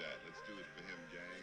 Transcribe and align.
that. 0.00 0.16
Let's 0.24 0.40
do 0.46 0.52
it 0.58 0.66
for 0.74 0.82
him, 0.88 1.00
gang. 1.12 1.40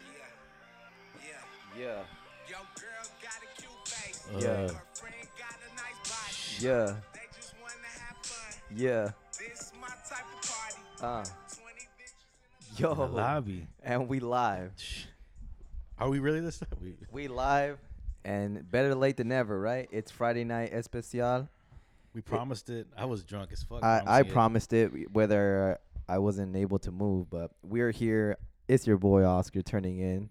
Yeah. 1.78 1.80
Yeah. 1.80 2.02
Yo, 2.50 2.56
girl 2.80 3.04
got 3.22 3.38
a 3.42 3.60
cute 3.60 3.88
face. 3.88 4.26
Yeah. 4.38 4.68
Her 4.68 4.82
friend 4.94 5.14
got 5.38 5.56
a 5.62 5.70
nice 5.76 6.00
body. 6.04 6.66
Yeah. 6.66 6.96
They 7.14 7.26
just 7.36 7.54
wanna 7.60 7.72
have 7.98 8.16
fun. 8.22 8.60
Yeah. 8.74 9.10
This 9.38 9.72
my 9.80 9.88
type 10.08 10.24
of 10.34 10.50
party. 10.50 10.80
Uh. 11.00 11.24
20 11.56 11.88
bitches 11.98 12.78
Yo. 12.80 12.94
The 12.94 13.06
lobby. 13.06 13.66
And 13.82 14.08
we 14.08 14.20
live. 14.20 14.72
Are 15.98 16.08
we 16.08 16.18
really 16.20 16.40
this? 16.40 16.60
We, 16.80 16.94
We 17.12 17.28
live. 17.28 17.78
And 18.24 18.68
better 18.70 18.94
late 18.94 19.16
than 19.16 19.28
never, 19.28 19.58
right? 19.58 19.88
It's 19.90 20.10
Friday 20.10 20.44
night 20.44 20.72
especial. 20.72 21.48
we 22.14 22.20
promised 22.20 22.68
it. 22.68 22.86
I 22.96 23.04
was 23.06 23.22
drunk 23.24 23.52
as 23.52 23.62
fuck. 23.62 23.82
I, 23.82 24.02
I 24.06 24.22
promised 24.22 24.72
it 24.72 25.10
whether 25.12 25.78
I 26.08 26.18
wasn't 26.18 26.54
able 26.56 26.78
to 26.80 26.90
move, 26.90 27.30
but 27.30 27.50
we're 27.62 27.90
here. 27.90 28.36
It's 28.68 28.86
your 28.86 28.98
boy 28.98 29.24
Oscar 29.24 29.62
turning 29.62 29.98
in 29.98 30.28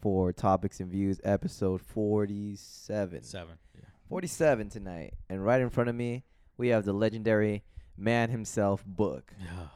for 0.00 0.32
Topics 0.32 0.80
and 0.80 0.90
Views 0.90 1.20
episode 1.24 1.80
47. 1.80 3.22
Seven. 3.22 3.54
Yeah. 3.74 3.80
47 4.08 4.68
tonight. 4.68 5.14
And 5.28 5.44
right 5.44 5.60
in 5.60 5.70
front 5.70 5.88
of 5.88 5.96
me, 5.96 6.24
we 6.58 6.68
have 6.68 6.84
the 6.84 6.92
legendary 6.92 7.62
man 7.96 8.30
himself, 8.30 8.84
Book. 8.86 9.32
Yeah. 9.42 9.68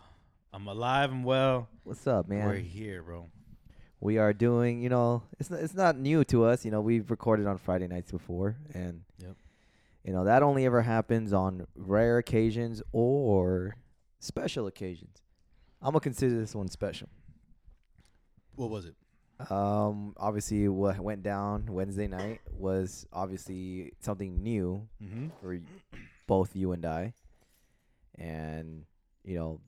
I'm 0.53 0.67
alive 0.67 1.11
and 1.11 1.25
well. 1.25 1.69
What's 1.85 2.07
up, 2.07 2.29
man? 2.29 2.47
We're 2.47 2.57
here, 2.57 3.03
bro. 3.03 3.31
we 4.01 4.19
are 4.19 4.35
doing, 4.35 4.83
you 4.83 4.91
know, 4.91 5.23
it's 5.41 5.49
not, 5.51 5.61
it's 5.61 5.75
not 5.75 5.97
new 5.99 6.23
to 6.25 6.45
us. 6.45 6.65
You 6.67 6.71
know, 6.71 6.83
we've 6.83 7.11
recorded 7.11 7.47
on 7.47 7.57
Friday 7.57 7.89
nights 7.89 8.13
before, 8.13 8.57
and 8.75 9.03
Yep. 9.21 9.37
you 10.05 10.13
know 10.13 10.25
that 10.25 10.43
only 10.43 10.67
ever 10.67 10.83
happens 10.83 11.33
on 11.33 11.67
rare 11.75 12.19
occasions 12.19 12.83
or 12.93 13.77
special 14.21 14.67
occasions. 14.67 15.23
I'm 15.81 15.93
gonna 15.93 16.01
consider 16.01 16.39
this 16.39 16.55
one 16.55 16.69
special. 16.69 17.09
What 18.57 18.71
was 18.71 18.85
it? 18.87 18.95
Um, 19.51 20.15
obviously, 20.19 20.69
what 20.69 20.99
went 21.01 21.23
down 21.23 21.67
Wednesday 21.69 22.07
night 22.07 22.41
was 22.53 23.07
obviously 23.13 23.93
something 24.01 24.43
new 24.43 24.87
Mm-hmm. 25.03 25.29
for 25.41 25.59
both 26.29 26.55
you 26.55 26.73
and 26.73 26.85
I, 26.87 27.15
and 28.17 28.85
you 29.25 29.35
know, 29.35 29.61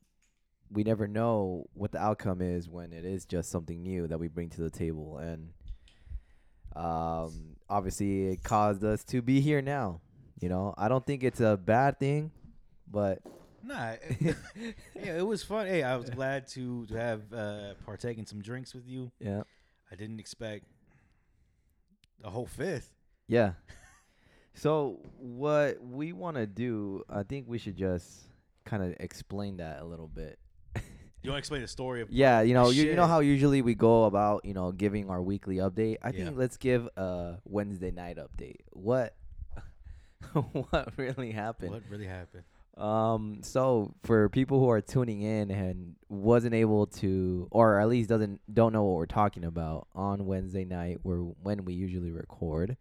we 0.71 0.83
never 0.83 1.07
know 1.07 1.65
what 1.73 1.91
the 1.91 1.99
outcome 2.01 2.41
is 2.41 2.69
when 2.69 2.93
it 2.93 3.03
is 3.05 3.25
just 3.25 3.49
something 3.49 3.81
new 3.83 4.07
that 4.07 4.17
we 4.17 4.27
bring 4.29 4.49
to 4.51 4.61
the 4.61 4.69
table, 4.69 5.17
and 5.17 5.49
um, 6.75 7.55
obviously, 7.69 8.27
it 8.27 8.43
caused 8.43 8.83
us 8.83 9.03
to 9.05 9.21
be 9.21 9.41
here 9.41 9.61
now. 9.61 10.01
You 10.39 10.49
know, 10.49 10.73
I 10.77 10.87
don't 10.89 11.05
think 11.05 11.23
it's 11.23 11.39
a 11.41 11.57
bad 11.57 11.99
thing, 11.99 12.31
but 12.89 13.19
Nah, 13.65 13.91
it, 13.91 14.35
yeah, 14.95 15.17
it 15.17 15.25
was 15.25 15.41
fun. 15.43 15.65
Hey, 15.67 15.81
I 15.83 15.95
was 15.95 16.09
glad 16.09 16.47
to 16.49 16.85
to 16.87 16.93
have 16.95 17.33
uh, 17.33 17.73
partake 17.85 18.17
in 18.17 18.25
some 18.25 18.41
drinks 18.41 18.73
with 18.75 18.87
you. 18.87 19.11
yeah, 19.19 19.43
I 19.91 19.95
didn't 19.95 20.19
expect 20.19 20.65
a 22.23 22.29
whole 22.29 22.45
fifth. 22.47 22.91
yeah. 23.27 23.53
So 24.57 24.99
what 25.17 25.83
we 25.83 26.13
want 26.13 26.37
to 26.37 26.47
do, 26.47 27.03
I 27.09 27.23
think 27.23 27.43
we 27.49 27.57
should 27.57 27.75
just 27.75 28.21
kind 28.63 28.81
of 28.81 28.95
explain 29.01 29.57
that 29.57 29.81
a 29.81 29.83
little 29.85 30.07
bit. 30.07 30.39
You 31.23 31.31
want 31.31 31.37
to 31.37 31.39
explain 31.39 31.61
the 31.61 31.67
story 31.67 32.01
of? 32.01 32.09
Yeah, 32.11 32.41
you 32.41 32.53
know, 32.53 32.69
you, 32.69 32.83
you 32.85 32.95
know 32.95 33.07
how 33.07 33.19
usually 33.19 33.61
we 33.63 33.73
go 33.75 34.03
about, 34.05 34.45
you 34.45 34.53
know, 34.53 34.71
giving 34.71 35.09
our 35.09 35.21
weekly 35.21 35.55
update. 35.57 35.97
I 36.03 36.11
Yeah. 36.11 36.25
think 36.25 36.37
let's 36.37 36.55
give 36.55 36.87
a 36.95 37.39
Wednesday 37.45 37.89
night 37.91 38.17
update. 38.17 38.61
What 38.71 39.15
what 40.71 40.93
really 40.97 41.31
happened? 41.31 41.71
What 41.71 41.81
really 41.89 42.05
happened? 42.07 42.43
Um 42.77 43.39
so 43.41 43.93
for 44.03 44.27
people 44.29 44.59
who 44.59 44.69
are 44.69 44.81
tuning 44.81 45.21
in 45.21 45.49
and 45.49 45.95
wasn't 46.09 46.53
able 46.53 46.87
to 46.87 47.47
or 47.51 47.79
at 47.79 47.87
least 47.87 48.09
doesn't 48.09 48.41
don't 48.53 48.73
know 48.73 48.83
what 48.83 48.95
we're 48.95 49.05
talking 49.05 49.45
about 49.45 49.87
on 49.95 50.25
Wednesday 50.25 50.65
night 50.65 50.99
where 51.03 51.19
when 51.19 51.63
we 51.65 51.73
usually 51.73 52.11
record, 52.11 52.75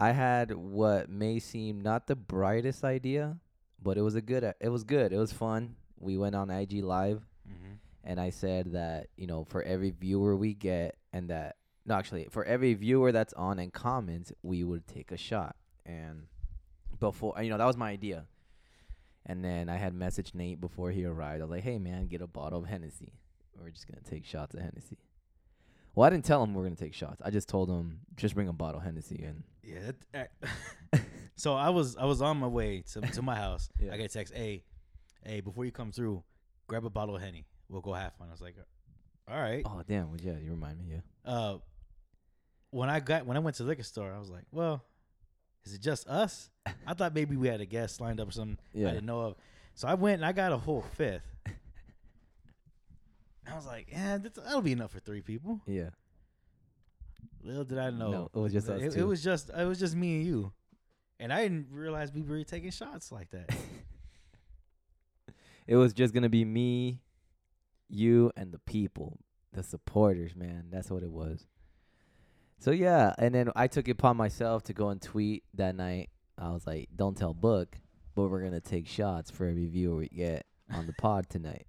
I 0.00 0.10
had 0.10 0.52
what 0.56 1.08
may 1.08 1.38
seem 1.38 1.82
not 1.82 2.08
the 2.08 2.16
brightest 2.16 2.82
idea, 2.82 3.38
but 3.80 3.96
it 3.96 4.02
was 4.02 4.16
a 4.16 4.20
good 4.20 4.42
it 4.60 4.68
was 4.68 4.82
good. 4.82 5.12
It 5.12 5.18
was 5.18 5.32
fun. 5.32 5.76
We 6.00 6.16
went 6.16 6.34
on 6.34 6.50
IG 6.50 6.82
live 6.82 7.22
Mm-hmm. 7.46 7.74
and 8.04 8.18
I 8.18 8.30
said 8.30 8.72
that 8.72 9.08
you 9.18 9.26
know 9.26 9.44
for 9.44 9.62
every 9.62 9.90
viewer 9.90 10.34
we 10.34 10.54
get 10.54 10.96
and 11.12 11.28
that 11.28 11.56
no 11.84 11.94
actually 11.94 12.26
for 12.30 12.42
every 12.42 12.72
viewer 12.72 13.12
that's 13.12 13.34
on 13.34 13.58
and 13.58 13.70
comments 13.70 14.32
we 14.42 14.64
would 14.64 14.86
take 14.86 15.12
a 15.12 15.18
shot 15.18 15.54
and 15.84 16.22
before 17.00 17.34
you 17.42 17.50
know 17.50 17.58
that 17.58 17.66
was 17.66 17.76
my 17.76 17.90
idea 17.90 18.24
and 19.26 19.44
then 19.44 19.68
I 19.68 19.76
had 19.76 19.94
messaged 19.94 20.34
Nate 20.34 20.60
before 20.60 20.90
he 20.90 21.04
arrived 21.04 21.40
I 21.40 21.44
was 21.44 21.50
like 21.50 21.62
hey 21.64 21.78
man 21.78 22.06
get 22.06 22.20
a 22.22 22.26
bottle 22.26 22.60
of 22.62 22.66
Hennessy 22.68 23.12
we're 23.58 23.70
just 23.70 23.86
gonna 23.88 24.02
take 24.02 24.24
shots 24.24 24.54
of 24.54 24.60
Hennessy 24.60 24.98
well 25.94 26.06
I 26.06 26.10
didn't 26.10 26.24
tell 26.24 26.42
him 26.42 26.54
we're 26.54 26.64
gonna 26.64 26.76
take 26.76 26.94
shots 26.94 27.20
I 27.24 27.30
just 27.30 27.48
told 27.48 27.68
him 27.68 28.00
just 28.16 28.34
bring 28.34 28.48
a 28.48 28.52
bottle 28.52 28.80
of 28.80 28.84
Hennessy 28.86 29.22
and 29.24 29.42
Yeah. 29.62 29.92
That, 30.12 30.30
uh, 30.92 30.98
so 31.36 31.54
I 31.54 31.70
was 31.70 31.96
I 31.96 32.04
was 32.04 32.20
on 32.22 32.36
my 32.38 32.46
way 32.48 32.82
to 32.92 33.00
to 33.00 33.22
my 33.22 33.36
house. 33.36 33.70
Yeah. 33.80 33.92
I 33.92 33.96
get 33.96 34.06
a 34.06 34.08
text, 34.08 34.34
hey, 34.34 34.64
hey, 35.24 35.40
before 35.40 35.64
you 35.64 35.72
come 35.72 35.90
through, 35.92 36.22
grab 36.66 36.84
a 36.84 36.90
bottle 36.90 37.16
of 37.16 37.22
henny. 37.22 37.46
We'll 37.68 37.80
go 37.80 37.92
half 37.94 38.18
one. 38.18 38.28
I 38.28 38.32
was 38.32 38.40
like, 38.42 38.56
all 39.26 39.40
right. 39.40 39.62
oh 39.64 39.82
damn 39.88 40.10
well, 40.10 40.20
yeah 40.22 40.38
you 40.38 40.50
remind 40.50 40.78
me 40.78 40.84
yeah 40.90 41.00
Uh, 41.24 41.58
when 42.70 42.90
I 42.90 43.00
got 43.00 43.24
when 43.24 43.36
I 43.36 43.40
went 43.40 43.56
to 43.56 43.62
the 43.62 43.68
liquor 43.68 43.82
store, 43.84 44.12
I 44.12 44.18
was 44.18 44.28
like, 44.30 44.44
well, 44.52 44.84
is 45.64 45.74
it 45.74 45.80
just 45.80 46.06
us? 46.08 46.50
I 46.86 46.94
thought 46.94 47.14
maybe 47.14 47.36
we 47.36 47.48
had 47.48 47.60
a 47.60 47.66
guest 47.66 48.00
lined 48.00 48.20
up 48.20 48.28
or 48.28 48.32
something 48.32 48.58
Yeah. 48.72 48.88
I 48.88 48.92
didn't 48.92 49.06
know 49.06 49.20
of. 49.20 49.36
So 49.74 49.88
I 49.88 49.94
went 49.94 50.16
and 50.16 50.26
I 50.26 50.32
got 50.32 50.52
a 50.52 50.56
whole 50.56 50.82
fifth. 50.94 51.22
I 53.46 53.54
was 53.54 53.66
like, 53.66 53.88
yeah, 53.90 54.18
that's, 54.18 54.38
that'll 54.38 54.62
be 54.62 54.72
enough 54.72 54.92
for 54.92 55.00
three 55.00 55.20
people. 55.20 55.60
yeah 55.66 55.90
Little 57.42 57.64
did 57.64 57.78
I 57.78 57.90
know, 57.90 58.10
No, 58.10 58.30
it 58.34 58.38
was 58.38 58.52
just 58.54 58.70
us 58.70 58.80
it, 58.80 58.96
it 58.96 59.04
was 59.04 59.22
just 59.22 59.50
it 59.50 59.64
was 59.64 59.78
just 59.78 59.94
me 59.94 60.16
and 60.16 60.26
you, 60.26 60.52
and 61.20 61.30
I 61.30 61.42
didn't 61.42 61.66
realize 61.70 62.10
we 62.10 62.22
were 62.22 62.42
taking 62.42 62.70
shots 62.70 63.12
like 63.12 63.28
that. 63.32 63.54
it 65.66 65.76
was 65.76 65.92
just 65.92 66.14
gonna 66.14 66.30
be 66.30 66.46
me, 66.46 67.02
you, 67.90 68.32
and 68.34 68.50
the 68.50 68.60
people, 68.60 69.18
the 69.52 69.62
supporters, 69.62 70.34
man. 70.34 70.68
That's 70.70 70.90
what 70.90 71.02
it 71.02 71.10
was. 71.10 71.46
So 72.58 72.70
yeah, 72.70 73.14
and 73.18 73.34
then 73.34 73.50
I 73.54 73.66
took 73.66 73.88
it 73.88 73.92
upon 73.92 74.16
myself 74.16 74.62
to 74.64 74.72
go 74.72 74.88
and 74.88 75.00
tweet 75.00 75.44
that 75.54 75.74
night. 75.74 76.10
I 76.38 76.50
was 76.50 76.66
like, 76.66 76.88
"Don't 76.94 77.16
tell 77.16 77.34
Book, 77.34 77.76
but 78.14 78.28
we're 78.28 78.42
gonna 78.42 78.60
take 78.60 78.86
shots 78.86 79.30
for 79.30 79.46
every 79.46 79.66
viewer 79.66 79.96
we 79.96 80.08
get 80.08 80.46
on 80.72 80.86
the 80.86 80.92
pod 80.94 81.28
tonight." 81.28 81.66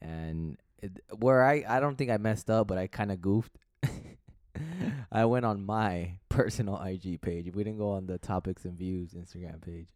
And 0.00 0.56
it, 0.78 0.98
where 1.18 1.44
I 1.44 1.64
I 1.68 1.80
don't 1.80 1.96
think 1.96 2.10
I 2.10 2.16
messed 2.16 2.50
up, 2.50 2.68
but 2.68 2.78
I 2.78 2.86
kind 2.86 3.12
of 3.12 3.20
goofed. 3.20 3.56
I 5.12 5.24
went 5.26 5.44
on 5.44 5.64
my 5.64 6.18
personal 6.28 6.80
IG 6.80 7.20
page. 7.20 7.50
We 7.54 7.64
didn't 7.64 7.78
go 7.78 7.90
on 7.92 8.06
the 8.06 8.18
topics 8.18 8.64
and 8.64 8.76
views 8.78 9.12
Instagram 9.12 9.60
page. 9.60 9.88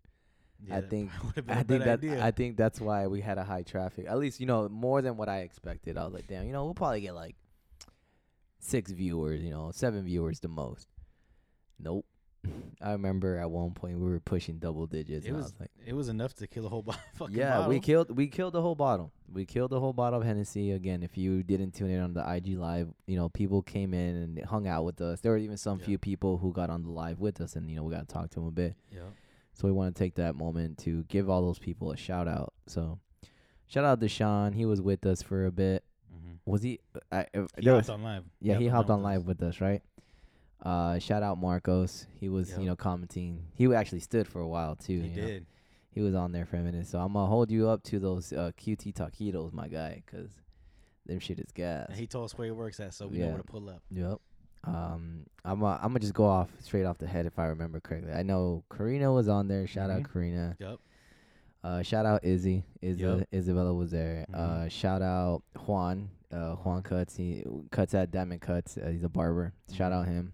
Yeah, 0.67 0.81
that 0.81 0.91
think- 0.91 1.11
probably 1.11 1.29
would've 1.29 1.47
been 1.47 1.57
I 1.59 1.63
think 1.63 1.85
that 1.85 1.99
idea. 1.99 2.25
I 2.25 2.31
think 2.31 2.57
that's 2.57 2.81
why 2.81 3.07
we 3.07 3.21
had 3.21 3.39
a 3.39 3.45
high 3.45 3.63
traffic. 3.63 4.07
At 4.09 4.19
least 4.19 4.41
you 4.41 4.47
know 4.47 4.69
more 4.69 5.03
than 5.03 5.17
what 5.17 5.29
I 5.29 5.41
expected. 5.41 5.97
I 5.97 6.05
was 6.05 6.13
like, 6.13 6.27
damn, 6.29 6.47
you 6.47 6.53
know, 6.53 6.65
we'll 6.65 6.75
probably 6.75 7.01
get 7.01 7.15
like 7.15 7.37
six 8.59 8.91
viewers, 8.93 9.43
you 9.43 9.51
know, 9.51 9.71
seven 9.73 10.05
viewers 10.05 10.41
the 10.41 10.49
most. 10.49 10.89
Nope. 11.79 12.07
I 12.81 12.93
remember 12.93 13.39
at 13.39 13.51
one 13.51 13.73
point 13.73 13.99
we 13.99 14.09
were 14.09 14.21
pushing 14.21 14.59
double 14.59 14.87
digits. 14.87 15.27
it 15.27 15.33
was 15.33 15.45
was 15.47 15.55
like, 15.61 15.71
it 15.85 15.95
was 15.95 16.09
enough 16.09 16.35
to 16.35 16.47
kill 16.47 16.67
a 16.67 16.69
whole 16.69 16.83
bo- 16.87 16.95
fucking 17.17 17.35
yeah, 17.37 17.67
we 17.67 17.81
killed 17.81 18.17
we 18.17 18.29
killed 18.29 18.53
the 18.53 18.63
whole 18.63 18.75
bottle. 18.77 19.13
We 19.33 19.45
killed 19.45 19.71
the 19.73 19.81
whole 19.81 19.93
bottle 19.93 20.21
of 20.21 20.27
Hennessy. 20.27 20.71
Again, 20.71 21.03
if 21.03 21.19
you 21.19 21.43
didn't 21.43 21.73
tune 21.73 21.91
in 21.91 22.01
on 22.01 22.15
the 22.15 22.25
IG 22.35 22.57
live, 22.57 22.89
you 23.07 23.17
know, 23.17 23.29
people 23.29 23.63
came 23.63 23.93
in 23.93 24.15
and 24.17 24.45
hung 24.45 24.69
out 24.69 24.85
with 24.85 25.01
us. 25.01 25.21
There 25.21 25.33
were 25.33 25.39
even 25.39 25.57
some 25.57 25.81
Yeah. 25.81 25.87
few 25.87 25.99
people 25.99 26.39
who 26.39 26.53
got 26.53 26.71
on 26.71 26.85
the 26.85 26.91
live 26.91 27.19
with 27.19 27.41
us, 27.41 27.57
and 27.57 27.69
you 27.69 27.77
know, 27.77 27.83
we 27.83 27.93
got 27.93 28.09
to 28.09 28.13
talk 28.15 28.31
to 28.31 28.35
them 28.41 28.47
a 28.49 28.53
bit. 28.53 28.77
Yeah. 28.93 29.01
So 29.55 29.67
we 29.67 29.73
want 29.73 29.95
to 29.95 29.99
take 29.99 30.15
that 30.17 30.37
moment 30.37 30.79
to 30.79 31.03
give 31.05 31.29
all 31.29 31.43
those 31.43 31.59
people 31.59 31.91
a 31.91 31.97
shout 31.97 32.29
out. 32.29 32.53
So 32.69 33.01
shout 33.67 33.85
out 33.85 34.01
to 34.01 34.09
Sean. 34.09 34.53
He 34.53 34.65
was 34.67 34.81
with 34.81 35.05
us 35.07 35.23
for 35.23 35.47
a 35.47 35.51
bit. 35.51 35.83
Mm-hmm. 36.27 36.51
Was 36.51 36.63
he? 36.63 36.81
I, 37.13 37.27
uh, 37.35 37.47
He 37.59 37.69
hopped 37.69 37.77
was- 37.83 37.89
on 37.91 38.03
live. 38.03 38.25
yeah, 38.41 38.59
he 38.59 38.69
hopped 38.69 38.91
on 38.91 39.03
live 39.03 39.27
with 39.27 39.43
us, 39.43 39.61
right? 39.61 39.83
Uh, 40.63 40.99
shout 40.99 41.23
out 41.23 41.39
Marcos. 41.39 42.07
He 42.19 42.29
was, 42.29 42.51
Yep. 42.51 42.61
you 42.61 42.67
know, 42.67 42.77
commenting. 42.77 43.45
He 43.55 43.73
actually 43.75 44.01
stood 44.01 44.27
for 44.27 44.41
a 44.41 44.49
while 44.49 44.75
too. 44.75 45.01
He 45.01 45.09
you 45.09 45.21
know? 45.23 45.27
did. 45.29 45.47
He 45.91 46.01
was 46.01 46.15
on 46.15 46.33
there 46.33 46.45
for 46.47 46.57
a 46.57 46.63
minute. 46.63 46.87
So 46.87 46.99
I'm 46.99 47.13
gonna 47.13 47.27
hold 47.27 47.51
you 47.51 47.69
up 47.69 47.83
to 47.85 47.99
those 47.99 48.33
uh, 48.33 48.51
QT 48.59 48.93
taquitos, 48.95 49.53
my 49.53 49.69
guy, 49.69 50.03
'cause 50.07 50.29
them 51.07 51.21
shit 51.21 51.39
is 51.39 51.53
gas. 51.53 51.87
And 51.91 51.99
he 51.99 52.07
told 52.07 52.25
us 52.25 52.37
where 52.37 52.47
he 52.47 52.51
works 52.53 52.81
at, 52.81 52.93
so 52.95 53.07
we 53.07 53.19
know 53.19 53.29
where 53.29 53.37
to 53.39 53.45
pull 53.45 53.69
up. 53.71 53.83
Yep. 53.91 54.19
Um, 54.65 55.27
I'm 55.45 55.63
uh, 55.63 55.77
I'm 55.77 55.89
gonna 55.91 56.01
just 56.01 56.15
go 56.15 56.25
off 56.27 56.51
straight 56.61 56.85
off 56.85 56.99
the 56.99 57.07
head 57.07 57.27
if 57.27 57.39
I 57.39 57.47
remember 57.47 57.79
correctly. 57.81 58.13
I 58.13 58.23
know 58.25 58.65
Karina 58.75 59.13
was 59.13 59.29
on 59.29 59.47
there. 59.49 59.67
Shout 59.67 59.91
out 59.91 60.03
Mhm. 60.03 60.13
Karina. 60.13 60.57
Yep. 60.59 60.79
Uh, 61.63 61.83
shout 61.83 62.05
out 62.07 62.25
Izzy. 62.25 62.65
Iz- 62.83 63.01
Yep. 63.01 63.29
Isabella 63.33 63.73
was 63.73 63.91
there. 63.93 64.27
Mhm. 64.31 64.35
Uh, 64.35 64.69
shout 64.69 65.03
out 65.03 65.43
Juan. 65.67 66.11
Uh, 66.33 66.55
Juan 66.57 66.83
cuts. 66.83 67.17
He 67.17 67.45
cuts 67.71 67.95
at 67.95 68.11
Diamond 68.11 68.41
Cuts. 68.41 68.77
Uh, 68.77 68.89
he's 68.91 69.05
a 69.05 69.09
barber. 69.09 69.53
Shout 69.73 69.93
out 69.93 70.07
him. 70.07 70.33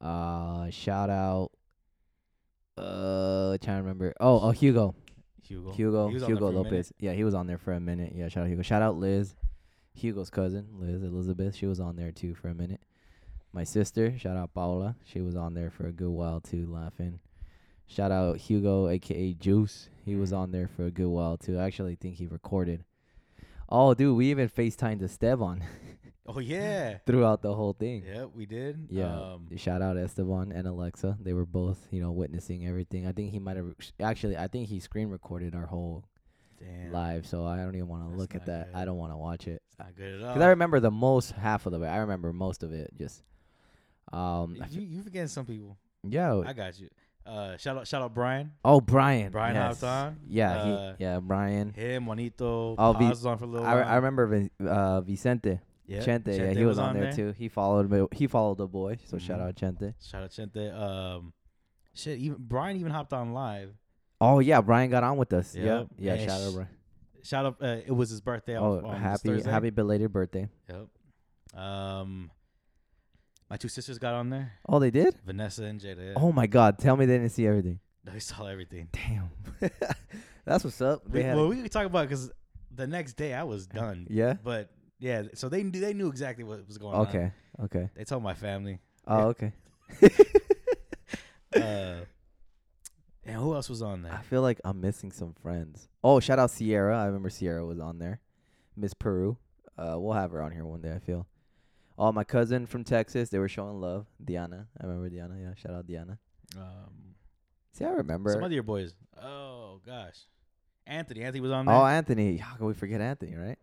Uh, 0.00 0.70
shout 0.70 1.10
out. 1.10 1.50
Uh, 2.76 3.58
trying 3.58 3.78
to 3.78 3.82
remember. 3.82 4.14
Oh, 4.20 4.40
oh, 4.40 4.50
Hugo. 4.50 4.94
Hugo. 5.42 5.72
Hugo. 5.72 6.08
He 6.08 6.14
was 6.14 6.22
on 6.22 6.28
there 6.28 6.36
Hugo 6.36 6.38
for 6.40 6.44
a 6.46 6.52
minute. 6.52 6.64
Lopez. 6.72 6.92
Yeah, 6.98 7.12
he 7.12 7.24
was 7.24 7.34
on 7.34 7.46
there 7.46 7.58
for 7.58 7.72
a 7.72 7.80
minute. 7.80 8.12
Yeah, 8.14 8.28
shout 8.28 8.44
out 8.44 8.48
Hugo. 8.50 8.62
Shout 8.62 8.82
out 8.82 8.96
Liz. 8.96 9.34
Hugo's 9.94 10.30
cousin, 10.30 10.68
Liz 10.78 11.02
Elizabeth, 11.02 11.56
she 11.56 11.66
was 11.66 11.80
on 11.80 11.96
there 11.96 12.12
too 12.12 12.32
for 12.36 12.46
a 12.48 12.54
minute. 12.54 12.80
My 13.52 13.64
sister, 13.64 14.16
shout 14.16 14.36
out 14.36 14.54
Paula, 14.54 14.94
she 15.04 15.20
was 15.20 15.34
on 15.34 15.54
there 15.54 15.70
for 15.72 15.88
a 15.88 15.92
good 15.92 16.10
while 16.10 16.40
too, 16.40 16.72
laughing. 16.72 17.18
Shout 17.88 18.12
out 18.12 18.36
Hugo, 18.36 18.86
aka 18.88 19.32
Juice, 19.34 19.88
he 20.04 20.14
was 20.14 20.30
Mhm. 20.30 20.36
on 20.38 20.50
there 20.52 20.68
for 20.68 20.84
a 20.84 20.92
good 20.92 21.08
while 21.08 21.36
too. 21.36 21.58
I 21.58 21.64
actually 21.64 21.96
think 21.96 22.14
he 22.14 22.28
recorded. 22.28 22.84
Oh, 23.68 23.94
dude, 23.94 24.16
we 24.16 24.30
even 24.30 24.48
FaceTimed 24.48 25.02
Esteban 25.02 25.62
Oh 26.26 26.40
yeah. 26.40 26.98
throughout 27.06 27.42
the 27.42 27.54
whole 27.54 27.72
thing. 27.72 28.04
Yeah, 28.06 28.24
we 28.26 28.46
did. 28.46 28.86
Yeah. 28.90 29.14
Um, 29.14 29.48
Shout 29.56 29.80
out 29.82 29.96
Esteban 29.96 30.52
and 30.52 30.66
Alexa. 30.66 31.16
They 31.20 31.32
were 31.32 31.46
both, 31.46 31.86
you 31.90 32.00
know, 32.00 32.12
witnessing 32.12 32.66
everything. 32.66 33.06
I 33.06 33.12
think 33.12 33.30
he 33.32 33.38
might 33.38 33.56
have 33.56 33.72
actually. 34.00 34.36
I 34.36 34.46
think 34.48 34.68
he 34.68 34.78
screen 34.80 35.08
recorded 35.08 35.54
our 35.54 35.66
whole 35.66 36.04
damn. 36.58 36.92
live, 36.92 37.26
so 37.26 37.46
I 37.46 37.56
don't 37.56 37.74
even 37.74 37.88
want 37.88 38.10
to 38.10 38.16
look 38.16 38.34
at 38.34 38.46
that. 38.46 38.70
I 38.74 38.84
don't 38.84 38.98
want 38.98 39.12
to 39.12 39.16
watch 39.16 39.46
it 39.46 39.62
It's 39.68 39.78
not 39.78 39.94
good 39.96 40.14
at 40.14 40.22
all. 40.22 40.28
because 40.28 40.42
I 40.42 40.48
remember 40.48 40.80
the 40.80 40.90
most 40.90 41.32
half 41.32 41.64
of 41.66 41.72
the 41.72 41.78
way. 41.78 41.88
I 41.88 41.98
remember 41.98 42.32
most 42.32 42.62
of 42.62 42.72
it. 42.72 42.90
Just, 42.98 43.22
um, 44.12 44.56
you 44.70 44.82
you 44.82 45.02
forgetting 45.02 45.28
some 45.28 45.46
people. 45.46 45.78
yo, 46.06 46.44
I 46.46 46.52
got 46.52 46.78
you. 46.78 46.88
Uh, 47.28 47.56
shout 47.58 47.76
out 47.76 47.86
shout 47.86 48.00
out 48.02 48.14
Brian. 48.14 48.52
oh 48.64 48.80
Brian, 48.80 49.30
Brian 49.30 49.54
yes. 49.54 49.80
hopped 49.80 49.84
on? 49.84 50.16
Yeah, 50.26 50.56
Uh, 50.56 50.94
he, 50.96 51.04
yeah, 51.04 51.20
Brian. 51.20 51.72
Him, 51.74 52.06
Juanito. 52.06 52.74
Oh, 52.78 52.92
Vi- 52.94 53.08
was 53.10 53.26
on 53.26 53.36
for 53.36 53.44
a 53.44 53.48
little 53.48 53.66
I, 53.66 53.74
while. 53.74 53.84
I 53.88 53.96
remember 53.96 54.48
uh, 54.66 55.00
Vicente, 55.02 55.60
Yeah, 55.86 55.98
Chente. 56.00 56.36
Yeah, 56.38 56.52
he 56.52 56.64
was, 56.64 56.78
on 56.78 56.94
there, 56.98 57.12
too. 57.12 57.32
He 57.36 57.48
followed 57.48 57.90
me. 57.90 58.06
He 58.12 58.26
followed 58.26 58.56
the 58.58 58.66
boy. 58.66 58.98
So 59.04 59.18
shout 59.18 59.40
Mhm. 59.40 59.48
out 59.48 59.54
Chente. 59.56 59.94
Shout 60.02 60.22
out 60.22 60.30
Chente. 60.30 60.74
Um, 60.74 61.32
shit. 61.92 62.18
Even 62.18 62.38
Brian 62.40 62.76
even 62.78 62.92
hopped 62.92 63.12
on 63.12 63.32
live. 63.34 63.74
Oh 64.20 64.38
yeah, 64.40 64.60
Brian 64.62 64.90
got 64.90 65.04
on 65.04 65.16
with 65.18 65.32
us. 65.34 65.54
Yep. 65.54 65.64
Yeah, 65.98 66.14
yeah. 66.14 66.20
Yeah, 66.20 66.26
shout 66.26 66.40
out 66.40 66.52
Brian. 66.54 66.68
Shout 67.22 67.44
out. 67.46 67.56
Uh, 67.60 67.76
it 67.86 67.92
was 67.94 68.08
his 68.10 68.20
birthday. 68.22 68.56
Oh, 68.56 68.78
on, 68.78 68.84
on 68.86 69.00
happy 69.00 69.42
happy 69.42 69.70
belated 69.70 70.12
birthday. 70.12 70.48
Yep. 70.70 71.60
Um, 71.62 72.30
my 73.50 73.56
two 73.56 73.68
sisters 73.68 73.98
got 73.98 74.14
on 74.14 74.30
there. 74.30 74.52
Oh, 74.68 74.78
they 74.78 74.90
did. 74.90 75.14
Vanessa 75.24 75.64
and 75.64 75.80
Jada. 75.80 76.08
Yeah. 76.08 76.12
Oh 76.16 76.32
my 76.32 76.46
God! 76.46 76.78
Tell 76.78 76.96
me 76.96 77.06
they 77.06 77.16
didn't 77.18 77.30
see 77.32 77.46
everything. 77.46 77.80
they 78.04 78.18
saw 78.18 78.46
everything. 78.46 78.88
Damn. 78.92 79.30
That's 80.44 80.64
what's 80.64 80.80
up. 80.80 81.08
We, 81.08 81.22
well, 81.22 81.48
we 81.48 81.62
could 81.62 81.72
talk 81.72 81.86
about 81.86 82.08
because 82.08 82.30
the 82.74 82.86
next 82.86 83.14
day 83.14 83.34
I 83.34 83.44
was 83.44 83.66
done. 83.66 84.06
yeah. 84.08 84.34
But 84.42 84.70
yeah, 84.98 85.24
so 85.34 85.48
they 85.48 85.62
knew 85.62 85.80
they 85.80 85.94
knew 85.94 86.08
exactly 86.08 86.44
what 86.44 86.66
was 86.66 86.78
going 86.78 86.94
on. 86.94 87.06
Okay. 87.08 87.32
Okay. 87.64 87.90
They 87.94 88.04
told 88.04 88.22
my 88.22 88.34
family. 88.34 88.78
Oh, 89.06 89.28
okay. 89.28 89.52
Uh, 91.56 92.00
and 93.24 93.36
who 93.36 93.54
else 93.54 93.68
was 93.68 93.82
on 93.82 94.02
there? 94.02 94.12
I 94.12 94.22
feel 94.22 94.42
like 94.42 94.60
I'm 94.64 94.80
missing 94.80 95.10
some 95.12 95.34
friends. 95.42 95.88
Oh, 96.04 96.20
shout 96.20 96.38
out 96.38 96.50
Sierra. 96.50 96.98
I 96.98 97.06
remember 97.06 97.30
Sierra 97.30 97.64
was 97.64 97.78
on 97.78 97.98
there. 97.98 98.20
Miss 98.76 98.94
Peru. 98.94 99.36
Uh, 99.78 99.96
we'll 99.98 100.12
have 100.12 100.30
her 100.32 100.42
on 100.42 100.52
here 100.52 100.64
one 100.64 100.80
day. 100.82 100.92
I 100.92 100.98
feel. 100.98 101.26
Oh, 101.98 102.12
my 102.12 102.24
cousin 102.24 102.66
from 102.66 102.84
Texas. 102.84 103.28
They 103.28 103.38
were 103.38 103.48
showing 103.48 103.80
love. 103.80 104.06
Diana. 104.24 104.68
I 104.80 104.86
remember 104.86 105.08
Diana. 105.08 105.34
Yeah. 105.40 105.54
Shout 105.56 105.72
out 105.72 105.86
Diana. 105.86 106.18
Um, 106.56 107.14
See, 107.72 107.84
I 107.84 107.90
remember. 107.90 108.32
some 108.32 108.42
of 108.44 108.52
your 108.52 108.62
boys. 108.62 108.94
Oh 109.22 109.80
gosh, 109.84 110.16
Anthony. 110.86 111.22
Anthony 111.22 111.40
was 111.40 111.50
on 111.52 111.66
there. 111.66 111.74
oh, 111.74 111.84
Anthony. 111.84 112.36
How 112.36 112.56
can 112.56 112.66
we 112.66 112.74
forget 112.74 113.00
Anthony? 113.00 113.34
Right. 113.36 113.58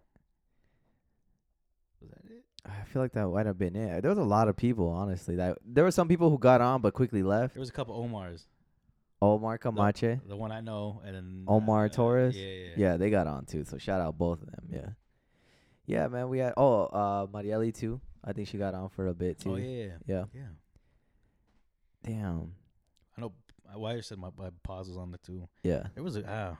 was 2.02 2.12
that 2.12 2.32
it? 2.32 2.44
I 2.66 2.84
feel 2.86 3.02
like 3.02 3.14
that 3.14 3.28
might 3.28 3.46
have 3.46 3.58
been 3.58 3.76
it. 3.76 4.02
There 4.02 4.10
was 4.10 4.18
a 4.18 4.24
lot 4.24 4.48
of 4.48 4.56
people, 4.56 4.90
honestly. 4.90 5.36
That 5.36 5.58
there 5.66 5.84
were 5.84 5.92
some 5.92 6.08
people 6.08 6.30
who 6.30 6.38
got 6.38 6.62
on 6.62 6.82
but 6.82 6.94
quickly 6.94 7.24
left. 7.24 7.56
There 7.56 7.60
was 7.60 7.70
a 7.70 7.74
couple 7.74 8.02
Omars. 8.02 8.44
Omar 9.22 9.58
Camache. 9.58 10.20
The 10.28 10.36
one 10.36 10.52
I 10.52 10.62
know, 10.62 11.02
and 11.06 11.16
then 11.16 11.44
Omar 11.48 11.86
uh, 11.86 11.90
Torres? 11.90 12.36
Yeah, 12.36 12.46
yeah, 12.48 12.70
Yeah, 12.78 12.98
they 12.98 13.10
got 13.10 13.28
on 13.28 13.46
too. 13.46 13.64
So 13.64 13.78
shout 13.78 14.02
out 14.02 14.18
both 14.18 14.42
of 14.42 14.52
them. 14.52 14.68
Yeah. 14.72 14.90
Yeah, 15.88 16.08
man. 16.08 16.30
We 16.30 16.40
had 16.40 16.54
oh 16.58 16.84
uh 16.86 17.26
Marielli 17.28 17.74
too. 17.74 18.02
I 18.26 18.34
think 18.34 18.48
she 18.48 18.58
got 18.58 18.74
on 18.74 18.90
for 18.90 19.08
a 19.08 19.14
bit 19.14 19.40
too. 19.40 19.54
Oh 19.54 19.56
yeah, 19.58 19.94
Yeah. 20.08 20.26
yeah. 20.34 20.42
Damn. 22.04 22.54
I 23.18 23.22
know. 23.22 23.34
My 23.68 23.78
wife 23.78 24.06
said 24.06 24.18
my, 24.20 24.30
my 24.38 24.50
pause 24.64 24.88
was 24.88 24.98
on 24.98 25.12
the 25.12 25.18
too. 25.18 25.48
Yeah. 25.64 25.88
It 25.96 26.02
was 26.02 26.18
a 26.18 26.24
ah, 26.28 26.58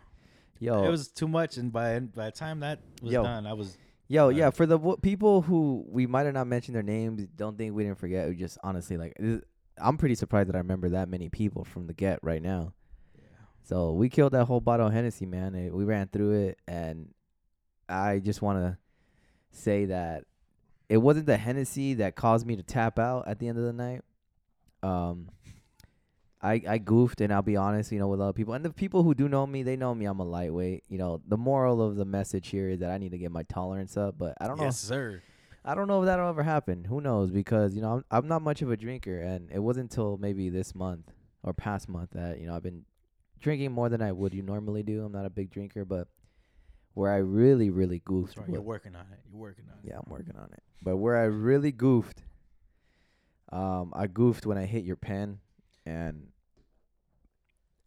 Yo. 0.60 0.84
it 0.84 0.90
was 0.90 1.08
too 1.08 1.28
much, 1.28 1.58
and 1.58 1.72
by 1.72 2.00
by 2.00 2.26
the 2.26 2.32
time 2.32 2.62
that 2.62 2.80
was 3.02 3.12
Yo. 3.14 3.24
done, 3.24 3.46
I 3.46 3.54
was 3.54 3.78
yo, 4.08 4.28
uh, 4.28 4.30
yeah, 4.30 4.50
for 4.50 4.66
the 4.66 4.78
w- 4.78 4.98
people 4.98 5.42
who 5.42 5.86
we 5.88 6.08
might 6.08 6.26
have 6.26 6.34
not 6.34 6.48
mentioned 6.48 6.76
their 6.76 6.84
names, 6.84 7.26
don't 7.36 7.58
think 7.58 7.76
we 7.76 7.84
didn't 7.84 8.00
forget. 8.00 8.28
We 8.30 8.36
just 8.36 8.58
honestly 8.64 8.98
like 8.98 9.14
this, 9.20 9.42
I'm 9.78 9.98
pretty 9.98 10.16
surprised 10.16 10.50
that 10.50 10.56
I 10.56 10.60
remember 10.60 10.90
that 10.90 11.10
many 11.10 11.30
people 11.30 11.64
from 11.64 11.88
the 11.88 11.94
get 11.94 12.20
right 12.24 12.42
now. 12.42 12.74
Yeah. 13.16 13.22
So 13.64 13.94
we 13.94 14.10
killed 14.10 14.34
that 14.34 14.46
whole 14.46 14.62
bottle 14.62 14.88
of 14.88 14.94
Hennessy, 14.94 15.26
man. 15.26 15.54
It, 15.56 15.74
we 15.74 15.84
ran 15.84 16.08
through 16.08 16.48
it, 16.48 16.60
and 16.68 17.14
I 17.88 18.20
just 18.20 18.42
want 18.42 18.60
to 18.60 18.78
say 19.52 19.86
that 19.86 20.24
it 20.90 20.98
wasn't 20.98 21.26
the 21.26 21.38
Hennessy 21.38 21.96
that 21.96 22.16
caused 22.16 22.46
me 22.46 22.56
to 22.56 22.64
tap 22.64 23.00
out 23.00 23.28
at 23.28 23.40
the 23.40 23.48
end 23.48 23.58
of 23.58 23.64
the 23.64 23.74
night. 23.74 24.02
Um, 24.84 25.30
I 26.42 26.62
I 26.68 26.78
goofed, 26.78 27.22
and 27.22 27.34
I'll 27.34 27.42
be 27.42 27.58
honest, 27.58 27.92
you 27.92 28.00
know, 28.00 28.08
with 28.08 28.22
other 28.22 28.34
people, 28.34 28.54
and 28.54 28.64
the 28.64 28.70
people 28.70 29.04
who 29.04 29.16
do 29.16 29.28
know 29.28 29.48
me, 29.48 29.64
they 29.64 29.76
know 29.76 29.96
me. 29.96 30.06
I'm 30.06 30.20
a 30.20 30.26
lightweight. 30.26 30.84
You 30.90 30.98
know, 30.98 31.22
the 31.28 31.38
moral 31.38 31.82
of 31.82 31.96
the 31.96 32.06
message 32.06 32.50
here 32.50 32.70
is 32.70 32.80
that 32.80 32.92
I 32.92 32.98
need 32.98 33.12
to 33.12 33.18
get 33.18 33.32
my 33.32 33.44
tolerance 33.44 33.98
up, 33.98 34.16
but 34.18 34.36
I 34.40 34.48
don't 34.48 34.58
know. 34.58 34.66
yes, 34.66 34.80
sir. 34.80 35.22
I 35.64 35.74
don't 35.74 35.88
know 35.88 36.04
if 36.04 36.06
that'll 36.06 36.30
ever 36.30 36.44
happen. 36.44 36.84
Who 36.84 37.02
knows? 37.02 37.32
Because 37.32 37.76
you 37.76 37.82
know, 37.82 37.94
I'm 37.94 38.06
I'm 38.12 38.28
not 38.28 38.44
much 38.44 38.62
of 38.62 38.70
a 38.70 38.78
drinker, 38.78 39.20
and 39.20 39.50
it 39.52 39.60
wasn't 39.60 39.92
until 39.92 40.18
maybe 40.18 40.50
this 40.50 40.76
month 40.76 41.12
or 41.42 41.54
past 41.54 41.90
month 41.90 42.12
that 42.14 42.40
you 42.40 42.46
know 42.46 42.56
I've 42.56 42.64
been 42.64 42.86
drinking 43.40 43.72
more 43.72 43.90
than 43.90 44.02
I 44.02 44.12
would 44.12 44.34
you 44.34 44.44
normally 44.44 44.84
do. 44.84 45.04
I'm 45.04 45.12
not 45.12 45.26
a 45.26 45.32
big 45.32 45.50
drinker, 45.50 45.84
but 45.84 46.08
where 46.96 47.12
I 47.14 47.18
really 47.18 47.70
really 47.70 48.02
goofed. 48.04 48.38
Right. 48.38 48.50
You're 48.50 48.62
working 48.62 48.96
on 48.96 49.06
it. 49.12 49.20
You're 49.30 49.40
working 49.40 49.66
on 49.72 49.78
it. 49.84 49.90
yeah, 49.90 49.98
I'm 49.98 50.10
working 50.12 50.36
on 50.36 50.50
it. 50.52 50.64
But 50.82 50.98
where 50.98 51.16
I 51.18 51.26
really 51.26 51.72
goofed, 51.72 52.24
um, 53.52 53.94
I 53.96 54.08
goofed 54.08 54.46
when 54.46 54.58
I 54.58 54.66
hit 54.66 54.84
your 54.84 54.96
pen, 54.96 55.40
and 55.86 56.28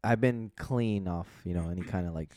I've 0.04 0.20
been 0.20 0.52
clean 0.56 1.08
off, 1.08 1.28
you 1.44 1.54
know, 1.54 1.68
any 1.70 1.82
kind 1.82 2.06
of 2.06 2.14
like 2.14 2.32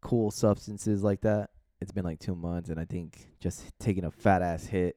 cool 0.00 0.30
substances 0.30 1.02
like 1.02 1.22
that. 1.22 1.50
It's 1.80 1.92
been 1.92 2.04
like 2.04 2.18
two 2.20 2.34
months, 2.36 2.68
and 2.68 2.78
I 2.78 2.84
think 2.84 3.26
just 3.40 3.62
taking 3.78 4.04
a 4.04 4.10
fat 4.10 4.42
ass 4.42 4.66
hit, 4.66 4.96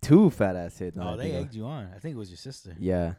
two 0.00 0.30
fat 0.30 0.56
ass 0.56 0.78
hits. 0.78 0.96
now 0.96 1.10
Oh, 1.10 1.14
I 1.14 1.16
they 1.18 1.32
egged 1.32 1.54
you 1.54 1.66
on. 1.66 1.90
I 1.94 1.98
think 1.98 2.14
it 2.14 2.18
was 2.18 2.30
your 2.30 2.38
sister. 2.38 2.74
Yeah, 2.78 3.14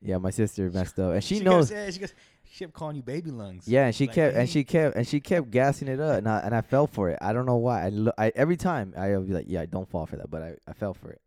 yeah, 0.00 0.16
my 0.18 0.30
sister 0.30 0.70
messed 0.70 0.98
up, 0.98 1.12
and 1.12 1.22
she, 1.24 1.36
kept 1.36 1.44
knows. 1.44 1.68
saying- 1.68 1.92
she, 1.92 1.98
kept, 2.00 2.14
she 2.54 2.64
kept 2.64 2.72
calling 2.72 2.94
you 2.94 3.02
baby 3.02 3.32
lungs. 3.32 3.66
Yeah, 3.66 3.86
and 3.86 3.94
she 3.94 4.06
Like, 4.06 4.14
kept 4.14 4.36
and 4.36 4.48
she 4.48 4.62
kept 4.62 4.94
and 4.96 5.08
she 5.08 5.18
kept 5.18 5.50
gassing 5.50 5.88
it 5.88 5.98
up, 5.98 6.18
and 6.18 6.28
I 6.28 6.38
and 6.38 6.54
I 6.54 6.60
fell 6.60 6.86
for 6.86 7.10
it. 7.10 7.18
I 7.20 7.32
don't 7.32 7.46
know 7.46 7.56
why. 7.56 7.86
I, 7.86 7.88
lo- 7.88 8.12
I 8.16 8.30
every 8.36 8.56
time 8.56 8.94
I 8.96 9.16
would 9.16 9.26
be 9.26 9.34
like, 9.34 9.46
yeah, 9.48 9.60
I 9.62 9.66
don't 9.66 9.88
fall 9.90 10.06
for 10.06 10.14
that, 10.16 10.30
but 10.30 10.40
I, 10.40 10.54
I 10.68 10.72
fell 10.72 10.94
for 10.94 11.10
it. 11.10 11.20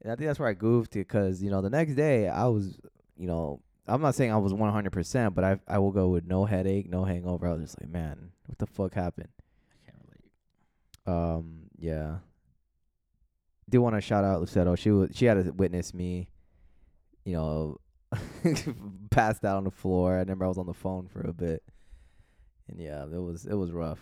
And 0.00 0.10
I 0.10 0.16
think 0.16 0.28
that's 0.28 0.38
where 0.38 0.48
I 0.48 0.54
goofed 0.54 0.96
it 0.96 1.00
because 1.00 1.42
you 1.42 1.50
know 1.50 1.60
the 1.60 1.68
next 1.68 1.94
day 1.94 2.26
I 2.26 2.46
was, 2.46 2.80
you 3.18 3.26
know, 3.26 3.60
I'm 3.86 4.00
not 4.00 4.14
saying 4.14 4.32
I 4.32 4.38
was 4.38 4.54
100, 4.54 4.90
percent 4.90 5.34
but 5.34 5.44
I 5.44 5.58
I 5.68 5.78
will 5.78 5.92
go 5.92 6.08
with 6.08 6.24
no 6.24 6.46
headache, 6.46 6.88
no 6.88 7.04
hangover. 7.04 7.46
I 7.46 7.52
was 7.52 7.60
just 7.64 7.78
like, 7.78 7.90
man, 7.90 8.30
what 8.46 8.56
the 8.56 8.66
fuck 8.66 8.94
happened? 8.94 9.28
I 9.70 9.90
can't 9.90 10.02
relate. 10.06 11.36
Um, 11.36 11.54
yeah. 11.78 12.16
Do 13.68 13.82
want 13.82 13.94
to 13.94 14.00
shout 14.00 14.24
out 14.24 14.40
Lucero. 14.40 14.74
She 14.74 14.90
was 14.90 15.10
she 15.12 15.26
had 15.26 15.44
to 15.44 15.50
witness 15.52 15.92
me, 15.92 16.30
you 17.26 17.34
know, 17.34 17.78
passed 19.10 19.44
out 19.44 19.56
on 19.56 19.64
the 19.64 19.70
floor. 19.70 20.14
I 20.14 20.18
remember 20.18 20.44
I 20.44 20.48
was 20.48 20.58
on 20.58 20.66
the 20.66 20.74
phone 20.74 21.08
for 21.08 21.20
a 21.20 21.32
bit, 21.32 21.62
and 22.68 22.80
yeah, 22.80 23.04
it 23.04 23.22
was 23.22 23.46
it 23.46 23.54
was 23.54 23.70
rough, 23.70 24.00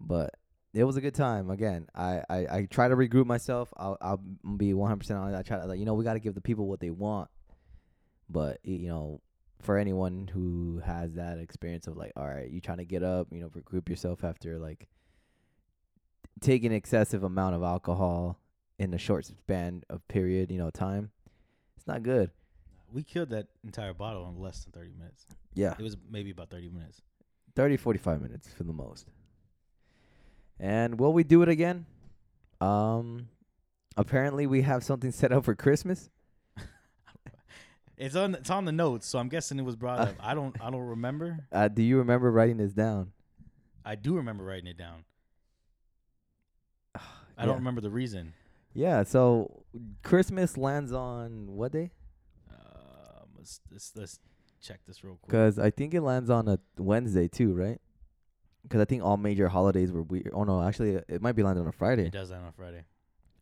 but 0.00 0.34
it 0.72 0.84
was 0.84 0.96
a 0.96 1.00
good 1.00 1.14
time. 1.14 1.50
Again, 1.50 1.86
I 1.94 2.22
I, 2.28 2.36
I 2.50 2.68
try 2.70 2.88
to 2.88 2.96
regroup 2.96 3.26
myself. 3.26 3.72
I'll 3.76 3.96
I'll 4.00 4.20
be 4.56 4.74
one 4.74 4.88
hundred 4.88 5.00
percent 5.00 5.20
honest. 5.20 5.38
I 5.38 5.42
try 5.42 5.60
to 5.60 5.66
like 5.66 5.78
you 5.78 5.84
know 5.84 5.94
we 5.94 6.04
got 6.04 6.14
to 6.14 6.20
give 6.20 6.34
the 6.34 6.40
people 6.40 6.66
what 6.66 6.80
they 6.80 6.90
want, 6.90 7.30
but 8.28 8.58
you 8.62 8.88
know 8.88 9.20
for 9.64 9.78
anyone 9.78 10.28
who 10.32 10.82
has 10.84 11.14
that 11.14 11.38
experience 11.38 11.86
of 11.86 11.96
like 11.96 12.12
all 12.16 12.26
right, 12.26 12.50
you 12.50 12.60
trying 12.60 12.78
to 12.78 12.84
get 12.84 13.02
up, 13.02 13.28
you 13.30 13.40
know, 13.40 13.48
regroup 13.48 13.88
yourself 13.88 14.24
after 14.24 14.58
like 14.58 14.88
taking 16.40 16.72
excessive 16.72 17.22
amount 17.22 17.54
of 17.54 17.62
alcohol 17.62 18.38
in 18.78 18.92
a 18.92 18.98
short 18.98 19.24
span 19.24 19.82
of 19.88 20.06
period, 20.08 20.50
you 20.50 20.58
know, 20.58 20.70
time, 20.70 21.10
it's 21.76 21.86
not 21.86 22.02
good. 22.02 22.30
We 22.94 23.02
killed 23.02 23.30
that 23.30 23.48
entire 23.64 23.92
bottle 23.92 24.28
in 24.28 24.40
less 24.40 24.62
than 24.64 24.72
30 24.72 24.92
minutes. 24.96 25.26
Yeah. 25.52 25.74
It 25.76 25.82
was 25.82 25.96
maybe 26.08 26.30
about 26.30 26.48
30 26.50 26.68
minutes. 26.70 27.02
30 27.56 27.76
45 27.76 28.22
minutes 28.22 28.48
for 28.56 28.62
the 28.62 28.72
most. 28.72 29.10
And 30.60 30.98
will 31.00 31.12
we 31.12 31.24
do 31.24 31.42
it 31.42 31.48
again? 31.48 31.86
Um 32.60 33.28
apparently 33.96 34.46
we 34.46 34.62
have 34.62 34.84
something 34.84 35.10
set 35.10 35.32
up 35.32 35.44
for 35.44 35.54
Christmas. 35.56 36.08
It's 37.96 38.16
on 38.16 38.34
it's 38.36 38.50
on 38.50 38.64
the 38.64 38.72
notes, 38.72 39.06
so 39.06 39.18
I'm 39.20 39.28
guessing 39.28 39.58
it 39.58 39.62
was 39.64 39.76
brought 39.76 40.00
up. 40.00 40.14
I 40.20 40.34
don't 40.34 40.54
I 40.60 40.70
don't 40.70 40.80
remember. 40.82 41.46
Uh 41.52 41.66
do 41.68 41.82
you 41.82 41.98
remember 41.98 42.30
writing 42.30 42.58
this 42.58 42.72
down? 42.72 43.12
I 43.84 43.96
do 43.96 44.14
remember 44.16 44.44
writing 44.44 44.68
it 44.68 44.78
down. 44.78 45.04
I 46.94 47.00
Yeah. 47.38 47.46
don't 47.46 47.56
remember 47.56 47.80
the 47.80 47.90
reason. 47.90 48.34
Yeah, 48.72 49.02
so 49.04 49.62
Christmas 50.02 50.56
lands 50.56 50.92
on 50.92 51.46
what 51.54 51.70
day? 51.72 51.90
Let's, 53.44 53.60
let's 53.70 53.92
let's 53.94 54.18
check 54.62 54.80
this 54.86 55.04
real 55.04 55.18
quick. 55.20 55.30
Cuz 55.30 55.58
I 55.58 55.70
think 55.70 55.92
it 55.92 56.00
lands 56.00 56.30
on 56.30 56.48
a 56.48 56.58
Wednesday 56.78 57.28
too, 57.28 57.52
right? 57.52 57.78
because 58.64 58.80
I 58.80 58.86
think 58.86 59.04
all 59.04 59.16
major 59.16 59.48
holidays 59.48 59.92
were 59.92 60.02
weird. 60.02 60.30
Oh 60.32 60.44
no, 60.44 60.62
actually, 60.62 60.94
it 61.08 61.22
might 61.22 61.36
be 61.36 61.42
landed 61.42 61.60
on 61.60 61.68
a 61.68 61.72
Friday. 61.72 62.06
It 62.06 62.12
does 62.12 62.30
land 62.30 62.44
on 62.44 62.52
Friday. 62.52 62.84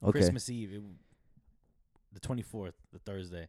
Okay. 0.03 0.19
Christmas 0.19 0.51
Eve, 0.51 0.75
it, 0.75 0.83
the 2.13 2.21
twenty 2.21 2.43
fourth, 2.43 2.75
the 2.93 2.99
Thursday, 2.99 3.47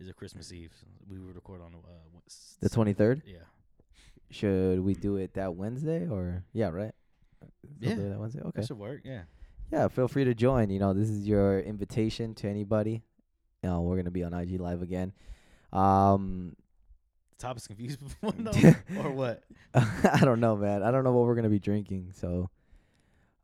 is 0.00 0.08
a 0.08 0.12
Christmas 0.12 0.52
Eve. 0.52 0.72
So 0.78 0.86
we 1.08 1.20
would 1.20 1.36
record 1.36 1.60
on 1.62 1.74
uh, 1.74 2.18
The 2.60 2.68
twenty 2.68 2.92
third. 2.92 3.22
Yeah. 3.24 3.38
Should 4.30 4.80
we 4.80 4.94
do 4.94 5.16
it 5.16 5.34
that 5.34 5.54
Wednesday 5.54 6.08
or 6.08 6.44
yeah, 6.52 6.68
right? 6.68 6.92
Yeah. 7.78 7.94
that 7.94 8.18
Wednesday. 8.18 8.40
Okay. 8.40 8.60
That 8.60 8.66
should 8.66 8.78
work. 8.78 9.02
Yeah. 9.04 9.22
Yeah, 9.72 9.88
feel 9.88 10.08
free 10.08 10.24
to 10.24 10.34
join. 10.34 10.70
You 10.70 10.78
know, 10.78 10.92
this 10.92 11.08
is 11.08 11.26
your 11.26 11.60
invitation 11.60 12.34
to 12.36 12.48
anybody. 12.48 13.02
You 13.62 13.70
know, 13.70 13.82
we're 13.82 13.96
gonna 13.96 14.10
be 14.10 14.24
on 14.24 14.34
IG 14.34 14.60
Live 14.60 14.82
again. 14.82 15.12
Um, 15.74 16.56
Topic's 17.38 17.66
confused 17.66 18.00
before 18.02 18.32
no, 18.38 18.52
or 19.02 19.10
what? 19.10 19.42
I 19.74 20.20
don't 20.22 20.40
know, 20.40 20.56
man. 20.56 20.82
I 20.82 20.90
don't 20.90 21.04
know 21.04 21.12
what 21.12 21.24
we're 21.26 21.34
gonna 21.34 21.48
be 21.50 21.58
drinking. 21.58 22.12
So, 22.14 22.48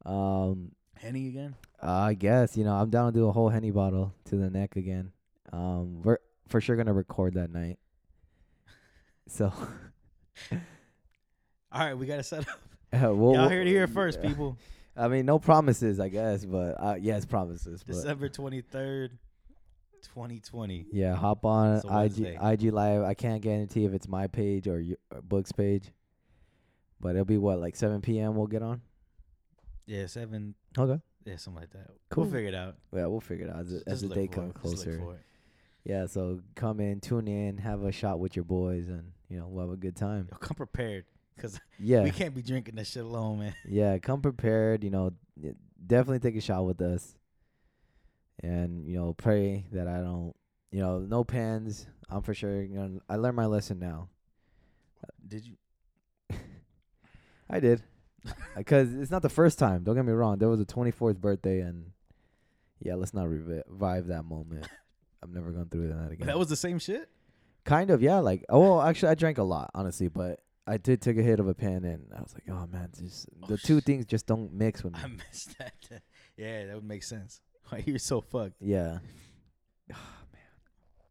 um, 0.07 0.73
Henny 0.97 1.29
again? 1.29 1.57
I 1.83 2.15
guess 2.15 2.57
you 2.57 2.65
know 2.65 2.75
I'm 2.75 2.91
down 2.91 3.13
to 3.13 3.19
do 3.19 3.27
a 3.29 3.33
whole 3.33 3.49
henny 3.49 3.71
bottle 3.71 4.15
to 4.27 4.37
the 4.37 4.49
neck 4.51 4.77
again. 4.77 5.13
Um, 5.53 6.03
we're 6.03 6.19
for 6.49 6.61
sure 6.61 6.77
gonna 6.77 6.93
record 6.93 7.35
that 7.35 7.51
night. 7.51 7.79
So, 9.27 9.53
All 10.51 10.59
right, 11.73 11.95
we 11.95 12.07
got 12.07 12.17
to 12.17 12.23
set 12.25 12.41
up. 12.41 12.59
uh, 12.93 13.15
we'll, 13.15 13.35
Y'all 13.35 13.49
heard 13.49 13.69
it 13.69 13.71
here 13.71 13.87
first, 13.87 14.19
yeah. 14.21 14.29
people. 14.29 14.57
I 14.97 15.07
mean, 15.07 15.25
no 15.25 15.39
promises, 15.39 16.01
I 16.01 16.09
guess, 16.09 16.45
but 16.45 16.75
uh, 16.81 16.97
yes, 17.01 17.25
promises. 17.25 17.85
December 17.85 18.29
twenty 18.29 18.61
third, 18.61 19.17
twenty 20.03 20.41
twenty. 20.41 20.87
yeah, 20.93 21.15
hop 21.15 21.45
on 21.45 21.79
IG 22.05 22.37
IG 22.43 22.73
live. 22.73 23.03
I 23.03 23.15
can't 23.15 23.43
guarantee 23.43 23.85
if 23.85 23.93
it's 23.93 24.09
my 24.09 24.27
page 24.27 24.67
or 24.69 24.81
your 24.81 24.99
or 25.15 25.23
Book's 25.23 25.53
page, 25.53 25.91
but 27.01 27.11
it'll 27.11 27.25
be 27.25 27.39
what 27.39 27.59
like 27.61 27.77
7 27.77 28.01
p.m. 28.01 28.35
We'll 28.37 28.47
get 28.47 28.63
on. 28.63 28.81
Yeah, 29.87 30.07
seven. 30.07 30.55
Okay. 30.79 31.01
Yeah, 31.25 31.37
something 31.37 31.61
like 31.63 31.71
that. 31.73 31.91
Cool. 32.11 32.25
We'll 32.25 32.33
figure 32.33 32.49
it 32.49 32.55
out. 32.55 32.77
Yeah, 32.95 33.07
we'll 33.07 33.21
figure 33.21 33.47
it 33.47 33.51
out 33.53 33.61
as, 33.61 33.83
as 33.87 34.01
the 34.03 34.09
day 34.09 34.27
comes 34.29 34.51
it. 34.51 34.63
Just 34.63 34.87
look 34.87 34.97
closer. 34.97 35.19
Yeah, 35.85 36.07
so 36.07 36.41
come 36.55 36.79
in, 36.81 37.01
tune 37.01 37.27
in, 37.27 37.59
have 37.59 37.83
a 37.85 37.91
shot 37.93 38.21
with 38.21 38.37
your 38.37 38.45
boys, 38.45 38.89
and 38.89 39.13
you 39.29 39.39
know 39.39 39.49
we'll 39.49 39.65
have 39.67 39.73
a 39.73 39.77
good 39.77 39.97
time. 39.97 40.29
Yo, 40.31 40.37
come 40.37 40.55
prepared, 40.55 41.05
cause 41.39 41.59
Yeah, 41.79 42.03
we 42.05 42.11
can't 42.11 42.35
be 42.35 42.43
drinking 42.43 42.75
this 42.77 42.91
shit 42.91 43.03
alone, 43.03 43.41
man. 43.41 43.55
yeah, 43.67 43.99
come 43.99 44.21
prepared. 44.21 44.85
You 44.85 44.91
know, 44.91 45.13
definitely 45.87 46.19
take 46.21 46.37
a 46.37 46.41
shot 46.45 46.65
with 46.67 46.81
us, 46.83 47.15
and 48.43 48.87
you 48.87 48.97
know 48.97 49.15
pray 49.15 49.67
that 49.73 49.87
I 49.89 49.99
don't, 49.99 50.35
you 50.71 50.81
know, 50.81 51.01
no 51.01 51.25
pens. 51.25 51.87
I'm 52.09 52.23
for 52.23 52.35
sure. 52.35 52.63
You 52.63 52.75
know, 52.75 53.01
I 53.09 53.17
learned 53.17 53.37
my 53.37 53.47
lesson 53.47 53.79
now. 53.79 54.09
Did 55.27 55.47
you? 55.47 55.57
I 57.51 57.61
did, 57.61 57.83
because 58.57 58.95
it's 58.95 59.11
not 59.11 59.23
the 59.23 59.29
first 59.29 59.59
time. 59.59 59.83
Don't 59.83 59.97
get 59.97 60.05
me 60.05 60.13
wrong. 60.13 60.39
There 60.39 60.49
was 60.49 60.61
a 60.61 60.65
24th 60.65 61.17
birthday, 61.19 61.61
and 61.61 61.93
yeah, 62.81 62.95
let's 62.95 63.15
not 63.15 63.29
revive 63.29 64.07
that 64.09 64.25
moment. 64.25 64.67
I'm 65.23 65.33
never 65.33 65.51
going 65.51 65.69
through 65.69 65.89
that 65.89 66.13
again. 66.13 66.27
That 66.27 66.39
was 66.39 66.49
the 66.49 66.57
same 66.57 66.79
shit. 66.79 67.09
Kind 67.65 67.91
of, 67.91 68.03
yeah. 68.03 68.19
Like, 68.21 68.45
oh, 68.49 68.61
well, 68.61 68.83
actually, 68.83 69.11
I 69.11 69.15
drank 69.15 69.39
a 69.39 69.43
lot, 69.43 69.71
honestly, 69.75 70.09
but 70.09 70.41
I 70.67 70.77
did 70.79 71.03
take 71.03 71.19
a 71.19 71.23
hit 71.23 71.41
of 71.41 71.49
a 71.49 71.55
pen, 71.55 71.85
and 71.85 72.07
I 72.17 72.21
was 72.23 72.33
like, 72.35 72.45
oh 72.49 72.67
man, 72.67 72.91
just 72.99 73.27
Oh, 73.43 73.47
the 73.47 73.59
two 73.59 73.81
sh- 73.81 73.85
things 73.85 74.07
just 74.07 74.27
don't 74.27 74.53
mix 74.53 74.83
with 74.85 74.95
me. 74.95 75.01
I 75.03 75.09
missed 75.09 75.59
that. 75.59 75.75
yeah, 76.37 76.67
that 76.67 76.75
would 76.75 76.85
make 76.85 77.03
sense. 77.03 77.41
Why 77.73 77.83
you're 77.87 77.99
so 77.99 78.21
fucked? 78.21 78.55
yeah, 78.61 78.99
Oh, 79.93 79.97
man. 80.33 80.43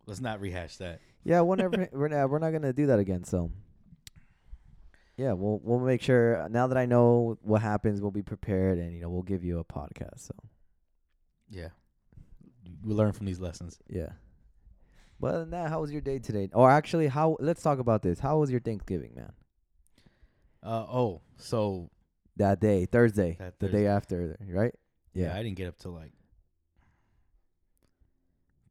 Let's 0.05 0.21
not 0.21 0.39
rehash 0.41 0.77
that. 0.77 0.99
yeah. 1.23 1.41
We're 1.41 1.55
never, 1.55 1.89
we're 1.93 2.07
not, 2.07 2.29
we're 2.29 2.39
not 2.39 2.51
gonna 2.51 2.73
do 2.73 2.87
that 2.87 2.99
again. 2.99 3.23
So, 3.23 3.51
yeah, 5.17 5.33
we'll 5.33 5.59
we'll 5.63 5.79
make 5.79 6.01
sure. 6.01 6.47
Now 6.49 6.67
that 6.67 6.77
I 6.77 6.85
know 6.85 7.37
what 7.41 7.61
happens, 7.61 8.01
we'll 8.01 8.11
be 8.11 8.23
prepared, 8.23 8.77
and 8.77 8.93
you 8.93 9.01
know, 9.01 9.09
we'll 9.09 9.21
give 9.23 9.43
you 9.43 9.59
a 9.59 9.63
podcast. 9.65 10.27
So, 10.27 10.33
Yeah, 11.49 11.69
we 12.85 12.93
learn 12.93 13.11
from 13.13 13.25
these 13.25 13.39
lessons. 13.39 13.77
yeah. 13.89 14.09
But 15.21 15.27
other 15.31 15.39
than 15.41 15.49
that, 15.51 15.69
how 15.69 15.81
was 15.81 15.91
your 15.91 15.99
day 15.99 16.19
today? 16.19 16.47
Or 16.53 16.71
actually, 16.71 17.07
how? 17.07 17.35
Let's 17.41 17.61
talk 17.61 17.79
about 17.79 18.01
this. 18.03 18.19
How 18.19 18.37
was 18.37 18.49
your 18.49 18.61
Thanksgiving, 18.61 19.11
man? 19.15 19.33
Uh 20.63 20.85
oh, 20.89 21.21
so 21.37 21.89
That 22.37 22.61
day, 22.61 22.85
Thursday, 22.85 23.35
That 23.39 23.59
the 23.59 23.67
day 23.67 23.85
after, 23.87 24.37
right? 24.47 24.73
yeah, 25.13 25.35
I 25.35 25.43
didn't 25.43 25.57
get 25.57 25.67
up 25.67 25.77
till 25.77 25.91
like 25.91 26.11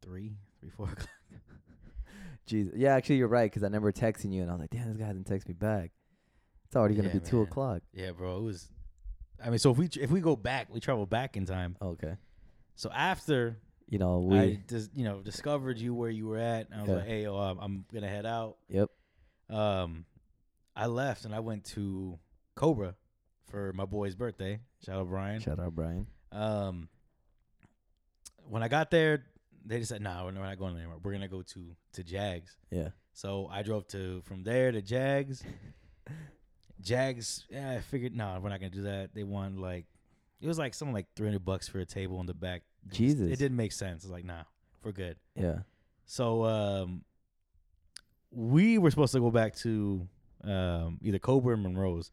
three, 0.03 0.37
three, 0.61 0.71
four 0.71 0.87
o'clock. 0.93 1.09
Jesus. 2.47 2.73
Yeah, 2.77 2.95
actually, 2.95 3.17
you're 3.17 3.29
right. 3.29 3.51
Because 3.51 3.63
I 3.63 3.67
remember 3.67 3.93
texting 3.93 4.33
you, 4.33 4.43
and 4.43 4.51
I 4.51 4.55
was 4.55 4.61
like, 4.61 4.71
"Damn, 4.71 4.89
this 4.89 4.97
guy 4.97 5.07
hasn't 5.07 5.27
texted 5.29 5.49
me 5.49 5.55
back." 5.55 5.91
It's 6.67 6.77
already 6.77 6.95
gonna 6.95 7.09
Yeah, 7.09 7.15
be 7.15 7.21
two 7.21 7.43
o'clock. 7.43 7.83
Yeah, 7.93 8.13
bro, 8.13 8.39
it 8.39 8.43
was. 8.43 8.69
I 9.45 9.51
mean, 9.51 9.59
so 9.59 9.71
if 9.71 9.79
we 9.79 9.89
if 10.01 10.11
we 10.11 10.21
go 10.21 10.35
back, 10.37 10.69
we 10.73 10.81
travel 10.81 11.07
back 11.07 11.37
in 11.37 11.45
time. 11.47 11.77
Okay. 11.81 12.17
So 12.77 12.91
after 12.91 13.59
You 13.89 13.99
know, 13.99 14.21
we. 14.21 14.39
I 14.39 14.59
just 14.69 14.95
you 14.95 15.05
know 15.05 15.21
discovered 15.21 15.79
you 15.79 15.95
where 15.95 16.11
you 16.11 16.27
were 16.27 16.39
at, 16.39 16.69
and 16.71 16.75
I 16.75 16.81
was 16.83 16.89
Yeah. 16.89 16.95
like, 16.97 17.07
hey, 17.07 17.23
yo, 17.25 17.37
I'm, 17.37 17.59
I'm 17.59 17.85
gonna 17.93 18.09
head 18.09 18.27
out. 18.27 18.57
yep. 18.69 18.89
Um, 19.51 20.05
I 20.77 20.87
left 20.87 21.25
and 21.25 21.35
I 21.35 21.41
went 21.41 21.65
to 21.67 22.19
Cobra 22.55 22.95
for 23.51 23.73
my 23.73 23.85
boy's 23.87 24.15
birthday. 24.15 24.61
Shout 24.85 25.01
out 25.01 25.09
Brian. 25.09 25.41
Shout 25.41 25.59
out 25.59 25.75
Brian. 25.75 26.07
Um, 26.33 26.89
when 28.49 28.63
I 28.63 28.69
got 28.69 28.91
there, 28.91 29.25
they 29.65 29.79
just 29.79 29.91
said, 29.91 30.03
"Nah, 30.03 30.25
we're 30.25 30.33
not 30.33 30.59
going 30.59 30.77
anywhere. 30.77 30.97
We're 31.03 31.13
gonna 31.13 31.29
go 31.29 31.43
to 31.43 31.77
to 31.95 32.05
Jags." 32.05 32.57
Yeah. 32.71 32.89
So 33.13 33.49
I 33.51 33.63
drove 33.63 33.87
to 33.89 34.23
from 34.23 34.45
there 34.45 34.73
to 34.73 34.81
Jags. 34.81 35.43
Jags, 36.81 37.45
yeah, 37.51 37.73
I 37.73 37.81
figured, 37.81 38.15
nah, 38.15 38.39
we're 38.39 38.51
not 38.51 38.61
gonna 38.61 38.71
do 38.71 38.83
that. 38.83 39.15
They 39.15 39.25
want 39.25 39.59
like, 39.59 39.87
it 40.41 40.47
was 40.47 40.59
like 40.59 40.75
something 40.75 40.95
like 40.95 41.07
three 41.17 41.27
hundred 41.27 41.45
bucks 41.45 41.67
for 41.67 41.81
a 41.81 41.85
table 41.85 42.21
in 42.21 42.27
the 42.27 42.35
back. 42.35 42.63
Jesus. 42.89 43.31
it 43.31 43.39
didn't 43.39 43.57
make 43.57 43.73
sense. 43.73 44.05
It's 44.05 44.13
like, 44.13 44.25
nah, 44.25 44.45
we're 44.85 44.93
good. 44.93 45.17
Yeah. 45.35 45.61
So 46.07 46.45
um, 46.45 47.05
we 48.31 48.79
were 48.79 48.91
supposed 48.91 49.13
to 49.13 49.21
go 49.21 49.31
back 49.31 49.57
to 49.57 50.07
um 50.45 50.99
either 51.03 51.19
Cobra 51.19 51.55
or 51.55 51.57
Monroe's. 51.57 52.11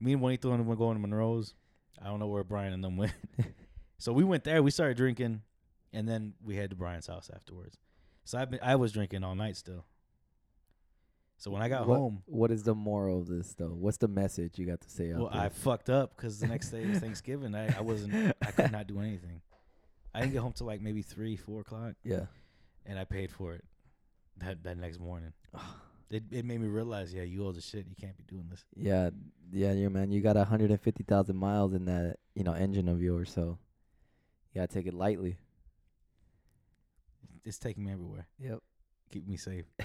Me 0.00 0.12
and 0.12 0.20
Juanito 0.20 0.52
and 0.52 0.66
were 0.66 0.76
going 0.76 0.96
to 0.96 1.00
Monroe's. 1.00 1.54
I 2.00 2.06
don't 2.06 2.18
know 2.18 2.26
where 2.26 2.44
Brian 2.44 2.72
and 2.72 2.82
them 2.82 2.96
went. 2.96 3.14
so 3.98 4.12
we 4.12 4.24
went 4.24 4.44
there. 4.44 4.62
We 4.62 4.70
started 4.70 4.96
drinking, 4.96 5.42
and 5.92 6.08
then 6.08 6.34
we 6.44 6.56
head 6.56 6.70
to 6.70 6.76
Brian's 6.76 7.06
house 7.06 7.30
afterwards. 7.34 7.76
So 8.24 8.38
I've 8.38 8.50
been, 8.50 8.60
I 8.62 8.76
was 8.76 8.92
drinking 8.92 9.24
all 9.24 9.34
night 9.34 9.56
still. 9.56 9.84
So 11.38 11.50
when 11.50 11.60
I 11.62 11.68
got 11.68 11.86
What- 11.88 11.98
home, 11.98 12.22
What 12.26 12.50
is 12.52 12.62
the 12.62 12.74
moral 12.74 13.20
of 13.20 13.26
this, 13.26 13.52
though? 13.54 13.74
What's 13.74 13.96
the 13.96 14.06
message 14.08 14.58
you 14.58 14.66
got 14.66 14.80
to 14.82 14.88
say? 14.90 15.12
well, 15.12 15.28
I 15.32 15.48
fucked 15.48 15.90
up 15.90 16.14
because 16.16 16.38
the 16.38 16.46
next 16.46 16.70
day 16.70 16.86
was 16.86 16.98
Thanksgiving. 16.98 17.54
I, 17.54 17.76
I 17.76 17.80
wasn't. 17.80 18.36
I 18.40 18.50
could 18.52 18.70
not 18.72 18.86
do 18.86 19.00
anything. 19.00 19.40
I 20.14 20.20
didn't 20.20 20.32
get 20.34 20.40
home 20.42 20.52
till 20.52 20.66
like 20.68 20.80
maybe 20.80 21.02
three, 21.02 21.36
four 21.36 21.62
o'clock, 21.62 21.94
yeah. 22.04 22.26
and 22.86 22.98
I 22.98 23.04
paid 23.04 23.30
for 23.32 23.54
it 23.54 23.64
that 24.38 24.62
that 24.62 24.76
next 24.76 25.00
morning. 25.00 25.32
It 26.10 26.24
it 26.30 26.44
made 26.44 26.60
me 26.60 26.68
realize, 26.68 27.12
yeah, 27.14 27.22
you 27.22 27.46
owe 27.46 27.52
the 27.52 27.62
shit. 27.62 27.86
You 27.88 27.96
can't 27.98 28.16
be 28.16 28.22
doing 28.24 28.46
this. 28.50 28.62
Yeah. 28.76 29.08
Yeah. 29.50 29.72
Yeah, 29.72 29.88
man. 29.88 30.12
You 30.12 30.20
got 30.20 30.36
150,000 30.36 31.34
miles 31.34 31.72
in 31.72 31.86
that, 31.86 32.18
you 32.34 32.44
know, 32.44 32.52
engine 32.52 32.88
of 32.88 33.00
yours, 33.02 33.32
so 33.32 33.58
you 34.52 34.60
gotta 34.60 34.72
take 34.72 34.86
it 34.86 34.92
lightly. 34.94 35.38
It's 37.44 37.58
taking 37.58 37.84
me 37.84 37.92
everywhere. 37.92 38.26
Yep. 38.38 38.58
Keep 39.10 39.28
me 39.28 39.36
safe. 39.36 39.64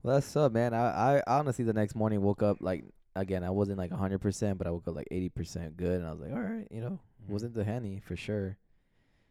Well, 0.00 0.14
that's 0.14 0.36
up, 0.36 0.52
man. 0.52 0.74
I, 0.74 1.16
I 1.16 1.22
honestly 1.26 1.64
the 1.64 1.72
next 1.72 1.96
morning 1.96 2.22
woke 2.22 2.40
up 2.40 2.58
like 2.60 2.84
again. 3.16 3.42
I 3.42 3.50
wasn't 3.50 3.78
like 3.78 3.90
hundred 3.90 4.20
percent, 4.20 4.56
but 4.56 4.68
I 4.68 4.70
woke 4.70 4.86
up 4.86 4.94
like 4.94 5.08
eighty 5.10 5.28
percent 5.28 5.76
good, 5.76 5.98
and 6.00 6.06
I 6.06 6.12
was 6.12 6.20
like, 6.20 6.30
all 6.30 6.38
right, 6.38 6.68
you 6.70 6.80
know, 6.80 7.00
Mhm. 7.26 7.30
wasn't 7.32 7.54
the 7.54 7.64
henny 7.64 7.98
for 8.06 8.14
sure. 8.14 8.56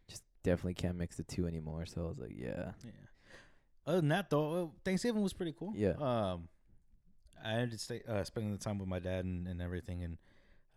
Just 0.10 0.24
definitely 0.44 0.74
can't 0.74 0.98
mix 0.98 1.16
the 1.16 1.24
two 1.24 1.48
anymore. 1.48 1.86
So 1.86 2.04
I 2.04 2.08
was 2.10 2.18
like, 2.20 2.34
yeah, 2.36 2.74
Yeah. 2.84 2.92
Other 3.86 3.98
than 4.02 4.10
that, 4.10 4.30
though, 4.30 4.64
uh, 4.66 4.68
Thanksgiving 4.84 5.22
was 5.24 5.32
pretty 5.32 5.54
cool. 5.58 5.72
Yeah. 5.74 5.94
Um, 6.02 6.50
I 7.42 7.54
ended 7.54 7.76
up 7.76 7.80
stay, 7.80 8.02
uh, 8.06 8.26
spending 8.26 8.52
the 8.52 8.58
time 8.58 8.78
with 8.78 8.90
my 8.90 9.00
dad 9.00 9.24
and, 9.24 9.48
and 9.48 9.62
everything, 9.62 10.04
and 10.04 10.18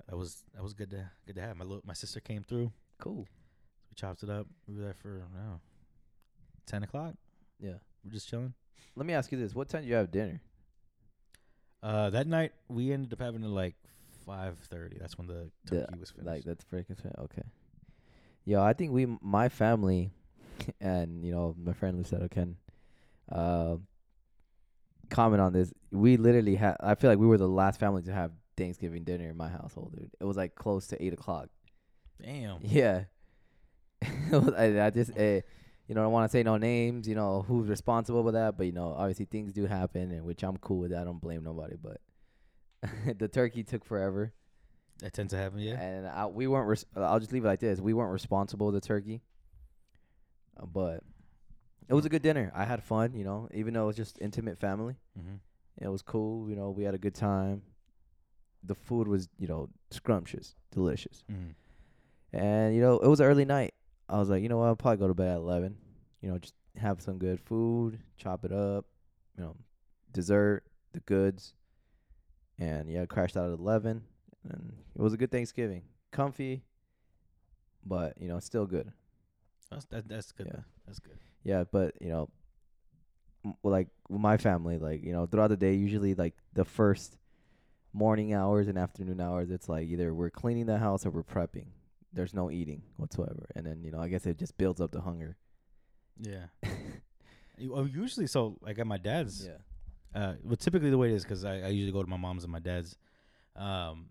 that 0.07 0.17
was 0.17 0.45
that 0.55 0.63
was 0.63 0.73
good 0.73 0.91
to 0.91 1.11
good 1.27 1.35
to 1.35 1.43
have. 1.43 1.57
My 1.57 1.65
little, 1.65 1.83
my 1.85 1.95
sister 1.95 2.21
came 2.21 2.45
through. 2.45 2.71
cool. 3.01 3.27
We 3.91 3.97
chopped 3.97 4.23
it 4.23 4.31
up. 4.31 4.47
We 4.69 4.77
were 4.77 4.83
there 4.83 4.95
for 4.95 5.17
I 5.29 5.37
don't 5.37 5.47
know, 5.51 5.61
ten 6.71 6.83
o'clock. 6.83 7.15
Yeah. 7.59 7.75
We're 8.05 8.13
just 8.13 8.29
chilling. 8.29 8.55
Let 8.97 9.07
me 9.07 9.15
ask 9.15 9.31
you 9.33 9.39
this: 9.39 9.55
What 9.55 9.69
time 9.69 9.83
do 9.83 9.89
you 9.89 9.95
have 9.95 10.11
dinner? 10.11 10.41
Uh, 11.83 12.11
that 12.11 12.27
night 12.27 12.53
we 12.69 12.93
ended 12.93 13.13
up 13.13 13.21
having 13.21 13.43
it 13.43 13.49
like 13.49 13.75
five 14.27 14.59
thirty. 14.71 14.99
That's 14.99 15.19
when 15.19 15.27
the 15.27 15.51
turkey 15.67 15.99
was 15.99 16.11
finished. 16.11 16.27
Like 16.27 16.45
that's 16.45 16.65
freaking 16.65 17.01
fa- 17.01 17.21
okay. 17.23 17.43
Yo, 18.45 18.63
I 18.63 18.73
think 18.73 18.93
we, 18.93 19.07
my 19.21 19.49
family, 19.49 20.11
and 20.81 21.25
you 21.25 21.33
know 21.33 21.55
my 21.63 21.73
friend 21.73 21.99
Lucero 21.99 22.29
can, 22.29 22.57
uh, 23.31 23.77
comment 25.11 25.41
on 25.41 25.53
this. 25.53 25.73
We 25.91 26.17
literally 26.17 26.57
had. 26.57 26.77
I 26.81 26.95
feel 26.95 27.11
like 27.11 27.19
we 27.19 27.27
were 27.27 27.39
the 27.39 27.49
last 27.49 27.81
family 27.81 28.03
to 28.03 28.13
have 28.13 28.33
Thanksgiving 28.57 29.05
dinner 29.05 29.29
in 29.29 29.37
my 29.37 29.49
household, 29.49 29.95
dude. 29.97 30.11
It 30.21 30.25
was 30.25 30.37
like 30.37 30.55
close 30.55 30.87
to 30.89 31.03
eight 31.03 31.13
o'clock. 31.13 31.49
Damn. 32.23 32.59
Yeah. 32.63 33.05
I, 34.03 34.81
I 34.81 34.91
just, 34.91 35.17
uh, 35.17 35.41
you 35.91 35.95
know, 35.97 36.03
I 36.03 36.05
don't 36.05 36.13
want 36.13 36.31
to 36.31 36.33
say 36.33 36.45
no 36.45 36.57
names, 36.57 37.09
you 37.09 37.17
know, 37.17 37.43
who's 37.49 37.67
responsible 37.69 38.23
for 38.23 38.31
that, 38.31 38.57
but, 38.57 38.65
you 38.67 38.71
know, 38.73 38.95
obviously 38.97 39.25
things 39.25 39.53
do 39.53 39.67
happen, 39.67 40.13
and 40.13 40.25
which 40.25 40.45
I'm 40.45 40.57
cool 40.59 40.79
with 40.79 40.93
that. 40.93 41.01
I 41.01 41.05
don't 41.05 41.21
blame 41.21 41.43
nobody, 41.43 41.75
but 41.77 42.01
the 43.19 43.27
turkey 43.27 43.65
took 43.65 43.85
forever. 43.85 44.33
That 45.01 45.13
tends 45.15 45.33
to 45.33 45.37
happen. 45.37 45.59
Yeah. 45.59 45.81
And 45.81 46.07
I, 46.07 46.27
we 46.27 46.47
weren't. 46.47 46.69
Res- 46.69 46.87
I'll 46.95 47.19
just 47.19 47.33
leave 47.33 47.45
it 47.45 47.49
like 47.49 47.59
this. 47.59 47.81
We 47.81 47.93
weren't 47.93 48.13
responsible 48.13 48.67
with 48.71 48.77
the 48.81 48.87
turkey, 48.87 49.21
uh, 50.63 50.67
but 50.67 51.03
it 51.89 51.95
was 51.95 52.05
a 52.07 52.09
good 52.09 52.23
dinner. 52.23 52.53
I 52.55 52.65
had 52.67 52.85
fun. 52.85 53.15
You 53.17 53.25
know, 53.25 53.49
even 53.53 53.75
though 53.75 53.85
it 53.85 53.87
was 53.89 53.97
just 53.97 54.19
intimate 54.21 54.59
family, 54.61 54.95
Mm-hmm. 55.19 55.85
it 55.85 55.89
was 55.89 56.03
cool. 56.03 56.49
You 56.49 56.55
know, 56.55 56.71
we 56.71 56.85
had 56.85 56.95
a 56.95 56.99
good 56.99 57.15
time. 57.17 57.63
The 58.63 58.77
food 58.77 59.09
was, 59.09 59.29
you 59.41 59.49
know, 59.49 59.71
scrumptious, 59.91 60.55
delicious. 60.71 61.25
Mm-hmm. 61.33 62.37
And 62.39 62.75
you 62.77 62.81
know, 62.81 62.99
it 62.99 63.09
was 63.09 63.19
an 63.21 63.27
early 63.27 63.45
night. 63.47 63.75
I 64.11 64.19
was 64.19 64.29
like, 64.29 64.43
you 64.43 64.49
know 64.49 64.59
what, 64.59 64.67
I'll 64.67 64.77
probably 64.77 64.99
go 64.99 65.09
to 65.09 65.15
bed 65.15 65.29
at 65.29 65.37
eleven. 65.37 65.77
You 66.21 66.31
know, 66.31 66.39
just 66.39 66.55
have 66.77 67.01
some 67.01 67.19
good 67.19 67.41
food, 67.41 68.01
chop 68.19 68.45
it 68.45 68.53
up, 68.53 68.85
you 69.39 69.45
know, 69.45 69.57
dessert, 70.13 70.65
the 70.93 71.01
goods. 71.01 71.55
And 72.59 72.91
yeah, 72.91 73.07
crashed 73.07 73.37
out 73.37 73.53
at 73.53 73.59
eleven. 73.59 74.03
And 74.49 74.73
it 74.95 75.01
was 75.01 75.13
a 75.13 75.17
good 75.17 75.31
Thanksgiving. 75.31 75.83
Comfy, 76.11 76.65
but 77.87 78.21
you 78.21 78.29
know, 78.29 78.41
still 78.41 78.67
good. 78.67 78.93
That's 79.71 79.85
that, 79.87 80.09
that's 80.09 80.33
good. 80.33 80.49
Yeah. 80.53 80.61
That's 80.87 80.99
good. 80.99 81.19
Yeah, 81.45 81.65
but 81.71 81.95
you 82.01 82.09
know, 82.09 82.29
m- 83.45 83.55
like 83.63 83.89
with 84.09 84.21
my 84.21 84.37
family, 84.37 84.77
like 84.79 85.05
you 85.05 85.13
know, 85.13 85.27
throughout 85.27 85.49
the 85.49 85.57
day, 85.57 85.75
usually 85.75 86.15
like 86.15 86.35
the 86.53 86.65
first 86.65 87.17
morning 87.93 88.35
hours 88.35 88.67
and 88.67 88.77
afternoon 88.77 89.21
hours, 89.21 89.51
it's 89.51 89.69
like 89.69 89.89
either 89.89 90.13
we're 90.13 90.31
cleaning 90.31 90.67
the 90.67 90.79
house 90.79 91.07
or 91.07 91.11
we're 91.11 91.23
prepping. 91.23 91.67
There's 92.13 92.35
no 92.35 92.51
eating 92.51 92.83
whatsoever, 92.97 93.49
and 93.55 93.65
then 93.65 93.83
you 93.85 93.91
know, 93.91 94.01
I 94.01 94.09
guess 94.09 94.27
it 94.27 94.39
just 94.39 94.59
builds 94.59 94.81
up 94.81 94.93
the 94.93 95.01
hunger. 95.01 95.37
Yeah. 96.19 96.47
Well, 97.63 97.87
usually, 97.87 98.27
so 98.27 98.57
like 98.63 98.79
at 98.79 98.87
my 98.87 98.97
dad's, 98.97 99.47
yeah, 99.47 100.19
uh, 100.19 100.33
well, 100.43 100.57
typically 100.57 100.89
the 100.89 100.97
way 100.97 101.11
it 101.11 101.15
is 101.15 101.25
because 101.25 101.45
I, 101.45 101.57
I 101.57 101.67
usually 101.69 101.93
go 101.93 102.03
to 102.03 102.09
my 102.09 102.17
mom's 102.17 102.43
and 102.43 102.51
my 102.51 102.59
dad's. 102.59 102.97
Um, 103.55 104.07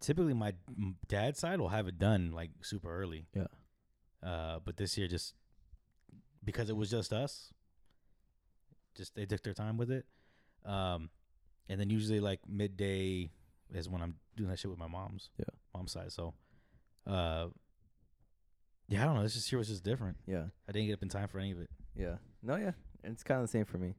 typically 0.00 0.34
my 0.34 0.54
dad's 1.08 1.38
side 1.40 1.60
will 1.60 1.68
have 1.68 1.88
it 1.88 1.98
done 1.98 2.32
like 2.32 2.50
super 2.62 2.90
early. 2.90 3.26
Yeah. 3.34 3.46
Uh, 4.26 4.58
but 4.64 4.76
this 4.76 4.96
year 4.96 5.08
just 5.08 5.34
because 6.44 6.70
it 6.70 6.76
was 6.76 6.90
just 6.90 7.12
us, 7.12 7.52
just 8.96 9.14
they 9.14 9.26
took 9.26 9.42
their 9.42 9.54
time 9.54 9.76
with 9.76 9.90
it. 9.90 10.06
Um, 10.64 11.10
and 11.68 11.80
then 11.80 11.90
usually 11.90 12.20
like 12.20 12.40
midday 12.48 13.30
is 13.72 13.88
when 13.88 14.02
I'm 14.02 14.14
doing 14.36 14.48
that 14.50 14.58
shit 14.58 14.70
with 14.70 14.78
my 14.78 14.88
mom's. 14.88 15.30
Yeah. 15.38 15.44
Mom's 15.74 15.92
side. 15.92 16.12
So, 16.12 16.34
uh, 17.08 17.48
yeah, 18.88 19.02
I 19.02 19.06
don't 19.06 19.14
know. 19.16 19.22
This 19.22 19.34
just 19.34 19.50
year 19.52 19.58
was 19.58 19.68
just 19.68 19.82
different. 19.84 20.16
yeah, 20.26 20.44
I 20.68 20.72
didn't 20.72 20.86
get 20.88 20.94
up 20.94 21.02
in 21.02 21.08
time 21.08 21.28
for 21.28 21.38
any 21.38 21.52
of 21.52 21.60
it. 21.60 21.70
yeah. 21.96 22.16
No, 22.42 22.56
yeah, 22.56 22.72
it's 23.02 23.22
kind 23.24 23.40
of 23.40 23.46
the 23.46 23.50
same 23.50 23.64
for 23.64 23.78
me. 23.78 23.94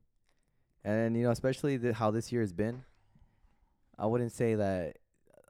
And 0.84 1.16
you 1.18 1.24
know, 1.24 1.32
especially 1.32 1.75
the, 1.78 1.94
how 1.94 2.10
this 2.12 2.32
year 2.32 2.42
has 2.42 2.54
been, 2.54 2.84
I 3.98 4.06
wouldn't 4.06 4.32
say 4.32 4.56
that 4.56 4.98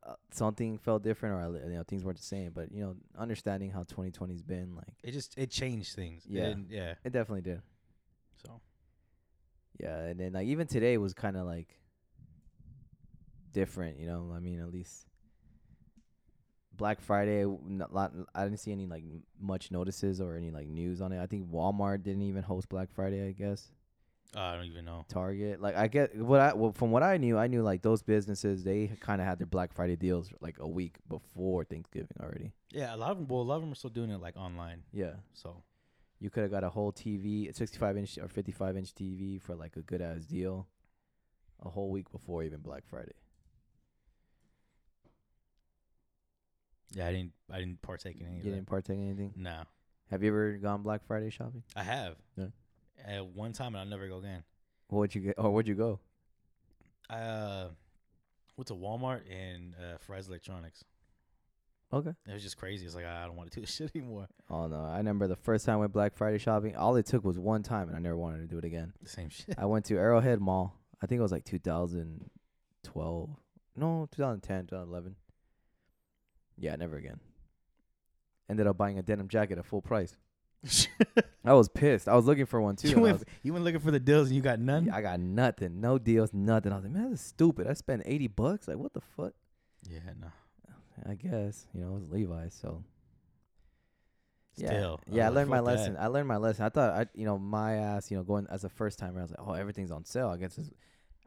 uh, 0.08 0.16
something 0.32 0.80
felt 0.80 1.04
different 1.04 1.36
or 1.36 1.70
you 1.70 1.75
know 1.75 1.84
things 1.84 2.04
weren't 2.04 2.18
the 2.18 2.24
same. 2.24 2.51
But 2.51 2.72
you 2.72 2.82
know, 2.82 2.96
understanding 3.18 3.70
how 3.70 3.84
2020's 3.84 4.42
been, 4.42 4.75
like 4.75 4.96
It 5.04 5.12
just 5.12 5.38
it 5.38 5.51
changed 5.51 5.96
things. 5.96 6.25
It 6.25 6.32
Yeah. 6.32 6.48
didn't- 6.48 6.70
yeah. 6.72 6.94
it 7.04 7.12
definitely 7.13 7.42
did. 7.42 7.62
So 8.44 8.60
Yeah, 9.80 10.00
and 10.06 10.20
then 10.20 10.34
like 10.34 10.48
even 10.48 10.66
today 10.66 10.98
was 10.98 11.13
kind 11.13 11.38
of 11.38 11.46
like 11.46 11.78
different, 13.54 14.00
you 14.00 14.08
know. 14.08 14.34
I 14.36 14.39
mean, 14.39 14.60
at 14.60 14.72
least 14.72 15.06
Black 16.80 17.00
Friday, 17.02 17.46
not 17.68 17.94
lot. 17.94 18.12
I 18.34 18.46
didn't 18.46 18.60
see 18.60 18.72
any 18.72 18.88
like 18.88 19.04
much 19.40 19.70
notices 19.70 20.20
or 20.20 20.36
any 20.36 20.50
like 20.50 20.68
news 20.68 21.02
on 21.02 21.12
it. 21.12 21.22
I 21.22 21.28
think 21.28 21.52
Walmart 21.52 22.02
didn't 22.02 22.24
even 22.24 22.42
host 22.42 22.70
Black 22.70 22.90
Friday. 22.92 23.28
I 23.28 23.34
guess 23.34 23.70
uh, 24.36 24.40
I 24.40 24.56
don't 24.56 24.66
even 24.66 24.86
know. 24.86 25.06
Target, 25.10 25.62
like 25.62 25.76
I 25.76 25.88
get 25.88 26.16
what 26.16 26.40
I 26.40 26.54
well, 26.54 26.72
from 26.72 26.92
what 26.92 27.04
I 27.04 27.18
knew, 27.18 27.38
I 27.38 27.48
knew 27.48 27.62
like 27.64 27.82
those 27.82 28.02
businesses 28.02 28.64
they 28.64 28.92
kind 29.00 29.22
of 29.22 29.28
had 29.28 29.40
their 29.40 29.48
Black 29.48 29.74
Friday 29.74 29.98
deals 29.98 30.32
like 30.39 30.58
a 30.60 30.68
week 30.68 30.98
before 31.08 31.65
Thanksgiving 31.65 32.18
already. 32.20 32.54
Yeah, 32.72 32.96
a 32.96 32.98
lot 32.98 33.12
of 33.12 33.18
them. 33.18 33.28
Well, 33.28 33.42
a 33.42 33.44
lot 33.44 33.56
of 33.56 33.62
them 33.62 33.72
are 33.72 33.76
still 33.76 33.89
doing 33.89 34.10
it 34.10 34.22
like 34.22 34.38
online. 34.38 34.84
Yeah, 34.94 35.13
So 35.34 35.63
you 36.20 36.30
could 36.30 36.44
have 36.44 36.52
got 36.52 36.63
a 36.63 36.70
whole 36.70 36.92
TV, 36.92 37.50
a 37.50 37.54
65 37.54 37.98
inch 37.98 38.18
or 38.18 38.28
55 38.28 38.78
inch 38.78 38.94
TV 38.94 39.42
for 39.42 39.56
like 39.56 39.76
a 39.76 39.82
good 39.82 40.02
ass 40.02 40.26
deal, 40.26 40.68
a 41.63 41.70
whole 41.70 41.89
week 41.89 42.12
before 42.12 42.44
even 42.44 42.60
Black 42.60 42.84
Friday. 42.88 43.13
Yeah, 46.91 47.08
I 47.08 47.12
didn't. 47.12 47.32
I 47.52 47.60
didn't 47.60 47.82
partake 47.82 48.19
in 48.19 48.25
any 48.28 48.36
You 48.36 48.39
of 48.41 48.45
that. 48.45 48.52
didn't 48.52 48.67
partake 48.67 48.97
in 48.97 49.08
anything. 49.10 49.34
No, 49.36 49.63
Have 50.12 50.23
you 50.23 50.30
ever 50.30 50.54
gone 50.58 50.82
Black 50.84 51.06
Friday 51.06 51.30
shopping? 51.30 51.63
I 51.75 51.84
have. 51.84 52.15
Yeah. 52.36 52.45
At 53.06 53.25
one 53.28 53.54
time, 53.54 53.67
and 53.75 53.78
I'll 53.78 53.86
never 53.86 54.08
go 54.08 54.17
again. 54.17 54.43
What'd 54.89 55.15
you 55.15 55.21
get? 55.21 55.36
Or 55.38 55.52
where'd 55.52 55.67
you 55.67 55.75
go? 55.75 55.99
I 57.10 57.19
uh, 57.19 57.67
went 58.58 58.67
to 58.67 58.75
Walmart 58.75 59.21
and 59.32 59.73
uh, 59.75 59.97
Fry's 59.99 60.28
Electronics. 60.28 60.84
Okay. 61.91 62.12
It 62.28 62.34
was 62.34 62.43
just 62.43 62.58
crazy. 62.58 62.86
It's 62.86 62.93
like 62.93 63.06
I 63.06 63.25
don't 63.25 63.36
want 63.36 63.49
to 63.52 63.56
do 63.56 63.62
this 63.65 63.75
shit 63.75 63.91
anymore. 63.95 64.28
Oh 64.49 64.67
no, 64.67 64.84
I 64.84 64.97
remember 64.97 65.28
the 65.28 65.36
first 65.36 65.65
time 65.65 65.75
I 65.75 65.78
went 65.78 65.93
Black 65.93 66.15
Friday 66.15 66.38
shopping. 66.38 66.75
All 66.75 66.95
it 66.97 67.06
took 67.08 67.23
was 67.23 67.39
one 67.39 67.63
time, 67.63 67.88
and 67.88 67.95
I 67.97 67.99
never 67.99 68.17
wanted 68.17 68.39
to 68.39 68.47
do 68.47 68.58
it 68.58 68.65
again. 68.65 68.93
The 69.02 69.10
same 69.10 69.30
shit. 69.30 69.56
I 69.58 69.65
went 69.65 69.86
to 69.86 69.95
Arrowhead 69.97 70.39
Mall. 70.39 70.75
I 71.02 71.08
think 71.08 71.19
it 71.19 71.23
was 71.23 71.32
like 71.32 71.45
2012. 71.45 73.30
No, 73.75 74.08
2010, 74.12 74.67
2011. 74.67 75.15
Yeah, 76.60 76.76
never 76.76 76.98
again. 76.98 77.19
Ended 78.50 78.67
up 78.67 78.78
buying 78.78 78.98
a 79.00 79.02
denim 79.02 79.28
jacket 79.28 79.58
at 79.58 79.65
full 79.65 79.82
price. 79.82 80.15
I 81.45 81.54
was 81.54 81.69
pissed. 81.69 82.10
I 82.10 82.15
was 82.15 82.26
looking 82.26 82.45
for 82.45 82.60
one 82.60 82.76
too. 82.76 82.89
you 82.89 82.95
and 82.95 83.00
I, 83.00 83.04
went. 83.04 83.13
was- 83.19 83.26
You 83.43 83.54
went 83.54 83.63
looking 83.65 83.80
for 83.80 83.91
the 83.91 84.00
deals 84.00 84.28
and 84.28 84.36
you 84.36 84.41
got 84.41 84.60
none. 84.60 84.89
I 84.89 85.02
got 85.02 85.19
nothing, 85.19 85.80
no 85.80 85.98
deals, 85.98 86.34
nothing. 86.34 86.72
I 86.72 86.76
was 86.76 86.84
like, 86.84 86.93
man, 86.93 87.12
this 87.12 87.22
is 87.22 87.26
stupid. 87.28 87.67
I 87.67 87.74
spent 87.74 88.04
80 88.06 88.28
bucks. 88.28 88.67
Like, 88.67 88.78
what 88.78 88.93
the 88.93 89.02
fuck? 89.02 89.34
Yeah, 89.89 90.00
no. 90.19 90.28
I 91.10 91.13
guess 91.15 91.65
you 91.74 91.80
know 91.80 91.91
it 91.91 92.00
was 92.00 92.10
Levi's, 92.10 92.54
so 92.62 92.84
yeah, 94.58 94.67
Still, 94.67 95.00
yeah. 95.10 95.28
I 95.28 95.30
was 95.30 95.36
like, 95.36 95.36
learned 95.36 95.50
my 95.50 95.58
fuck 95.58 95.65
that. 95.65 95.72
lesson. 95.78 95.98
I 95.98 96.08
learned 96.08 96.28
my 96.28 96.36
lesson. 96.38 96.65
I 96.65 96.69
thought 96.69 96.89
I, 96.93 97.06
you 97.13 97.24
know, 97.26 97.38
my 97.39 97.76
ass, 97.76 98.12
you 98.12 98.17
know, 98.17 98.24
going 98.24 98.48
as 98.50 98.65
a 98.65 98.69
first 98.69 99.00
timer, 99.00 99.19
I 99.19 99.22
was 99.22 99.32
like, 99.32 99.39
oh, 99.41 99.54
everything's 99.54 99.91
on 99.91 100.04
sale. 100.04 100.28
I 100.28 100.36
guess, 100.36 100.58
it's, 100.58 100.69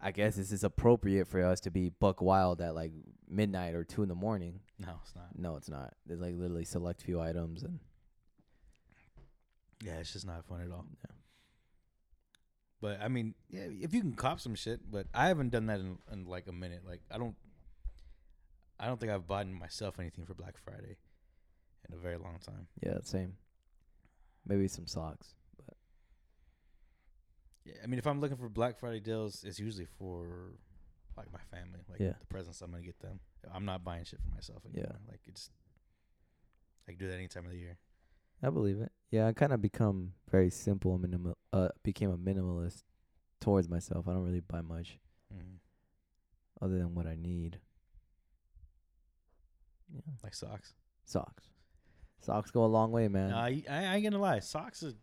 I 0.03 0.11
guess 0.11 0.37
this 0.37 0.53
is 0.53 0.65
appropriate 0.65 1.27
for 1.27 1.43
us 1.43 1.61
to 1.61 1.71
be 1.71 1.89
buck 1.89 2.21
wild 2.21 2.61
at 2.61 2.75
like 2.75 2.93
midnight 3.31 3.75
or 3.75 3.85
two 3.85 4.03
in 4.03 4.11
the 4.11 4.15
morning. 4.15 4.61
No, 4.83 4.99
it's 5.03 5.15
not. 5.15 5.39
No, 5.39 5.57
it's 5.57 5.69
not. 5.71 5.95
There's 6.07 6.21
like 6.21 6.35
literally 6.37 6.65
select 6.65 7.03
few 7.03 7.21
items, 7.21 7.63
and 7.63 7.79
Yeah, 9.85 9.95
it's 9.99 10.13
just 10.13 10.27
not 10.27 10.45
fun 10.45 10.61
at 10.61 10.71
all. 10.71 10.87
Yeah. 11.05 11.15
But 12.81 13.01
I 13.01 13.09
mean, 13.09 13.35
yeah, 13.49 13.67
if 13.81 13.95
you 13.95 14.01
can 14.01 14.15
cop 14.15 14.41
some 14.41 14.57
shit, 14.57 14.81
but 14.91 15.07
I 15.15 15.29
haven't 15.29 15.51
done 15.51 15.67
that 15.67 15.79
in, 15.81 15.99
in 16.13 16.25
like 16.25 16.49
a 16.49 16.53
minute. 16.53 16.83
Like 16.87 17.01
I 17.11 17.19
don't, 17.19 17.37
I 18.81 18.87
don't 18.87 18.99
think 18.99 19.13
I've 19.13 19.27
bought 19.27 19.47
myself 19.47 20.01
anything 20.01 20.27
for 20.27 20.35
Black 20.35 20.57
Friday 20.65 20.97
in 21.89 21.95
a 21.95 21.99
very 21.99 22.17
long 22.17 22.39
time. 22.45 22.67
yeah, 22.85 22.99
same. 23.03 23.35
Maybe 24.45 24.67
some 24.67 24.89
socks. 24.89 25.35
But 25.65 25.77
yeah, 27.65 27.75
I 27.85 27.87
mean, 27.87 28.01
if 28.01 28.07
I'm 28.09 28.21
looking 28.21 28.37
for 28.37 28.49
Black 28.49 28.79
Friday 28.81 28.99
deals, 28.99 29.45
it's 29.45 29.61
usually 29.61 29.87
for 29.99 30.55
like 31.17 31.33
my 31.33 31.41
family, 31.51 31.81
like 31.89 32.01
Yeah. 32.01 32.15
the 32.19 32.27
presents 32.27 32.61
I'm 32.63 32.71
gonna 32.71 32.83
get 32.83 32.99
them. 33.01 33.21
I'm 33.53 33.65
not 33.65 33.85
buying 33.85 34.05
shit 34.05 34.21
for 34.21 34.35
myself 34.35 34.63
Yeah. 34.73 34.93
Like 35.09 35.21
it's, 35.27 35.51
I 36.89 36.93
can 36.93 36.99
do 36.99 37.09
that 37.09 37.15
any 37.17 37.29
time 37.29 37.45
of 37.45 37.51
the 37.51 37.59
year. 37.59 37.79
I 38.43 38.51
believe 38.51 38.81
it. 38.81 38.91
Yeah, 39.11 39.27
I 39.29 39.33
kind 39.33 39.53
of 39.53 39.61
become 39.63 40.15
very 40.31 40.51
simple 40.51 40.93
and 40.95 41.03
minimal. 41.03 41.37
Uh, 41.53 41.69
became 41.85 42.11
a 42.11 42.17
minimalist 42.19 42.83
towards 43.41 43.69
myself. 43.69 44.09
I 44.09 44.13
don't 44.15 44.25
really 44.25 44.41
buy 44.41 44.63
much 44.63 44.99
Mm. 45.33 45.59
other 46.61 46.79
than 46.79 46.95
what 46.95 47.07
I 47.07 47.15
need. 47.15 47.61
Yeah. 49.95 50.01
Like 50.23 50.35
socks. 50.35 50.75
Socks. 51.05 51.45
Socks 52.21 52.51
go 52.51 52.65
a 52.65 52.67
long 52.67 52.93
way, 52.93 53.09
man. 53.09 53.31
No, 53.31 53.37
I, 53.37 53.63
I 53.69 53.85
I 53.85 53.95
ain't 53.97 54.05
gonna 54.05 54.19
lie. 54.19 54.39
Socks 54.41 54.83
is 54.83 54.95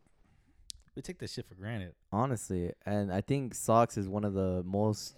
we 0.95 1.01
take 1.01 1.19
this 1.19 1.33
shit 1.33 1.45
for 1.47 1.55
granted. 1.55 1.93
Honestly, 2.11 2.73
and 2.85 3.11
I 3.11 3.21
think 3.21 3.53
socks 3.55 3.97
is 3.97 4.07
one 4.07 4.23
of 4.23 4.33
the 4.33 4.63
most 4.65 5.15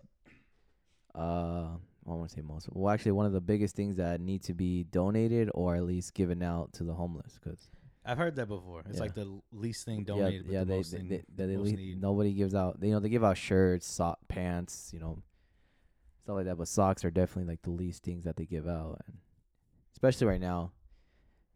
uh 1.16 1.70
I 2.08 2.10
want 2.14 2.30
to 2.30 2.36
say 2.36 2.42
most. 2.42 2.68
Well, 2.72 2.92
actually 2.92 3.12
one 3.12 3.26
of 3.28 3.32
the 3.32 3.42
biggest 3.42 3.76
things 3.76 3.98
that 3.98 4.20
need 4.22 4.42
to 4.44 4.54
be 4.54 4.84
donated 4.86 5.50
or 5.54 5.76
at 5.76 5.84
least 5.84 6.14
given 6.16 6.42
out 6.42 6.74
to 6.74 6.84
the 6.84 6.94
homeless 6.94 7.38
cuz 7.38 7.70
I've 8.04 8.18
heard 8.18 8.36
that 8.38 8.48
before. 8.48 8.82
It's 8.88 8.96
Yeah. 8.96 9.02
like 9.04 9.14
the 9.14 9.40
least 9.52 9.86
thing 9.86 10.04
donated, 10.04 10.48
but 10.48 10.54
yeah, 10.54 10.60
the 10.62 10.66
they, 10.66 10.78
most 10.78 10.92
they, 10.92 10.98
thing 10.98 11.10
they, 11.36 11.46
they, 11.46 11.56
most 11.58 11.70
le- 11.72 11.78
need. 11.78 12.02
nobody 12.02 12.34
gives 12.34 12.56
out. 12.56 12.80
They, 12.80 12.88
You 12.88 12.94
know, 12.94 13.00
they 13.00 13.10
give 13.10 13.24
out 13.24 13.38
shirts, 13.38 13.86
sock, 13.86 14.18
pants, 14.28 14.90
you 14.92 15.00
know, 15.00 15.22
stuff 16.24 16.36
like 16.38 16.46
that. 16.46 16.58
But 16.58 16.68
socks 16.68 17.06
are 17.06 17.12
definitely 17.12 17.52
like 17.52 17.62
the 17.62 17.70
least 17.70 18.02
things 18.04 18.24
that 18.24 18.38
they 18.38 18.46
give 18.48 18.68
out, 18.68 19.02
and 19.06 19.18
especially 19.94 20.26
right 20.26 20.42
now, 20.42 20.72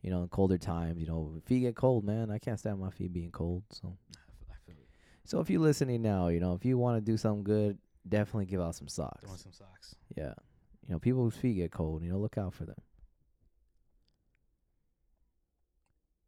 you 0.04 0.12
know, 0.12 0.22
in 0.22 0.30
colder 0.30 0.60
times. 0.60 1.00
You 1.02 1.08
know, 1.08 1.42
feet 1.46 1.62
get 1.62 1.76
cold, 1.76 2.04
man. 2.04 2.30
I 2.30 2.38
can't 2.38 2.60
stand 2.60 2.80
my 2.80 2.92
feet 2.92 3.12
being 3.12 3.32
cold. 3.32 3.64
So, 3.72 3.98
I 4.16 4.20
f- 4.30 4.46
I 4.52 4.56
feel 4.68 4.76
so 5.24 5.40
if 5.40 5.50
you're 5.50 5.62
listening 5.62 6.04
now, 6.04 6.28
you 6.28 6.40
know, 6.40 6.54
if 6.54 6.64
you 6.64 6.78
want 6.78 7.04
to 7.04 7.12
do 7.12 7.18
something 7.18 7.44
good, 7.44 7.80
definitely 8.08 8.46
give 8.46 8.62
out 8.62 8.76
some 8.76 8.88
Throwing 8.88 9.10
socks. 9.12 9.42
some 9.44 9.52
socks. 9.54 9.96
Yeah, 10.16 10.34
you 10.88 10.94
know, 10.94 11.00
people 11.00 11.24
whose 11.24 11.36
feet 11.36 11.56
get 11.56 11.72
cold, 11.72 12.04
you 12.04 12.12
know, 12.12 12.18
look 12.18 12.38
out 12.38 12.54
for 12.54 12.66
them. 12.66 12.76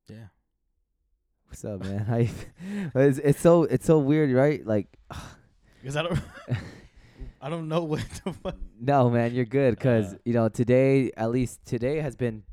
Yeah. 0.09 0.27
What's 1.47 1.63
up, 1.65 1.81
man? 1.83 1.99
How 2.07 2.17
you, 2.17 2.29
it's 2.95 3.17
it's 3.19 3.39
so 3.39 3.63
it's 3.63 3.85
so 3.85 3.99
weird, 3.99 4.31
right? 4.31 4.65
Like. 4.65 4.87
Because 5.81 5.95
I 5.95 6.03
don't. 6.03 6.19
I 7.41 7.49
don't 7.49 7.67
know 7.67 7.83
what 7.83 8.03
the 8.25 8.33
fuck. 8.33 8.55
No, 8.79 9.09
man, 9.09 9.33
you're 9.33 9.45
good 9.45 9.75
because 9.75 10.13
Uh. 10.13 10.17
you 10.25 10.33
know 10.33 10.49
today, 10.49 11.11
at 11.15 11.31
least 11.31 11.65
today 11.65 11.97
has 11.97 12.15
been. 12.15 12.43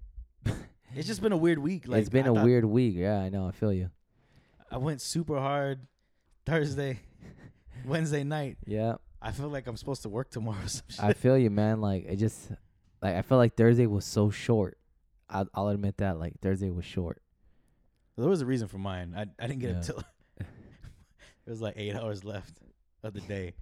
It's 0.96 1.08
just 1.08 1.20
been 1.22 1.32
a 1.32 1.36
weird 1.36 1.58
week. 1.58 1.88
Like 1.88 2.02
it's 2.02 2.08
been 2.08 2.28
a 2.28 2.32
a 2.34 2.44
weird 2.44 2.64
week. 2.64 2.94
Yeah, 2.94 3.18
I 3.18 3.28
know. 3.28 3.48
I 3.48 3.50
feel 3.50 3.72
you. 3.72 3.90
I 4.70 4.76
went 4.78 5.00
super 5.00 5.40
hard 5.40 5.88
Thursday, 6.46 7.00
Wednesday 7.84 8.22
night. 8.22 8.58
Yeah, 8.64 8.94
I 9.26 9.32
feel 9.32 9.48
like 9.48 9.66
I'm 9.66 9.76
supposed 9.76 10.02
to 10.02 10.08
work 10.08 10.30
tomorrow. 10.30 10.58
Some 10.66 10.82
shit. 10.88 11.02
I 11.04 11.12
feel 11.14 11.36
you, 11.38 11.50
man. 11.50 11.80
Like 11.80 12.04
it 12.06 12.16
just, 12.16 12.50
like 13.02 13.14
I 13.16 13.22
felt 13.22 13.38
like 13.38 13.56
Thursday 13.56 13.86
was 13.86 14.04
so 14.04 14.30
short. 14.30 14.76
I'll, 15.30 15.48
I'll 15.54 15.68
admit 15.68 15.96
that. 15.96 16.18
Like 16.18 16.34
Thursday 16.40 16.70
was 16.70 16.84
short. 16.84 17.22
there 18.16 18.28
was 18.28 18.42
a 18.42 18.46
reason 18.46 18.68
for 18.68 18.78
mine. 18.78 19.14
I 19.16 19.22
I 19.42 19.46
didn't 19.46 19.60
get 19.60 19.70
Yeah. 19.70 19.78
it 19.78 19.82
till 19.84 19.98
it 20.40 20.46
was 21.50 21.60
like 21.62 21.74
eight 21.78 21.94
hours 21.96 22.22
left 22.24 22.58
of 23.02 23.14
the 23.14 23.20
day. 23.22 23.54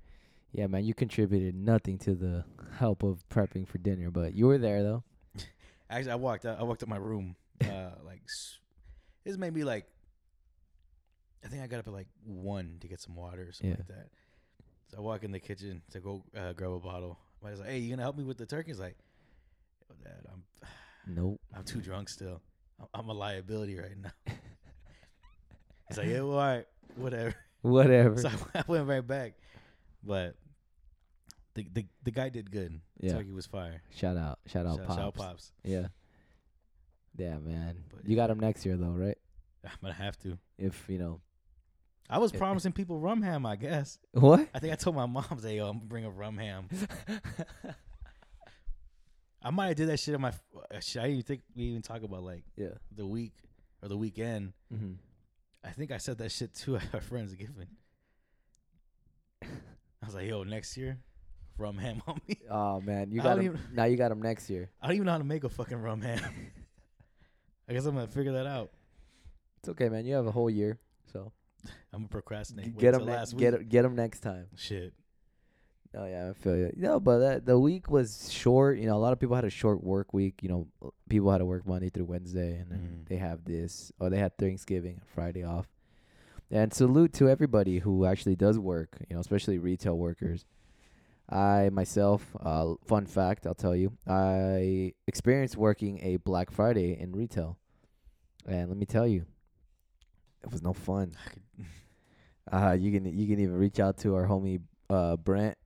Yeah, 0.53 0.67
man, 0.67 0.85
you 0.85 0.93
contributed 0.95 1.55
nothing 1.55 1.97
to 2.01 2.15
the 2.15 2.45
help 2.79 3.03
of 3.03 3.27
prepping 3.31 3.67
for 3.67 3.79
dinner, 3.79 4.11
but 4.11 4.35
you 4.35 4.47
were 4.49 4.59
there 4.59 4.83
though. 4.83 5.05
Actually, 5.91 6.13
I 6.13 6.17
walked 6.17 6.45
out. 6.45 6.59
I 6.59 6.65
walked 6.65 6.83
up 6.83 6.89
my 6.89 6.99
room. 6.99 7.37
Uh, 7.65 7.91
like 8.05 8.23
s- 8.29 8.59
this 9.25 9.37
made 9.39 9.55
me 9.55 9.63
like. 9.65 9.87
I 11.45 11.49
think 11.49 11.63
I 11.63 11.67
got 11.69 11.79
up 11.81 11.87
at 11.87 11.93
like 11.93 12.09
one 12.25 12.77
to 12.81 12.89
get 12.89 13.01
some 13.01 13.15
water 13.17 13.43
or 13.49 13.53
something 13.53 13.71
Yeah. 13.71 13.77
like 13.79 13.87
that. 13.89 14.09
So 14.93 14.99
I 14.99 15.01
walk 15.01 15.25
in 15.25 15.33
the 15.33 15.41
kitchen 15.41 15.81
to 15.93 16.01
go 16.01 16.23
uh, 16.37 16.53
grab 16.53 16.73
a 16.73 16.79
bottle. 16.79 17.19
I 17.45 17.51
was 17.51 17.61
like, 17.61 17.71
"Hey, 17.71 17.79
you 17.79 17.91
gonna 17.91 18.03
help 18.03 18.17
me 18.19 18.25
with 18.25 18.37
the 18.37 18.45
turkey?" 18.47 18.71
He's 18.73 18.79
like, 18.79 18.97
"Yo, 19.89 19.95
Dad, 20.05 20.27
I'm 20.31 20.43
Nope. 21.07 21.41
I'm 21.57 21.65
too 21.65 21.81
drunk 21.81 22.09
still. 22.09 22.41
I'm- 22.79 22.89
I'm 22.95 23.09
a 23.09 23.13
liability 23.15 23.79
right 23.79 23.97
now." 24.01 24.11
He's 25.89 25.97
like, 25.99 26.09
"Yeah, 26.09 26.21
well, 26.21 26.33
all 26.39 26.47
right, 26.47 26.67
whatever." 26.97 27.35
Whatever. 27.63 28.19
So 28.21 28.29
I 28.55 28.65
went 28.67 28.87
right 28.89 29.07
back, 29.07 29.35
but 30.05 30.35
the 31.55 31.67
the 31.73 31.87
the 32.03 32.11
guy 32.11 32.29
did 32.29 32.51
good. 32.51 32.81
Yeah. 33.01 33.15
Turkey 33.15 33.31
was 33.33 33.47
fire. 33.47 33.83
Shout 33.95 34.17
out. 34.17 34.41
Shout 34.47 34.67
out 34.67 34.77
Shout, 34.79 34.87
pops. 34.87 34.97
shout 34.99 35.07
out 35.07 35.15
pops. 35.15 35.53
Yeah. 35.65 35.87
Yeah, 37.17 37.39
man. 37.39 37.85
But 37.91 38.07
you 38.09 38.17
got 38.17 38.31
him 38.31 38.41
next 38.41 38.67
year 38.67 38.77
though, 38.77 38.87
right? 38.91 39.17
I'm 39.65 39.71
gonna 39.81 39.95
have 39.95 40.19
to. 40.21 40.39
If 40.59 40.85
you 40.89 40.99
know 40.99 41.21
I 42.13 42.19
was 42.19 42.31
promising 42.31 42.73
people 42.73 42.99
rum 43.01 43.23
ham. 43.23 43.47
I 43.47 43.57
guess. 43.57 43.99
what? 44.13 44.47
I 44.55 44.59
think 44.59 44.73
I 44.73 44.77
told 44.77 44.97
my 44.97 45.07
mom, 45.07 45.25
"Say, 45.41 45.57
yo, 45.57 45.67
I'm 45.69 45.79
gonna 45.79 45.89
bring 45.89 46.05
a 46.05 46.11
rum 46.11 46.37
ham." 46.37 46.69
I 49.43 49.51
might 49.51 49.69
have 49.69 49.77
did 49.77 49.89
that 49.89 49.99
shit 49.99 50.15
on 50.15 50.21
my. 50.21 50.29
uh, 50.29 50.79
Shit, 50.81 51.01
I 51.03 51.07
didn't 51.07 51.13
even 51.19 51.23
think 51.27 51.41
we 51.57 51.63
even 51.65 51.83
talk 51.83 52.03
about 52.03 52.23
like 52.23 52.45
yeah. 52.57 52.69
the 52.95 53.07
week 53.07 53.33
or 53.83 53.89
the 53.89 53.97
weekend. 53.97 54.53
hmm 54.71 54.93
I 55.65 55.71
think 55.71 55.93
I 55.93 55.99
said 55.99 56.19
that 56.19 56.33
shit 56.33 56.55
too 56.55 56.77
at 56.77 56.83
our 56.95 57.01
friends 57.01 57.35
giving. 57.35 57.69
I 59.43 60.07
was 60.07 60.15
like, 60.15 60.29
"Yo, 60.29 60.43
next 60.45 60.77
year, 60.77 60.99
rum 61.59 61.79
ham 61.79 62.03
on 62.07 62.21
me." 62.29 62.37
Oh 62.51 62.81
man, 62.81 63.11
you 63.11 63.21
I 63.21 63.25
got 63.25 63.39
him. 63.39 63.45
even- 63.47 63.61
Now 63.73 63.85
you 63.85 63.97
got 63.97 64.13
him 64.13 64.21
next 64.23 64.51
year. 64.51 64.71
I 64.81 64.87
don't 64.89 64.97
even 64.97 65.07
know 65.07 65.13
how 65.13 65.19
to 65.19 65.25
make 65.25 65.45
a 65.45 65.49
fucking 65.49 65.79
rum 65.81 66.03
ham. 66.03 66.21
I 67.69 67.73
guess 67.73 67.87
I'm 67.87 67.95
gonna 67.95 68.07
figure 68.07 68.33
that 68.33 68.47
out. 68.47 68.71
It's 69.61 69.69
okay, 69.71 69.89
man. 69.89 70.05
You 70.05 70.15
have 70.17 70.27
a 70.27 70.33
whole 70.33 70.51
year, 70.51 70.79
so 71.13 71.33
I'm 71.93 72.01
gonna 72.01 72.09
procrastinate. 72.09 72.77
Get 72.79 72.93
them. 72.93 73.07
Ne- 73.07 73.25
get 73.37 73.59
week. 73.59 73.69
get 73.69 73.85
him 73.85 73.95
next 73.95 74.21
time. 74.21 74.47
Shit. 74.57 74.93
Oh 75.95 76.07
yeah, 76.07 76.31
I 76.31 76.33
feel 76.33 76.57
you. 76.57 76.73
No, 76.77 76.99
but 76.99 77.19
that, 77.19 77.45
the 77.47 77.59
week 77.59 77.91
was 77.91 78.33
short. 78.33 78.79
You 78.79 78.87
know, 78.87 78.97
a 78.97 78.99
lot 78.99 79.13
of 79.13 79.21
people 79.21 79.37
had 79.37 79.45
a 79.45 79.51
short 79.51 79.85
work 79.85 80.15
week. 80.15 80.43
You 80.43 80.49
know, 80.49 80.93
people 81.09 81.31
had 81.31 81.39
to 81.39 81.45
work 81.45 81.67
Monday 81.67 81.91
through 81.91 82.07
Wednesday, 82.07 82.57
and 82.57 82.71
then 82.71 82.79
Mhm. 83.05 83.09
they 83.09 83.17
have 83.17 83.45
this, 83.45 83.93
or 84.01 84.09
they 84.09 84.19
had 84.19 84.37
Thanksgiving 84.39 84.95
and 84.95 85.07
Friday 85.07 85.45
off. 85.45 85.69
And 86.51 86.73
salute 86.73 87.13
to 87.15 87.29
everybody 87.29 87.79
who 87.81 88.05
actually 88.07 88.37
does 88.37 88.59
work. 88.59 88.97
You 89.09 89.15
know, 89.17 89.21
especially 89.21 89.59
retail 89.59 89.99
workers. 89.99 90.47
I 91.29 91.69
myself, 91.71 92.35
uh, 92.41 92.75
fun 92.85 93.07
fact, 93.07 93.47
I'll 93.47 93.55
tell 93.55 93.77
you, 93.77 93.93
I 94.07 94.93
experienced 95.07 95.57
working 95.57 95.99
a 96.03 96.17
Black 96.17 96.51
Friday 96.51 96.99
in 96.99 97.13
retail, 97.13 97.59
and 98.47 98.69
let 98.69 98.77
me 98.77 98.85
tell 98.87 99.07
you, 99.07 99.25
it 100.43 100.51
was 100.51 100.63
no 100.63 100.73
fun. 100.73 101.13
Uh, 102.51 102.77
you 102.79 102.91
can 102.91 103.07
you 103.07 103.29
can 103.29 103.41
even 103.41 103.55
reach 103.55 103.79
out 103.79 103.97
to 103.97 104.17
our 104.17 104.27
homie 104.27 104.61
uh 104.91 105.17
Brent, 105.17 105.57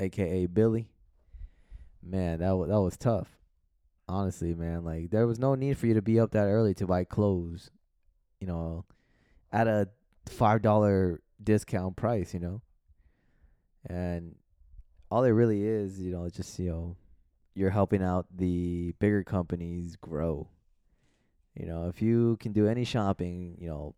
aka 0.00 0.46
Billy. 0.46 0.90
Man, 2.02 2.40
that 2.40 2.50
was 2.50 2.68
that 2.68 2.80
was 2.80 2.96
tough. 2.96 3.28
Honestly, 4.08 4.52
man, 4.52 4.84
like 4.84 5.10
there 5.10 5.28
was 5.28 5.38
no 5.38 5.54
need 5.54 5.78
for 5.78 5.86
you 5.86 5.94
to 5.94 6.02
be 6.02 6.18
up 6.18 6.32
that 6.32 6.46
early 6.46 6.74
to 6.74 6.88
buy 6.88 7.04
clothes, 7.04 7.70
you 8.40 8.48
know, 8.48 8.84
at 9.52 9.68
a 9.68 9.88
five 10.26 10.60
dollar 10.60 11.22
discount 11.42 11.94
price, 11.96 12.34
you 12.34 12.40
know. 12.40 12.60
And 13.86 14.34
all 15.10 15.22
it 15.22 15.30
really 15.30 15.64
is, 15.64 16.00
you 16.00 16.10
know, 16.10 16.28
just 16.28 16.58
you 16.58 16.68
know, 16.70 16.96
you're 17.54 17.70
helping 17.70 18.02
out 18.02 18.26
the 18.34 18.92
bigger 18.98 19.22
companies 19.22 19.96
grow. 19.96 20.48
You 21.54 21.66
know, 21.66 21.86
if 21.86 22.02
you 22.02 22.36
can 22.40 22.52
do 22.52 22.66
any 22.66 22.84
shopping, 22.84 23.56
you 23.60 23.68
know, 23.68 23.94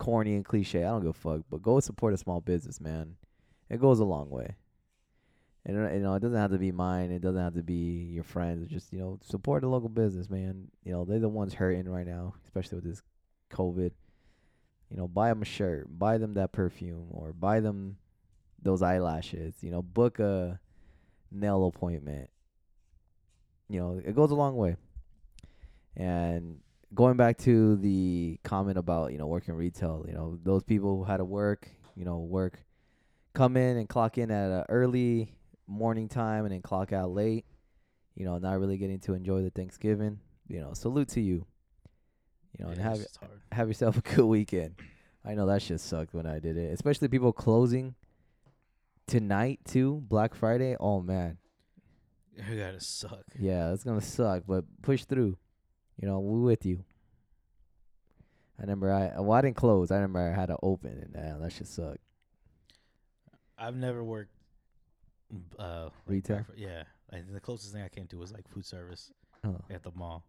corny 0.00 0.34
and 0.34 0.44
cliche. 0.44 0.82
I 0.82 0.88
don't 0.88 1.02
give 1.02 1.10
a 1.10 1.12
fuck, 1.12 1.42
but 1.50 1.62
go 1.62 1.78
support 1.78 2.14
a 2.14 2.16
small 2.16 2.40
business, 2.40 2.80
man. 2.80 3.16
It 3.68 3.80
goes 3.80 4.00
a 4.00 4.04
long 4.04 4.30
way. 4.30 4.56
And 5.66 5.76
uh, 5.76 5.92
you 5.92 6.00
know, 6.00 6.14
it 6.14 6.20
doesn't 6.20 6.38
have 6.38 6.52
to 6.52 6.58
be 6.58 6.72
mine. 6.72 7.12
It 7.12 7.20
doesn't 7.20 7.40
have 7.40 7.54
to 7.54 7.62
be 7.62 8.08
your 8.10 8.24
friends. 8.24 8.68
Just 8.68 8.92
you 8.92 8.98
know, 8.98 9.18
support 9.22 9.62
a 9.62 9.68
local 9.68 9.90
business, 9.90 10.30
man. 10.30 10.68
You 10.84 10.92
know, 10.92 11.04
they're 11.04 11.18
the 11.18 11.28
ones 11.28 11.52
hurting 11.52 11.88
right 11.88 12.06
now, 12.06 12.34
especially 12.46 12.76
with 12.76 12.84
this 12.84 13.02
COVID. 13.52 13.92
You 14.90 14.96
know, 14.96 15.06
buy 15.06 15.28
them 15.28 15.42
a 15.42 15.44
shirt, 15.44 15.86
buy 15.96 16.16
them 16.16 16.34
that 16.34 16.50
perfume, 16.50 17.08
or 17.10 17.32
buy 17.34 17.60
them 17.60 17.98
those 18.60 18.82
eyelashes. 18.82 19.54
You 19.60 19.70
know, 19.70 19.82
book 19.82 20.18
a 20.18 20.58
nail 21.30 21.66
appointment. 21.66 22.30
You 23.68 23.80
know, 23.80 24.02
it 24.02 24.16
goes 24.16 24.30
a 24.30 24.34
long 24.34 24.56
way. 24.56 24.76
And 25.94 26.60
going 26.94 27.16
back 27.16 27.38
to 27.38 27.76
the 27.76 28.38
comment 28.42 28.78
about 28.78 29.12
you 29.12 29.18
know 29.18 29.26
working 29.26 29.54
retail, 29.54 30.04
you 30.06 30.14
know 30.14 30.38
those 30.42 30.62
people 30.64 30.96
who 30.98 31.04
had 31.04 31.18
to 31.18 31.24
work, 31.24 31.68
you 31.96 32.04
know 32.04 32.18
work, 32.18 32.64
come 33.34 33.56
in 33.56 33.76
and 33.76 33.88
clock 33.88 34.18
in 34.18 34.30
at 34.30 34.50
a 34.50 34.66
early 34.68 35.32
morning 35.66 36.08
time 36.08 36.44
and 36.44 36.52
then 36.52 36.62
clock 36.62 36.92
out 36.92 37.10
late, 37.10 37.44
you 38.14 38.24
know 38.24 38.38
not 38.38 38.58
really 38.58 38.76
getting 38.76 38.98
to 39.00 39.14
enjoy 39.14 39.42
the 39.42 39.50
Thanksgiving. 39.50 40.18
You 40.48 40.60
know, 40.60 40.72
salute 40.74 41.08
to 41.10 41.20
you. 41.20 41.46
You 42.58 42.64
know, 42.64 42.72
and 42.72 42.80
have 42.80 42.98
have 43.52 43.68
yourself 43.68 43.96
a 43.98 44.00
good 44.16 44.24
weekend. 44.24 44.74
I 45.24 45.34
know 45.34 45.46
that 45.46 45.62
shit 45.62 45.80
sucked 45.80 46.12
when 46.14 46.26
I 46.26 46.38
did 46.40 46.56
it, 46.56 46.72
especially 46.72 47.06
people 47.08 47.32
closing 47.32 47.94
tonight 49.06 49.60
too, 49.64 50.02
Black 50.08 50.34
Friday. 50.34 50.76
Oh 50.80 51.00
man, 51.00 51.38
You 52.36 52.58
gotta 52.58 52.80
suck. 52.80 53.22
yeah, 53.38 53.72
it's 53.72 53.84
gonna 53.84 54.00
suck, 54.00 54.44
but 54.46 54.64
push 54.82 55.04
through. 55.04 55.36
You 56.00 56.08
know, 56.08 56.20
we 56.20 56.40
with 56.40 56.64
you. 56.64 56.84
I 58.58 58.62
remember 58.62 58.92
I 58.92 59.20
well 59.20 59.32
I 59.32 59.40
didn't 59.42 59.56
close. 59.56 59.90
I 59.90 59.96
remember 59.96 60.20
I 60.20 60.34
had 60.38 60.46
to 60.46 60.56
open 60.62 60.90
and 61.02 61.12
damn, 61.12 61.40
that 61.40 61.52
shit 61.52 61.66
sucked. 61.66 61.98
I've 63.58 63.76
never 63.76 64.02
worked. 64.02 64.32
Uh, 65.58 65.84
like 65.84 65.92
Retail? 66.06 66.36
Black 66.38 66.48
yeah, 66.56 66.82
think 67.12 67.32
the 67.32 67.40
closest 67.40 67.72
thing 67.72 67.82
I 67.82 67.88
came 67.88 68.06
to 68.08 68.16
was 68.18 68.32
like 68.32 68.48
food 68.48 68.64
service 68.66 69.12
Oh. 69.44 69.56
at 69.70 69.82
the 69.82 69.92
mall, 69.94 70.24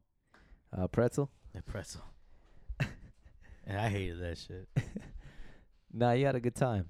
Uh, 0.78 0.88
pretzel? 0.88 1.30
at 1.56 1.66
pretzel, 1.66 2.02
and 3.66 3.78
I 3.78 3.90
hated 3.90 4.20
that 4.22 4.38
shit. 4.38 4.68
Nah, 5.94 6.12
you 6.14 6.26
had 6.26 6.36
a 6.36 6.40
good 6.40 6.56
time. 6.56 6.88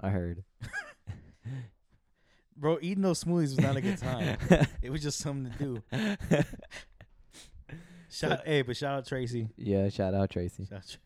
I 0.00 0.10
heard. 0.10 0.44
Bro, 2.56 2.78
eating 2.80 3.02
those 3.02 3.24
smoothies 3.24 3.56
was 3.56 3.58
not 3.60 3.76
a 3.76 3.80
good 3.80 3.98
time. 3.98 4.36
it 4.82 4.90
was 4.90 5.02
just 5.02 5.18
something 5.18 5.52
to 5.52 5.58
do. 5.58 5.82
Shout, 8.10 8.40
hey, 8.44 8.62
but 8.62 8.76
shout 8.76 8.98
out 8.98 9.06
Tracy. 9.06 9.48
yeah, 9.56 9.88
shout 9.88 10.14
out 10.14 10.30
Tracy. 10.30 10.64
Shout 10.66 10.78
out 10.78 10.86
Tra- 10.88 11.00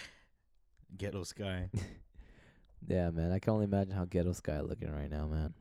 Ghetto 0.96 1.22
Sky. 1.24 1.70
Yeah, 2.88 3.10
man. 3.10 3.32
I 3.32 3.40
can 3.40 3.52
only 3.54 3.64
imagine 3.64 3.90
how 3.94 4.04
ghetto 4.04 4.32
sky 4.32 4.60
looking 4.60 4.92
right 4.92 5.10
now, 5.10 5.26
man. 5.26 5.54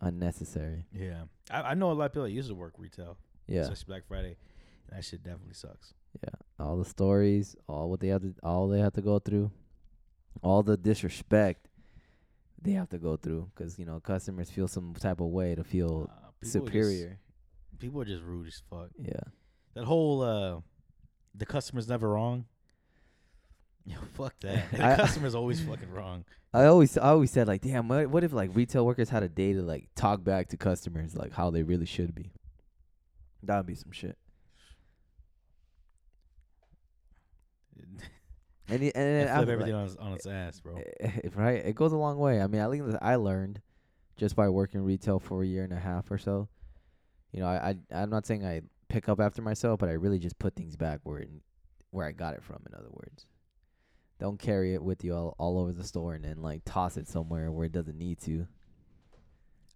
Unnecessary. 0.00 0.86
Yeah, 0.92 1.24
I, 1.50 1.62
I 1.62 1.74
know 1.74 1.90
a 1.90 1.94
lot 1.94 2.06
of 2.06 2.12
people 2.12 2.22
that 2.24 2.30
used 2.30 2.48
to 2.48 2.54
work 2.54 2.74
retail, 2.78 3.18
Yeah. 3.46 3.62
especially 3.62 3.84
Black 3.88 4.06
Friday. 4.08 4.36
And 4.88 4.96
that 4.98 5.04
shit 5.04 5.22
definitely 5.22 5.54
sucks. 5.54 5.92
Yeah, 6.22 6.30
all 6.64 6.78
the 6.78 6.84
stories, 6.84 7.54
all 7.68 7.90
what 7.90 8.00
they 8.00 8.08
have 8.08 8.22
to, 8.22 8.34
all 8.42 8.68
they 8.68 8.80
have 8.80 8.94
to 8.94 9.02
go 9.02 9.18
through, 9.18 9.50
all 10.42 10.62
the 10.62 10.76
disrespect 10.76 11.68
they 12.62 12.72
have 12.72 12.88
to 12.90 12.98
go 12.98 13.16
through, 13.16 13.50
because 13.54 13.78
you 13.78 13.84
know 13.84 14.00
customers 14.00 14.48
feel 14.48 14.68
some 14.68 14.94
type 14.94 15.20
of 15.20 15.26
way 15.28 15.54
to 15.54 15.64
feel 15.64 16.08
Uh, 16.10 16.46
superior. 16.46 17.18
People 17.78 18.00
are 18.00 18.04
just 18.04 18.22
rude 18.22 18.46
as 18.48 18.62
fuck. 18.70 18.90
yeah, 18.98 19.20
That 19.74 19.84
whole 19.84 20.22
uh, 20.22 20.60
the 21.34 21.46
customer's 21.46 21.88
never 21.88 22.08
wrong. 22.10 22.44
Yo, 23.84 23.96
fuck 24.14 24.34
that. 24.40 24.70
The 24.72 24.84
I- 24.84 24.96
customer's 24.96 25.34
always 25.34 25.60
fucking 25.64 25.90
wrong. 25.90 26.24
I 26.54 26.66
always, 26.66 26.98
I 26.98 27.08
always 27.08 27.30
said 27.30 27.48
like, 27.48 27.62
damn, 27.62 27.88
what, 27.88 28.08
what 28.08 28.24
if 28.24 28.32
like 28.32 28.50
retail 28.54 28.84
workers 28.84 29.08
had 29.08 29.22
a 29.22 29.28
day 29.28 29.54
to 29.54 29.62
like 29.62 29.88
talk 29.96 30.22
back 30.22 30.48
to 30.50 30.56
customers 30.58 31.16
like 31.16 31.32
how 31.32 31.50
they 31.50 31.62
really 31.62 31.86
should 31.86 32.14
be? 32.14 32.30
That'd 33.42 33.66
be 33.66 33.74
some 33.74 33.90
shit. 33.90 34.18
And 38.68 38.82
it, 38.82 38.92
and, 38.94 39.04
then 39.28 39.34
flip 39.36 39.48
everything 39.48 39.74
like, 39.74 39.80
on, 39.82 39.86
its, 39.86 39.96
on 39.96 40.12
its 40.12 40.26
ass, 40.26 40.60
bro. 40.60 40.76
eh, 41.00 41.10
right, 41.34 41.64
it 41.64 41.74
goes 41.74 41.92
a 41.92 41.96
long 41.96 42.18
way. 42.18 42.40
I 42.40 42.46
mean, 42.46 42.60
at 42.60 42.70
least 42.70 42.84
I 43.00 43.16
learned 43.16 43.60
just 44.16 44.36
by 44.36 44.48
working 44.48 44.82
retail 44.82 45.18
for 45.18 45.42
a 45.42 45.46
year 45.46 45.64
and 45.64 45.72
a 45.72 45.78
half 45.80 46.10
or 46.10 46.18
so. 46.18 46.48
You 47.32 47.40
know, 47.40 47.46
I, 47.46 47.74
I 47.92 48.02
I'm 48.02 48.10
not 48.10 48.26
saying 48.26 48.44
I 48.46 48.62
pick 48.88 49.08
up 49.08 49.20
after 49.20 49.40
myself, 49.42 49.80
but 49.80 49.88
I 49.88 49.92
really 49.92 50.18
just 50.18 50.38
put 50.38 50.54
things 50.54 50.76
back 50.76 51.00
where 51.04 51.20
it, 51.20 51.30
where 51.90 52.06
I 52.06 52.12
got 52.12 52.34
it 52.34 52.42
from. 52.42 52.62
In 52.68 52.74
other 52.74 52.90
words, 52.90 53.26
don't 54.20 54.38
carry 54.38 54.74
it 54.74 54.82
with 54.82 55.02
you 55.02 55.14
all, 55.14 55.34
all 55.38 55.58
over 55.58 55.72
the 55.72 55.84
store 55.84 56.14
and 56.14 56.24
then 56.24 56.42
like 56.42 56.62
toss 56.64 56.96
it 56.96 57.08
somewhere 57.08 57.50
where 57.50 57.64
it 57.66 57.72
doesn't 57.72 57.96
need 57.98 58.20
to. 58.22 58.46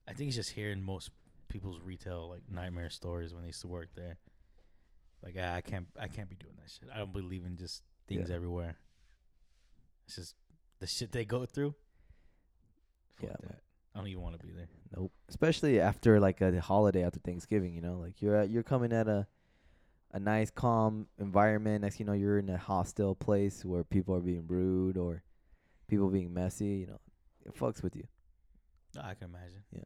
I 0.08 0.12
think 0.12 0.28
it's 0.28 0.36
just 0.36 0.50
hearing 0.52 0.82
most 0.82 1.10
people's 1.48 1.80
retail 1.80 2.28
like 2.28 2.42
nightmare 2.50 2.90
stories 2.90 3.32
when 3.32 3.42
they 3.42 3.48
used 3.48 3.62
to 3.62 3.68
work 3.68 3.88
there. 3.96 4.18
Like 5.22 5.34
ah, 5.40 5.54
I 5.54 5.60
can't, 5.62 5.86
I 5.98 6.08
can't 6.08 6.28
be 6.28 6.36
doing 6.36 6.54
that 6.62 6.70
shit. 6.70 6.88
I 6.94 6.98
don't 6.98 7.12
believe 7.12 7.44
in 7.46 7.56
just 7.56 7.82
things 8.06 8.28
Yeah. 8.28 8.36
everywhere. 8.36 8.76
It's 10.06 10.16
just 10.16 10.34
the 10.78 10.86
shit 10.86 11.10
they 11.10 11.24
go 11.24 11.46
through. 11.46 11.74
Fuck 13.20 13.30
Yeah, 13.30 13.36
that. 13.48 13.60
I 13.96 14.00
don't 14.00 14.08
even 14.08 14.22
want 14.22 14.38
to 14.38 14.46
be 14.46 14.52
there. 14.52 14.68
Nope. 14.94 15.10
Especially 15.30 15.80
after 15.80 16.20
like 16.20 16.42
a 16.42 16.60
holiday 16.60 17.02
after 17.02 17.18
Thanksgiving, 17.18 17.72
you 17.72 17.80
know, 17.80 17.94
like 17.94 18.20
you're 18.20 18.36
at, 18.36 18.50
you're 18.50 18.62
coming 18.62 18.92
at 18.92 19.08
a 19.08 19.26
a 20.12 20.20
nice 20.20 20.50
calm 20.50 21.06
environment. 21.18 21.80
Next, 21.80 21.98
you 21.98 22.04
know, 22.04 22.12
you're 22.12 22.38
in 22.38 22.50
a 22.50 22.58
hostile 22.58 23.14
place 23.14 23.64
where 23.64 23.84
people 23.84 24.14
are 24.14 24.20
being 24.20 24.46
rude 24.46 24.98
or 24.98 25.22
people 25.88 26.10
being 26.10 26.34
messy. 26.34 26.66
You 26.66 26.88
know, 26.88 27.00
it 27.46 27.56
fucks 27.58 27.82
with 27.82 27.96
you. 27.96 28.06
I 29.00 29.14
can 29.14 29.30
imagine. 29.30 29.62
Yeah. 29.72 29.80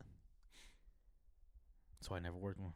That's 2.01 2.11
why 2.11 2.17
I 2.17 2.21
never 2.21 2.37
worked 2.37 2.61
one. 2.61 2.73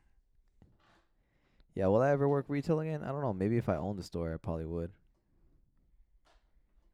Yeah. 1.75 1.87
Will 1.89 2.03
I 2.03 2.11
ever 2.11 2.29
work 2.29 2.45
retail 2.47 2.79
again? 2.79 3.03
I 3.03 3.09
don't 3.09 3.23
know. 3.23 3.33
Maybe 3.33 3.57
if 3.57 3.69
I 3.69 3.75
owned 3.75 3.99
the 3.99 4.05
store, 4.05 4.33
I 4.33 4.37
probably 4.37 4.67
would. 4.67 4.93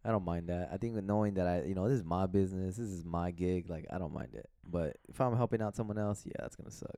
I 0.05 0.11
don't 0.11 0.25
mind 0.25 0.49
that. 0.49 0.71
I 0.73 0.77
think 0.79 0.95
knowing 1.05 1.35
that 1.35 1.47
I, 1.47 1.63
you 1.63 1.75
know, 1.75 1.89
this 1.89 1.99
is 1.99 2.05
my 2.05 2.27
business, 2.27 2.77
this 2.77 2.89
is 2.89 3.05
my 3.05 3.31
gig. 3.31 3.69
Like 3.69 3.87
I 3.93 3.99
don't 3.99 4.15
mind 4.15 4.31
it. 4.35 4.49
But 4.67 4.97
if 5.09 5.21
I'm 5.21 5.37
helping 5.37 5.61
out 5.61 5.77
someone 5.77 5.99
else, 5.99 6.23
yeah, 6.25 6.33
that's 6.39 6.57
gonna 6.57 6.71
suck. 6.71 6.97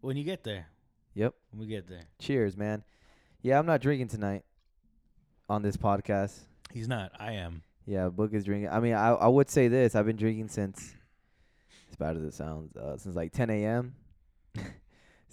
When 0.00 0.16
you 0.16 0.24
get 0.24 0.44
there, 0.44 0.66
Yep. 1.14 1.34
when 1.50 1.60
we 1.60 1.66
get 1.66 1.88
there, 1.88 2.02
Cheers, 2.18 2.56
man. 2.56 2.84
Yeah, 3.42 3.58
I'm 3.58 3.66
not 3.66 3.80
drinking 3.80 4.08
tonight 4.08 4.44
on 5.48 5.62
this 5.62 5.76
podcast. 5.76 6.38
he's 6.72 6.88
not. 6.88 7.12
I 7.18 7.32
am. 7.32 7.62
Yeah, 7.86 8.08
Book 8.08 8.32
is 8.32 8.44
drinking. 8.44 8.70
I 8.70 8.80
mean, 8.80 8.94
I 8.94 9.08
I 9.10 9.28
would 9.28 9.50
say 9.50 9.68
this. 9.68 9.94
I've 9.94 10.06
been 10.06 10.16
drinking 10.16 10.48
since, 10.48 10.94
as 11.90 11.96
bad 11.96 12.16
as 12.16 12.22
it 12.22 12.34
sounds, 12.34 12.74
uh, 12.76 12.96
since 12.96 13.14
like 13.16 13.32
10 13.32 13.50
a.m. 13.50 13.94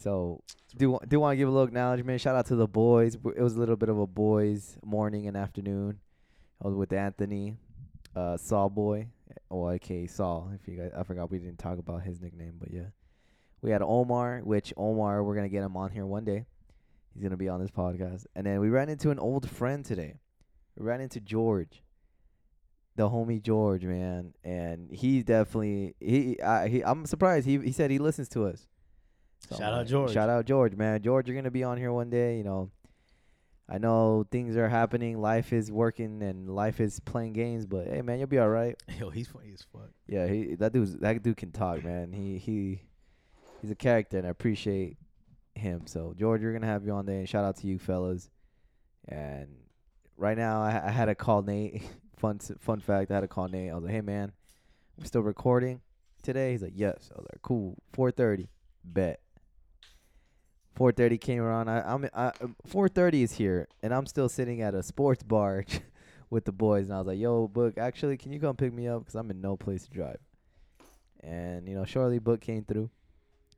so 0.01 0.41
do 0.77 0.97
do 1.07 1.19
want 1.19 1.33
to 1.33 1.37
give 1.37 1.47
a 1.47 1.51
little 1.51 1.67
acknowledgement. 1.67 2.19
Shout 2.19 2.35
out 2.35 2.47
to 2.47 2.55
the 2.55 2.67
boys. 2.67 3.15
It 3.15 3.41
was 3.41 3.55
a 3.55 3.59
little 3.59 3.75
bit 3.75 3.89
of 3.89 3.99
a 3.99 4.07
boys' 4.07 4.77
morning 4.83 5.27
and 5.27 5.37
afternoon. 5.37 5.99
I 6.63 6.67
was 6.67 6.75
with 6.75 6.91
Anthony, 6.91 7.55
uh, 8.15 8.37
Saul 8.37 8.69
Boy, 8.69 9.07
or 9.49 9.73
aka 9.73 10.07
Saul. 10.07 10.51
If 10.55 10.67
you 10.67 10.77
guys, 10.77 10.91
I 10.97 11.03
forgot 11.03 11.29
we 11.29 11.37
didn't 11.37 11.59
talk 11.59 11.77
about 11.77 12.01
his 12.01 12.19
nickname, 12.19 12.55
but 12.59 12.71
yeah, 12.71 12.89
we 13.61 13.69
had 13.69 13.81
Omar, 13.81 14.41
which 14.43 14.73
Omar 14.75 15.23
we're 15.23 15.35
gonna 15.35 15.49
get 15.49 15.63
him 15.63 15.77
on 15.77 15.91
here 15.91 16.05
one 16.05 16.25
day. 16.25 16.45
He's 17.13 17.21
gonna 17.21 17.37
be 17.37 17.49
on 17.49 17.61
this 17.61 17.71
podcast, 17.71 18.25
and 18.35 18.45
then 18.45 18.59
we 18.59 18.69
ran 18.69 18.89
into 18.89 19.11
an 19.11 19.19
old 19.19 19.49
friend 19.49 19.85
today. 19.85 20.15
We 20.75 20.85
ran 20.85 21.01
into 21.01 21.19
George 21.19 21.83
the 22.95 23.09
homie 23.09 23.41
George, 23.41 23.85
man, 23.85 24.33
and 24.43 24.91
he 24.91 25.23
definitely 25.23 25.95
he 25.99 26.41
I 26.41 26.67
he 26.67 26.83
I'm 26.83 27.05
surprised 27.05 27.45
he 27.45 27.57
he 27.57 27.71
said 27.71 27.91
he 27.91 27.99
listens 27.99 28.27
to 28.29 28.45
us. 28.45 28.67
So 29.49 29.57
Shout 29.57 29.73
out 29.73 29.87
George. 29.87 30.13
Shout 30.13 30.29
out 30.29 30.45
George, 30.45 30.75
man. 30.75 31.01
George, 31.01 31.27
you're 31.27 31.35
gonna 31.35 31.51
be 31.51 31.63
on 31.63 31.77
here 31.77 31.91
one 31.91 32.09
day. 32.09 32.37
You 32.37 32.43
know, 32.43 32.71
I 33.67 33.77
know 33.77 34.25
things 34.31 34.55
are 34.57 34.69
happening, 34.69 35.19
life 35.19 35.53
is 35.53 35.71
working, 35.71 36.21
and 36.21 36.49
life 36.49 36.79
is 36.79 36.99
playing 36.99 37.33
games. 37.33 37.65
But 37.65 37.87
hey, 37.87 38.01
man, 38.01 38.19
you'll 38.19 38.27
be 38.27 38.39
all 38.39 38.49
right. 38.49 38.75
Yo, 38.99 39.09
he's 39.09 39.27
funny 39.27 39.51
as 39.53 39.65
fuck. 39.71 39.89
Yeah, 40.07 40.27
he 40.27 40.55
that 40.55 40.73
dude's 40.73 40.95
that 40.97 41.23
dude 41.23 41.37
can 41.37 41.51
talk, 41.51 41.83
man. 41.83 42.11
He 42.11 42.37
he 42.37 42.81
he's 43.61 43.71
a 43.71 43.75
character, 43.75 44.17
and 44.17 44.27
I 44.27 44.29
appreciate 44.29 44.97
him. 45.55 45.87
So 45.87 46.13
George, 46.17 46.41
we're 46.41 46.53
gonna 46.53 46.67
have 46.67 46.85
you 46.85 46.91
on 46.91 47.05
there, 47.05 47.19
and 47.19 47.29
shout 47.29 47.45
out 47.45 47.57
to 47.57 47.67
you 47.67 47.79
fellas. 47.79 48.29
And 49.07 49.47
right 50.17 50.37
now, 50.37 50.61
I, 50.61 50.87
I 50.87 50.91
had 50.91 51.05
to 51.05 51.15
call 51.15 51.41
Nate. 51.41 51.81
fun 52.17 52.39
fun 52.59 52.79
fact, 52.79 53.09
I 53.09 53.15
had 53.15 53.21
to 53.21 53.27
call 53.27 53.47
Nate. 53.47 53.71
I 53.71 53.75
was 53.75 53.83
like, 53.83 53.93
hey 53.93 54.01
man, 54.01 54.31
we're 54.97 55.05
still 55.05 55.23
recording 55.23 55.81
today? 56.21 56.51
He's 56.51 56.61
like, 56.61 56.73
yes. 56.75 57.09
I 57.11 57.17
was 57.17 57.27
like, 57.31 57.41
cool. 57.41 57.77
Four 57.93 58.11
thirty, 58.11 58.49
bet. 58.83 59.19
Four 60.81 60.91
thirty 60.91 61.19
came 61.19 61.43
around. 61.43 61.69
I, 61.69 61.81
I'm 61.81 62.09
I, 62.11 62.31
four 62.65 62.89
thirty 62.89 63.21
is 63.21 63.33
here, 63.33 63.67
and 63.83 63.93
I'm 63.93 64.07
still 64.07 64.27
sitting 64.27 64.63
at 64.63 64.73
a 64.73 64.81
sports 64.81 65.21
bar 65.21 65.63
with 66.31 66.45
the 66.45 66.51
boys. 66.51 66.85
And 66.85 66.95
I 66.95 66.97
was 66.97 67.05
like, 67.05 67.19
yo, 67.19 67.47
book, 67.47 67.77
actually, 67.77 68.17
can 68.17 68.31
you 68.31 68.39
come 68.39 68.55
pick 68.55 68.73
me 68.73 68.87
up? 68.87 69.05
Cause 69.05 69.13
I'm 69.13 69.29
in 69.29 69.41
no 69.41 69.55
place 69.55 69.83
to 69.83 69.91
drive. 69.91 70.17
And 71.19 71.67
you 71.67 71.75
know, 71.75 71.85
shortly, 71.85 72.17
book 72.17 72.41
came 72.41 72.63
through, 72.63 72.89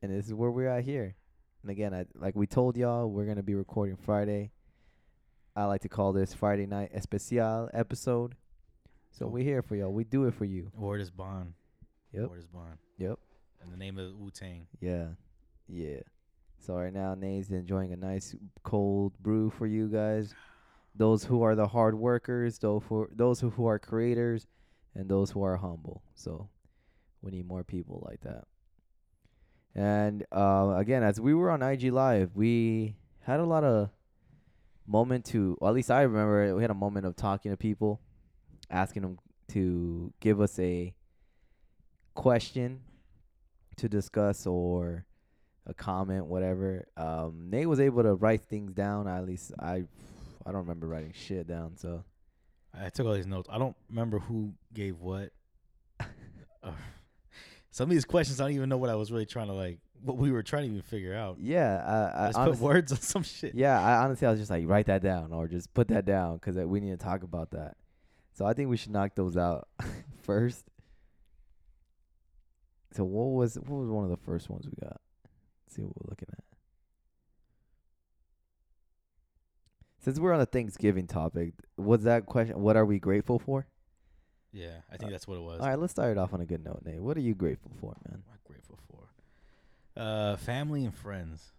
and 0.01 0.11
this 0.11 0.25
is 0.25 0.33
where 0.33 0.51
we're 0.51 0.67
at 0.67 0.83
here. 0.83 1.15
And 1.61 1.71
again, 1.71 1.93
I 1.93 2.03
like 2.13 2.35
we 2.35 2.45
told 2.45 2.75
y'all, 2.75 3.09
we're 3.09 3.23
gonna 3.25 3.41
be 3.41 3.55
recording 3.55 3.95
Friday. 3.95 4.51
I 5.55 5.63
like 5.63 5.79
to 5.83 5.89
call 5.89 6.11
this 6.11 6.33
Friday 6.33 6.65
night 6.65 6.91
especial 6.93 7.69
episode. 7.73 8.35
So 9.11 9.23
Cool. 9.23 9.31
we're 9.35 9.45
here 9.45 9.61
for 9.61 9.77
y'all. 9.77 9.93
We 9.93 10.03
do 10.03 10.25
it 10.25 10.33
for 10.33 10.43
you. 10.43 10.73
Word 10.75 10.99
is 10.99 11.09
bond. 11.09 11.53
Yep. 12.11 12.31
Word 12.31 12.39
is 12.39 12.47
bond. 12.47 12.79
Yep. 12.97 13.17
And 13.61 13.71
the 13.71 13.77
name 13.77 13.97
of 13.97 14.13
Wu 14.13 14.29
Tang. 14.29 14.67
Yeah. 14.81 15.05
Yeah. 15.69 16.01
So 16.65 16.75
right 16.75 16.93
now 16.93 17.13
Nate's 17.13 17.49
enjoying 17.49 17.91
a 17.91 17.97
nice 17.97 18.33
cold 18.63 19.11
brew 19.19 19.49
for 19.49 19.67
you 19.67 19.89
guys. 19.89 20.33
Those 20.95 21.25
who 21.25 21.41
are 21.41 21.55
the 21.55 21.67
hard 21.67 21.93
workers, 21.93 22.57
those 22.57 22.83
who 22.87 23.09
those 23.11 23.41
who, 23.41 23.67
are 23.67 23.79
creators, 23.79 24.47
and 24.95 25.09
those 25.09 25.31
who 25.31 25.43
are 25.43 25.57
humble. 25.57 26.03
So 26.15 26.47
we 27.21 27.31
need 27.31 27.47
more 27.47 27.65
people 27.65 28.01
like 28.07 28.21
that. 28.21 28.45
And 29.75 30.25
uh, 30.31 30.75
again, 30.77 31.03
as 31.03 31.19
we 31.19 31.33
were 31.33 31.51
on 31.51 31.61
IG 31.61 31.91
Live, 31.91 32.31
we 32.33 32.95
had 33.23 33.41
a 33.41 33.45
lot 33.45 33.65
of 33.65 33.89
moment 34.87 35.25
to, 35.25 35.57
or 35.59 35.67
at 35.67 35.73
least 35.73 35.91
I 35.91 36.03
remember, 36.03 36.55
we 36.55 36.61
had 36.61 36.71
a 36.71 36.75
moment 36.75 37.05
of 37.05 37.17
talking 37.17 37.51
to 37.51 37.57
people, 37.57 37.99
asking 38.69 39.01
them 39.01 39.17
to 39.49 40.13
give 40.21 40.39
us 40.39 40.57
a 40.59 40.93
question 42.13 42.81
to 43.77 43.89
discuss 43.89 44.45
or 44.45 45.05
a 45.65 45.73
comment, 45.73 46.25
whatever. 46.25 46.85
Um, 46.97 47.47
Nate 47.49 47.67
was 47.69 47.79
able 47.79 48.03
to 48.03 48.13
write 48.15 48.41
things 48.43 48.73
down. 48.73 49.07
At 49.07 49.25
least 49.25 49.51
I, 49.59 49.83
I 50.45 50.51
don't 50.51 50.61
remember 50.61 50.87
writing 50.87 51.13
shit 51.15 51.47
down. 51.47 51.77
So 51.77 52.03
I 52.73 52.89
took 52.89 53.05
all 53.07 53.13
these 53.13 53.27
notes. 53.27 53.47
I 53.51 53.57
don't 53.57 53.75
remember 53.89 54.19
who 54.19 54.53
gave 54.73 54.99
what. 54.99 55.31
Uh, 56.63 56.71
some 57.71 57.89
of 57.89 57.89
these 57.89 58.05
questions, 58.05 58.39
I 58.39 58.45
don't 58.45 58.53
even 58.53 58.69
know 58.69 58.77
what 58.77 58.89
I 58.89 58.95
was 58.95 59.11
really 59.11 59.25
trying 59.25 59.47
to 59.47 59.53
like. 59.53 59.79
What 60.01 60.15
we 60.15 60.31
were 60.31 60.43
trying 60.43 60.63
to 60.63 60.69
even 60.69 60.81
figure 60.81 61.13
out. 61.13 61.37
yeah, 61.41 61.83
I, 61.85 62.19
I 62.21 62.25
Let's 62.27 62.37
put 62.37 62.59
words 62.59 62.91
on 62.93 62.97
some 63.01 63.23
shit. 63.23 63.53
yeah, 63.53 63.81
I 63.81 64.03
honestly 64.05 64.25
I 64.25 64.31
was 64.31 64.39
just 64.39 64.49
like 64.49 64.63
write 64.65 64.85
that 64.85 65.01
down 65.03 65.33
or 65.33 65.49
just 65.49 65.73
put 65.73 65.89
that 65.89 66.05
down 66.05 66.35
because 66.35 66.55
we 66.55 66.79
need 66.79 66.91
to 66.91 66.97
talk 66.97 67.23
about 67.23 67.51
that. 67.51 67.75
So 68.31 68.45
I 68.45 68.53
think 68.53 68.69
we 68.69 68.77
should 68.77 68.91
knock 68.93 69.15
those 69.15 69.35
out 69.35 69.67
first. 70.21 70.63
So 72.93 73.03
what 73.03 73.25
was 73.37 73.55
what 73.55 73.79
was 73.79 73.89
one 73.89 74.05
of 74.05 74.09
the 74.09 74.17
first 74.23 74.49
ones 74.49 74.65
we 74.65 74.73
got? 74.81 75.01
See 75.73 75.81
what 75.81 75.93
we're 75.95 76.09
looking 76.09 76.27
at. 76.31 76.43
Since 79.99 80.19
we're 80.19 80.33
on 80.33 80.39
the 80.39 80.45
Thanksgiving 80.45 81.07
topic, 81.07 81.53
was 81.77 82.03
that 82.03 82.25
question? 82.25 82.59
What 82.59 82.75
are 82.75 82.85
we 82.85 82.99
grateful 82.99 83.39
for? 83.39 83.65
Yeah, 84.51 84.77
I 84.91 84.97
think 84.97 85.11
that's 85.11 85.27
what 85.27 85.35
it 85.37 85.41
was. 85.41 85.61
All 85.61 85.67
right, 85.67 85.79
let's 85.79 85.91
start 85.91 86.11
it 86.11 86.17
off 86.17 86.33
on 86.33 86.41
a 86.41 86.45
good 86.45 86.63
note, 86.63 86.81
Nate. 86.85 87.01
What 87.01 87.17
are 87.17 87.21
you 87.21 87.33
grateful 87.33 87.71
for, 87.79 87.95
man? 88.07 88.21
I'm 88.31 88.39
grateful 88.45 88.77
for? 88.91 89.99
Uh, 89.99 90.35
family 90.37 90.83
and 90.85 90.93
friends. 90.93 91.53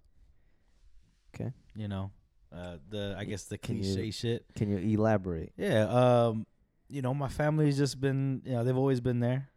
Okay. 1.35 1.53
You 1.74 1.88
know, 1.88 2.12
uh, 2.55 2.77
the 2.88 3.16
I 3.18 3.24
guess 3.24 3.44
the 3.44 3.59
Can 3.59 3.77
you- 3.77 3.83
cliche 3.94 4.11
shit. 4.12 4.44
Can 4.55 4.68
you 4.70 4.79
elaborate? 4.98 5.53
Yeah. 5.57 5.87
Um, 5.88 6.46
you 6.88 7.03
know, 7.03 7.14
my 7.14 7.29
family's 7.29 7.77
just 7.79 8.00
been. 8.00 8.42
You 8.44 8.53
know, 8.53 8.64
they've 8.64 8.77
always 8.77 9.00
been 9.00 9.18
there. 9.18 9.48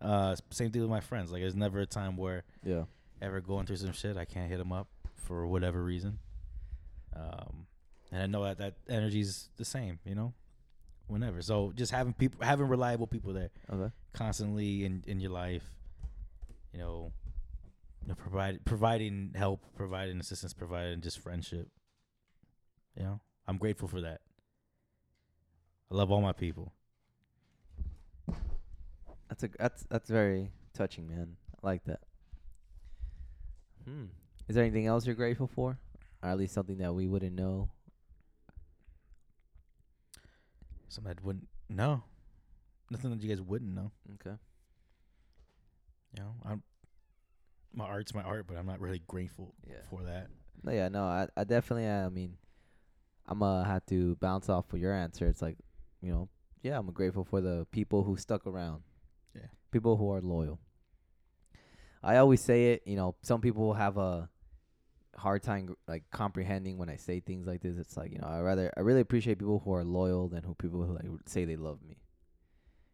Uh, 0.00 0.36
same 0.50 0.70
thing 0.70 0.80
with 0.80 0.90
my 0.90 1.00
friends. 1.00 1.30
Like, 1.30 1.42
there's 1.42 1.56
never 1.56 1.80
a 1.80 1.86
time 1.86 2.16
where 2.16 2.44
Yeah. 2.64 2.84
Ever 3.22 3.40
going 3.40 3.66
through 3.66 3.76
some 3.76 3.92
shit, 3.92 4.16
I 4.16 4.24
can't 4.24 4.48
hit 4.50 4.58
them 4.58 4.72
up 4.72 4.88
for 5.14 5.46
whatever 5.46 5.82
reason. 5.82 6.18
Um, 7.14 7.66
and 8.12 8.22
I 8.22 8.26
know 8.26 8.44
that 8.44 8.58
that 8.58 8.74
energy's 8.88 9.48
the 9.56 9.64
same. 9.64 9.98
You 10.04 10.14
know, 10.14 10.34
whenever. 11.06 11.42
So 11.42 11.72
just 11.74 11.92
having 11.92 12.12
people, 12.14 12.44
having 12.44 12.68
reliable 12.68 13.06
people 13.06 13.32
there 13.32 13.50
Okay. 13.72 13.92
constantly 14.12 14.84
in 14.84 15.04
in 15.06 15.20
your 15.20 15.30
life. 15.30 15.64
You 16.72 16.78
know, 16.78 17.12
you 18.02 18.08
know, 18.08 18.14
provide 18.14 18.64
providing 18.64 19.32
help, 19.34 19.64
providing 19.74 20.18
assistance, 20.20 20.54
providing 20.54 21.00
just 21.00 21.18
friendship. 21.18 21.68
You 22.96 23.02
know, 23.04 23.20
I'm 23.46 23.58
grateful 23.58 23.88
for 23.88 24.00
that. 24.00 24.20
I 25.90 25.94
love 25.96 26.10
all 26.12 26.20
my 26.20 26.32
people. 26.32 26.72
That's 29.28 29.42
a 29.44 29.48
that's 29.58 29.84
that's 29.88 30.08
very 30.08 30.50
touching, 30.74 31.08
man. 31.08 31.36
I 31.62 31.66
like 31.66 31.84
that. 31.84 32.00
Hmm. 33.90 34.04
Is 34.48 34.54
there 34.54 34.64
anything 34.64 34.86
else 34.86 35.04
you're 35.04 35.16
grateful 35.16 35.48
for, 35.48 35.78
or 36.22 36.28
at 36.28 36.38
least 36.38 36.54
something 36.54 36.78
that 36.78 36.94
we 36.94 37.08
wouldn't 37.08 37.34
know? 37.34 37.70
Something 40.88 41.14
that 41.14 41.24
wouldn't 41.24 41.48
know. 41.68 42.02
Nothing 42.90 43.10
that 43.10 43.22
you 43.22 43.28
guys 43.28 43.40
wouldn't 43.40 43.74
know. 43.74 43.90
Okay. 44.14 44.36
You 46.16 46.22
know, 46.22 46.34
I'm 46.44 46.62
my 47.72 47.84
art's 47.86 48.14
my 48.14 48.22
art, 48.22 48.46
but 48.48 48.56
I'm 48.56 48.66
not 48.66 48.80
really 48.80 49.02
grateful 49.06 49.54
yeah. 49.68 49.76
for 49.88 50.02
that. 50.02 50.28
No, 50.62 50.72
yeah, 50.72 50.88
no, 50.88 51.04
I, 51.04 51.28
I 51.36 51.44
definitely, 51.44 51.88
I 51.88 52.08
mean, 52.08 52.36
I'm 53.28 53.38
gonna 53.38 53.64
have 53.64 53.86
to 53.86 54.16
bounce 54.16 54.48
off 54.48 54.66
for 54.68 54.76
your 54.76 54.92
answer. 54.92 55.26
It's 55.26 55.40
like, 55.40 55.56
you 56.00 56.10
know, 56.10 56.28
yeah, 56.62 56.78
I'm 56.78 56.90
grateful 56.90 57.24
for 57.24 57.40
the 57.40 57.66
people 57.70 58.02
who 58.02 58.16
stuck 58.16 58.46
around. 58.46 58.82
Yeah. 59.34 59.46
People 59.70 59.96
who 59.96 60.10
are 60.12 60.20
loyal. 60.20 60.58
I 62.02 62.16
always 62.16 62.40
say 62.40 62.72
it, 62.72 62.82
you 62.86 62.96
know, 62.96 63.14
some 63.22 63.40
people 63.40 63.74
have 63.74 63.96
a 63.98 64.28
hard 65.16 65.42
time 65.42 65.74
like 65.86 66.04
comprehending 66.10 66.78
when 66.78 66.88
I 66.88 66.96
say 66.96 67.20
things 67.20 67.46
like 67.46 67.60
this. 67.60 67.76
It's 67.76 67.96
like, 67.96 68.12
you 68.12 68.18
know, 68.18 68.26
I 68.26 68.40
rather, 68.40 68.72
I 68.76 68.80
really 68.80 69.00
appreciate 69.00 69.38
people 69.38 69.60
who 69.64 69.74
are 69.74 69.84
loyal 69.84 70.28
than 70.28 70.42
who 70.42 70.54
people 70.54 70.82
who 70.82 70.94
like 70.94 71.06
say 71.26 71.44
they 71.44 71.56
love 71.56 71.78
me. 71.86 71.98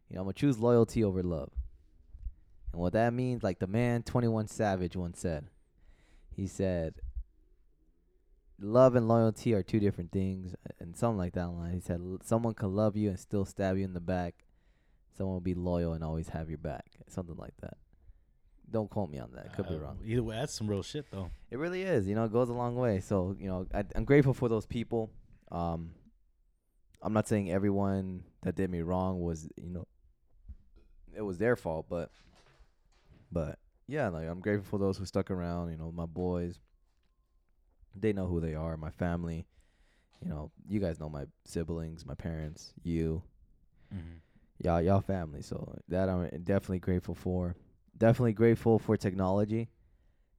You 0.09 0.15
know, 0.15 0.21
I'm 0.21 0.25
gonna 0.25 0.33
choose 0.33 0.59
loyalty 0.59 1.03
over 1.03 1.23
love. 1.23 1.51
And 2.73 2.81
what 2.81 2.93
that 2.93 3.13
means, 3.13 3.43
like 3.43 3.59
the 3.59 3.67
man 3.67 4.03
21 4.03 4.47
Savage 4.47 4.95
once 4.95 5.19
said, 5.19 5.47
he 6.35 6.47
said, 6.47 6.95
love 8.59 8.95
and 8.95 9.07
loyalty 9.07 9.53
are 9.53 9.63
two 9.63 9.79
different 9.79 10.11
things, 10.11 10.55
and 10.79 10.95
something 10.95 11.17
like 11.17 11.33
that 11.33 11.49
line. 11.49 11.73
He 11.73 11.79
said, 11.79 12.01
someone 12.23 12.53
can 12.53 12.75
love 12.75 12.95
you 12.95 13.09
and 13.09 13.19
still 13.19 13.45
stab 13.45 13.77
you 13.77 13.85
in 13.85 13.93
the 13.93 13.99
back. 13.99 14.35
Someone 15.17 15.35
will 15.35 15.41
be 15.41 15.55
loyal 15.55 15.93
and 15.93 16.03
always 16.03 16.29
have 16.29 16.49
your 16.49 16.59
back. 16.59 16.85
Something 17.07 17.37
like 17.37 17.55
that. 17.61 17.77
Don't 18.69 18.89
quote 18.89 19.09
me 19.09 19.19
on 19.19 19.31
that. 19.33 19.53
Could 19.55 19.67
be 19.69 19.75
Uh, 19.75 19.79
wrong. 19.79 19.99
Either 20.03 20.23
way, 20.23 20.35
that's 20.35 20.53
some 20.53 20.67
real 20.67 20.83
shit 20.83 21.09
though. 21.11 21.29
It 21.51 21.57
really 21.57 21.83
is. 21.83 22.07
You 22.07 22.15
know, 22.15 22.25
it 22.25 22.33
goes 22.33 22.49
a 22.49 22.53
long 22.53 22.75
way. 22.75 22.99
So, 22.99 23.35
you 23.39 23.47
know, 23.47 23.65
I, 23.73 23.83
I'm 23.95 24.03
grateful 24.03 24.33
for 24.33 24.49
those 24.49 24.65
people. 24.65 25.09
Um, 25.51 25.91
I'm 27.01 27.13
not 27.13 27.27
saying 27.27 27.49
everyone 27.51 28.23
that 28.41 28.55
did 28.55 28.69
me 28.69 28.81
wrong 28.81 29.21
was, 29.21 29.47
you 29.55 29.69
know, 29.69 29.85
it 31.15 31.21
was 31.21 31.37
their 31.37 31.55
fault, 31.55 31.85
but, 31.89 32.11
but 33.31 33.57
yeah, 33.87 34.09
like 34.09 34.27
I'm 34.27 34.41
grateful 34.41 34.65
for 34.67 34.77
those 34.83 34.97
who 34.97 35.05
stuck 35.05 35.31
around. 35.31 35.71
You 35.71 35.77
know, 35.77 35.91
my 35.91 36.05
boys. 36.05 36.59
They 37.95 38.13
know 38.13 38.27
who 38.27 38.39
they 38.41 38.53
are. 38.53 38.75
My 38.77 38.91
family. 38.91 39.45
You 40.21 40.29
know, 40.29 40.51
you 40.67 40.79
guys 40.79 40.99
know 40.99 41.09
my 41.09 41.25
siblings, 41.45 42.05
my 42.05 42.15
parents, 42.15 42.73
you, 42.83 43.21
Mm-hmm. 43.95 44.17
y'all, 44.61 44.81
y'all 44.81 44.99
family. 45.01 45.41
So 45.41 45.77
that 45.87 46.09
I'm 46.09 46.27
definitely 46.43 46.79
grateful 46.79 47.15
for. 47.15 47.55
Definitely 47.97 48.33
grateful 48.33 48.79
for 48.79 48.95
technology. 48.97 49.69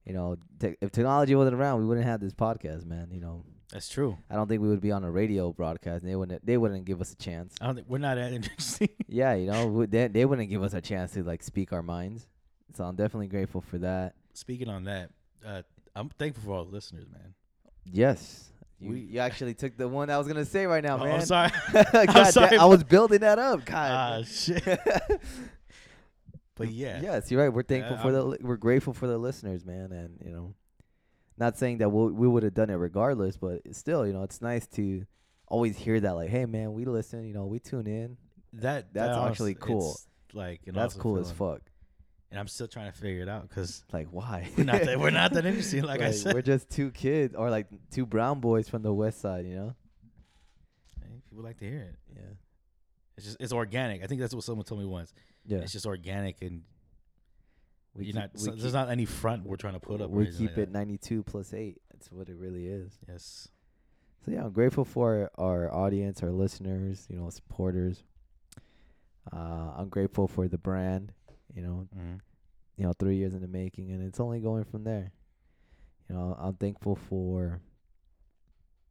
You 0.05 0.13
know, 0.13 0.37
te- 0.59 0.75
if 0.81 0.91
technology 0.91 1.35
wasn't 1.35 1.55
around, 1.55 1.81
we 1.81 1.85
wouldn't 1.85 2.07
have 2.07 2.19
this 2.21 2.33
podcast, 2.33 2.85
man. 2.85 3.09
You 3.11 3.19
know, 3.21 3.43
That's 3.71 3.89
true. 3.89 4.17
I 4.29 4.35
don't 4.35 4.47
think 4.47 4.61
we 4.61 4.69
would 4.69 4.81
be 4.81 4.91
on 4.91 5.03
a 5.03 5.11
radio 5.11 5.51
broadcast. 5.51 6.03
And 6.03 6.11
they 6.11 6.15
wouldn't. 6.15 6.45
They 6.45 6.57
wouldn't 6.57 6.85
give 6.85 7.01
us 7.01 7.11
a 7.11 7.15
chance. 7.17 7.55
I 7.61 7.65
don't 7.65 7.75
think 7.75 7.87
we're 7.89 7.97
not 7.99 8.15
that 8.15 8.31
interesting. 8.39 8.89
yeah, 9.07 9.33
you 9.35 9.51
know, 9.51 9.67
we- 9.67 9.85
they 9.87 10.07
they 10.07 10.25
wouldn't 10.25 10.49
give 10.49 10.63
us 10.63 10.73
a 10.73 10.81
chance 10.81 11.11
to 11.13 11.23
like 11.23 11.43
speak 11.43 11.73
our 11.73 11.83
minds. 11.83 12.27
So 12.75 12.83
I'm 12.83 12.95
definitely 12.95 13.27
grateful 13.27 13.61
for 13.61 13.77
that. 13.79 14.13
Speaking 14.33 14.69
on 14.69 14.85
that, 14.85 15.09
uh, 15.45 15.63
I'm 15.95 16.09
thankful 16.09 16.43
for 16.43 16.51
all 16.57 16.65
the 16.65 16.71
listeners, 16.71 17.07
man. 17.11 17.33
Yes, 17.85 18.51
you, 18.79 18.91
We- 18.91 18.99
you 19.01 19.19
actually 19.19 19.53
took 19.53 19.75
the 19.75 19.87
one 19.87 20.09
I 20.09 20.17
was 20.17 20.27
gonna 20.27 20.45
say 20.45 20.65
right 20.65 20.83
now, 20.83 20.95
Oh, 20.97 21.03
man. 21.03 21.15
I'm 21.19 21.25
sorry. 21.25 21.51
God, 21.73 22.27
sorry, 22.31 22.49
damn, 22.51 22.61
I 22.61 22.65
was 22.65 22.83
building 22.83 23.19
that 23.19 23.37
up. 23.37 23.61
Ah, 23.69 24.17
God. 24.21 24.27
shit. 24.27 24.63
But 26.59 26.67
mm, 26.67 26.73
yeah, 26.75 27.01
Yes, 27.01 27.31
you're 27.31 27.41
right. 27.41 27.49
We're 27.51 27.63
thankful 27.63 27.95
Yeah, 27.95 28.01
for 28.03 28.11
the 28.11 28.23
I'm- 28.27 28.37
we're 28.41 28.57
grateful 28.57 28.93
for 28.93 29.07
the 29.07 29.17
listeners, 29.17 29.65
man, 29.65 29.91
and 29.91 30.19
you 30.23 30.31
know, 30.31 30.53
not 31.37 31.57
saying 31.57 31.79
that 31.79 31.89
we'll, 31.89 32.09
we 32.11 32.27
would 32.27 32.43
have 32.43 32.53
done 32.53 32.69
it 32.69 32.75
regardless, 32.75 33.37
but 33.37 33.61
still, 33.75 34.05
you 34.05 34.13
know, 34.13 34.23
it's 34.23 34.41
nice 34.41 34.67
to 34.67 35.05
always 35.47 35.77
hear 35.77 35.99
that, 36.01 36.11
like, 36.15 36.29
hey, 36.29 36.45
man, 36.45 36.73
we 36.73 36.85
listen, 36.85 37.25
you 37.25 37.33
know, 37.33 37.45
we 37.47 37.57
tune 37.59 37.87
in. 37.87 38.17
that 38.53 38.93
That's 38.93 39.15
that 39.17 39.27
actually 39.29 39.55
cool. 39.55 39.97
Like 40.33 40.61
That's 40.65 40.77
awesome 40.93 41.01
cool 41.01 41.17
as 41.17 41.31
fuck. 41.31 41.61
And 42.29 42.39
I'm 42.39 42.47
still 42.47 42.67
trying 42.67 42.91
to 42.91 42.95
figure 42.97 43.23
it 43.23 43.29
out 43.29 43.49
because 43.49 43.83
Like, 43.91 44.09
why? 44.11 44.47
we're 44.55 44.63
not 44.65 44.83
that 44.83 44.99
we're 44.99 45.09
not 45.09 45.33
that 45.33 45.45
interesting. 45.47 45.81
Like, 45.83 46.01
I 46.01 46.11
said, 46.11 46.35
we're 46.35 46.43
just 46.43 46.69
two 46.69 46.91
kids 46.91 47.33
or 47.33 47.49
like 47.49 47.65
two 47.89 48.05
brown 48.05 48.39
boys 48.39 48.69
from 48.69 48.83
the 48.83 48.93
west 48.93 49.19
side, 49.21 49.45
you 49.47 49.55
know? 49.55 49.75
People 51.29 51.43
like 51.43 51.57
to 51.59 51.65
hear 51.65 51.81
it. 51.81 51.95
Yeah, 52.15 52.21
It's 53.17 53.25
just 53.25 53.37
it's 53.39 53.53
organic. 53.53 54.03
I 54.03 54.07
think 54.07 54.19
that's 54.21 54.33
what 54.33 54.43
someone 54.43 54.65
told 54.65 54.81
me 54.81 54.87
once. 54.87 55.13
Yeah. 55.49 55.57
It's 55.59 55.71
just 55.73 55.85
organic 55.85 56.41
and 56.41 56.61
we 57.95 58.05
you're 58.05 58.13
keep, 58.13 58.21
not. 58.21 58.29
so- 58.39 58.51
keep, 58.51 58.59
there's 58.61 58.73
not 58.73 58.89
any 58.89 59.05
front 59.05 59.45
we're 59.45 59.55
trying 59.57 59.73
to 59.73 59.79
put 59.79 59.99
up. 60.01 60.09
we 60.09 60.27
keep 60.31 60.51
like 60.51 60.57
it 60.59 60.71
92 60.71 61.23
plus 61.23 61.53
eight. 61.53 61.81
That's 61.91 62.11
what 62.11 62.29
it 62.29 62.35
really 62.37 62.67
is. 62.67 62.97
Yes. 63.07 63.49
So 64.25 64.31
yeah, 64.31 64.43
I'm 64.43 64.51
grateful 64.51 64.85
for 64.85 65.31
our 65.37 65.73
audience, 65.73 66.21
our 66.23 66.31
listeners, 66.31 67.07
you 67.09 67.17
know, 67.17 67.29
supporters. 67.29 68.03
Uh, 69.33 69.71
I'm 69.77 69.89
grateful 69.89 70.27
for 70.27 70.47
the 70.47 70.57
brand, 70.57 71.11
you 71.53 71.61
know, 71.61 71.87
Mm-hmm. 71.97 72.15
you 72.77 72.85
know, 72.85 72.93
three 72.99 73.15
years 73.17 73.33
in 73.33 73.41
the 73.41 73.47
making, 73.47 73.91
and 73.91 74.03
it's 74.03 74.19
only 74.19 74.39
going 74.39 74.63
from 74.65 74.83
there. 74.83 75.11
You 76.09 76.15
know, 76.15 76.35
I'm 76.39 76.55
thankful 76.55 76.95
for, 76.95 77.61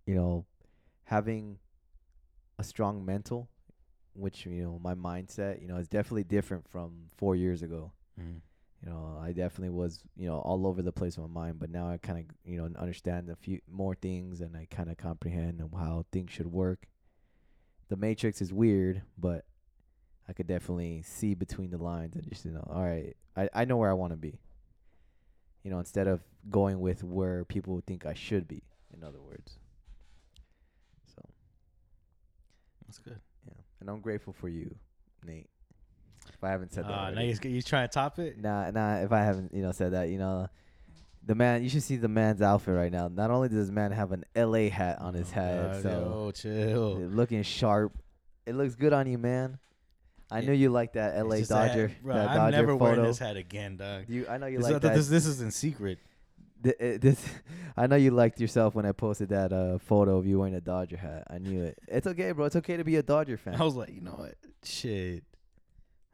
you 0.06 0.14
know, 0.14 0.44
having 1.04 1.58
a 2.58 2.64
strong 2.64 3.04
mental, 3.04 3.48
which 4.18 4.46
you 4.46 4.62
know, 4.62 4.80
my 4.82 4.94
mindset, 4.94 5.60
you 5.60 5.68
know, 5.68 5.76
is 5.76 5.88
definitely 5.88 6.24
different 6.24 6.68
from 6.68 6.92
four 7.16 7.36
years 7.36 7.62
ago. 7.62 7.92
Mm-hmm. 8.20 8.38
You 8.82 8.90
know, 8.90 9.18
I 9.20 9.32
definitely 9.32 9.70
was, 9.70 10.00
you 10.16 10.28
know, 10.28 10.38
all 10.38 10.66
over 10.66 10.82
the 10.82 10.92
place 10.92 11.16
in 11.16 11.22
my 11.24 11.28
mind, 11.28 11.58
but 11.58 11.70
now 11.70 11.88
I 11.88 11.96
kind 11.96 12.18
of, 12.20 12.24
you 12.44 12.58
know, 12.58 12.70
understand 12.78 13.28
a 13.28 13.34
few 13.34 13.60
more 13.68 13.96
things 13.96 14.40
and 14.40 14.56
I 14.56 14.68
kind 14.70 14.88
of 14.88 14.96
comprehend 14.96 15.60
how 15.76 16.04
things 16.12 16.30
should 16.30 16.46
work. 16.46 16.86
The 17.88 17.96
Matrix 17.96 18.40
is 18.40 18.52
weird, 18.52 19.02
but 19.16 19.44
I 20.28 20.32
could 20.32 20.46
definitely 20.46 21.02
see 21.02 21.34
between 21.34 21.70
the 21.70 21.78
lines 21.78 22.14
and 22.14 22.28
just, 22.28 22.44
you 22.44 22.52
know, 22.52 22.68
all 22.70 22.84
right, 22.84 23.16
I, 23.36 23.48
I 23.52 23.64
know 23.64 23.78
where 23.78 23.90
I 23.90 23.94
want 23.94 24.12
to 24.12 24.16
be. 24.16 24.38
You 25.64 25.72
know, 25.72 25.80
instead 25.80 26.06
of 26.06 26.20
going 26.48 26.78
with 26.80 27.02
where 27.02 27.44
people 27.44 27.74
would 27.74 27.86
think 27.86 28.06
I 28.06 28.14
should 28.14 28.46
be, 28.46 28.62
in 28.94 29.02
other 29.02 29.20
words. 29.20 29.58
So, 31.16 31.22
That's 32.86 32.98
good. 32.98 33.20
And 33.80 33.88
I'm 33.88 34.00
grateful 34.00 34.32
for 34.32 34.48
you, 34.48 34.74
Nate. 35.24 35.48
If 36.32 36.42
I 36.44 36.50
haven't 36.50 36.72
said 36.72 36.84
that. 36.84 36.90
Uh, 36.92 37.10
now 37.12 37.20
you 37.22 37.36
you 37.44 37.62
trying 37.62 37.88
to 37.88 37.92
top 37.92 38.18
it? 38.18 38.38
Nah, 38.38 38.70
nah. 38.70 38.96
If 38.98 39.12
I 39.12 39.20
haven't, 39.24 39.54
you 39.54 39.62
know, 39.62 39.72
said 39.72 39.92
that, 39.92 40.08
you 40.10 40.18
know, 40.18 40.48
the 41.24 41.34
man. 41.34 41.62
You 41.62 41.68
should 41.68 41.82
see 41.82 41.96
the 41.96 42.08
man's 42.08 42.42
outfit 42.42 42.74
right 42.74 42.92
now. 42.92 43.08
Not 43.08 43.30
only 43.30 43.48
does 43.48 43.66
this 43.66 43.70
man 43.74 43.92
have 43.92 44.12
an 44.12 44.24
LA 44.36 44.68
hat 44.68 45.00
on 45.00 45.14
his 45.14 45.30
head, 45.30 45.82
so 45.82 45.88
yo, 45.90 46.30
chill. 46.32 46.94
looking 47.08 47.42
sharp. 47.42 47.92
It 48.46 48.54
looks 48.54 48.74
good 48.74 48.92
on 48.92 49.06
you, 49.06 49.18
man. 49.18 49.58
I 50.30 50.40
It- 50.40 50.46
knew 50.46 50.52
you 50.52 50.68
liked 50.70 50.94
that 50.94 51.16
LA 51.18 51.38
just 51.38 51.50
a 51.50 51.56
hat. 51.56 51.68
Dodger, 51.68 51.92
Bro, 52.02 52.14
that 52.14 52.28
I'm 52.30 52.36
Dodger 52.36 52.50
never 52.56 52.76
wearing 52.76 52.96
photo. 52.96 53.08
this 53.08 53.18
hat 53.18 53.36
again, 53.36 53.76
dog. 53.78 54.04
You, 54.08 54.26
I 54.28 54.36
know 54.38 54.46
you 54.46 54.58
This, 54.58 54.70
like 54.70 54.82
that. 54.82 54.94
this, 54.94 55.08
this 55.08 55.24
is 55.26 55.40
in 55.40 55.50
secret. 55.50 55.98
Th- 56.62 56.76
uh, 56.80 56.98
this, 57.00 57.24
I 57.76 57.86
know 57.86 57.96
you 57.96 58.10
liked 58.10 58.40
yourself 58.40 58.74
when 58.74 58.86
I 58.86 58.92
posted 58.92 59.30
that 59.30 59.52
uh, 59.52 59.78
photo 59.78 60.18
of 60.18 60.26
you 60.26 60.38
wearing 60.38 60.54
a 60.54 60.60
Dodger 60.60 60.96
hat. 60.96 61.24
I 61.30 61.38
knew 61.38 61.62
it. 61.62 61.78
It's 61.88 62.06
okay, 62.06 62.32
bro. 62.32 62.46
It's 62.46 62.56
okay 62.56 62.76
to 62.76 62.84
be 62.84 62.96
a 62.96 63.02
Dodger 63.02 63.36
fan. 63.36 63.60
I 63.60 63.64
was 63.64 63.74
like, 63.74 63.94
you 63.94 64.00
know 64.00 64.12
what? 64.12 64.34
Shit. 64.64 65.24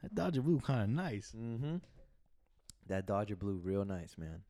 That 0.02 0.14
Dodger 0.14 0.42
blue 0.42 0.60
kind 0.60 0.82
of 0.82 0.88
nice. 0.88 1.32
Mm-hmm. 1.36 1.76
That 2.88 3.06
Dodger 3.06 3.36
blue, 3.36 3.60
real 3.62 3.84
nice, 3.84 4.16
man. 4.18 4.42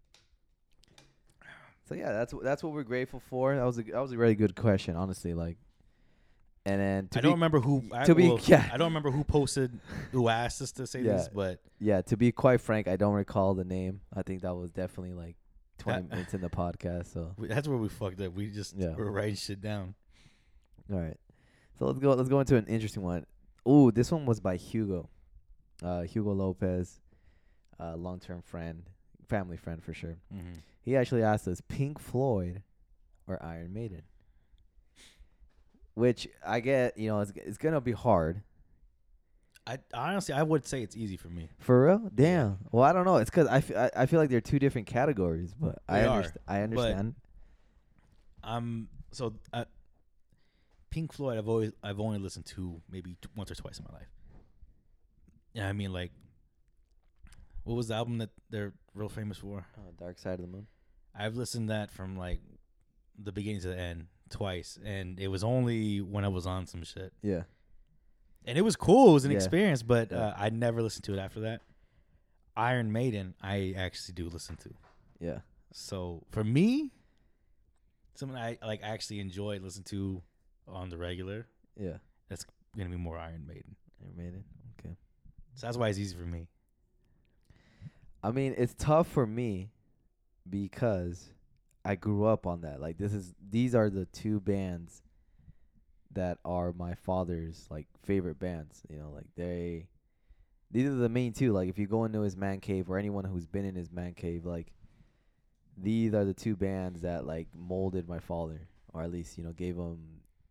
So 1.88 1.94
yeah, 1.94 2.12
that's 2.12 2.34
that's 2.42 2.62
what 2.62 2.72
we're 2.72 2.82
grateful 2.82 3.22
for. 3.28 3.54
That 3.54 3.64
was 3.64 3.78
a 3.78 3.82
that 3.82 4.00
was 4.00 4.12
a 4.12 4.16
really 4.16 4.34
good 4.34 4.56
question, 4.56 4.96
honestly. 4.96 5.34
Like, 5.34 5.58
and 6.64 6.80
then 6.80 7.08
I 7.12 7.16
be, 7.16 7.22
don't 7.22 7.32
remember 7.34 7.60
who. 7.60 7.84
I, 7.92 8.04
to 8.04 8.14
be- 8.14 8.28
well, 8.28 8.40
yeah. 8.44 8.68
I 8.72 8.78
don't 8.78 8.88
remember 8.88 9.10
who 9.10 9.22
posted, 9.22 9.78
who 10.10 10.28
asked 10.28 10.62
us 10.62 10.72
to 10.72 10.86
say 10.86 11.02
this, 11.02 11.28
but 11.32 11.60
yeah, 11.78 12.00
to 12.02 12.16
be 12.16 12.32
quite 12.32 12.62
frank, 12.62 12.88
I 12.88 12.96
don't 12.96 13.12
recall 13.12 13.54
the 13.54 13.64
name. 13.64 14.00
I 14.16 14.22
think 14.22 14.42
that 14.42 14.54
was 14.54 14.70
definitely 14.72 15.12
like 15.12 15.36
twenty 15.78 16.02
That- 16.08 16.10
minutes 16.10 16.34
in 16.34 16.40
the 16.40 16.50
podcast. 16.50 17.12
So 17.12 17.32
we, 17.36 17.48
that's 17.48 17.66
where 17.68 17.78
we 17.78 17.88
fucked 17.88 18.20
up. 18.20 18.32
We 18.34 18.50
just 18.50 18.74
Yeah. 18.76 18.94
were 18.94 19.10
writing 19.10 19.36
shit 19.36 19.60
down. 19.60 19.94
all 20.92 20.98
right, 21.00 21.16
so 21.78 21.86
let's 21.86 21.98
go. 21.98 22.12
Let's 22.14 22.28
go 22.28 22.40
into 22.40 22.56
an 22.56 22.66
interesting 22.66 23.02
one. 23.02 23.24
Ooh, 23.68 23.90
this 23.90 24.12
one 24.12 24.26
was 24.26 24.40
by 24.40 24.56
Hugo, 24.56 25.08
uh, 25.82 26.02
Hugo 26.02 26.32
Lopez, 26.32 27.00
uh, 27.80 27.96
long 27.96 28.20
term 28.20 28.42
friend, 28.42 28.82
family 29.28 29.56
friend 29.56 29.82
for 29.82 29.94
sure. 29.94 30.16
Mm-hmm. 30.34 30.58
He 30.82 30.96
actually 30.96 31.22
asked 31.22 31.48
us 31.48 31.62
Pink 31.66 31.98
Floyd 31.98 32.62
or 33.26 33.42
Iron 33.42 33.72
Maiden. 33.72 34.02
Which 35.94 36.26
I 36.44 36.58
get, 36.60 36.98
you 36.98 37.08
know, 37.08 37.20
it's, 37.20 37.32
it's 37.36 37.56
gonna 37.56 37.80
be 37.80 37.92
hard 37.92 38.42
I 39.66 39.78
honestly, 39.94 40.34
I 40.34 40.42
would 40.42 40.66
say 40.66 40.82
it's 40.82 40.94
easy 40.96 41.16
for 41.16 41.28
me. 41.28 41.48
for 41.58 41.86
real. 41.86 42.10
Damn. 42.14 42.58
Well, 42.70 42.84
I 42.84 42.92
don't 42.92 43.04
know. 43.06 43.16
It's 43.16 43.30
because 43.30 43.48
I, 43.48 43.56
f- 43.58 43.74
I, 43.74 43.90
I 44.02 44.06
feel 44.06 44.20
like 44.20 44.28
they're 44.28 44.40
two 44.42 44.58
different 44.58 44.86
categories, 44.86 45.54
but 45.58 45.78
I 45.88 46.00
They 46.00 46.06
are, 46.06 46.16
understand. 46.16 46.40
I 46.46 46.60
understand. 46.60 47.14
Um, 48.42 48.88
so 49.10 49.34
uh, 49.54 49.64
Pink 50.90 51.12
Floyd, 51.14 51.38
I've 51.38 51.48
always, 51.48 51.72
I've 51.82 51.98
only 51.98 52.18
listened 52.18 52.44
to 52.46 52.82
maybe 52.90 53.16
t- 53.22 53.28
once 53.36 53.50
or 53.50 53.54
twice 53.54 53.78
in 53.78 53.86
my 53.90 53.98
life. 53.98 54.08
Yeah, 55.54 55.66
I 55.68 55.72
mean, 55.72 55.92
like, 55.92 56.12
what 57.62 57.74
was 57.74 57.88
the 57.88 57.94
album 57.94 58.18
that 58.18 58.30
they're 58.50 58.74
real 58.94 59.08
famous 59.08 59.38
for? 59.38 59.64
Oh, 59.78 59.92
Dark 59.98 60.18
Side 60.18 60.34
of 60.34 60.40
the 60.42 60.46
Moon. 60.48 60.66
I've 61.18 61.36
listened 61.36 61.68
to 61.68 61.72
that 61.74 61.90
from 61.90 62.18
like 62.18 62.40
the 63.18 63.32
beginning 63.32 63.60
to 63.62 63.68
the 63.68 63.78
end 63.78 64.08
twice, 64.28 64.78
and 64.84 65.18
it 65.18 65.28
was 65.28 65.42
only 65.42 66.02
when 66.02 66.24
I 66.24 66.28
was 66.28 66.46
on 66.46 66.66
some 66.66 66.82
shit. 66.82 67.12
Yeah. 67.22 67.44
And 68.44 68.56
it 68.58 68.62
was 68.62 68.76
cool. 68.76 69.10
It 69.10 69.14
was 69.14 69.24
an 69.24 69.30
Yeah. 69.30 69.36
experience, 69.36 69.82
but 69.82 70.12
uh, 70.12 70.34
I 70.36 70.50
never 70.50 70.82
listened 70.82 71.04
to 71.04 71.14
it 71.14 71.18
after 71.18 71.40
that. 71.40 71.62
Iron 72.56 72.92
Maiden, 72.92 73.34
I 73.42 73.74
actually 73.76 74.14
do 74.14 74.28
listen 74.28 74.56
to. 74.56 74.70
Yeah. 75.18 75.40
So 75.72 76.22
for 76.30 76.44
me, 76.44 76.92
something 78.14 78.38
I 78.38 78.58
like 78.62 78.80
actually 78.82 79.20
enjoy 79.20 79.58
listen 79.60 79.82
to 79.84 80.22
on 80.68 80.88
the 80.88 80.96
regular 80.96 81.46
Yeah. 81.78 81.98
That's 82.28 82.46
gonna 82.76 82.90
be 82.90 82.96
more 82.96 83.18
Iron 83.18 83.44
Maiden. 83.46 83.74
Iron 84.02 84.16
Maiden. 84.16 84.44
Okay. 84.78 84.96
So 85.54 85.66
that's 85.66 85.76
why 85.76 85.88
it's 85.88 85.98
easy 85.98 86.16
for 86.16 86.24
me. 86.26 86.46
I 88.22 88.30
mean, 88.30 88.54
it's 88.56 88.74
tough 88.78 89.08
for 89.08 89.26
me 89.26 89.70
because 90.48 91.30
I 91.84 91.94
grew 91.96 92.24
up 92.24 92.46
on 92.46 92.62
that. 92.62 92.80
Like 92.80 92.96
this 92.98 93.12
is 93.12 93.34
these 93.50 93.74
are 93.74 93.90
the 93.90 94.06
two 94.06 94.40
bands 94.40 95.02
that 96.14 96.38
are 96.44 96.72
my 96.72 96.94
father's 96.94 97.66
like 97.70 97.86
favorite 98.02 98.38
bands. 98.38 98.82
You 98.88 98.98
know, 98.98 99.10
like 99.14 99.26
they 99.36 99.88
these 100.70 100.86
are 100.86 100.94
the 100.94 101.08
main 101.08 101.32
two. 101.32 101.52
Like 101.52 101.68
if 101.68 101.78
you 101.78 101.86
go 101.86 102.04
into 102.04 102.22
his 102.22 102.36
man 102.36 102.60
cave 102.60 102.90
or 102.90 102.98
anyone 102.98 103.24
who's 103.24 103.46
been 103.46 103.64
in 103.64 103.74
his 103.74 103.92
man 103.92 104.14
cave, 104.14 104.44
like 104.44 104.72
these 105.76 106.14
are 106.14 106.24
the 106.24 106.34
two 106.34 106.56
bands 106.56 107.02
that 107.02 107.26
like 107.26 107.48
molded 107.54 108.08
my 108.08 108.18
father, 108.18 108.68
or 108.92 109.02
at 109.02 109.12
least 109.12 109.38
you 109.38 109.44
know 109.44 109.52
gave 109.52 109.76
him 109.76 109.98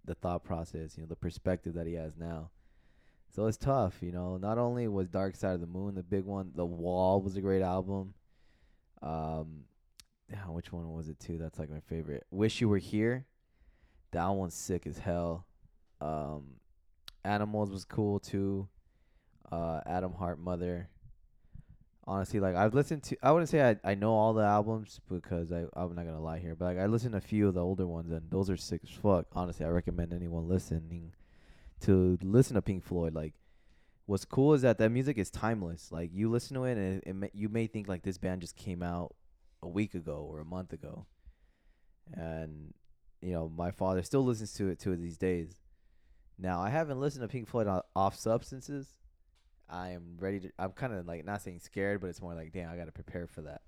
the 0.05 0.15
thought 0.15 0.43
process, 0.43 0.97
you 0.97 1.03
know, 1.03 1.07
the 1.07 1.15
perspective 1.15 1.73
that 1.75 1.87
he 1.87 1.93
has 1.93 2.17
now. 2.17 2.49
So 3.33 3.47
it's 3.47 3.57
tough, 3.57 3.95
you 4.01 4.11
know. 4.11 4.37
Not 4.37 4.57
only 4.57 4.87
was 4.87 5.07
Dark 5.07 5.35
Side 5.35 5.55
of 5.55 5.61
the 5.61 5.67
Moon 5.67 5.95
the 5.95 6.03
big 6.03 6.23
one, 6.23 6.51
The 6.55 6.65
Wall 6.65 7.21
was 7.21 7.35
a 7.35 7.41
great 7.41 7.61
album. 7.61 8.13
Um, 9.01 9.63
which 10.47 10.71
one 10.71 10.91
was 10.93 11.09
it 11.09 11.19
too? 11.19 11.37
That's 11.37 11.59
like 11.59 11.69
my 11.69 11.79
favorite. 11.79 12.25
Wish 12.31 12.61
You 12.61 12.69
Were 12.69 12.77
Here. 12.77 13.25
That 14.11 14.27
one's 14.29 14.53
sick 14.53 14.85
as 14.85 14.99
hell. 14.99 15.47
Um, 16.03 16.43
Animals 17.23 17.71
was 17.71 17.85
cool 17.85 18.19
too. 18.19 18.67
Uh, 19.49 19.79
Atom 19.85 20.13
Heart 20.13 20.39
Mother. 20.39 20.89
Honestly, 22.05 22.41
like 22.41 22.55
I've 22.55 22.73
listened 22.73 23.03
to, 23.03 23.17
I 23.23 23.31
wouldn't 23.31 23.49
say 23.49 23.61
I, 23.61 23.91
I 23.91 23.95
know 23.95 24.11
all 24.11 24.33
the 24.33 24.43
albums 24.43 24.99
because 25.09 25.53
I 25.53 25.63
I'm 25.73 25.95
not 25.95 26.05
gonna 26.05 26.19
lie 26.19 26.39
here, 26.39 26.53
but 26.53 26.65
like 26.65 26.77
I 26.77 26.87
listened 26.87 27.13
to 27.13 27.19
a 27.19 27.21
few 27.21 27.47
of 27.47 27.53
the 27.53 27.61
older 27.63 27.87
ones 27.87 28.11
and 28.11 28.29
those 28.29 28.49
are 28.49 28.57
sick 28.57 28.81
as 28.83 28.89
fuck. 28.89 29.27
Honestly, 29.31 29.65
I 29.65 29.69
recommend 29.69 30.11
anyone 30.13 30.49
listening 30.49 31.13
to 31.81 32.17
listen 32.21 32.55
to 32.55 32.61
Pink 32.61 32.83
Floyd. 32.83 33.13
Like, 33.13 33.35
what's 34.05 34.25
cool 34.25 34.53
is 34.53 34.63
that 34.63 34.77
that 34.79 34.89
music 34.89 35.17
is 35.17 35.31
timeless. 35.31 35.93
Like 35.93 36.09
you 36.13 36.29
listen 36.29 36.55
to 36.55 36.65
it 36.65 36.77
and 36.77 36.97
it, 36.97 37.03
it 37.07 37.15
may, 37.15 37.29
you 37.33 37.47
may 37.47 37.67
think 37.67 37.87
like 37.87 38.03
this 38.03 38.17
band 38.17 38.41
just 38.41 38.57
came 38.57 38.83
out 38.83 39.15
a 39.61 39.69
week 39.69 39.93
ago 39.93 40.27
or 40.29 40.41
a 40.41 40.45
month 40.45 40.73
ago, 40.73 41.05
and 42.13 42.73
you 43.21 43.31
know 43.31 43.47
my 43.47 43.71
father 43.71 44.03
still 44.03 44.25
listens 44.25 44.53
to 44.55 44.67
it 44.67 44.79
to 44.79 44.93
these 44.97 45.17
days. 45.17 45.62
Now 46.37 46.61
I 46.61 46.69
haven't 46.69 46.99
listened 46.99 47.21
to 47.21 47.27
Pink 47.27 47.47
Floyd 47.47 47.67
o- 47.67 47.83
off 47.95 48.15
substances. 48.17 48.93
I 49.69 49.89
am 49.91 50.17
ready 50.19 50.39
to. 50.41 50.51
I'm 50.59 50.71
kind 50.71 50.93
of 50.93 51.07
like 51.07 51.25
not 51.25 51.41
saying 51.41 51.59
scared, 51.59 52.01
but 52.01 52.07
it's 52.07 52.21
more 52.21 52.33
like 52.33 52.51
damn, 52.51 52.69
I 52.69 52.75
got 52.75 52.85
to 52.85 52.91
prepare 52.91 53.27
for 53.27 53.41
that. 53.41 53.61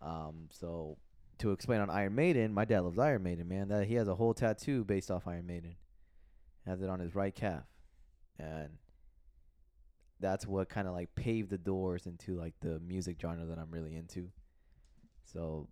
Um, 0.00 0.48
so 0.50 0.96
to 1.38 1.52
explain 1.52 1.80
on 1.80 1.90
Iron 1.90 2.14
Maiden, 2.14 2.52
my 2.52 2.64
dad 2.64 2.80
loves 2.80 2.98
Iron 2.98 3.22
Maiden, 3.22 3.48
man. 3.48 3.68
That 3.68 3.86
he 3.86 3.94
has 3.94 4.08
a 4.08 4.14
whole 4.14 4.34
tattoo 4.34 4.84
based 4.84 5.10
off 5.10 5.26
Iron 5.26 5.46
Maiden. 5.46 5.76
Has 6.66 6.82
it 6.82 6.90
on 6.90 7.00
his 7.00 7.14
right 7.14 7.34
calf, 7.34 7.64
and 8.38 8.68
that's 10.20 10.46
what 10.46 10.68
kind 10.68 10.86
of 10.88 10.94
like 10.94 11.14
paved 11.14 11.50
the 11.50 11.58
doors 11.58 12.06
into 12.06 12.34
like 12.34 12.54
the 12.60 12.80
music 12.80 13.16
genre 13.20 13.46
that 13.46 13.58
I'm 13.58 13.70
really 13.70 13.96
into. 13.96 14.30
So 15.32 15.68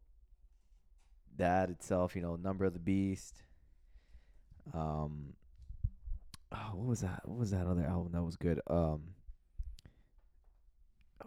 that 1.36 1.70
itself, 1.70 2.16
you 2.16 2.22
know, 2.22 2.36
Number 2.36 2.64
of 2.64 2.72
the 2.72 2.78
Beast. 2.78 3.42
Um, 4.74 5.34
oh, 6.52 6.70
what 6.74 6.86
was 6.86 7.00
that? 7.00 7.22
What 7.24 7.38
was 7.38 7.50
that 7.50 7.66
other 7.66 7.84
album 7.84 8.12
that 8.12 8.22
was 8.22 8.36
good? 8.36 8.60
Um, 8.68 9.14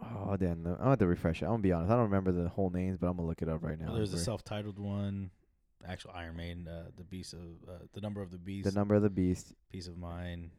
oh 0.02 0.36
damn, 0.36 0.66
I'm 0.66 0.76
gonna 0.76 0.90
have 0.90 0.98
to 0.98 1.06
refresh 1.06 1.42
it. 1.42 1.46
I'm 1.46 1.52
gonna 1.52 1.62
be 1.62 1.72
honest, 1.72 1.90
I 1.90 1.94
don't 1.94 2.04
remember 2.04 2.32
the 2.32 2.48
whole 2.48 2.70
names, 2.70 2.98
but 2.98 3.08
I'm 3.08 3.16
gonna 3.16 3.28
look 3.28 3.42
it 3.42 3.48
up 3.48 3.62
right 3.62 3.78
now. 3.78 3.86
Well, 3.86 3.96
there's 3.96 4.14
a 4.14 4.18
self-titled 4.18 4.78
one, 4.78 5.30
actual 5.86 6.12
Iron 6.14 6.36
Maiden, 6.36 6.68
uh, 6.68 6.90
the 6.96 7.04
Beast 7.04 7.34
of 7.34 7.40
uh, 7.68 7.78
the 7.94 8.00
Number 8.00 8.22
of 8.22 8.30
the 8.30 8.38
Beast, 8.38 8.64
the 8.64 8.78
Number 8.78 8.94
of 8.94 9.02
the 9.02 9.10
Beast. 9.10 9.52
Piece 9.72 9.86
of 9.86 9.98
Mind, 9.98 10.50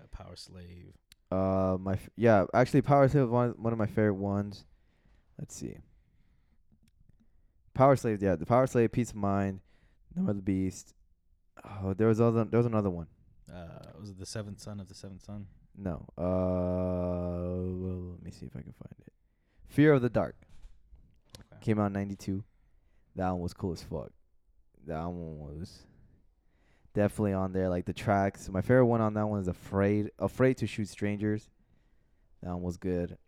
uh, 0.00 0.04
Powerslave. 0.16 0.92
Uh, 1.30 1.78
my 1.78 1.94
f- 1.94 2.10
yeah, 2.16 2.44
actually, 2.54 2.82
Powerslave 2.82 3.28
one 3.28 3.54
one 3.56 3.72
of 3.72 3.78
my 3.78 3.86
favorite 3.86 4.14
ones. 4.14 4.64
Let's 5.38 5.56
see. 5.56 5.78
Powerslave, 7.76 8.22
yeah, 8.22 8.36
the 8.36 8.46
Power 8.46 8.68
Slave, 8.68 8.92
Piece 8.92 9.10
of 9.10 9.16
Mind, 9.16 9.58
Number 10.14 10.30
of 10.30 10.36
the 10.36 10.42
Beast. 10.42 10.94
Oh, 11.82 11.92
there 11.92 12.06
was 12.06 12.20
other, 12.20 12.44
there 12.44 12.58
was 12.58 12.66
another 12.66 12.90
one. 12.90 13.08
Uh, 13.52 13.90
was 14.00 14.10
it 14.10 14.18
the 14.18 14.26
Seventh 14.26 14.60
Son 14.60 14.80
of 14.80 14.88
the 14.88 14.94
Seventh 14.94 15.24
Son? 15.24 15.46
No. 15.76 16.06
Uh, 16.16 16.22
well, 16.22 18.12
let 18.12 18.22
me 18.24 18.30
see 18.30 18.46
if 18.46 18.56
I 18.56 18.62
can 18.62 18.72
find 18.72 18.94
it. 19.06 19.12
Fear 19.68 19.92
of 19.94 20.02
the 20.02 20.08
Dark 20.10 20.36
Okay. 21.38 21.60
came 21.60 21.78
out 21.80 21.86
in 21.86 21.92
'92. 21.94 22.44
That 23.16 23.30
one 23.30 23.40
was 23.40 23.52
cool 23.52 23.72
as 23.72 23.82
fuck. 23.82 24.10
That 24.86 25.04
one 25.04 25.38
was 25.38 25.84
definitely 26.94 27.32
on 27.32 27.52
there. 27.52 27.68
Like 27.68 27.86
the 27.86 27.92
tracks, 27.92 28.48
my 28.48 28.60
favorite 28.60 28.86
one 28.86 29.00
on 29.00 29.14
that 29.14 29.26
one 29.28 29.40
is 29.40 29.48
"Afraid." 29.48 30.10
Afraid 30.18 30.56
to 30.58 30.66
shoot 30.66 30.88
strangers. 30.88 31.50
That 32.42 32.52
one 32.52 32.62
was 32.62 32.76
good. 32.76 33.18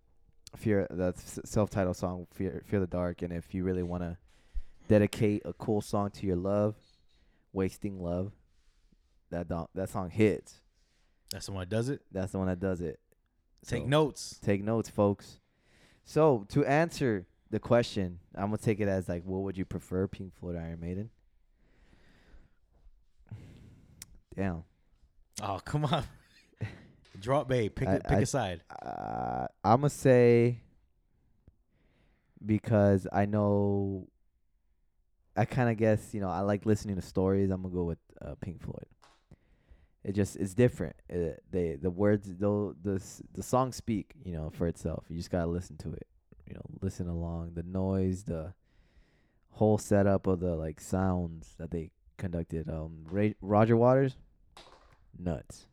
Fear 0.57 0.87
that's 0.91 1.41
self-titled 1.45 1.97
song. 1.97 2.27
Fear, 2.33 2.63
Fear 2.67 2.81
the 2.81 2.87
Dark. 2.87 3.23
And 3.23 3.33
if 3.33 3.53
you 3.55 3.65
really 3.65 3.83
want 3.83 4.03
to 4.03 4.17
dedicate 4.89 5.43
a 5.45 5.53
cool 5.53 5.81
song 5.81 6.11
to 6.13 6.27
your 6.27 6.37
love, 6.37 6.77
"Wasting 7.53 8.01
Love," 8.01 8.33
that 9.31 9.49
do- 9.49 9.69
that 9.75 9.89
song 9.89 10.11
hits. 10.11 10.61
That's 11.31 11.47
the 11.47 11.53
one 11.53 11.61
that 11.63 11.69
does 11.75 11.89
it. 11.89 12.03
That's 12.13 12.33
the 12.33 12.39
one 12.39 12.47
that 12.49 12.61
does 12.61 12.81
it. 12.81 13.01
Take 13.67 13.83
So- 13.83 13.89
notes. 13.89 14.39
Take 14.41 14.63
notes, 14.63 14.89
folks. 14.89 15.41
So 16.05 16.45
to 16.51 16.65
answer 16.65 17.27
the 17.51 17.59
question, 17.59 18.21
I'm 18.35 18.47
gonna 18.47 18.59
take 18.59 18.81
it 18.81 18.89
as 18.89 19.09
like, 19.09 19.25
what 19.25 19.43
would 19.43 19.57
you 19.59 19.65
prefer, 19.65 20.07
Pink 20.07 20.35
Floyd, 20.35 20.55
or 20.57 20.61
Iron 20.61 20.81
Maiden? 20.81 21.11
Damn. 24.35 24.65
Oh 25.43 25.61
come 25.65 25.85
on, 25.87 26.05
drop 27.21 27.49
babe. 27.49 27.75
Pick 27.75 27.89
I- 27.89 27.95
a, 27.95 28.01
pick 28.01 28.13
I- 28.19 28.21
a 28.21 28.27
side. 28.27 28.63
Uh, 28.83 29.47
I'm 29.65 29.81
gonna 29.81 29.91
say 29.91 30.61
because 32.45 33.07
I 33.13 33.27
know. 33.27 34.09
I 35.39 35.45
kind 35.45 35.69
of 35.69 35.77
guess 35.77 36.15
you 36.15 36.21
know 36.21 36.31
I 36.31 36.41
like 36.41 36.65
listening 36.65 36.97
to 36.97 37.03
stories. 37.03 37.51
I'm 37.51 37.63
gonna 37.63 37.75
go 37.75 37.85
with 37.85 37.99
uh, 38.23 38.35
Pink 38.41 38.63
Floyd. 38.63 38.87
It 40.07 40.15
just 40.15 40.37
it's 40.37 40.55
different. 40.55 40.95
It, 41.09 41.43
they 41.51 41.75
the 41.75 41.91
words 41.91 42.33
though 42.39 42.77
the 42.81 43.03
the 43.35 43.43
songs 43.43 43.75
speak 43.75 44.13
you 44.25 44.35
know 44.35 44.51
for 44.51 44.69
itself. 44.69 45.05
You 45.09 45.17
just 45.17 45.33
gotta 45.33 45.49
listen 45.49 45.77
to 45.79 45.93
it. 45.93 46.07
You 46.47 46.55
know, 46.55 46.63
listen 46.81 47.09
along 47.09 47.55
the 47.55 47.65
noise, 47.65 48.23
the 48.23 48.55
whole 49.51 49.79
setup 49.79 50.29
of 50.29 50.39
the 50.39 50.55
like 50.55 50.81
sounds 50.81 51.57
that 51.59 51.73
they 51.73 51.91
conducted. 52.19 52.71
Um, 52.71 53.05
Ray, 53.11 53.35
Roger 53.41 53.77
Waters, 53.77 54.17
nuts. 55.19 55.67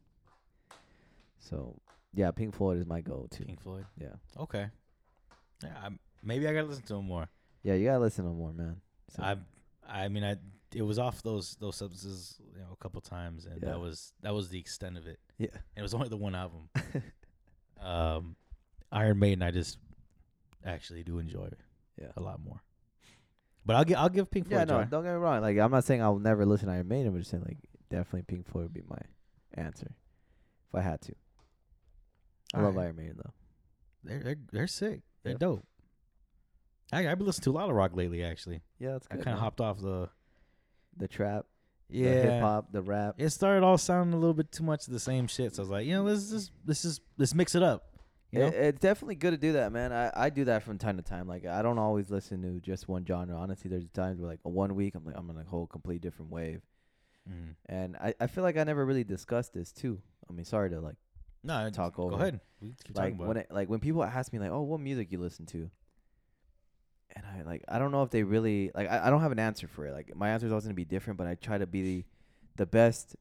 So 1.38 1.80
yeah, 2.16 2.32
Pink 2.32 2.56
Floyd 2.56 2.80
is 2.80 2.88
my 2.88 3.02
go-to. 3.02 3.46
Pink 3.46 3.62
Floyd. 3.62 3.86
Yeah, 4.00 4.16
Okay. 4.40 4.68
Yeah, 5.64 5.76
I'm, 5.84 6.00
maybe 6.24 6.48
I 6.48 6.54
gotta 6.54 6.68
listen 6.68 6.86
to 6.86 6.96
him 6.96 7.06
more. 7.06 7.30
yeah, 7.62 7.76
you 7.76 7.86
gotta 7.86 8.00
listen 8.00 8.26
to 8.26 8.32
more, 8.32 8.52
man. 8.52 8.82
So, 9.16 9.22
I, 9.22 9.38
I 9.88 10.08
mean, 10.08 10.24
I 10.24 10.38
it 10.76 10.82
was 10.82 11.00
off 11.00 11.22
those 11.24 11.56
those 11.60 11.76
substances, 11.76 12.40
you 12.54 12.60
know, 12.60 12.68
a 12.72 12.76
couple 12.78 13.00
times, 13.02 13.46
and 13.46 13.62
Yeah. 13.62 13.70
that 13.70 13.80
was 13.80 14.14
that 14.22 14.34
was 14.34 14.50
the 14.50 14.60
extent 14.60 14.98
of 14.98 15.08
it. 15.08 15.20
yeah, 15.38 15.48
And 15.54 15.62
it 15.78 15.82
was 15.82 15.94
only 15.94 16.10
the 16.10 16.18
one 16.18 16.36
album. 16.36 16.70
um, 17.82 18.36
Iron 18.92 19.20
Maiden, 19.20 19.42
I 19.42 19.52
just 19.52 19.78
actually 20.66 21.04
do 21.04 21.20
enjoy 21.20 21.50
yeah. 22.00 22.08
a 22.16 22.22
lot 22.22 22.40
more. 22.44 22.62
But 23.66 23.76
I'll 23.78 23.86
give 23.86 23.98
I'll 23.98 24.10
give 24.10 24.30
Pink 24.30 24.48
Floyd. 24.48 24.58
Yeah, 24.58 24.64
a 24.64 24.66
no, 24.66 24.74
try. 24.76 24.84
don't 24.86 25.04
get 25.04 25.12
me 25.12 25.18
wrong. 25.18 25.42
Like, 25.42 25.58
I'm 25.58 25.72
not 25.72 25.84
saying 25.86 26.02
I'll 26.02 26.20
never 26.20 26.46
listen 26.46 26.68
to 26.68 26.74
Iron 26.74 26.88
Maiden, 26.88 27.12
but 27.12 27.20
just 27.20 27.32
saying 27.32 27.44
like 27.48 27.58
definitely 27.90 28.24
Pink 28.24 28.48
Floyd 28.48 28.64
would 28.66 28.74
be 28.74 28.84
my 28.88 29.00
answer 29.54 29.96
if 30.70 30.76
I 30.76 30.82
had 30.82 31.02
to. 31.04 31.14
I 32.54 32.58
love 32.62 32.74
Alright. 32.76 32.88
Iron 32.88 32.96
Maiden 32.98 33.16
though. 33.24 33.34
They're 34.04 34.20
they're 34.24 34.36
they're 34.52 34.68
sick. 34.68 35.02
They're 35.24 35.32
Yep. 35.34 35.40
dope. 35.40 35.66
I 36.92 37.08
I've 37.08 37.18
been 37.18 37.26
listening 37.26 37.46
to 37.46 37.52
a 37.52 37.58
lot 37.60 37.70
of 37.70 37.76
rock 37.76 37.96
lately. 37.96 38.24
Actually, 38.24 38.62
Yeah, 38.80 38.92
that's 38.94 39.08
I 39.10 39.16
kind 39.16 39.30
of 39.36 39.40
hopped 39.40 39.62
off 39.62 39.80
the 39.80 40.10
the 40.98 41.08
trap, 41.08 41.46
yeah 41.90 42.10
hip 42.10 42.42
hop, 42.42 42.72
the 42.72 42.82
rap. 42.82 43.16
It 43.18 43.30
started 43.30 43.64
all 43.64 43.78
sounding 43.78 44.14
a 44.14 44.18
little 44.18 44.34
bit 44.34 44.52
too 44.52 44.64
much 44.64 44.88
of 44.88 44.94
the 44.94 45.00
same 45.00 45.28
shit. 45.28 45.56
So 45.56 45.62
I 45.62 45.64
was 45.64 45.70
like, 45.70 45.86
you 45.86 45.94
know, 45.94 46.04
let's 46.04 46.30
just 46.30 46.52
let's 46.66 46.82
just 46.82 47.02
let's 47.18 47.34
mix 47.34 47.56
it 47.56 47.64
up. 47.64 47.90
You 48.32 48.40
know? 48.40 48.48
It, 48.48 48.54
it's 48.56 48.80
definitely 48.80 49.16
good 49.16 49.32
to 49.32 49.38
do 49.38 49.54
that, 49.54 49.72
man. 49.72 49.94
I, 49.94 50.12
I 50.16 50.30
do 50.32 50.46
that 50.46 50.64
from 50.64 50.80
time 50.80 50.98
to 50.98 51.04
time. 51.04 51.28
Like 51.28 51.46
I 51.46 51.62
don't 51.62 51.78
always 51.78 52.10
listen 52.10 52.42
to 52.42 52.60
just 52.62 52.88
one 52.88 53.06
genre. 53.06 53.36
Honestly, 53.36 53.70
there's 53.70 53.86
times 53.94 54.20
where 54.20 54.30
like 54.30 54.40
one 54.44 54.74
week 54.76 54.96
I'm 54.96 55.06
like 55.06 55.16
I'm 55.18 55.30
on 55.30 55.38
a 55.38 55.44
whole 55.44 55.68
complete 55.68 56.02
different 56.02 56.32
wave, 56.32 56.62
Mm. 57.30 57.56
and 57.68 57.96
I, 57.96 58.14
I 58.20 58.28
feel 58.28 58.44
like 58.44 58.58
I 58.58 58.64
never 58.66 58.86
really 58.86 59.06
discussed 59.06 59.54
this 59.54 59.72
too. 59.72 60.02
I 60.30 60.34
mean, 60.34 60.44
sorry 60.46 60.70
to 60.72 60.82
like 60.82 60.96
No, 61.44 61.70
Talk 61.70 61.98
over. 61.98 62.10
go 62.12 62.16
ahead. 62.18 62.40
Like 62.62 62.74
talking 62.94 63.16
about 63.16 63.28
when 63.28 63.38
it. 63.38 63.48
it, 63.50 63.54
like 63.54 63.70
when 63.70 63.80
people 63.80 64.04
ask 64.04 64.34
me 64.34 64.40
like, 64.40 64.52
oh, 64.52 64.62
what 64.64 64.80
music 64.82 65.10
you 65.12 65.20
listen 65.20 65.46
to, 65.48 65.70
and 67.14 67.26
I 67.26 67.44
like 67.44 67.64
I 67.68 67.80
don't 67.80 67.92
know 67.92 68.04
if 68.04 68.10
they 68.10 68.24
really 68.24 68.72
like 68.74 68.90
I, 68.90 69.08
I 69.08 69.10
don't 69.10 69.22
have 69.22 69.32
an 69.32 69.40
answer 69.40 69.68
for 69.68 69.86
it. 69.86 69.94
Like 69.94 70.16
my 70.16 70.30
answer 70.30 70.46
is 70.46 70.52
always 70.52 70.66
gonna 70.66 70.74
be 70.74 70.86
different, 70.86 71.18
but 71.18 71.28
I 71.28 71.36
try 71.36 71.58
to 71.58 71.68
be 71.68 71.82
the, 71.82 72.04
the 72.58 72.66
best 72.66 73.16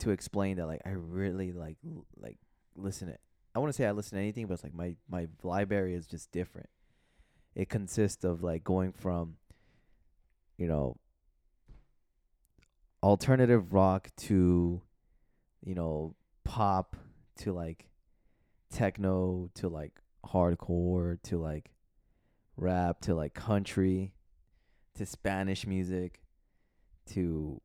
to 0.00 0.10
explain 0.10 0.56
that 0.56 0.66
like 0.66 0.82
I 0.84 0.90
really 0.90 1.52
like 1.52 1.76
l- 1.86 2.06
like 2.16 2.38
listen 2.74 3.08
to 3.08 3.18
I 3.54 3.58
want 3.58 3.70
to 3.70 3.76
say 3.76 3.86
I 3.86 3.92
listen 3.92 4.16
to 4.16 4.22
anything 4.22 4.46
but 4.46 4.54
it's 4.54 4.64
like 4.64 4.74
my 4.74 4.96
my 5.08 5.28
library 5.42 5.94
is 5.94 6.06
just 6.06 6.30
different. 6.32 6.68
It 7.54 7.68
consists 7.68 8.24
of 8.24 8.42
like 8.42 8.64
going 8.64 8.92
from 8.92 9.36
you 10.58 10.66
know 10.66 10.96
alternative 13.02 13.72
rock 13.72 14.10
to 14.16 14.82
you 15.64 15.74
know 15.74 16.14
pop 16.44 16.96
to 17.38 17.52
like 17.52 17.88
techno 18.70 19.50
to 19.54 19.68
like 19.68 19.92
hardcore 20.26 21.20
to 21.22 21.38
like 21.38 21.70
rap 22.56 23.00
to 23.02 23.14
like 23.14 23.34
country 23.34 24.12
to 24.94 25.04
Spanish 25.06 25.66
music 25.66 26.20
to 27.06 27.60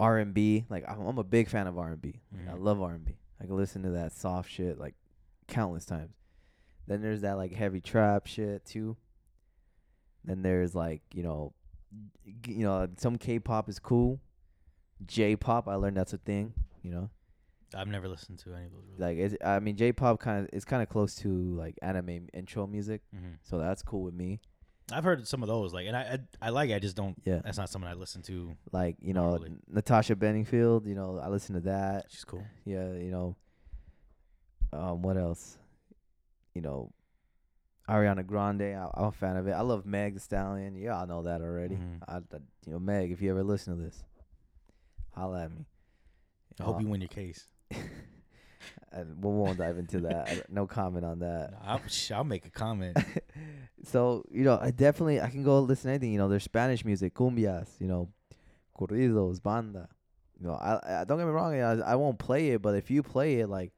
R&B. 0.00 0.66
Like 0.68 0.84
I'm, 0.88 1.00
I'm 1.00 1.18
a 1.18 1.24
big 1.24 1.48
fan 1.48 1.66
of 1.66 1.78
R&B. 1.78 2.20
Like, 2.32 2.48
I 2.48 2.52
Mhm. 2.58 2.62
love 2.62 2.82
R&B. 2.82 3.18
I 3.40 3.44
can 3.46 3.56
listen 3.56 3.82
to 3.82 3.90
that 3.90 4.12
soft 4.12 4.50
shit 4.50 4.78
like 4.78 4.94
countless 5.46 5.84
times. 5.84 6.14
Then 6.86 7.02
there's 7.02 7.20
that 7.20 7.36
like 7.36 7.52
heavy 7.52 7.80
trap 7.80 8.26
shit 8.26 8.64
too. 8.64 8.96
Then 10.24 10.42
there's 10.42 10.74
like 10.74 11.02
you 11.14 11.22
know, 11.22 11.52
you 12.46 12.64
know 12.64 12.88
some 12.96 13.16
K-pop 13.16 13.68
is 13.68 13.78
cool. 13.78 14.20
J-pop, 15.06 15.68
I 15.68 15.74
learned 15.76 15.96
that's 15.96 16.12
a 16.12 16.18
thing. 16.18 16.52
You 16.82 16.90
know, 16.90 17.10
I've 17.74 17.88
never 17.88 18.08
listened 18.08 18.38
to 18.40 18.54
any 18.54 18.66
of 18.66 18.72
those. 18.72 18.82
Really. 18.98 19.16
like 19.16 19.18
it's, 19.32 19.44
I 19.44 19.58
mean 19.60 19.76
J-pop 19.76 20.20
kind 20.20 20.44
of 20.44 20.50
it's 20.52 20.64
kind 20.64 20.82
of 20.82 20.88
close 20.88 21.14
to 21.16 21.28
like 21.28 21.76
anime 21.82 22.28
intro 22.32 22.66
music, 22.66 23.02
hmm 23.14 23.32
so 23.42 23.58
that's 23.58 23.82
cool 23.82 24.02
with 24.02 24.14
me. 24.14 24.40
I've 24.90 25.04
heard 25.04 25.28
some 25.28 25.42
of 25.42 25.48
those, 25.50 25.74
like, 25.74 25.86
and 25.86 25.94
I 25.94 26.18
I, 26.40 26.46
I 26.46 26.48
like. 26.50 26.70
it, 26.70 26.74
I 26.74 26.78
just 26.78 26.96
don't. 26.96 27.14
Yeah. 27.26 27.40
That's 27.44 27.58
not 27.58 27.68
something 27.68 27.90
I 27.90 27.92
listen 27.92 28.22
to. 28.22 28.56
Like 28.72 28.96
you 29.02 29.12
know 29.12 29.30
Normally. 29.32 29.52
Natasha 29.68 30.16
Bedingfield, 30.16 30.86
you 30.86 30.94
know 30.94 31.20
I 31.22 31.28
listen 31.28 31.54
to 31.56 31.60
that. 31.62 32.06
She's 32.08 32.24
cool. 32.24 32.42
Yeah, 32.64 32.92
you 32.94 33.10
know. 33.10 33.36
Um, 34.72 35.02
what 35.02 35.16
else? 35.18 35.58
You 36.54 36.62
know, 36.62 36.90
Ariana 37.88 38.26
Grande. 38.26 38.62
I, 38.62 38.88
I'm 38.94 39.04
a 39.04 39.12
fan 39.12 39.36
of 39.36 39.46
it. 39.46 39.52
I 39.52 39.60
love 39.60 39.84
Meg 39.84 40.14
Thee 40.14 40.20
Stallion. 40.20 40.74
Yeah, 40.74 40.98
I 41.00 41.04
know 41.04 41.22
that 41.22 41.42
already. 41.42 41.74
Mhm. 41.76 42.00
I, 42.08 42.16
I- 42.16 42.20
you 42.66 42.72
know, 42.72 42.78
Meg. 42.78 43.12
If 43.12 43.20
you 43.20 43.30
ever 43.30 43.44
listen 43.44 43.76
to 43.76 43.82
this, 43.82 44.02
holla 45.14 45.44
at 45.44 45.50
me. 45.52 45.66
I 46.60 46.64
hope 46.64 46.76
know, 46.76 46.80
you 46.80 46.88
win 46.88 47.00
your 47.02 47.08
case. 47.08 47.46
and 48.92 49.22
we 49.22 49.30
won't 49.30 49.58
dive 49.58 49.78
into 49.78 50.00
that. 50.00 50.50
No 50.50 50.66
comment 50.66 51.04
on 51.04 51.20
that. 51.20 51.54
I'll, 51.62 51.80
I'll 52.14 52.24
make 52.24 52.46
a 52.46 52.50
comment. 52.50 52.96
so 53.84 54.24
you 54.30 54.44
know, 54.44 54.58
I 54.60 54.70
definitely 54.70 55.20
I 55.20 55.30
can 55.30 55.42
go 55.42 55.60
listen 55.60 55.88
to 55.88 55.94
anything. 55.94 56.12
You 56.12 56.18
know, 56.18 56.28
there's 56.28 56.44
Spanish 56.44 56.84
music, 56.84 57.14
cumbias. 57.14 57.68
You 57.78 57.88
know, 57.88 58.08
corridos, 58.78 59.42
banda. 59.42 59.88
You 60.40 60.46
know, 60.46 60.54
I, 60.54 61.00
I 61.00 61.04
don't 61.04 61.18
get 61.18 61.26
me 61.26 61.32
wrong. 61.32 61.54
I, 61.54 61.92
I 61.92 61.94
won't 61.96 62.18
play 62.18 62.50
it, 62.50 62.62
but 62.62 62.74
if 62.74 62.90
you 62.90 63.02
play 63.02 63.40
it, 63.40 63.48
like 63.48 63.72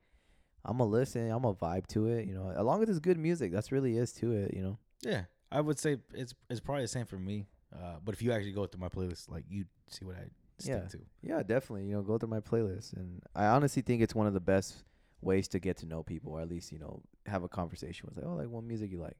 I'm 0.65 0.79
gonna 0.79 0.91
listen. 0.91 1.31
I'm 1.31 1.43
gonna 1.43 1.55
vibe 1.55 1.87
to 1.89 2.07
it. 2.09 2.27
You 2.27 2.35
know, 2.35 2.51
as 2.51 2.63
long 2.63 2.83
as 2.83 2.89
it's 2.89 2.99
good 2.99 3.19
music, 3.19 3.53
that's 3.53 3.73
really 3.73 3.97
is 3.97 4.13
to 4.15 4.33
it. 4.33 4.55
You 4.55 4.63
know. 4.63 4.79
yeah, 5.03 5.23
I 5.51 5.61
would 5.61 5.79
say 5.79 5.99
it's 6.15 6.35
it's 6.49 6.61
probably 6.61 6.85
the 6.85 6.89
same 6.89 7.07
for 7.07 7.19
me. 7.19 7.47
Uh, 7.75 7.97
but 8.05 8.15
if 8.15 8.23
you 8.23 8.33
actually 8.33 8.53
go 8.53 8.67
through 8.67 8.81
my 8.81 8.89
playlist, 8.89 9.31
like 9.31 9.45
you 9.49 9.65
see 9.89 10.05
what 10.05 10.17
I 10.17 10.27
stick 10.63 10.75
Yeah. 10.83 10.89
to. 10.89 10.99
Yeah, 11.23 11.43
definitely. 11.43 11.87
You 11.87 11.95
know, 11.95 12.03
go 12.03 12.19
through 12.19 12.29
my 12.31 12.41
playlist, 12.41 12.95
and 12.95 13.23
I 13.35 13.47
honestly 13.47 13.83
think 13.83 14.03
it's 14.03 14.15
one 14.15 14.27
of 14.27 14.35
the 14.35 14.41
best 14.41 14.85
ways 15.23 15.49
to 15.49 15.59
get 15.59 15.77
to 15.79 15.87
know 15.87 16.03
people, 16.03 16.33
or 16.33 16.41
at 16.41 16.49
least 16.49 16.73
you 16.73 16.79
know 16.79 17.03
have 17.27 17.43
a 17.43 17.49
conversation 17.49 18.07
with 18.09 18.17
like, 18.17 18.27
oh, 18.27 18.37
like 18.37 18.49
what 18.49 18.65
music 18.65 18.91
you 18.91 18.99
like, 19.01 19.17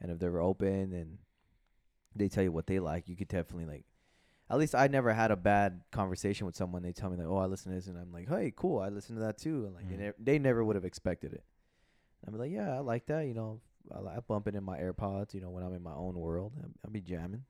and 0.00 0.10
if 0.10 0.18
they're 0.18 0.40
open 0.40 0.92
and 0.92 1.18
they 2.16 2.28
tell 2.28 2.44
you 2.44 2.52
what 2.52 2.66
they 2.66 2.78
like, 2.80 3.08
you 3.08 3.16
could 3.16 3.28
definitely 3.28 3.66
like. 3.66 3.84
At 4.50 4.58
least 4.58 4.74
I 4.74 4.88
never 4.88 5.12
had 5.12 5.30
a 5.30 5.36
bad 5.36 5.80
conversation 5.90 6.44
with 6.46 6.54
someone. 6.54 6.82
They 6.82 6.92
tell 6.92 7.08
me 7.10 7.16
like, 7.16 7.26
oh, 7.26 7.38
I 7.38 7.46
listen 7.46 7.70
to 7.72 7.76
this, 7.76 7.86
and 7.86 7.96
I'm 7.98 8.12
like, 8.12 8.28
hey, 8.28 8.52
cool, 8.54 8.78
I 8.80 8.88
listen 8.88 9.16
to 9.16 9.22
that 9.22 9.38
too, 9.38 9.64
and 9.64 9.74
like 9.74 9.88
they, 9.88 9.94
Mhm. 9.94 9.98
never, 10.00 10.16
they 10.18 10.38
never 10.38 10.64
would 10.64 10.76
have 10.76 10.84
expected 10.84 11.32
it. 11.32 11.44
I'm 12.26 12.38
like, 12.38 12.50
yeah, 12.50 12.74
I 12.74 12.78
like 12.80 13.06
that. 13.06 13.26
You 13.26 13.34
know, 13.34 13.60
I, 13.94 14.16
I 14.16 14.20
bump 14.20 14.46
it 14.48 14.54
in 14.54 14.62
my 14.64 14.78
AirPods. 14.78 15.34
You 15.34 15.40
know, 15.40 15.50
when 15.50 15.62
I'm 15.64 15.74
in 15.74 15.82
my 15.82 15.92
own 15.94 16.14
world, 16.18 16.52
I, 16.62 16.66
I'll 16.84 16.90
be 16.90 17.00
jamming. 17.00 17.44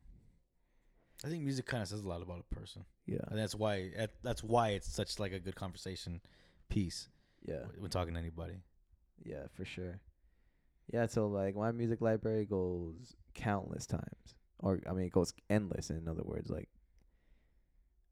I 1.25 1.29
think 1.29 1.43
music 1.45 1.67
kind 1.67 1.83
of 1.83 1.89
says 1.89 2.05
a 2.05 2.09
lot 2.09 2.23
about 2.23 2.41
a 2.41 2.55
person, 2.55 2.85
Yeah, 3.07 3.19
and 3.29 3.39
that's 3.39 3.55
why 3.55 3.91
that's 4.23 4.43
why 4.43 4.71
it's 4.71 4.93
such 4.93 5.19
like 5.19 5.33
a 5.33 5.39
good 5.39 5.55
conversation 5.55 6.21
piece 6.69 7.09
yeah. 7.47 7.65
when 7.79 7.91
talking 7.91 8.15
to 8.15 8.21
anybody. 8.21 8.55
Yeah, 9.25 9.47
for 9.55 9.65
sure. 9.65 10.01
Yeah, 10.93 11.07
so 11.07 11.29
like 11.29 11.57
my 11.57 11.73
music 11.73 12.01
library 12.01 12.45
goes 12.45 13.15
countless 13.35 13.87
times, 13.87 14.35
or 14.59 14.81
I 14.89 14.93
mean, 14.93 15.07
it 15.07 15.13
goes 15.13 15.33
endless. 15.49 15.91
In 15.91 16.09
other 16.09 16.23
words, 16.25 16.51
like 16.51 16.69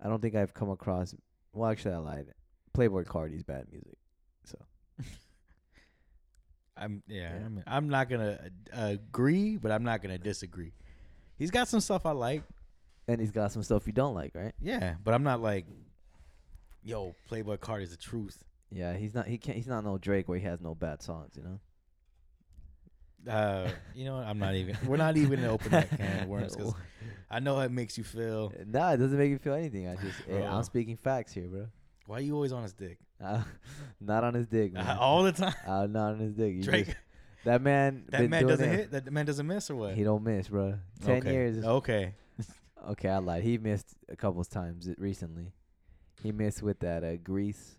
I 0.00 0.08
don't 0.08 0.20
think 0.22 0.34
I've 0.34 0.54
come 0.54 0.70
across. 0.70 1.14
Well, 1.52 1.70
actually, 1.70 1.94
I 1.94 1.98
lied. 1.98 2.32
Playboi 2.76 3.06
Carti's 3.06 3.42
bad 3.42 3.66
music. 3.70 3.98
So 4.44 4.58
I'm 6.76 7.02
yeah. 7.06 7.34
Yeah. 7.38 7.44
I 7.44 7.48
mean, 7.48 7.64
I'm 7.66 7.88
not 7.88 8.08
gonna 8.08 8.38
uh, 8.76 8.80
agree, 8.92 9.56
but 9.56 9.70
I'm 9.70 9.84
not 9.84 10.02
gonna 10.02 10.18
disagree. 10.18 10.72
He's 11.38 11.50
got 11.50 11.68
some 11.68 11.80
stuff 11.80 12.06
I 12.06 12.12
like, 12.12 12.42
and 13.08 13.20
he's 13.20 13.30
got 13.32 13.52
some 13.52 13.62
stuff 13.62 13.86
you 13.86 13.92
don't 13.92 14.14
like, 14.14 14.32
right? 14.34 14.52
yeah, 14.60 14.94
but 15.02 15.14
I'm 15.14 15.22
not 15.22 15.40
like, 15.42 15.66
yo, 16.82 17.14
Playboi 17.30 17.58
Carti 17.58 17.82
is 17.82 17.90
the 17.90 17.96
truth. 17.96 18.42
Yeah, 18.70 18.94
he's 18.96 19.14
not. 19.14 19.26
He 19.26 19.36
can't. 19.38 19.56
He's 19.56 19.66
not 19.66 19.84
no 19.84 19.98
Drake 19.98 20.28
where 20.28 20.38
he 20.38 20.44
has 20.46 20.60
no 20.60 20.74
bad 20.74 21.02
songs. 21.02 21.34
You 21.36 21.42
know. 21.42 21.60
Uh, 23.30 23.68
you 23.94 24.04
know 24.04 24.16
what? 24.16 24.24
I'm 24.26 24.38
not 24.38 24.54
even. 24.54 24.76
We're 24.86 24.96
not 24.96 25.16
even 25.16 25.44
open 25.44 25.70
that 25.70 25.90
can 25.90 26.22
of 26.22 26.28
worms 26.28 26.56
because 26.56 26.74
I 27.30 27.38
know 27.40 27.54
how 27.56 27.62
it 27.62 27.70
makes 27.70 27.96
you 27.96 28.02
feel. 28.04 28.52
Nah, 28.66 28.92
it 28.92 28.96
doesn't 28.96 29.16
make 29.16 29.30
me 29.30 29.38
feel 29.38 29.54
anything. 29.54 29.88
I 29.88 29.94
just, 29.96 30.26
Bro. 30.26 30.42
I'm 30.44 30.62
speaking 30.64 30.96
facts 30.96 31.32
here, 31.32 31.46
bro. 31.46 31.66
Why 32.06 32.16
are 32.16 32.20
you 32.20 32.34
always 32.34 32.52
on 32.52 32.64
his 32.64 32.72
dick 32.72 32.98
Uh, 33.22 33.42
not 34.00 34.24
on 34.24 34.34
his 34.34 34.48
dick, 34.48 34.72
man. 34.72 34.96
all 34.98 35.22
the 35.22 35.30
time? 35.32 35.54
uh, 35.66 35.86
not 35.86 36.14
on 36.14 36.18
his 36.18 36.32
dick. 36.34 36.54
You 36.54 36.62
Drake, 36.64 36.86
just- 36.86 36.98
that 37.44 37.62
man. 37.62 38.04
that 38.08 38.28
man 38.28 38.46
doesn't 38.46 38.68
it- 38.68 38.76
hit. 38.76 38.90
That 38.90 39.12
man 39.12 39.26
doesn't 39.26 39.46
miss 39.46 39.70
or 39.70 39.76
what? 39.76 39.94
He 39.94 40.02
don't 40.02 40.24
miss, 40.24 40.48
bro. 40.48 40.74
Ten 41.04 41.18
okay. 41.18 41.32
years. 41.32 41.64
Okay. 41.64 42.14
Okay, 42.90 43.08
I 43.08 43.18
lied. 43.18 43.42
He 43.42 43.58
missed 43.58 43.94
a 44.08 44.16
couple 44.16 44.42
times 44.44 44.88
recently. 44.98 45.52
He 46.22 46.32
missed 46.32 46.62
with 46.62 46.80
that 46.80 47.04
uh, 47.04 47.16
Greece 47.16 47.76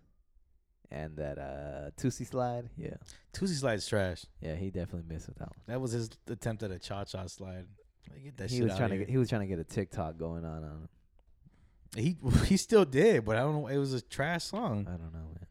and 0.92 1.18
that 1.18 1.38
uh 1.40 1.90
Toosie 2.00 2.28
slide. 2.28 2.70
Yeah, 2.78 2.96
Toosie 3.34 3.56
slide's 3.56 3.88
trash. 3.88 4.26
yeah, 4.42 4.56
he 4.56 4.70
definitely 4.70 5.12
missed 5.14 5.28
with 5.28 5.38
that 5.40 5.50
one. 5.50 5.60
That 5.68 5.82
was 5.82 5.92
his 5.92 6.10
attempt 6.28 6.64
at 6.64 6.72
a 6.72 6.80
cha 6.80 7.04
cha 7.06 7.26
slide. 7.28 7.66
Like, 8.12 8.24
get 8.24 8.38
that 8.38 8.50
he 8.50 8.58
shit 8.58 8.64
was 8.66 8.74
out 8.74 8.78
trying 8.80 8.90
to 8.90 8.96
here. 8.98 9.06
get 9.06 9.12
he 9.12 9.18
was 9.18 9.30
trying 9.30 9.42
to 9.42 9.48
get 9.48 9.60
a 9.60 9.64
TikTok 9.64 10.18
going 10.18 10.46
on. 10.46 10.64
on 10.64 10.90
He 11.96 12.18
he 12.46 12.58
still 12.58 12.86
did, 12.86 13.26
but 13.26 13.36
I 13.38 13.40
don't 13.40 13.62
know. 13.62 13.68
It 13.68 13.78
was 13.78 13.94
a 13.94 14.02
trash 14.02 14.46
song. 14.46 14.88
I 14.88 14.92
don't 14.98 15.14
know, 15.14 15.20
man. 15.20 15.48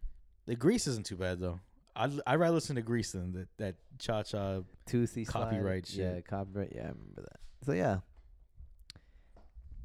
The 0.47 0.55
Greece 0.57 0.87
isn't 0.87 1.07
too 1.07 1.17
bad 1.17 1.41
though. 1.41 1.61
I 1.97 2.11
I 2.27 2.37
rather 2.37 2.55
listen 2.55 2.77
to 2.77 2.83
Greece 2.83 3.13
than 3.13 3.33
that 3.33 3.49
that 3.59 3.75
cha 3.99 4.23
cha. 4.23 4.61
Toosie 4.89 5.27
slide. 5.27 5.45
Copyright 5.51 5.93
Yeah, 5.95 6.21
copyright. 6.21 6.73
Yeah, 6.75 6.83
I 6.83 6.89
remember 6.89 7.23
that. 7.23 7.41
So 7.65 7.73
yeah, 7.73 7.99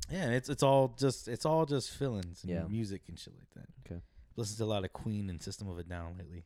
Yeah, 0.09 0.23
and 0.23 0.33
it's 0.33 0.49
it's 0.49 0.63
all 0.63 0.95
just 0.97 1.27
it's 1.27 1.45
all 1.45 1.65
just 1.65 1.91
fillings 1.91 2.43
and 2.43 2.51
Yeah. 2.51 2.63
music 2.67 3.03
and 3.07 3.19
shit 3.19 3.33
like 3.37 3.49
that. 3.55 3.69
Okay. 3.91 4.01
Listen 4.35 4.57
to 4.57 4.63
a 4.63 4.65
lot 4.65 4.85
of 4.85 4.93
Queen 4.93 5.29
and 5.29 5.41
System 5.41 5.67
of 5.69 5.77
a 5.77 5.83
Down 5.83 6.17
lately. 6.17 6.45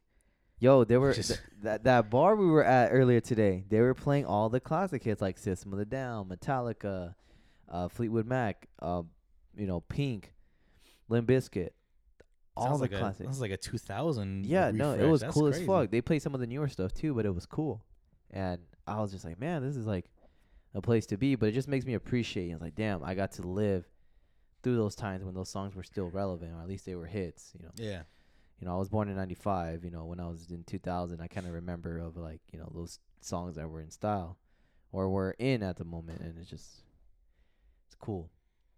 yo, 0.59 0.84
there 0.84 0.99
were 0.99 1.14
Just- 1.14 1.30
th- 1.30 1.39
that 1.64 1.84
that 1.84 2.09
bar 2.09 2.36
we 2.36 2.45
were 2.45 2.64
at 2.64 2.91
earlier 2.91 3.20
today. 3.20 3.66
They 3.70 3.80
were 3.82 3.93
playing 3.93 4.26
all 4.26 4.49
the 4.49 4.59
classic 4.59 5.03
hits 5.03 5.22
like 5.22 5.38
System 5.38 5.74
of 5.74 5.80
the 5.80 5.86
Down, 5.86 6.28
Metallica, 6.30 7.16
uh, 7.70 7.88
Fleetwood 7.88 8.26
Mac, 8.28 8.68
uh, 8.80 9.03
you 9.55 9.66
know, 9.68 9.82
Pink, 9.82 10.34
Limp 11.09 11.28
Bizkit. 11.28 11.70
All 12.55 12.66
sounds 12.68 12.80
the 12.80 12.84
like 12.84 12.91
classics. 12.91 13.22
A, 13.22 13.24
sounds 13.26 13.41
like 13.41 13.51
a 13.51 13.57
2000. 13.57 14.45
Yeah, 14.45 14.72
no, 14.72 14.89
it 14.91 14.93
refresh. 14.97 15.09
was 15.12 15.22
That's 15.22 15.34
cool 15.34 15.43
crazy. 15.49 15.62
as 15.62 15.68
fuck. 15.68 15.89
They 15.91 16.01
played 16.01 16.22
some 16.22 16.34
of 16.34 16.41
the 16.41 16.47
newer 16.47 16.68
stuff 16.68 16.93
too, 16.93 17.14
but 17.14 17.26
it 17.26 17.34
was 17.34 17.45
cool. 17.45 17.82
And 18.30 18.59
I 18.88 18.99
was 19.01 19.12
just 19.12 19.24
like, 19.26 19.39
man, 19.39 19.62
this 19.64 19.76
is 19.78 19.86
like 19.88 20.09
a 20.74 20.82
place 20.82 21.06
to 21.08 21.18
be. 21.18 21.36
But 21.36 21.50
it 21.50 21.52
just 21.54 21.68
makes 21.68 21.86
me 21.86 21.94
appreciate. 21.94 22.50
it. 22.50 22.54
I 22.54 22.58
like, 22.64 22.76
damn, 22.76 23.04
I 23.04 23.14
got 23.14 23.32
to 23.34 23.42
live 23.44 23.86
through 24.64 24.76
those 24.78 24.96
times 24.96 25.24
when 25.24 25.34
those 25.34 25.50
songs 25.50 25.76
were 25.76 25.84
still 25.84 26.10
relevant, 26.10 26.54
or 26.54 26.62
at 26.62 26.68
least 26.68 26.86
they 26.86 26.96
were 26.96 27.08
hits. 27.08 27.52
You 27.58 27.66
know, 27.66 27.72
Yeah, 27.78 28.02
you 28.60 28.68
know, 28.68 28.76
I 28.76 28.78
was 28.78 28.90
born 28.90 29.10
in 29.10 29.16
'95. 29.16 29.84
You 29.84 29.92
know, 29.92 30.06
when 30.06 30.20
I 30.20 30.28
was 30.28 30.50
in 30.52 30.64
2000, 30.64 31.22
I 31.22 31.28
kind 31.28 31.48
of 31.48 31.54
remember 31.54 31.98
of 32.00 32.18
like 32.18 32.42
you 32.52 32.60
know 32.60 32.72
those 32.74 33.00
songs 33.22 33.56
that 33.56 33.70
were 33.70 33.82
in 33.82 33.92
style 33.92 34.38
or 34.92 35.10
were 35.10 35.36
in 35.40 35.64
at 35.64 35.78
the 35.78 35.86
moment, 35.86 36.22
and 36.22 36.38
it's 36.38 36.50
just 36.50 36.84
it's 37.88 37.96
cool. 38.00 38.30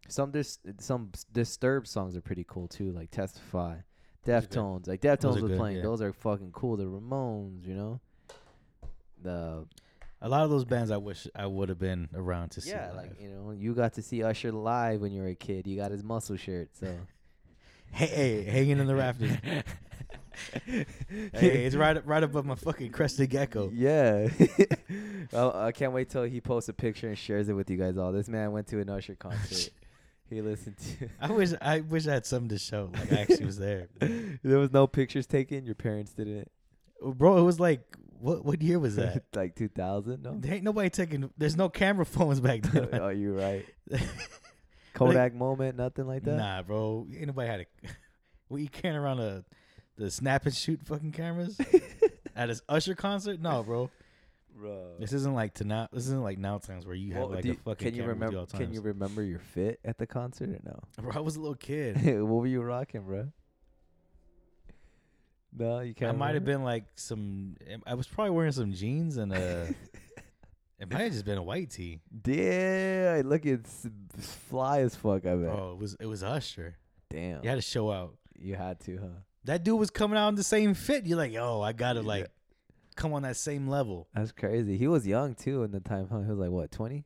Some 0.10 0.32
dis- 0.32 0.60
some 0.80 1.12
disturbed 1.32 1.88
songs 1.88 2.16
are 2.16 2.22
pretty 2.22 2.46
cool 2.48 2.68
too, 2.68 2.92
like 2.92 3.12
Testify. 3.12 3.78
Deftones. 4.26 4.88
Like 4.88 5.02
Deftones 5.02 5.42
was 5.42 5.44
good, 5.44 5.58
playing; 5.58 5.78
yeah. 5.78 5.84
those 5.84 6.02
are 6.02 6.14
fucking 6.14 6.52
cool. 6.54 6.78
The 6.78 6.86
Ramones, 6.86 7.66
you 7.68 7.76
know. 7.76 8.00
The 9.22 9.66
a 10.24 10.30
lot 10.30 10.44
of 10.44 10.50
those 10.50 10.64
bands 10.64 10.90
I 10.90 10.98
wish 10.98 11.28
I 11.36 11.46
would 11.46 11.68
have 11.70 11.78
been 11.78 12.08
around 12.16 12.52
to 12.52 12.62
see. 12.62 12.70
yeah, 12.70 12.88
live. 12.88 12.96
like 12.96 13.22
you 13.22 13.30
know, 13.30 13.52
you 13.52 13.74
got 13.74 13.94
to 13.94 14.02
see 14.02 14.24
Usher 14.24 14.54
live 14.54 15.02
when 15.02 15.12
you 15.12 15.22
were 15.22 15.28
a 15.28 15.36
kid. 15.36 15.68
You 15.68 15.76
got 15.76 15.92
his 15.92 16.04
muscle 16.04 16.38
shirt, 16.38 16.70
so. 16.80 16.88
hey, 17.92 18.08
hey, 18.08 18.44
hanging 18.44 18.80
in 18.80 18.88
the 18.88 18.96
rafters. 18.96 19.32
hey, 20.66 21.66
it's 21.66 21.76
right 21.76 22.04
right 22.08 22.24
above 22.24 22.46
my 22.46 22.56
fucking 22.56 22.92
crested 22.92 23.30
gecko. 23.30 23.70
Yeah. 23.74 24.30
well, 25.34 25.56
I 25.56 25.74
can't 25.74 25.92
wait 25.92 26.10
till 26.10 26.24
he 26.24 26.40
posts 26.40 26.70
a 26.70 26.74
picture 26.74 27.10
and 27.10 27.18
shares 27.18 27.50
it 27.50 27.54
with 27.54 27.70
you 27.70 27.78
guys 27.78 27.98
all. 27.98 28.14
This 28.14 28.30
man 28.30 28.54
went 28.54 28.68
to 28.68 28.80
an 28.80 28.90
Usher 28.90 29.16
concert. 29.16 29.72
He 30.30 30.42
listened 30.42 30.78
to. 30.78 31.10
I 31.20 31.32
wish 31.32 31.50
I 31.62 31.82
wish 31.82 32.08
I 32.08 32.14
had 32.14 32.26
something 32.26 32.50
to 32.50 32.58
show. 32.58 32.90
Like 32.94 33.12
I 33.12 33.16
actually 33.18 33.46
was 33.46 33.58
there, 33.58 33.90
there 34.00 34.58
was 34.58 34.72
no 34.72 34.88
pictures 34.88 35.28
taken. 35.28 35.66
Your 35.66 35.76
parents 35.76 36.14
didn't. 36.14 36.50
Bro. 37.04 37.38
It 37.38 37.44
was 37.44 37.60
like 37.60 37.82
what 38.24 38.46
what 38.46 38.62
year 38.62 38.80
was 38.80 38.96
that? 38.96 39.24
like 39.36 39.56
2000? 39.56 40.24
No. 40.24 40.38
there 40.38 40.54
ain't 40.54 40.64
nobody 40.64 40.90
taking. 40.90 41.30
There's 41.38 41.58
no 41.58 41.68
camera 41.68 42.06
phones 42.06 42.40
back 42.40 42.62
then. 42.62 42.90
oh, 42.94 43.10
you're 43.10 43.34
right. 43.34 43.66
Kodak 44.94 45.34
moment, 45.34 45.76
nothing 45.76 46.08
like 46.08 46.24
that. 46.24 46.38
Nah, 46.38 46.62
bro. 46.62 47.06
Anybody 47.20 47.50
had 47.50 47.60
a. 47.62 47.66
Were 48.48 48.60
you 48.60 48.70
carrying 48.70 48.98
around 48.98 49.20
a 49.20 49.44
the 49.98 50.10
snap 50.10 50.46
and 50.46 50.56
shoot 50.56 50.80
fucking 50.86 51.12
cameras 51.12 51.60
at 52.36 52.48
his 52.50 52.62
Usher 52.70 52.96
concert? 52.96 53.42
No, 53.42 53.62
bro. 53.64 53.90
bro. 54.56 54.94
This 55.00 55.12
isn't 55.12 55.34
like 55.34 55.56
to 55.56 55.66
now. 55.66 55.90
This 55.92 56.06
isn't 56.06 56.24
like 56.24 56.38
now 56.38 56.60
times 56.60 56.86
where 56.86 56.96
you 56.96 57.14
have 57.14 57.24
Well, 57.24 57.32
like 57.32 57.44
do 57.44 57.52
a 57.52 57.56
fucking. 57.56 57.88
can 57.90 57.96
you 57.96 58.06
remember? 58.06 58.46
Can 58.46 58.72
you 58.72 58.80
remember 58.80 59.22
your 59.22 59.40
fit 59.40 59.82
at 59.84 59.98
the 59.98 60.08
concert 60.08 60.50
or 60.50 60.60
no? 60.64 60.80
Bro, 61.02 61.12
I 61.14 61.20
was 61.20 61.36
a 61.36 61.42
little 61.42 61.56
kid. 61.56 61.98
what 62.22 62.28
were 62.28 62.48
you 62.48 62.62
rocking, 62.62 63.02
bro? 63.02 63.28
No, 65.56 65.80
you 65.82 65.94
can't. 65.94 66.14
I 66.14 66.18
might 66.18 66.34
have 66.36 66.46
been 66.46 66.64
like 66.64 66.86
some. 66.96 67.56
I 67.86 67.94
was 67.94 68.08
probably 68.08 68.32
wearing 68.32 68.52
some 68.52 68.74
jeans 68.74 69.18
and 69.18 69.32
a. 69.34 69.74
it 70.80 70.92
might 70.92 71.02
have 71.02 71.12
just 71.12 71.26
been 71.26 71.38
a 71.38 71.44
white 71.44 71.70
tee. 71.70 72.00
Yeah, 72.26 73.22
look, 73.24 73.46
it's 73.46 73.88
fly 74.50 74.80
as 74.82 74.96
fuck. 74.96 75.26
I 75.26 75.36
bet. 75.36 75.50
Oh, 75.50 75.72
it 75.74 75.78
was 75.80 75.96
it 76.00 76.06
was 76.06 76.24
Usher. 76.24 76.76
Damn. 77.10 77.44
You 77.44 77.50
had 77.50 77.56
to 77.56 77.62
show 77.62 77.92
out. 77.92 78.16
You 78.38 78.56
had 78.56 78.80
to, 78.82 78.98
huh? 78.98 79.08
That 79.46 79.64
dude 79.64 79.80
was 79.80 79.90
coming 79.92 80.18
out 80.18 80.30
in 80.30 80.36
the 80.36 80.44
same 80.44 80.74
fit. 80.74 81.06
You're 81.06 81.18
like, 81.18 81.32
yo, 81.34 81.62
I 81.62 81.74
gotta 81.74 82.00
Yeah. 82.02 82.08
like 82.08 82.32
come 82.96 83.14
on 83.14 83.22
that 83.24 83.36
same 83.38 83.68
level. 83.68 84.08
That's 84.16 84.32
crazy. 84.32 84.78
He 84.78 84.88
was 84.88 85.06
young 85.06 85.36
too 85.36 85.64
in 85.64 85.72
the 85.72 85.80
time. 85.80 86.08
Huh? 86.12 86.22
He 86.22 86.30
was 86.30 86.40
like 86.40 86.50
what, 86.50 86.72
twenty? 86.72 87.06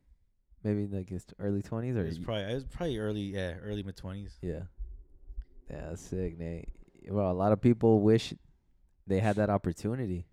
Maybe 0.63 0.87
like 0.87 1.09
his 1.09 1.25
early 1.39 1.61
twenties 1.61 1.95
or 1.97 2.01
It 2.01 2.09
was 2.09 2.19
probably 2.19 2.43
it 2.43 2.53
was 2.53 2.63
probably 2.65 2.97
early, 2.97 3.21
yeah, 3.21 3.55
early 3.61 3.83
mid 3.83 3.97
twenties. 3.97 4.37
yeah. 4.41 4.61
Yeah, 5.69 5.87
that's 5.89 6.01
sick, 6.01 6.37
Nate. 6.39 6.69
Well, 7.09 7.31
a 7.31 7.33
lot 7.33 7.51
of 7.51 7.61
people 7.61 8.01
wish 8.01 8.33
they 9.05 9.19
had 9.19 9.35
that 9.37 9.49
opportunity. 9.49 10.25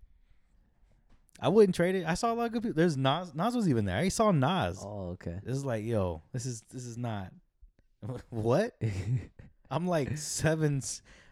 I 1.39 1.49
wouldn't 1.49 1.75
trade 1.75 1.95
it. 1.95 2.05
I 2.05 2.13
saw 2.13 2.31
a 2.31 2.35
lot 2.35 2.45
of 2.45 2.51
good 2.53 2.63
people. 2.63 2.75
There's 2.77 2.95
Nas. 2.97 3.33
Nas 3.35 3.55
was 3.55 3.67
even 3.67 3.85
there. 3.85 3.97
I 3.97 4.07
saw 4.09 4.31
Nas. 4.31 4.79
Oh, 4.81 5.09
okay. 5.13 5.39
This 5.43 5.57
is 5.57 5.65
like, 5.65 5.83
yo, 5.83 6.21
this 6.31 6.45
is 6.45 6.61
this 6.71 6.85
is 6.85 6.97
not. 6.97 7.31
what? 8.29 8.73
I'm 9.71 9.87
like 9.87 10.17
seven. 10.17 10.81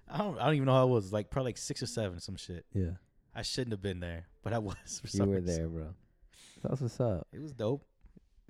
I 0.09 0.17
don't. 0.17 0.37
I 0.39 0.45
don't 0.45 0.55
even 0.55 0.65
know 0.65 0.73
how 0.73 0.81
I 0.81 0.85
was. 0.85 1.13
Like 1.13 1.29
probably 1.29 1.49
like 1.49 1.57
six 1.57 1.81
or 1.81 1.87
seven, 1.87 2.19
some 2.19 2.35
shit. 2.35 2.65
yeah, 2.73 2.91
I 3.33 3.43
shouldn't 3.43 3.71
have 3.71 3.81
been 3.81 3.99
there, 4.01 4.27
but 4.43 4.51
I 4.53 4.59
was. 4.59 4.75
For 5.05 5.17
you 5.17 5.23
were 5.25 5.35
reason. 5.39 5.45
there, 5.45 5.67
bro. 5.69 5.87
That's 6.63 6.81
what's 6.81 6.99
up. 6.99 7.27
It 7.31 7.41
was 7.41 7.53
dope. 7.53 7.85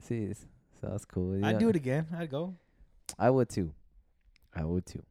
See, 0.02 0.24
it's- 0.24 0.46
so 0.82 0.90
that's 0.90 1.06
cool. 1.06 1.38
Yeah. 1.38 1.48
I'd 1.48 1.60
do 1.60 1.70
it 1.70 1.76
again. 1.78 2.08
I'd 2.18 2.30
go. 2.30 2.56
I 3.18 3.30
would 3.30 3.48
too. 3.50 3.74
I 4.54 4.66
would 4.66 4.86
too. 4.86 5.02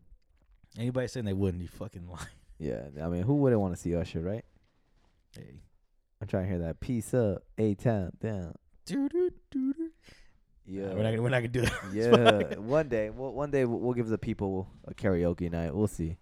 Anybody 0.78 1.06
saying 1.08 1.26
they 1.26 1.32
wouldn't, 1.32 1.62
you 1.62 1.68
fucking 1.68 2.08
lie. 2.08 2.26
Yeah, 2.58 2.82
I 3.02 3.08
mean, 3.08 3.22
who 3.24 3.34
wouldn't 3.36 3.60
want 3.60 3.74
to 3.74 3.80
see 3.80 3.96
Usher, 3.96 4.20
right? 4.20 4.44
Hey. 5.36 5.62
I'm 6.20 6.28
trying 6.28 6.44
to 6.44 6.48
hear 6.48 6.58
that. 6.60 6.78
Peace 6.78 7.12
up, 7.12 7.42
A 7.58 7.74
town 7.74 8.12
down. 8.20 8.54
Yeah, 10.64 10.86
Nah, 10.86 10.94
we're 10.94 11.02
not. 11.02 11.10
gonna, 11.10 11.22
We're 11.22 11.28
not 11.30 11.38
gonna 11.38 11.48
do 11.48 11.60
that. 11.62 11.72
yeah. 11.92 12.56
one 12.60 12.88
day, 12.88 13.10
we'll, 13.10 13.32
one 13.32 13.50
day 13.50 13.64
we'll, 13.64 13.80
we'll 13.80 13.94
give 13.94 14.08
the 14.08 14.18
people 14.18 14.68
a 14.86 14.94
karaoke 14.94 15.50
night. 15.50 15.74
We'll 15.74 15.88
see. 15.88 16.18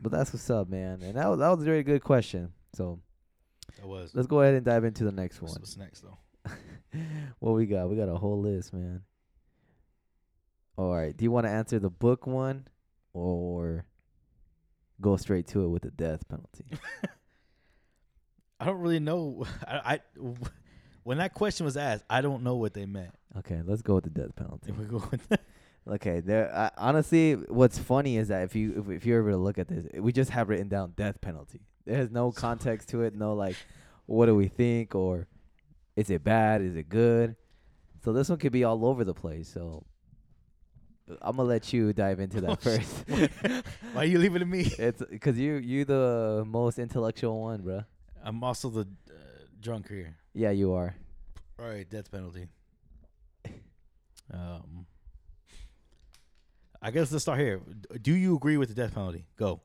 But 0.00 0.12
that's 0.12 0.32
what's 0.32 0.48
up, 0.48 0.70
man. 0.70 1.02
And 1.02 1.16
that 1.16 1.28
was 1.28 1.38
that 1.40 1.48
was 1.50 1.60
a 1.60 1.64
very 1.64 1.82
good 1.82 2.02
question. 2.02 2.52
So 2.74 3.00
That 3.78 3.86
was. 3.86 4.14
let's 4.14 4.28
go 4.28 4.40
ahead 4.40 4.54
and 4.54 4.64
dive 4.64 4.84
into 4.84 5.04
the 5.04 5.12
next 5.12 5.42
What's, 5.42 5.52
one. 5.54 5.60
what's 5.60 5.76
next 5.76 6.00
though? 6.02 6.18
what 7.38 7.52
we 7.52 7.66
got? 7.66 7.90
We 7.90 7.96
got 7.96 8.08
a 8.08 8.16
whole 8.16 8.40
list, 8.40 8.72
man. 8.72 9.02
All 10.76 10.94
right. 10.94 11.14
Do 11.14 11.22
you 11.24 11.30
want 11.30 11.44
to 11.46 11.50
answer 11.50 11.78
the 11.78 11.90
book 11.90 12.26
one, 12.26 12.66
or 13.18 13.84
go 15.00 15.16
straight 15.16 15.46
to 15.48 15.64
it 15.64 15.68
with 15.68 15.82
the 15.82 15.90
death 15.90 16.28
penalty? 16.28 16.64
I 18.60 18.64
don't 18.64 18.80
really 18.80 19.00
know. 19.00 19.44
I, 19.66 19.94
I 19.94 20.00
when 21.02 21.18
that 21.18 21.34
question 21.34 21.64
was 21.64 21.76
asked, 21.76 22.04
I 22.08 22.20
don't 22.20 22.42
know 22.42 22.56
what 22.56 22.74
they 22.74 22.86
meant. 22.86 23.14
okay, 23.38 23.60
let's 23.64 23.82
go 23.82 23.96
with 23.96 24.04
the 24.04 24.10
death 24.10 24.34
penalty. 24.36 24.70
If 24.70 24.78
we 24.78 24.84
go 24.84 25.02
with 25.10 25.26
that. 25.28 25.40
Okay, 25.88 26.20
there. 26.20 26.54
I, 26.54 26.70
honestly, 26.76 27.32
what's 27.32 27.78
funny 27.78 28.18
is 28.18 28.28
that 28.28 28.42
if 28.42 28.54
you 28.54 28.84
if, 28.86 28.96
if 28.98 29.06
you're 29.06 29.20
able 29.20 29.38
to 29.38 29.42
look 29.42 29.58
at 29.58 29.68
this, 29.68 29.86
we 29.94 30.12
just 30.12 30.30
have 30.30 30.48
written 30.48 30.68
down 30.68 30.92
death 30.96 31.20
penalty. 31.20 31.60
There's 31.86 32.10
no 32.10 32.30
context 32.30 32.90
to 32.90 33.02
it. 33.02 33.14
No 33.14 33.34
like, 33.34 33.56
what 34.04 34.26
do 34.26 34.34
we 34.34 34.48
think 34.48 34.94
or 34.94 35.26
is 35.96 36.10
it 36.10 36.22
bad? 36.22 36.60
Is 36.60 36.76
it 36.76 36.90
good? 36.90 37.36
So 38.04 38.12
this 38.12 38.28
one 38.28 38.38
could 38.38 38.52
be 38.52 38.64
all 38.64 38.84
over 38.84 39.04
the 39.04 39.14
place. 39.14 39.48
So 39.48 39.84
I'm 41.22 41.36
gonna 41.36 41.48
let 41.48 41.72
you 41.72 41.92
dive 41.92 42.20
into 42.20 42.40
that 42.42 42.60
first. 42.68 43.04
Why 43.92 44.02
are 44.02 44.04
you 44.04 44.18
leaving 44.18 44.36
it 44.36 44.40
to 44.40 44.44
me? 44.46 44.60
it's 44.78 45.02
because 45.10 45.38
you 45.38 45.54
you 45.54 45.84
the 45.84 46.44
most 46.46 46.78
intellectual 46.78 47.40
one, 47.40 47.60
bruh. 47.62 47.84
I'm 48.22 48.42
also 48.42 48.68
the 48.68 48.80
uh, 48.80 49.14
drunk 49.60 49.88
here. 49.88 50.16
Yeah, 50.34 50.50
you 50.50 50.72
are. 50.74 50.94
All 51.58 51.66
right, 51.66 51.88
death 51.88 52.10
penalty. 52.10 52.48
Um, 54.30 54.84
I 56.82 56.90
guess 56.90 57.10
let's 57.10 57.22
start 57.22 57.38
here. 57.38 57.62
Do 58.02 58.14
you 58.14 58.36
agree 58.36 58.58
with 58.58 58.68
the 58.68 58.74
death 58.74 58.94
penalty? 58.94 59.24
Go. 59.38 59.62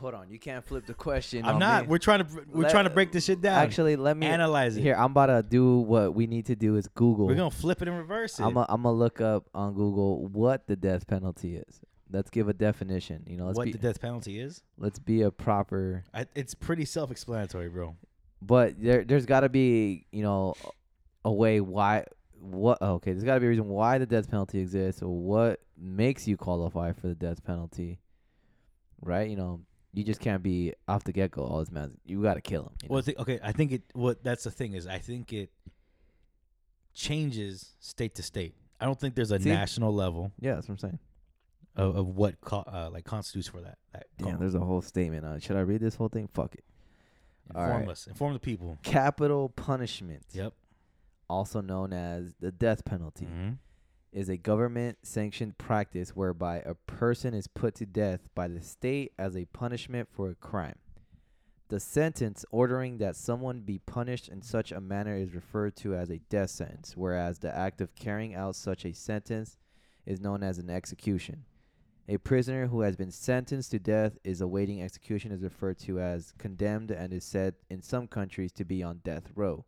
Hold 0.00 0.14
on, 0.14 0.30
you 0.30 0.38
can't 0.38 0.64
flip 0.64 0.86
the 0.86 0.94
question. 0.94 1.44
I'm 1.44 1.58
not. 1.58 1.82
me. 1.82 1.88
We're 1.88 1.98
trying 1.98 2.24
to 2.24 2.44
we're 2.48 2.62
Let- 2.62 2.70
trying 2.70 2.84
to 2.84 2.90
break 2.90 3.12
this 3.12 3.26
shit 3.26 3.42
down. 3.42 3.58
Actually, 3.58 3.96
let 3.96 4.16
me 4.16 4.26
analyze 4.26 4.78
it. 4.78 4.80
Here, 4.80 4.94
I'm 4.94 5.10
about 5.10 5.26
to 5.26 5.42
do 5.42 5.80
what 5.80 6.14
we 6.14 6.26
need 6.26 6.46
to 6.46 6.56
do 6.56 6.76
is 6.76 6.88
Google. 6.88 7.26
we're 7.26 7.34
gonna 7.34 7.50
flip 7.50 7.82
it 7.82 7.88
and 7.88 7.98
reverse 7.98 8.40
it. 8.40 8.44
I'm 8.44 8.54
gonna 8.54 8.92
look 8.92 9.20
up 9.20 9.50
on 9.54 9.74
Google 9.74 10.26
what 10.28 10.66
the 10.66 10.74
death 10.74 11.06
penalty 11.06 11.56
is. 11.56 11.82
Let's 12.10 12.30
give 12.30 12.48
a 12.48 12.54
definition. 12.54 13.24
You 13.26 13.36
know, 13.36 13.44
let's 13.46 13.58
what 13.58 13.66
be 13.66 13.72
the 13.72 13.78
death 13.78 14.00
penalty 14.00 14.40
is? 14.40 14.62
let's 14.78 14.98
be 14.98 15.20
a 15.20 15.30
proper. 15.30 16.04
I, 16.14 16.24
it's 16.34 16.54
pretty 16.54 16.86
self-explanatory, 16.86 17.68
bro. 17.68 17.94
But 18.40 18.82
there 18.82 19.04
there's 19.04 19.26
got 19.26 19.40
to 19.40 19.50
be 19.50 20.06
you 20.12 20.22
know 20.22 20.54
a 21.26 21.32
way 21.32 21.60
why 21.60 22.06
what 22.40 22.78
oh, 22.80 22.94
okay 22.94 23.12
there's 23.12 23.24
got 23.24 23.34
to 23.34 23.40
be 23.40 23.46
a 23.46 23.50
reason 23.50 23.68
why 23.68 23.98
the 23.98 24.06
death 24.06 24.30
penalty 24.30 24.60
exists 24.60 25.02
or 25.02 25.14
what 25.14 25.60
makes 25.76 26.26
you 26.26 26.38
qualify 26.38 26.92
for 26.92 27.08
the 27.08 27.14
death 27.14 27.44
penalty. 27.44 27.98
Right? 29.02 29.28
You 29.28 29.36
know, 29.36 29.60
you 29.92 30.04
just 30.04 30.20
can't 30.20 30.42
be 30.42 30.72
off 30.86 31.04
the 31.04 31.12
get 31.12 31.30
go. 31.32 31.42
All 31.42 31.58
this 31.60 31.70
man, 31.72 31.92
you 32.04 32.22
got 32.22 32.34
to 32.34 32.40
kill 32.40 32.62
him. 32.64 32.70
you 32.82 32.88
know? 32.88 32.94
Well, 32.94 33.04
okay. 33.20 33.40
I 33.42 33.52
think 33.52 33.72
it. 33.72 33.82
What 33.92 34.22
that's 34.22 34.44
the 34.44 34.50
thing 34.50 34.74
is, 34.74 34.86
I 34.86 34.98
think 34.98 35.32
it 35.32 35.50
changes 36.94 37.74
state 37.80 38.14
to 38.16 38.22
state. 38.22 38.54
I 38.80 38.84
don't 38.86 38.98
think 38.98 39.14
there's 39.14 39.30
a 39.30 39.38
See? 39.40 39.48
national 39.50 39.94
level 39.94 40.32
yeah, 40.40 40.54
that's 40.54 40.68
what 40.68 40.74
I'm 40.74 40.78
saying. 40.78 40.98
of, 41.76 41.96
of 41.96 42.06
what 42.08 42.40
co- 42.40 42.64
uh, 42.66 42.88
like 42.92 43.04
constitutes 43.04 43.48
for 43.48 43.60
that. 43.60 43.78
that 43.92 44.06
Damn, 44.18 44.38
there's 44.38 44.54
a 44.54 44.60
whole 44.60 44.80
statement 44.82 45.24
on 45.24 45.36
it. 45.36 45.42
Should 45.42 45.56
I 45.56 45.60
read 45.60 45.80
this 45.80 45.94
whole 45.94 46.08
thing? 46.08 46.28
Fuck 46.32 46.54
it. 46.54 46.64
Inform 47.50 47.70
right. 47.70 47.88
us. 47.88 48.06
Inform 48.06 48.32
the 48.32 48.38
people. 48.38 48.78
Capital 48.82 49.48
punishment. 49.50 50.24
Yep. 50.32 50.52
also 51.28 51.60
known 51.60 51.92
as 51.92 52.34
the 52.40 52.50
death 52.50 52.84
penalty, 52.84 53.26
Mhm. 53.26 53.58
Is 54.12 54.28
a 54.28 54.36
government 54.36 54.98
sanctioned 55.02 55.56
practice 55.58 56.10
whereby 56.10 56.58
a 56.58 56.74
person 56.74 57.34
is 57.34 57.46
put 57.46 57.74
to 57.76 57.86
death 57.86 58.28
by 58.34 58.48
the 58.48 58.60
state 58.60 59.12
as 59.18 59.36
a 59.36 59.44
punishment 59.46 60.08
for 60.10 60.30
a 60.30 60.34
crime. 60.34 60.76
The 61.68 61.78
sentence 61.78 62.44
ordering 62.50 62.98
that 62.98 63.14
someone 63.14 63.60
be 63.60 63.78
punished 63.78 64.28
in 64.28 64.42
such 64.42 64.72
a 64.72 64.80
manner 64.80 65.14
is 65.14 65.34
referred 65.34 65.76
to 65.76 65.94
as 65.94 66.10
a 66.10 66.18
death 66.28 66.50
sentence, 66.50 66.96
whereas 66.96 67.38
the 67.38 67.56
act 67.56 67.80
of 67.80 67.94
carrying 67.94 68.34
out 68.34 68.56
such 68.56 68.84
a 68.84 68.92
sentence 68.92 69.56
is 70.04 70.20
known 70.20 70.42
as 70.42 70.58
an 70.58 70.68
execution. 70.68 71.44
A 72.08 72.18
prisoner 72.18 72.66
who 72.66 72.80
has 72.80 72.96
been 72.96 73.12
sentenced 73.12 73.70
to 73.70 73.78
death 73.78 74.18
is 74.24 74.40
awaiting 74.40 74.82
execution 74.82 75.30
is 75.30 75.44
referred 75.44 75.78
to 75.80 76.00
as 76.00 76.32
condemned 76.38 76.90
and 76.90 77.12
is 77.12 77.22
said 77.22 77.54
in 77.70 77.82
some 77.82 78.08
countries 78.08 78.50
to 78.52 78.64
be 78.64 78.82
on 78.82 79.00
death 79.04 79.30
row. 79.36 79.64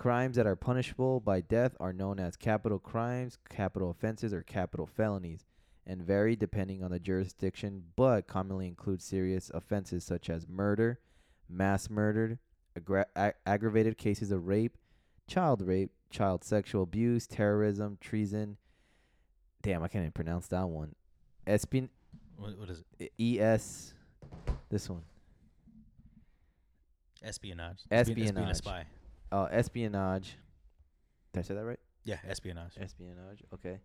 Crimes 0.00 0.36
that 0.36 0.46
are 0.46 0.56
punishable 0.56 1.20
by 1.20 1.42
death 1.42 1.76
are 1.78 1.92
known 1.92 2.18
as 2.18 2.34
capital 2.34 2.78
crimes, 2.78 3.36
capital 3.50 3.90
offenses, 3.90 4.32
or 4.32 4.40
capital 4.42 4.86
felonies, 4.86 5.44
and 5.86 6.00
vary 6.00 6.34
depending 6.34 6.82
on 6.82 6.90
the 6.90 6.98
jurisdiction, 6.98 7.82
but 7.96 8.26
commonly 8.26 8.66
include 8.66 9.02
serious 9.02 9.50
offenses 9.52 10.02
such 10.02 10.30
as 10.30 10.48
murder, 10.48 11.00
mass 11.50 11.90
murder, 11.90 12.38
aggra- 12.78 13.04
ag- 13.14 13.34
aggravated 13.44 13.98
cases 13.98 14.30
of 14.30 14.46
rape, 14.46 14.78
child 15.28 15.60
rape, 15.60 15.90
child 16.08 16.44
sexual 16.44 16.82
abuse, 16.84 17.26
terrorism, 17.26 17.98
treason. 18.00 18.56
Damn, 19.60 19.82
I 19.82 19.88
can't 19.88 20.04
even 20.04 20.12
pronounce 20.12 20.48
that 20.48 20.66
one. 20.66 20.94
Espin 21.46 21.90
What, 22.38 22.56
what 22.58 22.70
is 22.70 22.82
it? 22.98 23.12
E 23.18 23.38
S. 23.38 23.92
This 24.70 24.88
one. 24.88 25.02
Espionage. 27.22 27.82
It's 27.90 28.08
being- 28.08 28.14
being 28.16 28.28
a 28.38 28.48
Espionage. 28.48 28.56
spy. 28.56 28.86
Oh, 29.32 29.44
espionage. 29.44 30.36
Did 31.32 31.40
I 31.40 31.42
say 31.42 31.54
that 31.54 31.64
right? 31.64 31.78
Yeah, 32.04 32.16
espionage. 32.28 32.72
Espionage. 32.80 33.42
Okay. 33.54 33.78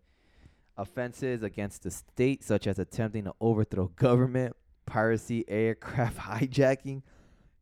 Offenses 0.76 1.42
against 1.42 1.82
the 1.84 1.90
state, 1.90 2.42
such 2.42 2.66
as 2.66 2.78
attempting 2.78 3.24
to 3.24 3.34
overthrow 3.40 3.88
government, 3.96 4.56
piracy, 4.84 5.44
aircraft 5.48 6.18
hijacking, 6.28 7.02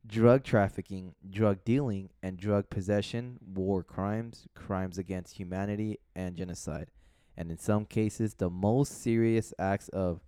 drug 0.07 0.43
trafficking, 0.45 1.14
drug 1.28 1.62
dealing, 1.64 2.11
and 2.22 2.39
drug 2.39 2.70
possession, 2.70 3.39
war 3.55 3.82
crimes, 3.82 4.47
crimes 4.55 4.99
against 4.99 5.37
humanity, 5.37 5.99
and 6.14 6.37
genocide. 6.37 6.91
and 7.37 7.51
in 7.51 7.59
some 7.59 7.85
cases, 7.85 8.35
the 8.35 8.49
most 8.51 9.03
serious 9.03 9.53
acts 9.59 9.89
of. 9.91 10.20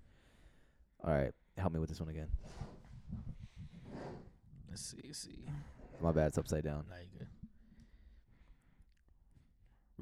All 1.02 1.12
right, 1.12 1.32
help 1.56 1.72
me 1.72 1.78
with 1.80 1.88
this 1.88 2.00
one 2.00 2.08
again. 2.08 2.28
Let's 4.68 4.82
see. 4.82 5.12
see. 5.12 5.46
My 6.00 6.12
bad, 6.12 6.28
it's 6.28 6.38
upside 6.38 6.64
down. 6.64 6.84
Nah, 6.90 6.96
you 6.96 7.18
good. 7.18 7.28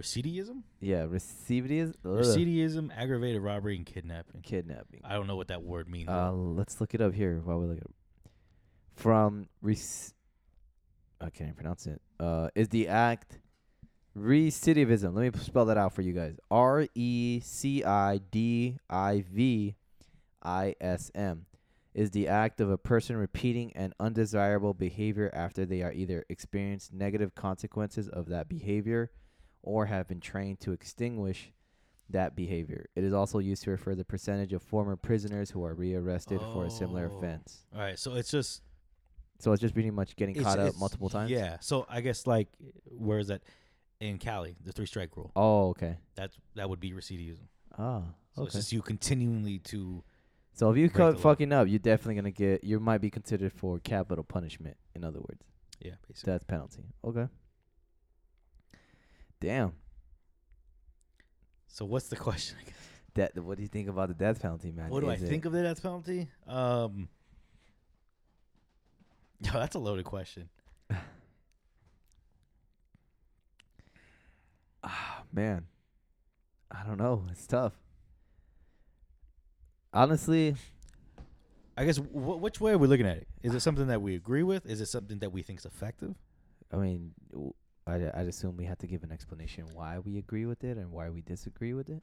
Recidivism? 0.01 0.63
Yeah, 0.81 1.07
recidivism, 1.07 1.95
Recidivism, 2.05 2.91
aggravated 2.97 3.41
robbery, 3.43 3.77
and 3.77 3.87
kidnapping. 3.87 4.43
kidnapping. 4.43 5.01
I 5.05 5.15
don't 5.15 5.27
know 5.29 5.37
what 5.37 5.49
that 5.49 5.63
word 5.63 5.89
means. 5.89 6.09
Uh, 6.09 6.33
let's 6.33 6.81
look 6.81 6.95
it 6.95 7.01
up 7.01 7.15
here 7.15 7.41
while 7.45 7.61
we 7.61 7.67
look 7.67 7.79
it 7.79 7.85
up. 7.85 7.95
From 8.97 9.49
rec- 9.63 9.79
I 11.21 11.31
can't 11.31 11.49
even 11.51 11.55
pronounce 11.55 11.87
it. 11.87 12.03
Uh, 12.19 12.49
is 12.57 12.69
the 12.69 12.89
act 12.89 13.39
recidivism? 14.17 15.15
Let 15.15 15.33
me 15.35 15.41
spell 15.41 15.67
that 15.67 15.77
out 15.77 15.93
for 15.93 16.03
you 16.03 16.13
guys. 16.13 16.39
R 16.51 16.87
e 16.95 17.41
c 17.41 17.85
i 17.85 18.19
d 18.31 18.79
i 18.91 19.25
v 19.33 19.77
i 20.43 20.75
s 20.81 21.11
m 21.15 21.47
is 21.95 22.11
the 22.11 22.27
act 22.27 22.61
of 22.61 22.69
a 22.71 22.77
person 22.79 23.17
repeating 23.17 23.73
an 23.77 23.95
undesirable 24.01 24.75
behavior 24.75 25.31
after 25.33 25.65
they 25.65 25.83
are 25.83 25.93
either 25.93 26.25
experienced 26.29 26.93
negative 26.93 27.35
consequences 27.37 28.09
of 28.09 28.27
that 28.29 28.49
behavior 28.49 29.11
or 29.65 29.87
have 29.87 30.07
been 30.07 30.21
trained 30.21 30.61
to 30.61 30.73
extinguish 30.73 31.53
that 32.11 32.37
behavior. 32.37 32.87
It 32.95 33.03
is 33.03 33.13
also 33.15 33.39
used 33.39 33.65
to 33.65 33.71
refer 33.71 33.95
the 33.95 34.05
percentage 34.05 34.53
of 34.53 34.63
former 34.63 34.95
prisoners 34.95 35.51
who 35.51 35.65
are 35.65 35.75
rearrested 35.75 36.39
for 36.41 36.67
a 36.67 36.71
similar 36.71 37.11
Oh. 37.11 37.17
offense. 37.17 37.67
All 37.75 37.81
right, 37.81 37.99
so 37.99 38.15
it's 38.15 38.31
just 38.31 38.63
So 39.41 39.53
it's 39.53 39.61
just 39.61 39.75
pretty 39.75 39.91
much 39.91 40.15
getting 40.15 40.37
it's- 40.37 40.47
caught 40.47 40.61
up 40.61 40.77
multiple 40.79 41.09
times. 41.09 41.31
Yeah, 41.31 41.59
so 41.61 41.87
I 41.89 42.01
guess 42.03 42.27
like 42.27 42.49
where 42.85 43.19
is 43.19 43.27
that 43.29 43.43
in 44.01 44.19
Cali, 44.19 44.55
the 44.63 44.71
three 44.73 44.87
strike 44.87 45.17
rule? 45.17 45.33
Oh, 45.35 45.71
okay. 45.71 45.97
That's 46.15 46.39
that 46.55 46.69
would 46.71 46.79
be 46.79 46.93
recidivism. 46.93 47.49
Ah, 47.77 48.15
So 48.37 48.45
it's 48.45 48.55
just 48.55 48.73
you 48.73 48.81
continually 48.83 49.59
to 49.61 50.05
So 50.53 50.71
if 50.71 50.77
you 50.77 50.89
caught 50.89 51.13
the 51.13 51.17
law. 51.17 51.23
fucking 51.23 51.53
up, 51.53 51.67
you're 51.69 51.79
definitely 51.81 52.15
gonna 52.17 52.31
get. 52.31 52.63
You 52.63 52.79
might 52.81 53.01
be 53.01 53.11
considered 53.11 53.53
for 53.53 53.79
capital 53.81 54.23
punishment. 54.25 54.77
In 54.95 55.03
other 55.03 55.19
words, 55.21 55.43
yeah, 55.81 55.95
basically. 56.07 56.33
death 56.33 56.47
penalty. 56.47 56.85
Okay. 57.03 57.27
Damn. 59.45 59.73
So 61.69 61.85
what's 61.85 62.09
the 62.09 62.17
question? 62.29 62.57
That. 63.15 63.37
What 63.39 63.57
do 63.59 63.63
you 63.63 63.69
think 63.69 63.89
about 63.89 64.09
the 64.09 64.15
death 64.15 64.41
penalty, 64.41 64.73
man? 64.73 64.89
What 64.91 65.01
do 65.01 65.11
I 65.11 65.15
it- 65.15 65.21
think 65.21 65.45
of 65.45 65.53
the 65.53 65.63
death 65.63 65.83
penalty? 65.83 66.29
Um, 66.47 67.09
yo, 69.41 69.53
that's 69.53 69.75
a 69.77 69.79
loaded 69.79 70.05
question. 70.07 70.49
Ah, 74.83 75.23
man. 75.33 75.65
I 76.71 76.85
don't 76.87 76.99
know. 76.99 77.25
It's 77.31 77.47
tough. 77.47 77.73
Honestly, 79.93 80.55
I 81.77 81.85
guess 81.85 81.97
wh- 81.97 82.41
which 82.43 82.61
way 82.61 82.73
are 82.73 82.79
we 82.79 82.87
looking 82.89 83.07
at 83.07 83.17
it? 83.19 83.29
Is 83.43 83.55
it 83.55 83.61
something 83.61 83.87
that 83.87 84.03
we 84.03 84.15
agree 84.15 84.43
with? 84.43 84.67
Is 84.67 84.81
it 84.83 84.87
something 84.87 85.21
that 85.21 85.33
we 85.33 85.43
think 85.43 85.61
is 85.61 85.65
effective? 85.65 86.15
I 86.73 86.77
mean, 86.77 87.13
w- 87.33 87.55
I'd, 87.87 88.11
I'd 88.15 88.27
assume 88.29 88.57
we 88.57 88.65
have 88.65 88.79
to 88.79 88.87
give 88.87 89.03
an 89.03 89.13
explanation 89.13 89.67
why 89.75 89.99
we 89.99 90.19
agree 90.19 90.47
with 90.47 90.65
it 90.65 90.77
and 90.77 90.91
why 90.91 91.11
we 91.11 91.21
disagree 91.21 91.75
with 91.75 91.91
it. 91.91 92.03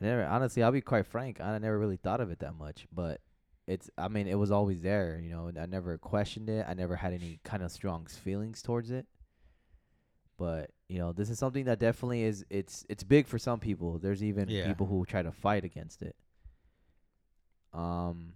I 0.00 0.04
never, 0.04 0.24
honestly, 0.24 0.62
I'll 0.62 0.72
be 0.72 0.80
quite 0.80 1.06
frank. 1.06 1.40
I 1.40 1.56
never 1.58 1.78
really 1.78 1.96
thought 1.96 2.20
of 2.20 2.30
it 2.30 2.40
that 2.40 2.56
much, 2.56 2.86
but 2.92 3.20
it's. 3.66 3.88
I 3.96 4.08
mean, 4.08 4.26
it 4.26 4.34
was 4.34 4.50
always 4.50 4.82
there. 4.82 5.18
You 5.22 5.30
know, 5.30 5.46
and 5.46 5.58
I 5.58 5.66
never 5.66 5.96
questioned 5.98 6.50
it. 6.50 6.66
I 6.68 6.74
never 6.74 6.96
had 6.96 7.14
any 7.14 7.40
kind 7.44 7.62
of 7.62 7.70
strong 7.70 8.04
feelings 8.06 8.60
towards 8.60 8.90
it. 8.90 9.06
But 10.36 10.72
you 10.88 10.98
know, 10.98 11.12
this 11.12 11.30
is 11.30 11.38
something 11.38 11.64
that 11.64 11.78
definitely 11.78 12.24
is. 12.24 12.44
It's 12.50 12.84
it's 12.88 13.04
big 13.04 13.26
for 13.26 13.38
some 13.38 13.60
people. 13.60 13.98
There's 13.98 14.22
even 14.22 14.48
Yeah. 14.48 14.66
people 14.66 14.86
who 14.86 15.06
try 15.06 15.22
to 15.22 15.32
fight 15.32 15.64
against 15.64 16.02
it. 16.02 16.16
Um. 17.72 18.34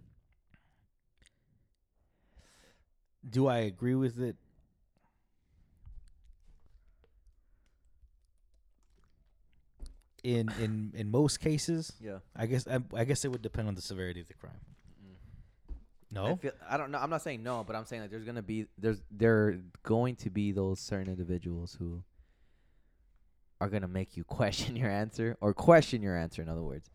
Do 3.29 3.49
I 3.49 3.59
agree 3.59 3.97
with 3.97 4.21
it? 4.21 4.37
In 10.25 10.49
in 10.61 10.93
in 10.95 11.11
most 11.11 11.39
cases, 11.41 11.93
Yeah. 12.01 12.19
I 12.35 12.47
guess 12.47 12.67
I, 12.67 12.81
I 12.95 13.05
guess 13.05 13.25
it 13.25 13.29
would 13.31 13.43
depend 13.43 13.69
on 13.69 13.75
the 13.77 13.83
severity 13.83 14.21
of 14.21 14.27
the 14.29 14.35
crime. 14.35 14.61
Mm. 15.01 15.15
I, 16.19 16.29
No, 16.31 16.37
feel, 16.37 16.53
I 16.69 16.77
don't 16.77 16.91
know. 16.91 16.99
I'm 16.99 17.11
not 17.11 17.23
saying 17.23 17.43
no, 17.43 17.63
but 17.65 17.77
I'm 17.77 17.85
saying 17.85 18.03
like 18.03 18.11
there's 18.11 18.25
gonna 18.25 18.43
be 18.43 18.67
there's 18.77 19.01
there 19.11 19.37
are 19.47 19.59
going 19.85 20.17
to 20.17 20.31
be 20.31 20.51
those 20.53 20.81
certain 20.81 21.09
individuals 21.09 21.77
who 21.79 22.03
are 23.61 23.69
gonna 23.69 23.87
make 23.89 24.17
you 24.17 24.25
question 24.39 24.75
your 24.75 24.91
answer 24.91 25.37
or 25.41 25.55
question 25.55 26.03
your 26.03 26.17
answer. 26.17 26.43
In 26.43 26.49
other 26.49 26.63
words, 26.65 26.91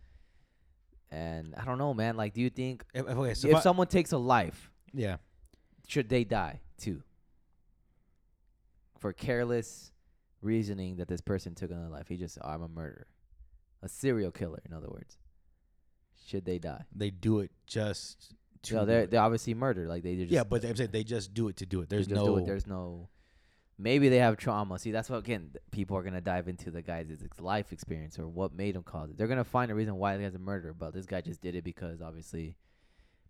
and 1.09 1.55
I 1.55 1.63
don't 1.63 1.77
know, 1.77 1.93
man. 1.93 2.17
Like, 2.17 2.33
do 2.33 2.41
you 2.41 2.49
think 2.49 2.83
If- 2.93 3.07
if- 3.07 3.17
okay, 3.17 3.33
so 3.35 3.47
if 3.47 3.51
if 3.53 3.57
I- 3.59 3.61
someone 3.61 3.87
takes 3.87 4.11
a 4.11 4.17
life, 4.17 4.69
yeah, 4.93 5.17
should 5.87 6.09
they 6.09 6.25
die 6.25 6.59
too 6.77 7.03
for 8.99 9.13
careless 9.13 9.91
reasoning 10.41 10.97
that 10.97 11.07
this 11.07 11.21
person 11.21 11.55
took 11.55 11.71
another 11.71 11.89
life? 11.89 12.07
He 12.09 12.17
just, 12.17 12.37
oh, 12.41 12.47
I'm 12.49 12.61
a 12.63 12.67
murderer, 12.67 13.07
a 13.83 13.89
serial 13.89 14.31
killer. 14.31 14.61
In 14.65 14.73
other 14.73 14.89
words, 14.89 15.17
should 16.25 16.45
they 16.45 16.57
die? 16.57 16.85
they 16.95 17.09
do 17.09 17.39
it 17.41 17.51
just 17.67 18.33
to. 18.63 18.75
No, 18.75 18.85
they're 18.85 19.05
they're 19.05 19.21
obviously 19.21 19.53
murdered. 19.53 19.87
Like 19.87 20.03
they 20.03 20.15
just 20.15 20.31
yeah, 20.31 20.43
but 20.43 20.63
I'm 20.65 20.75
saying 20.75 20.89
they 20.91 21.03
just 21.03 21.33
do 21.33 21.49
it 21.49 21.57
to 21.57 21.65
do 21.65 21.81
it. 21.81 21.89
There's 21.89 22.09
no. 22.09 22.37
it. 22.37 22.45
There's 22.45 22.65
no. 22.65 23.09
Maybe 23.77 24.07
they 24.07 24.17
have 24.17 24.37
trauma. 24.37 24.79
See, 24.79 24.91
that's 24.91 25.09
what 25.09 25.17
again 25.17 25.51
people 25.71 25.97
are 25.97 26.03
gonna 26.03 26.21
dive 26.21 26.47
into 26.47 26.71
the 26.71 26.81
guy's 26.81 27.07
life 27.39 27.71
experience 27.71 28.17
or 28.17 28.27
what 28.27 28.53
made 28.53 28.75
him 28.75 28.83
cause 28.83 29.09
it. 29.09 29.17
They're 29.17 29.27
gonna 29.27 29.43
find 29.43 29.71
a 29.71 29.75
reason 29.75 29.95
why 29.95 30.15
the 30.15 30.23
guy's 30.23 30.35
a 30.35 30.39
murderer, 30.39 30.73
but 30.73 30.93
this 30.93 31.05
guy 31.05 31.21
just 31.21 31.41
did 31.41 31.55
it 31.55 31.63
because 31.63 32.01
obviously 32.01 32.55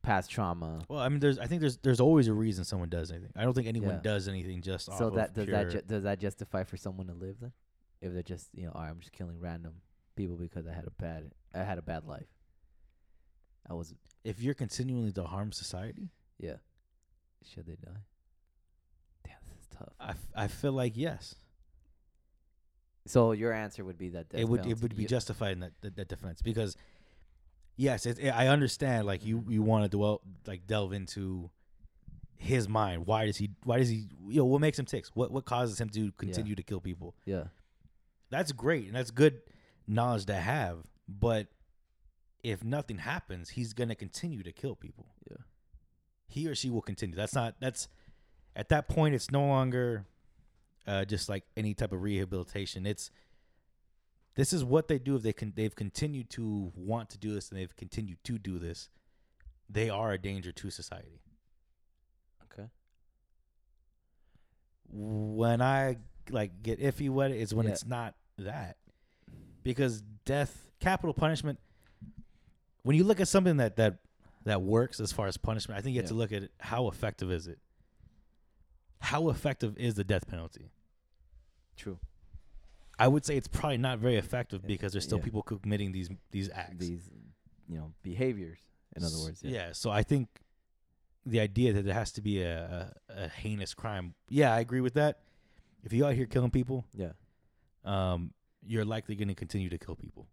past 0.03 0.29
trauma. 0.29 0.81
well, 0.89 0.99
I 0.99 1.09
mean, 1.09 1.19
there's. 1.19 1.39
I 1.39 1.47
think 1.47 1.61
there's. 1.61 1.77
There's 1.77 2.01
always 2.01 2.27
a 2.27 2.33
reason 2.33 2.65
someone 2.65 2.89
does 2.89 3.09
anything. 3.09 3.31
I 3.35 3.43
don't 3.43 3.53
think 3.53 3.67
anyone 3.67 3.95
Yeah. 3.95 4.01
does 4.01 4.27
anything 4.27 4.61
just 4.61 4.89
off 4.89 4.97
So 4.97 5.07
of 5.07 5.15
that 5.15 5.33
does 5.33 5.47
that 5.47 5.69
ju- 5.71 5.81
does 5.87 6.03
that 6.03 6.19
justify 6.19 6.63
for 6.65 6.77
someone 6.77 7.07
to 7.07 7.13
live 7.13 7.37
then? 7.39 7.53
If 8.01 8.11
they're 8.13 8.21
just 8.21 8.49
you 8.53 8.65
know, 8.65 8.73
"All 8.75 8.81
right, 8.81 8.89
I'm 8.89 8.99
just 8.99 9.13
killing 9.13 9.39
random 9.39 9.75
people 10.16 10.36
because 10.36 10.68
I 10.68 10.74
had 10.74 10.86
a 10.86 10.91
bad 10.91 11.32
I 11.53 11.59
had 11.64 11.78
a 11.78 11.82
bad 11.82 12.05
life. 12.05 12.28
I 13.70 13.74
was 13.74 13.93
if 14.24 14.41
you're 14.41 14.53
continually 14.53 15.11
to 15.14 15.24
harm 15.24 15.51
society, 15.51 16.09
yeah. 16.39 16.55
Should 17.45 17.66
they 17.66 17.76
die? 17.76 18.01
Damn, 19.26 19.36
this 19.49 19.59
is 19.61 19.68
tough. 19.78 19.93
I, 19.99 20.09
f- 20.11 20.28
I 20.36 20.47
feel 20.47 20.72
like 20.72 20.93
yes, 20.95 21.36
So 23.05 23.34
your 23.34 23.51
answer 23.53 23.84
would 23.84 23.97
be 23.97 24.09
that 24.09 24.28
it 24.32 24.38
death 24.38 24.47
would 24.49 24.66
it 24.66 24.82
would 24.82 24.95
be 24.95 25.03
You- 25.03 25.07
justified 25.09 25.51
in 25.53 25.59
that, 25.59 25.74
that 25.82 25.95
that 25.97 26.07
defense 26.07 26.41
because 26.41 26.78
yes, 27.76 28.05
it, 28.05 28.20
I 28.30 28.47
understand 28.47 29.05
like 29.07 29.26
you 29.26 29.43
you 29.49 29.61
want 29.61 29.84
to 29.84 29.89
dwell 29.89 30.22
like 30.47 30.66
delve 30.68 30.93
into 30.93 31.49
his 32.38 32.68
mind. 32.70 33.05
Why 33.07 33.26
does 33.26 33.38
he? 33.38 33.51
Why 33.64 33.78
does 33.78 33.89
he? 33.89 34.07
You 34.28 34.38
know 34.39 34.45
what 34.45 34.61
makes 34.61 34.80
him 34.80 34.86
tick? 34.86 35.05
What 35.14 35.32
what 35.32 35.45
causes 35.45 35.80
him 35.80 35.89
to 35.91 36.11
continue 36.14 36.55
to 36.55 36.64
kill 36.64 36.80
people? 36.80 37.16
yeah. 37.26 37.45
That's 38.30 38.51
great 38.51 38.88
and 38.88 38.95
that's 38.95 39.11
good 39.11 39.41
knowledge 39.88 40.25
to 40.25 40.36
have. 40.36 40.79
But 41.07 41.47
if 42.43 42.63
nothing 42.63 42.97
happens, 42.99 43.49
he's 43.49 43.73
gonna 43.73 43.95
continue 43.95 44.43
to 44.43 44.51
kill 44.51 44.75
people. 44.75 45.07
Yeah. 45.29 45.38
he 46.27 46.47
or 46.47 46.55
she 46.55 46.69
will 46.69 46.81
continue. 46.81 47.15
That's 47.15 47.36
not 47.36 47.55
that's 47.59 47.88
at 48.55 48.69
that 48.69 48.88
point 48.88 49.15
it's 49.15 49.31
no 49.31 49.45
longer 49.45 50.05
uh, 50.86 51.05
just 51.05 51.29
like 51.29 51.43
any 51.55 51.73
type 51.73 51.91
of 51.91 52.01
rehabilitation. 52.01 52.86
It's 52.86 53.09
this 54.36 54.51
is 54.51 54.63
what 54.65 54.88
they 54.88 54.97
do 54.99 55.15
if 55.15 55.21
they 55.21 55.31
can 55.34 55.53
they've 55.55 55.75
continued 55.75 56.29
to 56.31 56.71
want 56.75 57.09
to 57.11 57.17
do 57.17 57.34
this 57.34 57.49
and 57.49 57.59
they've 57.59 57.75
continued 57.75 58.17
to 58.25 58.38
do 58.39 58.57
this. 58.59 58.89
They 59.69 59.89
are 59.89 60.11
a 60.11 60.17
danger 60.17 60.51
to 60.51 60.69
society. 60.69 61.21
Okay. 62.51 62.67
When 64.89 65.61
I 65.61 65.97
like 66.29 66.61
get 66.63 66.79
iffy 66.79 67.09
with 67.09 67.31
it 67.31 67.38
is 67.38 67.53
when 67.53 67.65
Yeah. 67.67 67.71
it's 67.73 67.86
not 67.86 68.15
that. 68.38 68.77
Because 69.64 70.01
death 70.26 70.70
capital 70.80 71.14
punishment 71.14 71.59
when 72.84 72.97
you 72.97 73.03
look 73.05 73.20
at 73.22 73.28
something 73.28 73.57
that 73.57 73.78
that 73.78 73.99
that 74.43 74.61
works 74.61 74.99
as 74.99 75.11
far 75.11 75.28
as 75.28 75.38
punishment, 75.38 75.78
I 75.80 75.82
think 75.82 75.95
you 75.95 76.01
have 76.01 76.05
Yeah. 76.05 76.09
to 76.09 76.16
look 76.16 76.32
at 76.34 76.43
it, 76.43 76.51
how 76.59 76.89
effective 76.89 77.32
is 77.32 77.47
it? 77.47 77.57
How 78.99 79.30
effective 79.30 79.78
is 79.78 79.95
the 79.95 80.03
death 80.03 80.28
penalty? 80.28 80.70
True. 81.78 81.99
I 82.99 83.07
would 83.07 83.26
say 83.26 83.38
it's 83.38 83.47
probably 83.47 83.78
not 83.78 83.99
very 83.99 84.18
effective 84.18 84.61
Yeah, 84.64 84.68
because 84.68 84.91
there's 84.91 85.03
still 85.05 85.18
yeah. 85.18 85.24
people 85.24 85.41
committing 85.43 85.91
these 85.91 86.09
these 86.32 86.49
acts. 86.53 86.78
these 86.78 87.09
you 87.70 87.78
know 87.78 87.93
behaviors 88.03 88.59
in 88.95 89.03
other 89.03 89.18
words 89.18 89.41
yeah. 89.43 89.72
So 89.72 89.89
I 89.89 90.03
think 90.03 90.28
the 91.26 91.39
idea 91.39 91.72
that 91.74 91.86
there 91.86 91.93
has 91.93 92.11
to 92.14 92.22
be 92.22 92.41
a, 92.41 92.91
a, 93.09 93.24
a 93.24 93.28
heinous 93.30 93.74
crime. 93.74 94.14
Yeah, 94.30 94.53
I 94.53 94.59
agree 94.59 94.82
with 94.82 94.93
that. 94.95 95.20
If 95.84 95.93
you 95.93 96.05
out 96.05 96.14
here 96.16 96.26
killing 96.26 96.51
people, 96.51 96.86
yeah 96.93 97.14
um, 97.86 98.34
you're 98.66 98.86
likely 98.86 99.16
going 99.16 99.28
to 99.28 99.36
continue 99.36 99.70
to 99.70 99.78
kill 99.78 99.95
people. 99.95 100.28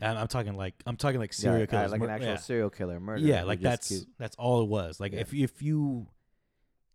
And 0.00 0.16
I'm 0.16 0.28
talking 0.28 0.54
like 0.56 0.74
I'm 0.86 0.96
talking 0.96 1.18
like 1.18 1.32
serial 1.32 1.60
yeah, 1.60 1.66
killers, 1.66 1.90
like 1.90 2.00
an 2.00 2.10
actual 2.10 2.28
yeah. 2.28 2.36
serial 2.36 2.70
killer 2.70 3.00
murder 3.00 3.20
Yeah, 3.20 3.42
like 3.42 3.60
that's 3.60 3.88
Cute. 3.88 4.06
that's 4.16 4.36
all 4.36 4.62
it 4.62 4.68
was. 4.68 5.00
Like 5.00 5.12
Yeah. 5.12 5.20
if 5.20 5.34
if 5.34 5.60
you 5.60 6.06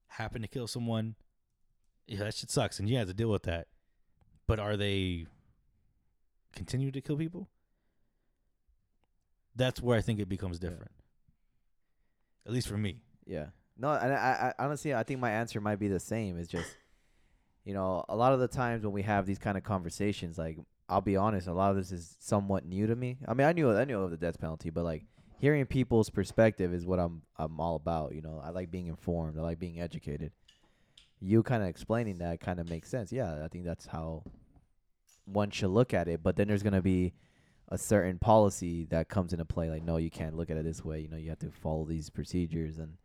happen 0.08 0.42
to 0.42 0.48
kill 0.48 0.68
someone, 0.68 1.16
yeah, 2.08 2.20
that 2.20 2.34
shit 2.36 2.50
sucks, 2.50 2.80
and 2.80 2.88
you 2.90 2.98
have 2.98 3.08
to 3.08 3.14
deal 3.14 3.30
with 3.30 3.44
that. 3.44 3.68
but 4.48 4.60
are 4.60 4.76
they 4.78 5.26
continue 6.56 6.92
to 6.92 7.02
kill 7.02 7.18
people? 7.18 7.50
That's 9.56 9.82
where 9.82 9.98
I 9.98 10.02
think 10.02 10.20
it 10.20 10.28
becomes 10.30 10.60
different. 10.60 10.92
At 12.46 12.52
least 12.52 12.68
for 12.68 12.78
me. 12.78 13.02
Yeah. 13.26 13.48
No, 13.78 13.92
and 13.92 14.14
I, 14.14 14.54
I 14.58 14.64
honestly, 14.64 14.94
I 14.94 15.04
think 15.04 15.20
my 15.20 15.32
answer 15.32 15.60
might 15.62 15.78
be 15.80 15.88
the 15.88 16.00
same. 16.00 16.38
It's 16.38 16.50
just, 16.50 16.76
you 17.66 17.74
know, 17.74 18.04
a 18.10 18.16
lot 18.16 18.34
of 18.34 18.40
the 18.40 18.48
times 18.48 18.84
when 18.84 18.94
we 18.94 19.04
have 19.04 19.26
these 19.26 19.40
kind 19.40 19.58
of 19.58 19.64
conversations, 19.64 20.38
like 20.38 20.58
I'll 20.90 21.02
be 21.02 21.16
honest, 21.16 21.48
a 21.48 21.54
lot 21.54 21.72
of 21.72 21.78
this 21.78 21.92
is 21.92 22.16
somewhat 22.20 22.66
new 22.66 22.88
to 22.88 22.96
me. 22.96 23.18
I 23.28 23.34
mean, 23.34 23.48
I 23.48 23.54
knew 23.54 23.72
I 23.72 23.86
knew 23.86 24.02
of 24.02 24.12
the 24.12 24.18
death 24.18 24.40
penalty, 24.40 24.70
but 24.70 24.84
like 24.84 25.06
hearing 25.40 25.66
people's 25.66 26.10
perspective 26.10 26.74
is 26.74 26.86
what 26.86 27.00
I'm 27.00 27.22
I'm 27.38 27.60
all 27.60 27.76
about. 27.76 28.14
You 28.14 28.22
know, 28.22 28.42
I 28.44 28.50
like 28.50 28.70
being 28.72 28.88
informed. 28.88 29.38
I 29.38 29.42
like 29.42 29.60
being 29.60 29.80
educated. 29.80 30.32
You 31.20 31.42
kind 31.42 31.64
of 31.64 31.70
explaining 31.70 32.18
that 32.18 32.42
kind 32.42 32.60
of 32.60 32.70
makes 32.70 32.90
sense. 32.90 33.12
Yeah, 33.14 33.44
I 33.44 33.48
think 33.48 33.64
that's 33.64 33.86
how 33.86 34.24
one 35.26 35.52
should 35.52 35.70
look 35.70 35.94
at 35.94 36.08
it. 36.10 36.22
But 36.22 36.36
then 36.36 36.50
there's 36.50 36.64
gonna 36.64 36.82
be 36.82 37.14
a 37.70 37.78
certain 37.78 38.20
policy 38.20 38.86
that 38.90 39.08
comes 39.08 39.32
into 39.32 39.46
play. 39.46 39.70
Like, 39.70 39.84
no, 39.84 39.96
you 39.96 40.10
can't 40.10 40.36
look 40.36 40.50
at 40.52 40.58
it 40.58 40.66
this 40.66 40.84
way. 40.84 41.00
You 41.00 41.08
know, 41.08 41.18
you 41.18 41.30
have 41.30 41.40
to 41.40 41.50
follow 41.50 41.86
these 41.86 42.10
procedures 42.10 42.78
and 42.78 42.98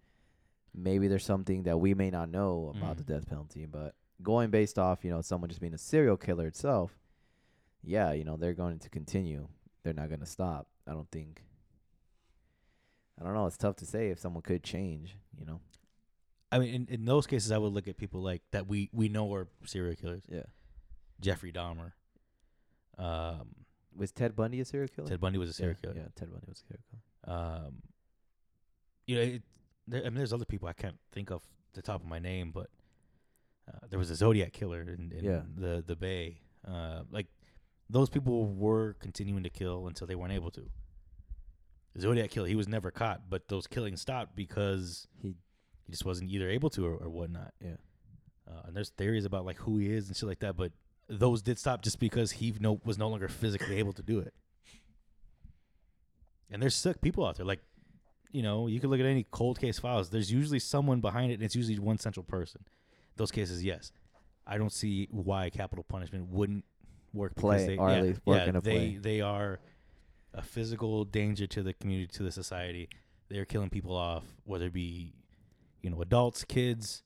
maybe 0.74 1.06
there's 1.08 1.24
something 1.24 1.62
that 1.62 1.78
we 1.78 1.94
may 1.94 2.10
not 2.10 2.28
know 2.28 2.74
about 2.76 2.94
Mhm. 2.96 2.98
the 2.98 3.04
death 3.04 3.26
penalty, 3.28 3.66
but 3.66 3.94
going 4.22 4.50
based 4.50 4.78
off, 4.78 5.04
you 5.04 5.10
know, 5.10 5.20
someone 5.20 5.48
just 5.48 5.60
being 5.60 5.74
a 5.74 5.78
serial 5.78 6.16
killer 6.16 6.46
itself, 6.46 6.98
yeah, 7.82 8.12
you 8.12 8.24
know, 8.24 8.36
they're 8.36 8.54
going 8.54 8.78
to 8.80 8.88
continue. 8.88 9.48
They're 9.82 9.94
not 9.94 10.08
going 10.08 10.20
to 10.20 10.26
stop. 10.26 10.66
I 10.86 10.92
don't 10.92 11.10
think. 11.10 11.42
I 13.20 13.24
don't 13.24 13.34
know. 13.34 13.46
It's 13.46 13.56
tough 13.56 13.76
to 13.76 13.86
say 13.86 14.08
if 14.10 14.18
someone 14.18 14.42
could 14.42 14.62
change, 14.62 15.16
you 15.38 15.44
know? 15.44 15.60
I 16.50 16.58
mean, 16.58 16.74
in, 16.74 16.86
in 16.88 17.04
those 17.04 17.26
cases, 17.26 17.52
I 17.52 17.58
would 17.58 17.72
look 17.72 17.88
at 17.88 17.96
people 17.96 18.22
like 18.22 18.42
that 18.52 18.66
we 18.66 18.90
we 18.92 19.08
know 19.08 19.32
are 19.34 19.48
serial 19.64 19.94
killers. 19.94 20.22
Yeah. 20.28 20.44
Jeffrey 21.20 21.52
Dahmer. 21.52 21.92
Um, 22.96 23.54
Was 23.96 24.12
Ted 24.12 24.34
Bundy 24.34 24.60
a 24.60 24.64
serial 24.64 24.88
killer? 24.88 25.08
Ted 25.08 25.20
Bundy 25.20 25.38
was 25.38 25.50
a 25.50 25.52
yeah, 25.52 25.56
serial 25.56 25.76
killer. 25.82 25.94
Yeah, 25.96 26.08
Ted 26.14 26.30
Bundy 26.30 26.46
was 26.48 26.62
a 26.62 26.66
serial 26.66 26.84
killer. 26.90 27.36
Um, 27.36 27.82
you 29.06 29.16
know, 29.16 29.22
it, 29.22 29.42
there, 29.86 30.00
I 30.00 30.04
mean, 30.04 30.14
there's 30.14 30.32
other 30.32 30.44
people 30.44 30.68
I 30.68 30.72
can't 30.72 30.98
think 31.12 31.30
of 31.30 31.42
the 31.74 31.82
top 31.82 32.02
of 32.02 32.08
my 32.08 32.18
name, 32.18 32.50
but 32.52 32.68
uh, 33.68 33.86
there 33.90 33.98
was 33.98 34.10
a 34.10 34.14
Zodiac 34.14 34.52
killer 34.52 34.80
in, 34.82 35.12
in 35.16 35.24
Yeah. 35.24 35.42
the 35.56 35.84
the 35.86 35.96
Bay. 35.96 36.40
Uh, 36.66 37.02
like 37.10 37.26
those 37.90 38.08
people 38.10 38.46
were 38.46 38.94
continuing 39.00 39.42
to 39.44 39.50
kill 39.50 39.86
until 39.86 40.06
they 40.06 40.14
weren't 40.14 40.32
able 40.32 40.50
to. 40.52 40.68
Zodiac 41.98 42.30
killer, 42.30 42.46
he 42.46 42.54
was 42.54 42.68
never 42.68 42.90
caught, 42.90 43.22
but 43.28 43.48
those 43.48 43.66
killings 43.66 44.00
stopped 44.00 44.36
because 44.36 45.08
He, 45.20 45.34
he 45.84 45.92
just 45.92 46.04
wasn't 46.04 46.30
either 46.30 46.48
able 46.48 46.70
to 46.70 46.86
or, 46.86 46.94
or 46.96 47.08
whatnot. 47.08 47.54
yeah. 47.60 47.76
Uh, 48.48 48.62
and 48.66 48.76
there's 48.76 48.90
theories 48.90 49.24
about 49.24 49.44
like 49.44 49.56
who 49.58 49.78
he 49.78 49.92
is 49.92 50.08
and 50.08 50.16
shit 50.16 50.28
like 50.28 50.38
that, 50.40 50.56
but 50.56 50.72
those 51.08 51.42
did 51.42 51.58
stop 51.58 51.82
just 51.82 51.98
because 51.98 52.30
he 52.32 52.54
no 52.60 52.80
was 52.84 52.98
no 52.98 53.08
longer 53.08 53.28
physically 53.28 53.76
able 53.76 53.92
to 53.94 54.02
do 54.02 54.18
it. 54.20 54.32
And 56.50 56.62
there's 56.62 56.74
sick 56.74 57.00
people 57.00 57.26
out 57.26 57.36
there. 57.36 57.46
Like, 57.46 57.60
you 58.32 58.42
know, 58.42 58.66
you 58.66 58.80
could 58.80 58.90
look 58.90 59.00
at 59.00 59.06
any 59.06 59.26
cold 59.30 59.58
case 59.58 59.78
files. 59.78 60.10
There's 60.10 60.30
usually 60.32 60.58
someone 60.58 61.00
behind 61.00 61.30
it, 61.30 61.34
and 61.34 61.42
it's 61.42 61.54
usually 61.56 61.78
one 61.78 61.98
central 61.98 62.24
person. 62.24 62.62
Those 63.18 63.30
cases, 63.30 63.62
yes, 63.62 63.92
I 64.46 64.56
don't 64.56 64.72
see 64.72 65.08
why 65.10 65.50
capital 65.50 65.84
punishment 65.84 66.28
wouldn't 66.28 66.64
work. 67.12 67.34
Play, 67.36 67.66
they, 67.66 67.76
or 67.76 67.90
at 67.90 67.96
yeah, 67.96 68.02
least 68.02 68.20
work 68.24 68.38
yeah, 68.38 68.48
in 68.48 68.56
a 68.56 68.60
they 68.60 68.70
play. 68.72 68.96
they 69.00 69.20
are 69.20 69.60
a 70.32 70.40
physical 70.42 71.04
danger 71.04 71.46
to 71.48 71.62
the 71.62 71.74
community, 71.74 72.06
to 72.14 72.22
the 72.22 72.32
society. 72.32 72.88
They're 73.28 73.44
killing 73.44 73.68
people 73.70 73.94
off, 73.94 74.24
whether 74.44 74.66
it 74.66 74.72
be, 74.72 75.12
you 75.82 75.90
know, 75.90 76.00
adults, 76.00 76.44
kids, 76.44 77.02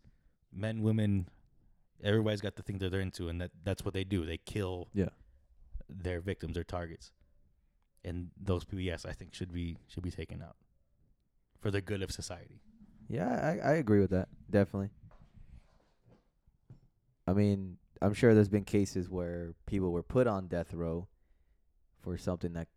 men, 0.52 0.82
women. 0.82 1.28
Everybody's 2.04 2.40
got 2.40 2.56
the 2.56 2.62
thing 2.62 2.78
that 2.78 2.90
they're 2.90 3.00
into, 3.00 3.28
and 3.28 3.40
that 3.40 3.50
that's 3.64 3.84
what 3.84 3.94
they 3.94 4.04
do. 4.04 4.24
They 4.26 4.38
kill 4.38 4.88
Yeah. 4.92 5.08
their 5.88 6.20
victims, 6.20 6.54
their 6.54 6.64
targets, 6.64 7.10
and 8.04 8.30
those 8.40 8.64
people, 8.64 8.80
yes, 8.80 9.04
I 9.06 9.12
think 9.12 9.34
should 9.34 9.52
be 9.52 9.78
should 9.88 10.02
be 10.02 10.10
taken 10.10 10.42
out 10.42 10.56
for 11.60 11.70
the 11.70 11.80
good 11.80 12.02
of 12.02 12.10
society. 12.12 12.60
Yeah, 13.08 13.58
I, 13.62 13.70
I 13.70 13.72
agree 13.74 14.00
with 14.00 14.10
that. 14.10 14.28
Definitely. 14.50 14.90
I 17.26 17.32
mean, 17.32 17.78
I'm 18.00 18.14
sure 18.14 18.34
there's 18.34 18.48
been 18.48 18.64
cases 18.64 19.08
where 19.08 19.54
people 19.66 19.92
were 19.92 20.02
put 20.02 20.26
on 20.26 20.48
death 20.48 20.72
row 20.74 21.08
for 22.00 22.16
something 22.18 22.52
that 22.54 22.68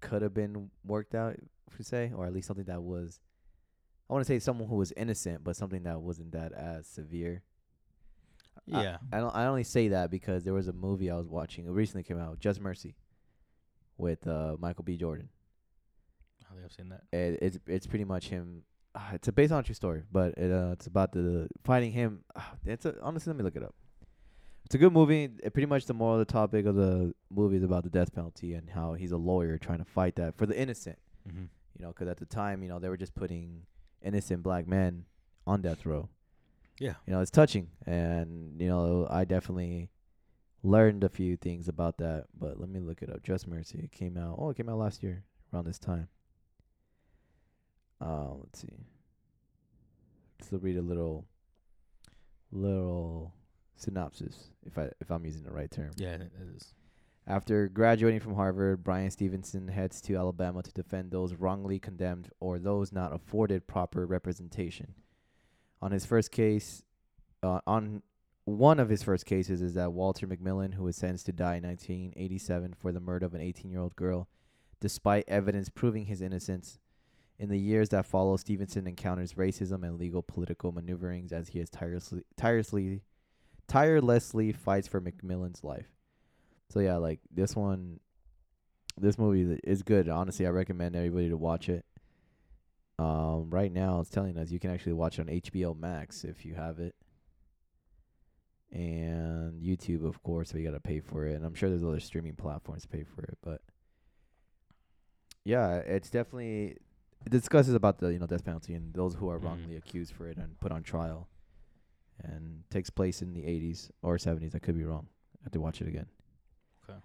could 0.00 0.22
have 0.22 0.34
been 0.34 0.70
worked 0.84 1.14
out, 1.14 1.36
per 1.70 1.82
se, 1.82 2.12
or 2.14 2.26
at 2.26 2.32
least 2.32 2.46
something 2.48 2.64
that 2.66 2.82
was. 2.82 3.20
I 4.10 4.12
want 4.12 4.26
to 4.26 4.32
say 4.32 4.38
someone 4.38 4.68
who 4.68 4.76
was 4.76 4.92
innocent, 4.96 5.42
but 5.44 5.56
something 5.56 5.84
that 5.84 6.00
wasn't 6.00 6.32
that 6.32 6.52
as 6.52 6.86
severe. 6.86 7.42
I- 8.72 8.82
Yeah, 8.82 8.96
I 9.12 9.18
don't. 9.20 9.34
I 9.34 9.46
only 9.46 9.64
say 9.64 9.88
that 9.88 10.10
because 10.10 10.44
there 10.44 10.54
was 10.54 10.68
a 10.68 10.72
movie 10.72 11.10
I 11.10 11.16
was 11.16 11.28
watching. 11.28 11.66
It 11.66 11.70
recently 11.70 12.02
came 12.02 12.18
out, 12.18 12.38
Just 12.40 12.60
Mercy, 12.60 12.96
with 13.96 14.26
uh, 14.26 14.56
Michael 14.58 14.84
B. 14.84 14.96
Jordan. 14.96 15.28
I 16.50 16.52
think 16.54 16.64
I've 16.64 16.72
seen 16.72 16.88
that. 16.90 17.02
it, 17.12 17.38
it's 17.42 17.58
it's 17.66 17.86
pretty 17.86 18.04
much 18.04 18.28
him. 18.28 18.62
Uh, 18.94 19.00
it's 19.14 19.26
a 19.28 19.32
based 19.32 19.52
on 19.52 19.60
a 19.60 19.62
true 19.62 19.74
story, 19.74 20.02
but 20.12 20.34
it 20.36 20.52
uh, 20.52 20.70
it's 20.72 20.86
about 20.86 21.12
the 21.12 21.48
fighting 21.64 21.92
him. 21.92 22.20
Uh, 22.36 22.42
it's 22.64 22.84
a, 22.86 22.94
honestly, 23.02 23.30
let 23.30 23.36
me 23.38 23.42
look 23.44 23.56
it 23.56 23.62
up. 23.62 23.74
It's 24.64 24.74
a 24.74 24.78
good 24.78 24.92
movie. 24.92 25.28
Pretty 25.28 25.66
much 25.66 25.86
the 25.86 25.94
moral 25.94 26.20
of 26.20 26.26
the 26.26 26.32
topic 26.32 26.66
of 26.66 26.74
the 26.74 27.14
movie 27.30 27.56
is 27.56 27.62
about 27.62 27.84
the 27.84 27.90
death 27.90 28.14
penalty 28.14 28.54
and 28.54 28.70
how 28.70 28.94
he's 28.94 29.12
a 29.12 29.16
lawyer 29.16 29.58
trying 29.58 29.78
to 29.78 29.84
fight 29.84 30.16
that 30.16 30.36
for 30.36 30.46
the 30.46 30.58
innocent. 30.58 30.98
Mm-hmm. 31.28 31.44
You 31.78 31.84
know, 31.84 31.88
because 31.88 32.08
at 32.08 32.16
the 32.16 32.26
time, 32.26 32.62
you 32.62 32.68
know, 32.68 32.78
they 32.78 32.88
were 32.88 32.96
just 32.96 33.14
putting 33.14 33.62
innocent 34.02 34.42
black 34.42 34.66
men 34.66 35.04
on 35.46 35.60
death 35.60 35.84
row. 35.84 36.08
Yeah, 36.80 36.94
You 37.06 37.12
know, 37.12 37.20
it's 37.20 37.30
touching, 37.30 37.68
and 37.86 38.60
you 38.60 38.68
know, 38.68 39.06
I 39.08 39.24
definitely 39.24 39.90
learned 40.64 41.04
a 41.04 41.08
few 41.08 41.36
things 41.36 41.68
about 41.68 41.98
that. 41.98 42.24
But 42.36 42.58
let 42.58 42.68
me 42.68 42.80
look 42.80 43.00
it 43.00 43.10
up. 43.10 43.22
Just 43.22 43.46
Mercy. 43.46 43.78
It 43.84 43.92
came 43.92 44.16
out. 44.16 44.36
Oh, 44.38 44.50
it 44.50 44.56
came 44.56 44.68
out 44.68 44.78
last 44.78 45.02
year 45.02 45.22
around 45.52 45.66
this 45.66 45.78
time. 45.78 46.08
Uh, 48.00 48.34
let's 48.40 48.60
see. 48.60 48.68
Let's 50.40 50.64
read 50.64 50.76
a 50.76 50.82
little, 50.82 51.26
little 52.50 53.32
synopsis, 53.76 54.50
if 54.66 54.78
I 54.78 54.90
if 55.00 55.10
I'm 55.10 55.24
using 55.24 55.42
the 55.42 55.52
right 55.52 55.70
term. 55.70 55.90
yeah, 55.96 56.14
it 56.14 56.32
is. 56.54 56.74
After 57.26 57.68
graduating 57.68 58.20
from 58.20 58.34
Harvard, 58.34 58.84
Bryan 58.84 59.10
Stevenson 59.10 59.68
heads 59.68 60.02
to 60.02 60.16
Alabama 60.16 60.62
to 60.62 60.72
defend 60.72 61.10
those 61.10 61.34
wrongly 61.34 61.78
condemned 61.78 62.28
or 62.38 62.58
those 62.58 62.92
not 62.92 63.14
afforded 63.14 63.66
proper 63.66 64.04
representation. 64.04 64.94
On 65.80 65.90
his 65.90 66.04
first 66.04 66.30
case, 66.30 66.82
uh, 67.42 67.60
on 67.66 68.02
one 68.44 68.78
of 68.78 68.90
his 68.90 69.02
first 69.02 69.24
cases 69.24 69.62
is 69.62 69.72
that 69.74 69.92
Walter 69.92 70.26
McMillian, 70.26 70.74
who 70.74 70.84
was 70.84 70.96
sentenced 70.96 71.26
to 71.26 71.32
die 71.32 71.56
in 71.56 71.64
1987 71.64 72.74
for 72.74 72.92
the 72.92 73.00
murder 73.00 73.24
of 73.24 73.34
an 73.34 73.40
18-year-old 73.40 73.96
girl, 73.96 74.28
despite 74.80 75.24
evidence 75.26 75.70
proving 75.70 76.06
his 76.06 76.20
innocence. 76.20 76.78
In 77.38 77.48
the 77.48 77.58
years 77.58 77.88
that 77.88 78.06
follow, 78.06 78.36
Stevenson 78.36 78.86
encounters 78.86 79.34
racism 79.34 79.82
and 79.82 79.98
legal 79.98 80.22
political 80.22 80.72
maneuverings 80.72 81.32
as 81.32 81.48
he 81.48 81.58
is 81.58 81.70
tirelessly, 81.70 82.22
tirelessly, 82.36 83.02
tirelessly 83.68 84.52
fights 84.52 84.88
for 84.88 85.00
McMillian's 85.00 85.64
life. 85.64 85.88
So 86.70 86.80
yeah, 86.80 86.96
like 86.96 87.20
this 87.30 87.54
one, 87.56 88.00
this 88.98 89.18
movie 89.18 89.58
is 89.64 89.82
good. 89.82 90.08
Honestly, 90.08 90.46
I 90.46 90.50
recommend 90.50 90.96
everybody 90.96 91.28
to 91.28 91.36
watch 91.36 91.68
it. 91.68 91.84
Um, 92.98 93.50
right 93.50 93.72
now 93.72 94.00
it's 94.00 94.10
telling 94.10 94.38
us 94.38 94.50
you 94.50 94.60
can 94.60 94.70
actually 94.70 94.92
watch 94.92 95.18
it 95.18 95.22
on 95.22 95.26
HBO 95.28 95.76
Max 95.78 96.22
if 96.24 96.44
you 96.44 96.54
have 96.54 96.78
it, 96.78 96.94
and 98.72 99.60
YouTube, 99.60 100.04
of 100.06 100.22
course. 100.22 100.50
So 100.50 100.58
you 100.58 100.64
gotta 100.64 100.80
pay 100.80 101.00
for 101.00 101.26
it, 101.26 101.34
and 101.34 101.44
I'm 101.44 101.54
sure 101.54 101.68
there's 101.68 101.84
other 101.84 102.00
streaming 102.00 102.34
platforms 102.34 102.82
to 102.82 102.88
pay 102.88 103.04
for 103.04 103.22
it. 103.22 103.36
But 103.42 103.60
yeah, 105.44 105.76
it's 105.76 106.10
definitely 106.10 106.76
it 107.26 107.30
discusses 107.30 107.74
about 107.74 107.98
the 107.98 108.12
you 108.12 108.18
know 108.18 108.26
death 108.26 108.44
penalty 108.44 108.74
and 108.74 108.92
those 108.94 109.14
who 109.14 109.28
are 109.28 109.38
Mhm. 109.38 109.44
wrongly 109.44 109.76
accused 109.76 110.12
for 110.14 110.26
it 110.28 110.36
and 110.38 110.58
put 110.60 110.72
on 110.72 110.82
trial, 110.82 111.28
and 112.22 112.62
takes 112.70 112.90
place 112.90 113.22
in 113.22 113.32
the 113.32 113.42
80s 113.42 113.90
or 114.02 114.16
70s. 114.16 114.54
I 114.54 114.58
could 114.58 114.76
be 114.76 114.84
wrong. 114.84 115.06
I 115.40 115.44
have 115.44 115.52
to 115.52 115.60
watch 115.60 115.80
it 115.80 115.88
again. 115.88 116.06
Okay, 116.88 116.98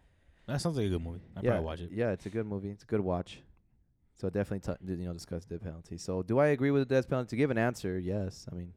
that 0.47 0.61
sounds 0.61 0.77
like 0.77 0.85
a 0.85 0.89
good 0.89 1.03
movie. 1.03 1.21
I'll 1.35 1.43
yeah, 1.43 1.51
probably 1.51 1.65
watch 1.65 1.79
it. 1.81 1.89
Yeah, 1.91 2.11
it's 2.11 2.25
a 2.25 2.29
good 2.29 2.45
movie. 2.45 2.69
It's 2.69 2.83
a 2.83 2.87
good 2.87 3.01
watch. 3.01 3.41
So 4.15 4.29
definitely, 4.29 4.73
t- 4.73 4.93
you 5.01 5.05
know, 5.07 5.13
discuss 5.13 5.45
the 5.45 5.55
death 5.55 5.63
penalty. 5.63 5.97
So, 5.97 6.21
do 6.21 6.39
I 6.39 6.47
agree 6.47 6.71
with 6.71 6.87
the 6.87 6.95
death 6.95 7.09
penalty? 7.09 7.29
To 7.29 7.35
give 7.37 7.51
an 7.51 7.57
answer, 7.57 7.97
yes. 7.97 8.45
I 8.51 8.55
mean, 8.55 8.73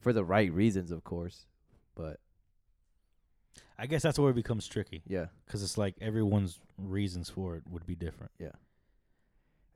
for 0.00 0.12
the 0.12 0.24
right 0.24 0.52
reasons, 0.52 0.90
of 0.90 1.04
course. 1.04 1.46
But 1.94 2.18
I 3.78 3.86
guess 3.86 4.02
that's 4.02 4.18
where 4.18 4.30
it 4.30 4.34
becomes 4.34 4.66
tricky 4.66 5.02
yeah, 5.06 5.26
because 5.44 5.62
it's 5.62 5.78
like 5.78 5.94
everyone's 6.00 6.58
reasons 6.78 7.30
for 7.30 7.56
it 7.56 7.62
would 7.70 7.86
be 7.86 7.94
different. 7.94 8.32
Yeah, 8.38 8.52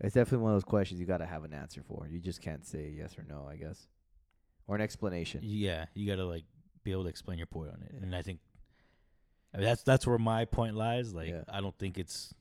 it's 0.00 0.14
definitely 0.14 0.42
one 0.42 0.52
of 0.52 0.56
those 0.56 0.64
questions 0.64 1.00
you 1.00 1.06
got 1.06 1.18
to 1.18 1.26
have 1.26 1.44
an 1.44 1.52
answer 1.52 1.82
for. 1.82 2.08
You 2.10 2.18
just 2.18 2.40
can't 2.40 2.66
say 2.66 2.92
yes 2.96 3.18
or 3.18 3.24
no, 3.28 3.46
I 3.48 3.56
guess, 3.56 3.88
or 4.70 4.76
an 4.76 4.80
explanation. 4.82 5.40
Yeah, 5.42 5.86
you 5.94 6.06
got 6.06 6.16
to 6.16 6.24
like 6.24 6.44
be 6.84 6.92
able 6.92 7.02
to 7.02 7.08
explain 7.08 7.38
your 7.38 7.46
point 7.48 7.70
on 7.72 7.82
it, 7.82 7.90
Yeah. 7.92 8.02
and 8.04 8.14
I 8.14 8.22
think 8.22 8.38
I 9.52 9.56
mean, 9.58 9.66
that's 9.66 9.82
that's 9.82 10.06
where 10.06 10.16
my 10.18 10.44
point 10.44 10.76
lies. 10.76 11.12
Like, 11.12 11.28
Yeah. 11.30 11.42
I 11.48 11.60
don't 11.60 11.76
think 11.76 11.98
it's. 11.98 12.32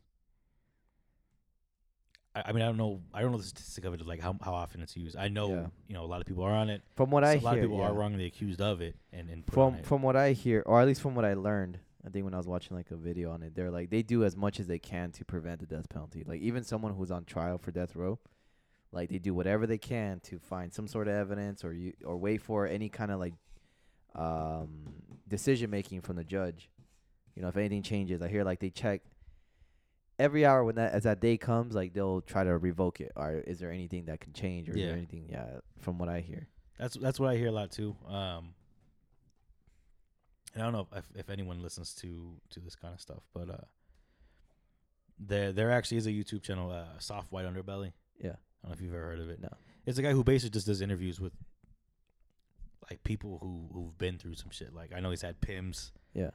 I, 2.36 2.44
I 2.46 2.52
mean, 2.52 2.62
I 2.62 2.68
don't 2.68 2.78
know. 2.78 3.02
I 3.14 3.22
don't 3.22 3.32
know 3.32 3.38
the 3.40 3.44
statistic 3.44 3.86
of 3.86 3.94
it, 3.96 4.06
like 4.06 4.20
how 4.22 4.36
how 4.44 4.54
often 4.54 4.82
it's 4.82 4.96
used. 4.96 5.18
I 5.18 5.28
know, 5.28 5.50
Yeah. 5.50 5.68
you 5.88 5.94
know, 5.96 6.04
a 6.04 6.06
lot 6.06 6.22
of 6.22 6.28
people 6.28 6.44
are 6.44 6.52
on 6.54 6.70
it. 6.70 6.84
From 6.96 7.10
what 7.10 7.24
So 7.24 7.30
I 7.30 7.34
a 7.34 7.38
hear, 7.38 7.44
lot 7.46 7.58
of 7.58 7.62
people 7.64 7.78
yeah. 7.80 7.86
are 7.88 7.94
wrongly 7.94 8.26
accused 8.26 8.62
of 8.62 8.82
it, 8.82 8.96
and 9.12 9.30
and 9.30 9.44
from 9.52 9.76
it. 9.76 9.86
from 9.86 10.02
what 10.04 10.16
I 10.16 10.34
hear, 10.34 10.62
or 10.68 10.80
at 10.80 10.88
least 10.88 11.02
from 11.02 11.16
what 11.16 11.26
I 11.26 11.34
learned, 11.34 11.80
I 12.06 12.10
think 12.10 12.26
when 12.26 12.34
I 12.36 12.38
was 12.38 12.48
watching 12.48 12.78
like 12.78 12.92
a 12.92 12.96
video 12.96 13.32
on 13.32 13.42
it, 13.42 13.56
they're 13.56 13.72
like 13.72 13.90
they 13.90 14.04
do 14.04 14.24
as 14.24 14.38
much 14.38 14.60
as 14.60 14.68
they 14.68 14.78
can 14.80 15.12
to 15.14 15.26
prevent 15.26 15.62
the 15.62 15.66
death 15.66 15.90
penalty. 15.90 16.24
Like 16.26 16.42
even 16.42 16.64
someone 16.64 16.94
who's 16.94 17.10
on 17.12 17.26
trial 17.26 17.58
for 17.58 17.72
death 17.72 17.96
row, 17.96 18.20
like 18.92 19.10
they 19.10 19.20
do 19.20 19.34
whatever 19.34 19.68
they 19.68 19.78
can 19.78 20.20
to 20.22 20.40
find 20.40 20.74
some 20.74 20.88
sort 20.88 21.08
of 21.08 21.14
evidence 21.14 21.64
or 21.64 21.74
you 21.74 21.94
or 22.04 22.18
wait 22.18 22.42
for 22.42 22.66
any 22.68 22.90
kind 22.90 23.12
of 23.12 23.20
like 23.20 23.34
um 24.16 24.94
decision 25.28 25.70
making 25.70 26.02
from 26.02 26.16
the 26.16 26.24
judge. 26.24 26.70
You 27.36 27.42
know, 27.44 27.48
if 27.50 27.58
anything 27.58 27.84
changes, 27.84 28.22
I 28.22 28.28
hear 28.28 28.44
like 28.44 28.60
they 28.60 28.70
check 28.72 29.02
every 30.18 30.46
hour 30.46 30.64
when 30.64 30.76
that 30.76 30.94
as 30.94 31.04
that 31.04 31.22
day 31.22 31.38
comes, 31.38 31.74
like 31.76 31.94
they'll 31.94 32.22
try 32.22 32.44
to 32.44 32.58
revoke 32.58 33.00
it. 33.00 33.12
Or 33.16 33.34
is 33.46 33.60
there 33.60 33.72
anything 33.72 34.06
that 34.06 34.20
can 34.20 34.34
change 34.34 34.68
or 34.68 34.74
is 34.74 34.80
Yeah. 34.80 34.88
there 34.88 34.98
anything 34.98 35.28
yeah, 35.30 35.60
from 35.80 35.98
what 36.00 36.10
I 36.10 36.20
hear. 36.22 36.48
That's 36.78 36.96
that's 36.96 37.20
what 37.20 37.30
I 37.30 37.38
hear 37.38 37.48
a 37.48 37.52
lot 37.52 37.72
too. 37.72 37.96
Um, 38.08 38.54
and 40.54 40.64
I 40.64 40.66
don't 40.66 40.74
know 40.74 40.88
if 40.96 41.06
if 41.16 41.30
anyone 41.30 41.62
listens 41.62 41.94
to 41.96 42.42
to 42.50 42.60
this 42.60 42.76
kind 42.76 42.94
of 42.94 43.00
stuff, 43.00 43.22
but 43.34 43.50
uh, 43.50 43.58
there 45.20 45.52
there 45.54 45.72
actually 45.72 45.98
is 45.98 46.08
a 46.08 46.12
YouTube 46.12 46.42
channel, 46.42 46.72
uh, 46.72 46.98
Soft 47.00 47.32
White 47.32 47.46
Underbelly. 47.46 47.94
Yeah. 48.20 48.36
I 48.64 48.68
don't 48.68 48.72
know 48.72 48.74
if 48.74 48.82
you've 48.82 48.94
ever 48.94 49.06
heard 49.06 49.20
of 49.20 49.30
it. 49.30 49.42
No. 49.42 49.50
It's 49.86 49.98
a 49.98 50.02
guy 50.02 50.12
who 50.12 50.24
basically 50.24 50.52
just 50.52 50.68
does 50.68 50.82
interviews 50.82 51.20
with 51.20 51.34
like 52.90 53.04
people 53.04 53.40
who 53.42 53.70
who've 53.74 53.98
been 53.98 54.18
through 54.18 54.36
some 54.36 54.50
shit. 54.52 54.74
Like 54.74 54.92
I 54.96 55.00
know 55.00 55.10
he's 55.12 55.22
had 55.22 55.40
pims, 55.42 55.92
Yeah. 56.14 56.32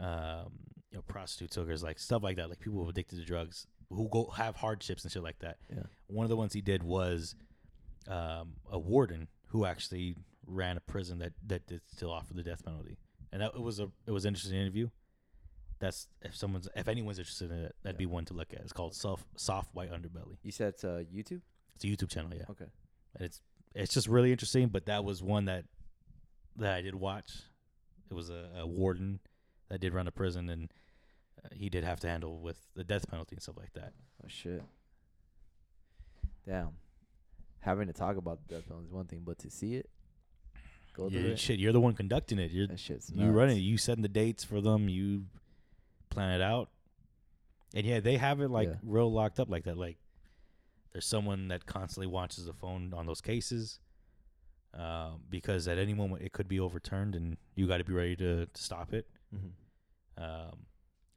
um, 0.00 0.52
you 0.90 0.98
know, 0.98 1.02
prostitute 1.06 1.54
hookers, 1.54 1.82
like 1.82 1.98
stuff 1.98 2.22
like 2.22 2.36
that. 2.36 2.48
Like 2.48 2.60
people 2.60 2.80
who 2.80 2.86
are 2.86 2.90
addicted 2.90 3.16
to 3.18 3.24
drugs 3.24 3.66
who 3.90 4.08
go 4.08 4.26
have 4.36 4.56
hardships 4.56 5.02
and 5.04 5.12
shit 5.12 5.22
like 5.22 5.38
that. 5.40 5.58
Yeah. 5.70 5.82
One 6.06 6.24
of 6.24 6.30
the 6.30 6.36
ones 6.36 6.52
he 6.52 6.60
did 6.60 6.82
was 6.82 7.34
um, 8.08 8.54
a 8.70 8.78
warden 8.78 9.28
who 9.48 9.64
actually 9.64 10.16
ran 10.46 10.76
a 10.76 10.80
prison 10.80 11.18
that 11.20 11.32
that 11.46 11.66
did 11.66 11.80
still 11.94 12.10
offer 12.10 12.34
the 12.34 12.42
death 12.42 12.64
penalty, 12.64 12.96
and 13.32 13.40
that 13.42 13.52
it 13.54 13.60
was 13.62 13.78
a 13.80 13.88
it 14.06 14.10
was 14.10 14.24
an 14.24 14.30
interesting 14.30 14.58
interview. 14.58 14.88
That's 15.78 16.08
if 16.22 16.34
someone's 16.36 16.68
if 16.76 16.88
anyone's 16.88 17.18
interested 17.18 17.50
in 17.50 17.58
it, 17.58 17.74
that'd 17.82 17.98
be 17.98 18.06
one 18.06 18.24
to 18.26 18.34
look 18.34 18.52
at. 18.54 18.60
It's 18.60 18.72
called 18.72 18.94
soft 18.94 19.24
soft 19.36 19.74
white 19.74 19.92
underbelly. 19.92 20.36
You 20.42 20.52
said 20.52 20.68
it's 20.70 20.84
uh, 20.84 21.02
YouTube? 21.14 21.40
It's 21.82 22.02
a 22.02 22.06
YouTube 22.06 22.10
channel, 22.10 22.30
yeah. 22.34 22.44
Okay. 22.50 22.66
And 23.16 23.24
it's 23.26 23.40
it's 23.74 23.94
just 23.94 24.06
really 24.08 24.30
interesting. 24.32 24.68
But 24.68 24.86
that 24.86 25.04
was 25.04 25.22
one 25.22 25.46
that 25.46 25.64
that 26.56 26.74
I 26.74 26.82
did 26.82 26.94
watch. 26.94 27.30
It 28.10 28.14
was 28.14 28.30
a, 28.30 28.48
a 28.58 28.66
warden 28.66 29.20
that 29.68 29.80
did 29.80 29.94
run 29.94 30.06
a 30.06 30.10
prison, 30.10 30.48
and 30.50 30.72
uh, 31.44 31.48
he 31.54 31.68
did 31.70 31.82
have 31.84 31.98
to 32.00 32.08
handle 32.08 32.38
with 32.40 32.58
the 32.74 32.84
death 32.84 33.08
penalty 33.10 33.36
and 33.36 33.42
stuff 33.42 33.56
like 33.56 33.72
that. 33.74 33.92
Oh 34.22 34.28
shit. 34.28 34.62
Damn. 36.46 36.70
Having 37.60 37.86
to 37.86 37.92
talk 37.92 38.16
about 38.16 38.40
the 38.46 38.54
death 38.56 38.66
penalty 38.66 38.86
is 38.88 38.92
one 38.92 39.06
thing, 39.06 39.22
but 39.24 39.38
to 39.38 39.50
see 39.50 39.76
it, 39.76 39.88
go 40.94 41.08
through 41.08 41.20
Yeah, 41.20 41.26
it, 41.28 41.38
shit, 41.38 41.58
you're 41.60 41.72
the 41.72 41.80
one 41.80 41.94
conducting 41.94 42.38
it. 42.38 42.50
You're 42.50 42.66
that 42.66 42.80
shit's 42.80 43.10
you 43.14 43.28
running 43.30 43.56
it. 43.56 43.60
You 43.60 43.78
setting 43.78 44.02
the 44.02 44.08
dates 44.08 44.42
for 44.44 44.60
them. 44.60 44.88
You 44.88 45.24
plan 46.10 46.30
it 46.30 46.42
out. 46.42 46.70
And 47.74 47.86
yeah, 47.86 48.00
they 48.00 48.16
have 48.16 48.40
it 48.40 48.50
like 48.50 48.68
Yeah. 48.68 48.74
real 48.82 49.10
locked 49.12 49.38
up 49.40 49.48
like 49.48 49.64
that. 49.64 49.78
Like 49.78 49.96
there's 50.92 51.06
someone 51.06 51.48
that 51.48 51.66
constantly 51.66 52.06
watches 52.06 52.46
the 52.46 52.52
phone 52.52 52.92
on 52.94 53.06
those 53.06 53.20
cases. 53.20 53.78
Um, 54.74 55.20
because 55.28 55.68
at 55.68 55.76
any 55.76 55.92
moment 55.92 56.22
it 56.22 56.32
could 56.32 56.48
be 56.48 56.58
overturned 56.58 57.14
and 57.14 57.36
you 57.54 57.66
got 57.66 57.76
to 57.78 57.84
be 57.84 57.92
ready 57.92 58.16
to, 58.16 58.46
to 58.46 58.62
stop 58.62 58.94
it. 58.94 59.06
Mhm. 59.34 59.50
Um, 60.16 60.66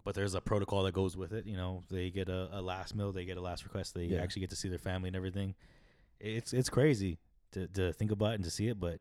but 0.03 0.13
there's 0.13 0.35
a 0.35 0.41
protocol 0.41 0.83
that 0.83 0.93
goes 0.93 1.15
with 1.15 1.31
it. 1.31 1.45
You 1.45 1.55
know, 1.55 1.83
they 1.89 2.09
get 2.09 2.27
a, 2.27 2.49
a 2.51 2.61
last 2.61 2.95
meal, 2.95 3.13
they 3.13 3.23
get 3.23 3.37
a 3.37 3.41
last 3.41 3.63
request, 3.63 3.93
they 3.93 4.05
Yeah. 4.05 4.21
actually 4.21 4.41
get 4.41 4.49
to 4.49 4.55
see 4.57 4.67
their 4.67 4.77
family 4.77 5.07
and 5.07 5.15
everything. 5.15 5.55
It's 6.19 6.51
it's 6.53 6.69
crazy 6.69 7.17
to 7.53 7.67
to 7.67 7.93
think 7.93 8.11
about 8.11 8.33
and 8.35 8.43
to 8.43 8.51
see 8.51 8.67
it, 8.67 8.77
but 8.79 8.99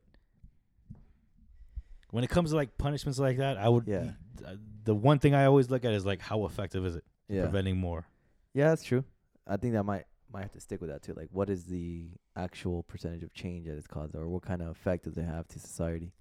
when 2.10 2.22
it 2.24 2.30
comes 2.30 2.50
to 2.50 2.56
like 2.56 2.78
punishments 2.78 3.18
like 3.18 3.38
that, 3.38 3.56
I 3.56 3.68
would. 3.68 3.88
Yeah. 3.88 4.12
uh, 4.46 4.54
The 4.84 4.94
one 4.94 5.18
thing 5.18 5.34
I 5.34 5.46
always 5.46 5.70
look 5.70 5.84
at 5.84 5.92
is 5.92 6.04
like 6.06 6.20
how 6.20 6.44
effective 6.44 6.84
is 6.86 6.96
it 6.96 7.04
Yeah. 7.28 7.42
preventing 7.42 7.76
more. 7.78 8.06
Yeah, 8.52 8.68
that's 8.68 8.84
true. 8.84 9.04
I 9.46 9.56
think 9.56 9.74
that 9.74 9.82
might 9.84 10.04
might 10.34 10.42
have 10.42 10.52
to 10.52 10.60
stick 10.60 10.80
with 10.80 10.90
that 10.90 11.02
too. 11.02 11.14
Like, 11.14 11.28
what 11.32 11.48
is 11.48 11.64
the 11.64 12.08
actual 12.36 12.82
percentage 12.82 13.22
of 13.22 13.32
change 13.32 13.66
that 13.66 13.76
it's 13.78 13.86
caused, 13.86 14.14
or 14.14 14.28
what 14.28 14.42
kind 14.42 14.60
of 14.60 14.68
effect 14.68 15.04
does 15.04 15.16
it 15.16 15.22
have 15.24 15.46
to 15.48 15.58
society? 15.58 16.12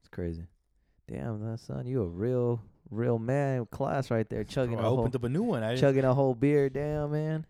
It's 0.00 0.08
crazy. 0.08 0.44
Damn, 1.06 1.40
that 1.50 1.58
son, 1.60 1.86
you 1.86 2.02
a 2.02 2.06
real, 2.06 2.62
real 2.90 3.18
man 3.18 3.66
class 3.66 4.10
right 4.10 4.28
there, 4.30 4.44
chugging 4.56 4.76
Bro, 4.76 4.84
a 4.84 4.86
I 4.86 4.88
whole, 4.88 5.00
opened 5.00 5.16
up 5.16 5.24
a 5.24 5.28
new 5.28 5.42
one. 5.42 5.62
I 5.62 5.70
didn't- 5.70 5.80
chugging 5.80 6.04
a 6.04 6.14
whole 6.14 6.34
beer. 6.34 6.68
Damn, 6.70 7.10
man. 7.12 7.44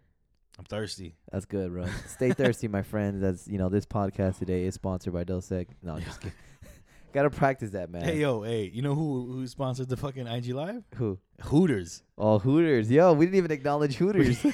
I'm 0.59 0.65
thirsty. 0.65 1.15
That's 1.31 1.45
good, 1.45 1.71
bro. 1.71 1.87
Stay 2.09 2.33
thirsty, 2.33 2.67
my 2.67 2.83
friends. 2.83 3.21
That's 3.21 3.47
you 3.47 3.59
know, 3.59 3.69
this 3.69 3.87
podcast 3.87 4.39
today 4.41 4.65
is 4.65 4.75
sponsored 4.75 5.13
by 5.13 5.23
Dos 5.23 5.49
Equis. 5.51 5.69
No, 5.85 5.95
I'm 5.95 6.03
just 6.03 6.21
kidding. 6.23 6.37
Gotta 7.13 7.31
practice 7.31 7.71
that, 7.71 7.91
man. 7.91 8.03
Hey 8.03 8.19
yo, 8.19 8.43
hey, 8.43 8.65
you 8.75 8.83
know 8.83 8.95
who 8.97 9.31
who 9.33 9.47
sponsored 9.47 9.89
the 9.89 9.97
fucking 9.97 10.27
IG 10.27 10.49
live? 10.49 10.83
Who? 10.97 11.19
Hooters. 11.43 12.03
Oh, 12.17 12.39
Hooters. 12.41 12.91
Yo, 12.91 13.13
we 13.13 13.27
didn't 13.27 13.37
even 13.39 13.51
acknowledge 13.53 13.95
Hooters. 13.97 14.45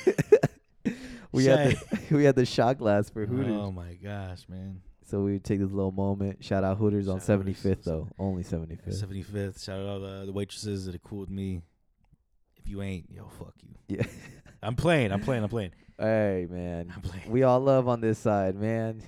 We 1.34 1.44
had 1.44 1.70
the 1.70 2.00
we 2.16 2.24
had 2.24 2.36
the 2.36 2.46
shot 2.46 2.78
glass 2.78 3.10
for 3.10 3.26
Hooters. 3.26 3.52
Oh 3.52 3.70
my 3.70 3.94
gosh, 3.94 4.46
man. 4.48 4.80
So 5.06 5.20
we 5.20 5.32
would 5.32 5.44
take 5.44 5.60
this 5.60 5.70
little 5.70 5.92
moment. 5.92 6.42
Shout 6.42 6.64
out 6.64 6.78
Hooters 6.78 7.08
on 7.08 7.20
Shout 7.20 7.30
out 7.30 7.44
Hooters. 7.44 7.62
75th 7.62 7.84
though. 7.84 8.08
Only 8.18 8.42
75th. 8.42 8.94
Seventy 8.94 9.22
fifth. 9.22 9.62
Shout 9.62 9.80
out 9.80 10.02
uh, 10.02 10.24
the 10.24 10.32
waitresses 10.32 10.86
that 10.86 10.94
are 10.94 10.98
cool 10.98 11.20
with 11.20 11.30
me. 11.30 11.60
If 12.56 12.68
you 12.68 12.80
ain't, 12.82 13.10
yo, 13.10 13.28
fuck 13.38 13.54
you. 13.62 13.96
Yeah. 13.98 14.06
I'm 14.62 14.76
playing. 14.76 15.12
I'm 15.12 15.20
playing. 15.20 15.42
I'm 15.42 15.50
playing. 15.50 15.72
hey 15.98 16.46
man. 16.48 16.92
I'm 16.94 17.02
playing. 17.02 17.30
We 17.30 17.42
all 17.42 17.60
love 17.60 17.86
on 17.86 18.00
this 18.00 18.18
side, 18.18 18.56
man. 18.56 19.02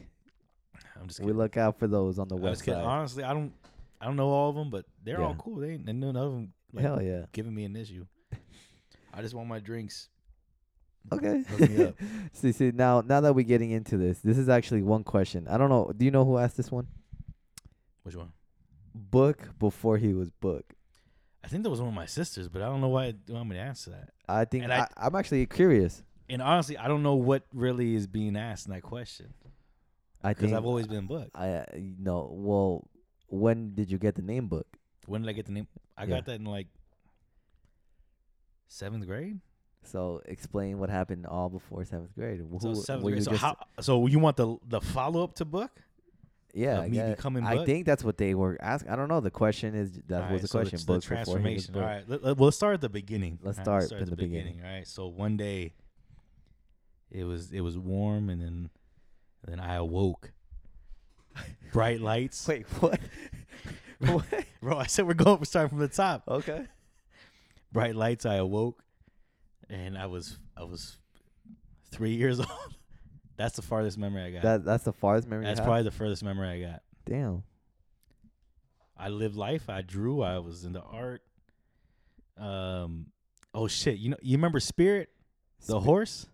I'm 1.00 1.08
just 1.08 1.20
We 1.20 1.32
look 1.32 1.56
out 1.56 1.78
for 1.78 1.86
those 1.86 2.18
on 2.18 2.28
the 2.28 2.36
I'm 2.36 2.42
west 2.42 2.64
just 2.64 2.76
side. 2.76 2.84
Honestly, 2.84 3.24
I 3.24 3.32
don't. 3.32 3.52
I 3.98 4.04
don't 4.04 4.16
know 4.16 4.28
all 4.28 4.50
of 4.50 4.56
them, 4.56 4.68
but 4.68 4.84
they're 5.02 5.22
all 5.22 5.34
cool. 5.36 5.56
They 5.56 5.70
ain't 5.70 5.88
and 5.88 6.00
none 6.00 6.16
of 6.16 6.32
them 6.32 6.52
like, 6.74 6.84
Hell 6.84 7.00
yeah. 7.00 7.24
giving 7.32 7.54
me 7.54 7.64
an 7.64 7.74
issue. 7.76 8.04
I 9.14 9.22
just 9.22 9.34
want 9.34 9.48
my 9.48 9.58
drinks. 9.58 10.10
Okay. 11.12 11.42
Hook 11.48 11.70
me 11.70 11.84
up. 11.84 11.94
see, 12.32 12.52
see, 12.52 12.70
now 12.72 13.00
now 13.00 13.20
that 13.20 13.34
we're 13.34 13.44
getting 13.44 13.70
into 13.70 13.96
this, 13.96 14.18
this 14.20 14.38
is 14.38 14.48
actually 14.48 14.82
one 14.82 15.04
question. 15.04 15.46
I 15.48 15.56
don't 15.58 15.68
know. 15.70 15.92
Do 15.96 16.04
you 16.04 16.10
know 16.10 16.24
who 16.24 16.38
asked 16.38 16.56
this 16.56 16.70
one? 16.70 16.88
Which 18.02 18.16
one? 18.16 18.32
Book 18.94 19.50
before 19.58 19.98
he 19.98 20.14
was 20.14 20.30
book. 20.30 20.74
I 21.44 21.48
think 21.48 21.62
that 21.62 21.70
was 21.70 21.80
one 21.80 21.88
of 21.88 21.94
my 21.94 22.06
sisters, 22.06 22.48
but 22.48 22.62
I 22.62 22.66
don't 22.66 22.80
know 22.80 22.88
why 22.88 23.14
you 23.26 23.34
want 23.34 23.48
me 23.48 23.56
to 23.56 23.62
answer 23.62 23.90
that. 23.90 24.10
I 24.28 24.44
think 24.46 24.64
And 24.64 24.72
I, 24.72 24.80
I- 24.80 24.88
I, 24.96 25.06
am 25.06 25.14
actually 25.14 25.46
curious. 25.46 26.02
And 26.28 26.42
honestly, 26.42 26.76
I 26.76 26.88
don't 26.88 27.04
know 27.04 27.14
what 27.14 27.44
really 27.54 27.94
is 27.94 28.08
being 28.08 28.36
asked 28.36 28.66
in 28.66 28.72
that 28.72 28.82
question 28.82 29.32
I 30.24 30.34
because 30.34 30.52
I've 30.52 30.64
always 30.66 30.88
been 30.88 31.06
book. 31.06 31.28
I 31.34 31.50
uh, 31.50 31.64
no. 31.76 32.28
Well, 32.32 32.88
when 33.28 33.74
did 33.76 33.90
you 33.92 33.98
get 33.98 34.16
the 34.16 34.22
name 34.22 34.48
book? 34.48 34.66
When 35.06 35.22
did 35.22 35.28
I 35.28 35.34
get 35.34 35.46
the 35.46 35.52
name? 35.52 35.68
I 35.96 36.02
Yeah. 36.02 36.16
got 36.16 36.26
that 36.26 36.34
in 36.34 36.44
like 36.44 36.66
seventh 38.68 39.06
grade. 39.06 39.40
So 39.86 40.20
explain 40.26 40.78
what 40.78 40.90
happened 40.90 41.26
all 41.26 41.48
before 41.48 41.84
seventh 41.84 42.14
grade. 42.14 42.40
Who, 42.40 42.58
So 42.60 42.74
seventh 42.74 43.04
grade. 43.04 43.16
you 43.18 43.22
So 43.22 43.36
how? 43.36 43.56
So 43.80 44.06
you 44.06 44.18
want 44.18 44.36
the 44.36 44.56
the 44.68 44.80
follow 44.80 45.22
up 45.24 45.34
to 45.36 45.44
book? 45.44 45.70
Yeah, 46.54 46.80
I, 46.80 46.88
me 46.88 46.96
guess- 46.96 47.16
becoming 47.16 47.44
I 47.44 47.64
think 47.66 47.84
that's 47.84 48.02
what 48.02 48.16
they 48.16 48.34
were 48.34 48.56
asking. 48.60 48.90
I 48.90 48.96
don't 48.96 49.08
know. 49.08 49.20
The 49.20 49.30
question 49.30 49.74
is 49.74 50.00
that 50.08 50.14
All 50.14 50.20
was 50.22 50.30
right, 50.30 50.40
the 50.42 50.48
so 50.48 50.58
question. 50.60 50.78
the, 50.78 50.84
book 50.86 51.02
the 51.02 51.06
transformation. 51.06 51.74
All 51.74 51.82
right, 51.82 52.08
let, 52.08 52.24
let, 52.24 52.40
let's 52.40 52.56
start 52.56 52.74
at 52.74 52.80
the 52.80 52.88
beginning. 52.88 53.38
Let's 53.42 53.58
All 53.58 53.64
start 53.64 53.92
at 53.92 53.98
from 53.98 54.06
the 54.06 54.16
beginning. 54.16 54.62
All 54.64 54.70
right, 54.70 54.86
so 54.86 55.06
one 55.06 55.36
day, 55.36 55.74
it 57.10 57.24
was 57.24 57.52
it 57.52 57.60
was 57.60 57.76
warm, 57.76 58.30
and 58.30 58.40
then 58.40 58.70
then 59.46 59.60
I 59.60 59.74
awoke. 59.74 60.32
Bright 61.72 62.00
lights. 62.00 62.48
Wait, 62.48 62.66
what? 62.80 62.98
what? 63.98 64.24
bro, 64.62 64.78
I 64.78 64.86
said 64.86 65.06
we're 65.06 65.12
going. 65.12 65.38
We're 65.38 65.44
starting 65.44 65.68
from 65.68 65.80
the 65.80 65.88
top. 65.88 66.24
Okay. 66.26 66.64
Bright 67.70 67.94
lights. 67.96 68.24
I 68.24 68.36
awoke, 68.36 68.82
and 69.70 69.96
I 69.98 70.06
was 70.06 70.38
I 70.56 70.64
was 70.64 70.96
three 71.90 72.12
years 72.14 72.38
old. 72.40 72.48
That's 73.36 73.56
the 73.56 73.62
farthest 73.62 73.98
memory 73.98 74.22
I 74.22 74.30
got. 74.30 74.42
That 74.42 74.64
that's 74.64 74.84
the 74.84 74.92
farthest 74.92 75.28
memory. 75.28 75.44
That's 75.46 75.60
probably 75.60 75.82
the 75.82 75.90
furthest 75.90 76.22
memory 76.24 76.48
I 76.48 76.60
got. 76.70 76.82
damn. 77.04 77.42
I 78.98 79.10
lived 79.10 79.36
life. 79.36 79.68
I 79.68 79.82
drew. 79.82 80.22
I 80.22 80.38
was 80.38 80.64
into 80.64 80.80
art. 80.80 81.22
Um. 82.38 83.06
Oh 83.54 83.66
shit! 83.68 83.98
You 83.98 84.10
know, 84.10 84.16
you 84.22 84.36
remember 84.38 84.58
Spirit, 84.60 85.10
the 85.66 85.78
Spi- 85.78 85.84
horse? 85.84 86.26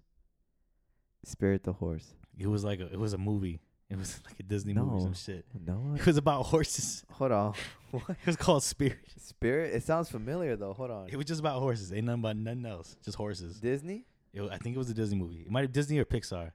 Spirit 1.25 1.63
the 1.65 1.73
horse. 1.73 2.07
It 2.39 2.47
was 2.47 2.65
like 2.65 2.81
a, 2.81 2.87
it 2.93 2.99
was 2.99 3.13
a 3.13 3.19
movie. 3.19 3.61
It 3.93 3.99
was 3.99 4.21
like 4.27 4.41
a 4.41 4.43
Disney 4.43 4.73
movie, 4.73 4.89
or 4.89 4.99
No. 4.99 5.05
some 5.05 5.15
shit. 5.15 5.45
No. 5.67 5.95
It 5.99 6.07
was 6.07 6.17
about 6.17 6.45
horses. 6.47 7.05
Hold 7.13 7.33
on. 7.33 7.55
What? 7.93 8.09
It 8.09 8.27
was 8.27 8.37
called 8.37 8.63
Spirit. 8.63 9.01
Spirit. 9.19 9.75
It 9.75 9.83
sounds 9.83 10.09
familiar 10.09 10.57
though. 10.57 10.73
Hold 10.73 10.91
on. 10.91 11.09
It 11.11 11.17
was 11.17 11.27
just 11.27 11.41
about 11.41 11.59
horses. 11.61 11.93
Ain't 11.93 12.07
nothing 12.07 12.21
about 12.21 12.37
nothing 12.37 12.65
else. 12.65 12.97
Just 13.05 13.19
horses. 13.19 13.61
Disney. 13.61 14.07
It, 14.33 14.41
wa- 14.41 14.49
I 14.51 14.57
think 14.57 14.75
it 14.75 14.79
was 14.79 14.89
a 14.89 14.95
Disney 14.95 15.19
movie. 15.19 15.41
It 15.43 15.51
might 15.51 15.61
have 15.61 15.73
Disney 15.73 15.99
or 15.99 16.07
Pixar. 16.07 16.53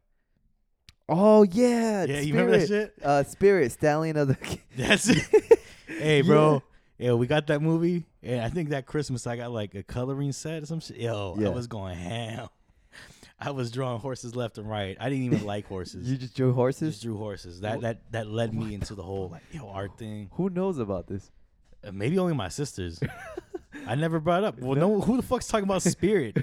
Oh 1.08 1.44
yeah. 1.44 2.06
Yeah, 2.06 2.20
you 2.22 2.34
remember 2.34 2.58
that 2.58 2.66
Spirit. 2.66 2.94
shit? 2.98 3.06
Uh, 3.06 3.24
Spirit, 3.24 3.72
Stallion 3.72 4.18
of 4.18 4.30
the. 4.30 4.58
That's 4.76 5.08
it. 5.10 5.60
hey, 5.88 6.22
bro. 6.22 6.64
Yeah, 6.98 7.14
we 7.14 7.28
got 7.28 7.46
that 7.48 7.62
movie, 7.62 8.08
and 8.24 8.42
I 8.42 8.50
think 8.50 8.70
that 8.70 8.88
Christmas 8.88 9.28
I 9.28 9.38
got 9.38 9.52
like 9.52 9.76
a 9.76 9.84
coloring 9.84 10.32
set 10.32 10.64
or 10.64 10.66
some 10.66 10.80
shit. 10.80 10.98
Yo, 10.98 11.36
Yeah. 11.38 11.50
I 11.50 11.52
was 11.52 11.68
going 11.68 11.96
ham. 11.96 12.48
I 13.40 13.52
was 13.52 13.70
drawing 13.70 14.00
horses 14.00 14.36
left 14.36 14.58
and 14.58 14.68
right. 14.68 14.98
I 15.00 15.10
didn't 15.10 15.26
even 15.26 15.46
like 15.46 15.68
horses. 15.68 16.10
You 16.10 16.18
just 16.18 16.36
drew 16.36 16.54
horses. 16.54 16.94
just 16.94 17.04
drew 17.04 17.18
horses. 17.18 17.62
That 17.62 17.82
that 17.82 18.12
that 18.12 18.28
led 18.28 18.54
me 18.54 18.74
into 18.74 18.96
the 18.96 19.04
whole 19.04 19.30
like 19.30 19.44
yo 19.52 19.70
art 19.70 19.98
thing. 19.98 20.30
Who 20.34 20.50
knows 20.50 20.80
about 20.80 21.08
this? 21.08 21.32
Uh, 21.84 21.92
maybe 21.92 22.18
only 22.18 22.34
my 22.34 22.50
sisters. 22.50 23.00
I 23.88 23.94
never 23.94 24.20
brought 24.20 24.44
up. 24.44 24.60
Well, 24.60 24.76
no, 24.76 25.00
who 25.02 25.18
the 25.18 25.24
fuck's 25.24 25.48
talking 25.48 25.66
about 25.66 25.82
spirit? 25.84 26.36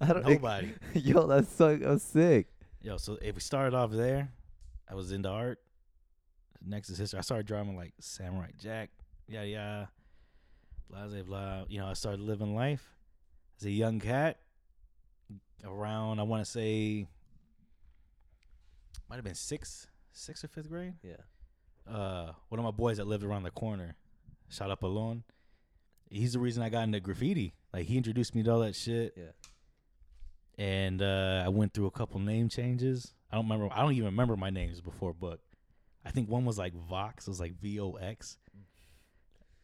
I 0.00 0.06
don't. 0.06 0.26
Nobody. 0.26 0.74
Yo, 0.94 1.26
that's 1.26 1.54
so 1.54 1.76
that's 1.76 2.04
sick. 2.04 2.46
Yo, 2.80 2.96
so 2.96 3.18
if 3.20 3.34
we 3.34 3.40
started 3.40 3.76
off 3.76 3.90
there, 3.90 4.30
I 4.88 4.94
was 4.94 5.12
into 5.12 5.28
art. 5.28 5.58
Next 6.66 6.88
is 6.88 6.96
history. 6.96 7.18
I 7.18 7.22
started 7.22 7.46
drawing 7.46 7.76
like 7.76 7.92
Samurai 8.00 8.48
Jack, 8.58 8.88
yada 9.28 9.46
yada, 9.46 9.88
blah 10.88 11.06
blah 11.06 11.22
blah. 11.22 11.64
You 11.68 11.80
know, 11.80 11.86
I 11.86 11.92
started 11.92 12.20
living 12.20 12.54
life 12.54 12.88
as 13.60 13.66
a 13.66 13.70
young 13.70 14.00
cat. 14.00 14.38
Around, 15.64 16.20
I 16.20 16.24
want 16.24 16.44
to 16.44 16.50
say, 16.50 17.06
might 19.08 19.16
have 19.16 19.24
been 19.24 19.34
six, 19.34 19.86
sixth 20.12 20.44
or 20.44 20.48
fifth 20.48 20.68
grade. 20.68 20.94
Yeah. 21.02 21.92
Uh, 21.92 22.32
one 22.48 22.58
of 22.58 22.64
my 22.64 22.70
boys 22.70 22.96
that 22.98 23.06
lived 23.06 23.24
around 23.24 23.42
the 23.44 23.50
corner, 23.50 23.96
shot 24.48 24.70
up 24.70 24.82
alone. 24.82 25.22
He's 26.10 26.32
the 26.34 26.38
reason 26.38 26.62
I 26.62 26.68
got 26.68 26.84
into 26.84 27.00
graffiti. 27.00 27.54
Like 27.72 27.86
he 27.86 27.96
introduced 27.96 28.34
me 28.34 28.42
to 28.44 28.50
all 28.52 28.60
that 28.60 28.74
shit 28.76 29.14
Yeah. 29.16 29.32
and 30.64 31.02
uh, 31.02 31.42
I 31.44 31.48
went 31.48 31.74
through 31.74 31.86
a 31.86 31.90
couple 31.90 32.20
name 32.20 32.48
changes. 32.48 33.12
I 33.30 33.36
don't 33.36 33.46
remember. 33.48 33.68
I 33.74 33.82
don't 33.82 33.92
even 33.92 34.04
remember 34.04 34.36
my 34.36 34.50
names 34.50 34.80
before 34.80 35.12
but 35.12 35.40
I 36.04 36.10
think 36.10 36.28
one 36.28 36.44
was 36.44 36.56
like 36.58 36.72
Vox. 36.88 37.26
It 37.26 37.30
was 37.30 37.40
like 37.40 37.58
V 37.60 37.80
O 37.80 37.92
X. 37.94 38.36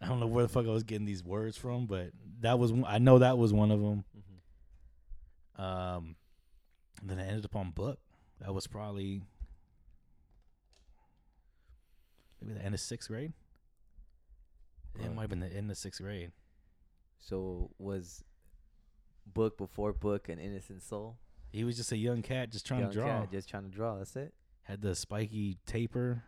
I 0.02 0.08
don't 0.08 0.18
know 0.18 0.26
where 0.26 0.42
the 0.42 0.48
fuck 0.48 0.64
I 0.66 0.70
was 0.70 0.82
getting 0.82 1.04
these 1.06 1.22
words 1.22 1.56
from, 1.56 1.86
but 1.86 2.10
that 2.40 2.58
was 2.58 2.72
I 2.86 2.98
know 2.98 3.18
that 3.18 3.38
was 3.38 3.52
one 3.52 3.70
of 3.70 3.80
them. 3.80 4.04
Um, 5.62 6.16
then 7.02 7.18
I 7.18 7.24
ended 7.26 7.44
up 7.44 7.56
on 7.56 7.70
book. 7.70 7.98
That 8.40 8.54
was 8.54 8.66
probably 8.66 9.22
maybe 12.40 12.54
the 12.58 12.64
end 12.64 12.74
of 12.74 12.80
sixth 12.80 13.08
grade. 13.08 13.32
Yeah, 14.98 15.06
it 15.06 15.14
might 15.14 15.22
have 15.22 15.30
been 15.30 15.40
the 15.40 15.52
end 15.54 15.70
of 15.70 15.76
sixth 15.76 16.00
grade. 16.02 16.32
So 17.18 17.70
was 17.78 18.24
book 19.26 19.58
before 19.58 19.92
book 19.92 20.28
an 20.28 20.38
innocent 20.38 20.82
soul? 20.82 21.16
He 21.52 21.64
was 21.64 21.76
just 21.76 21.92
a 21.92 21.96
young 21.96 22.22
cat 22.22 22.50
just 22.50 22.66
trying 22.66 22.80
Young 22.80 22.90
to 22.92 22.98
draw. 22.98 23.20
cat, 23.20 23.30
just 23.32 23.48
trying 23.48 23.64
to 23.64 23.68
draw. 23.70 23.96
That's 23.98 24.16
it. 24.16 24.32
Had 24.62 24.80
the 24.82 24.94
spiky 24.94 25.58
taper. 25.66 26.22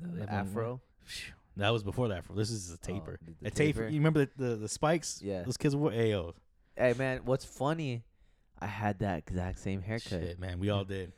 The 0.00 0.08
Everyone 0.22 0.28
afro. 0.28 0.80
That 1.56 1.70
was 1.70 1.82
before 1.84 2.08
the 2.08 2.16
afro. 2.16 2.34
This 2.34 2.50
is 2.50 2.70
a 2.70 2.74
Oh, 2.74 2.76
taper. 2.82 3.18
the- 3.24 3.32
the 3.40 3.46
a 3.48 3.50
taper. 3.50 3.80
taper. 3.80 3.88
You 3.92 3.98
remember 4.00 4.26
the, 4.36 4.44
the, 4.50 4.56
the 4.56 4.68
spikes? 4.68 5.20
Yeah. 5.22 5.42
Those 5.42 5.56
kids 5.56 5.76
were 5.76 5.90
Ayo. 5.90 6.34
Hey 6.76 6.94
man, 6.98 7.20
what's 7.24 7.44
funny? 7.44 8.02
I 8.60 8.66
had 8.66 9.00
that 9.00 9.18
exact 9.18 9.58
same 9.58 9.82
haircut. 9.82 10.08
Shit, 10.08 10.38
man. 10.38 10.58
We 10.58 10.70
all 10.70 10.84
did. 10.84 11.12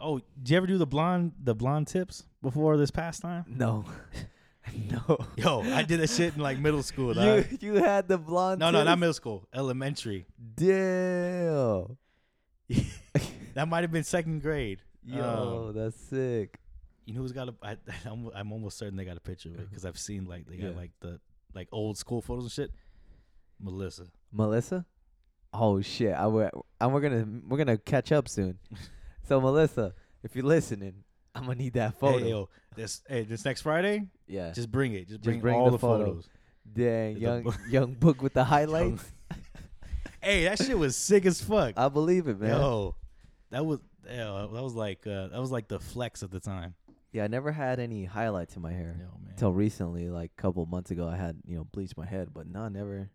Oh, 0.00 0.18
did 0.38 0.50
you 0.50 0.56
ever 0.56 0.66
do 0.66 0.78
the 0.78 0.86
blonde 0.86 1.32
the 1.42 1.54
blonde 1.54 1.88
tips 1.88 2.24
before 2.42 2.76
this 2.76 2.90
past 2.90 3.22
time? 3.22 3.44
No, 3.48 3.84
no. 4.90 5.18
Yo, 5.36 5.62
I 5.62 5.82
did 5.82 6.00
that 6.00 6.10
shit 6.10 6.34
in 6.34 6.40
like 6.40 6.58
middle 6.58 6.82
school. 6.82 7.08
you 7.08 7.14
dog. 7.42 7.46
you 7.62 7.74
had 7.74 8.06
the 8.08 8.16
blonde. 8.18 8.60
No, 8.60 8.70
no, 8.70 8.84
not 8.84 8.98
middle 8.98 9.12
school. 9.14 9.46
Elementary. 9.54 10.26
Damn. 10.54 11.96
That 13.54 13.66
might 13.66 13.82
have 13.82 13.90
been 13.90 14.04
second 14.04 14.42
grade. 14.42 14.82
Yo, 15.04 15.70
Um, 15.70 15.74
that's 15.74 15.96
sick. 15.96 16.60
you 17.06 17.14
know 17.14 17.22
who's 17.22 17.32
got 17.32 17.48
a? 17.48 17.54
I, 17.60 17.76
I'm, 18.04 18.30
I'm 18.32 18.52
almost 18.52 18.78
certain 18.78 18.96
they 18.96 19.04
got 19.04 19.16
a 19.16 19.20
picture 19.20 19.48
of 19.48 19.56
it 19.56 19.68
because 19.68 19.84
I've 19.84 19.98
seen 19.98 20.26
like 20.26 20.46
they 20.46 20.58
got 20.58 20.76
like 20.76 20.92
the 21.00 21.18
like 21.54 21.66
old 21.72 21.98
school 21.98 22.22
photos 22.22 22.44
and 22.44 22.52
shit. 22.52 22.70
Melissa. 23.60 24.04
Melissa? 24.32 24.86
Oh 25.52 25.80
shit! 25.80 26.14
I 26.14 26.26
we're, 26.26 26.50
and 26.80 26.92
we're 26.92 27.00
gonna 27.00 27.26
we're 27.48 27.58
gonna 27.58 27.78
catch 27.78 28.12
up 28.12 28.28
soon. 28.28 28.58
so 29.28 29.40
Melissa, 29.40 29.94
if 30.22 30.36
you're 30.36 30.44
listening, 30.44 31.04
I'm 31.34 31.44
gonna 31.44 31.56
need 31.56 31.74
that 31.74 31.98
photo. 31.98 32.18
Hey, 32.18 32.30
yo, 32.30 32.48
this 32.76 33.02
hey 33.08 33.24
this 33.24 33.44
next 33.44 33.62
Friday, 33.62 34.08
yeah. 34.26 34.52
just 34.52 34.70
bring 34.70 34.94
it. 34.94 35.08
Just 35.08 35.22
bring, 35.22 35.40
bring 35.40 35.54
all 35.54 35.66
the 35.66 35.72
the, 35.72 35.78
photo. 35.78 36.04
photos. 36.06 36.28
Dang, 36.70 37.14
the 37.14 37.20
young 37.20 37.42
book. 37.42 37.58
young 37.70 37.94
book 37.94 38.22
with 38.22 38.34
the 38.34 38.44
highlights. 38.54 39.04
Hey, 40.20 40.44
that 40.44 40.58
shit 40.58 40.76
was 40.76 40.96
sick 40.96 41.24
as 41.26 41.40
fuck. 41.40 41.74
I 41.76 41.88
believe 41.88 42.26
it, 42.26 42.40
man. 42.40 42.50
Yo, 42.50 42.96
that 43.50 43.64
was 43.64 43.78
yo, 44.04 44.50
that 44.52 44.62
was 44.62 44.74
like 44.74 45.06
uh, 45.06 45.28
that 45.28 45.40
was 45.40 45.52
like 45.52 45.68
the 45.68 45.78
flex 45.78 46.24
at 46.24 46.32
the 46.32 46.40
time. 46.40 46.74
Yeah, 47.12 47.24
I 47.24 47.28
never 47.28 47.52
had 47.52 47.78
any 47.78 48.04
highlights 48.04 48.56
in 48.56 48.62
my 48.62 48.72
hair 48.72 48.96
until 49.30 49.52
recently. 49.52 50.10
Like 50.10 50.32
a 50.36 50.42
couple 50.42 50.66
months 50.66 50.90
ago, 50.90 51.08
I 51.08 51.16
had 51.16 51.36
you 51.46 51.56
know 51.56 51.64
bleached 51.64 51.96
my 51.96 52.04
head, 52.04 52.30
but 52.34 52.48
no, 52.48 52.68
never. 52.68 53.10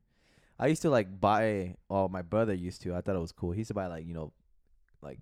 I 0.63 0.67
used 0.67 0.81
to 0.83 0.89
like 0.89 1.19
buy. 1.19 1.75
Oh, 1.89 2.07
my 2.07 2.21
brother 2.21 2.53
used 2.53 2.83
to. 2.83 2.95
I 2.95 3.01
thought 3.01 3.17
it 3.17 3.19
was 3.19 3.33
cool. 3.33 3.51
He 3.51 3.57
used 3.57 3.67
to 3.67 3.73
buy 3.73 3.87
like 3.87 4.07
you 4.07 4.13
know, 4.13 4.31
like 5.01 5.19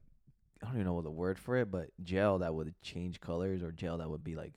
I 0.62 0.68
don't 0.68 0.76
even 0.76 0.86
know 0.86 0.94
what 0.94 1.04
the 1.04 1.10
word 1.10 1.40
for 1.40 1.58
it, 1.58 1.72
but 1.72 1.90
gel 2.04 2.38
that 2.40 2.54
would 2.54 2.76
change 2.84 3.20
colors 3.20 3.64
or 3.64 3.72
gel 3.72 3.98
that 3.98 4.10
would 4.10 4.24
be 4.24 4.36
like 4.36 4.54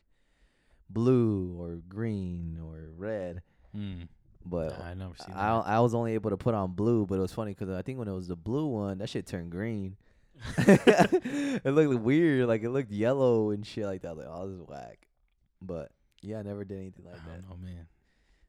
blue 0.90 1.56
or 1.58 1.80
green 1.88 2.60
or 2.62 2.90
red. 2.98 3.40
Mm. 3.74 4.08
But 4.44 4.78
Nah, 4.78 4.84
I 4.84 4.92
never 4.92 5.14
seen 5.16 5.34
I 5.34 5.58
I 5.58 5.80
was 5.80 5.94
only 5.94 6.12
able 6.12 6.28
to 6.28 6.36
put 6.36 6.54
on 6.54 6.72
blue, 6.72 7.06
but 7.06 7.14
it 7.14 7.22
was 7.22 7.32
funny 7.32 7.54
because 7.54 7.70
I 7.70 7.80
think 7.80 7.98
when 7.98 8.08
it 8.08 8.12
was 8.12 8.28
the 8.28 8.36
blue 8.36 8.66
one, 8.66 8.98
that 8.98 9.08
shit 9.08 9.26
turned 9.26 9.50
green. 9.50 9.96
it 10.58 11.64
looked 11.64 11.98
weird, 12.02 12.46
like 12.46 12.62
it 12.62 12.68
looked 12.68 12.90
yellow 12.90 13.52
and 13.52 13.66
shit 13.66 13.86
like 13.86 14.02
that. 14.02 14.18
Like, 14.18 14.26
oh, 14.28 14.48
this 14.48 14.60
is 14.60 14.68
whack. 14.68 14.98
But 15.62 15.92
yeah, 16.20 16.40
I 16.40 16.42
never 16.42 16.62
did 16.62 16.76
anything 16.76 17.06
like 17.06 17.24
that. 17.24 17.48
know, 17.48 17.56
man. 17.56 17.86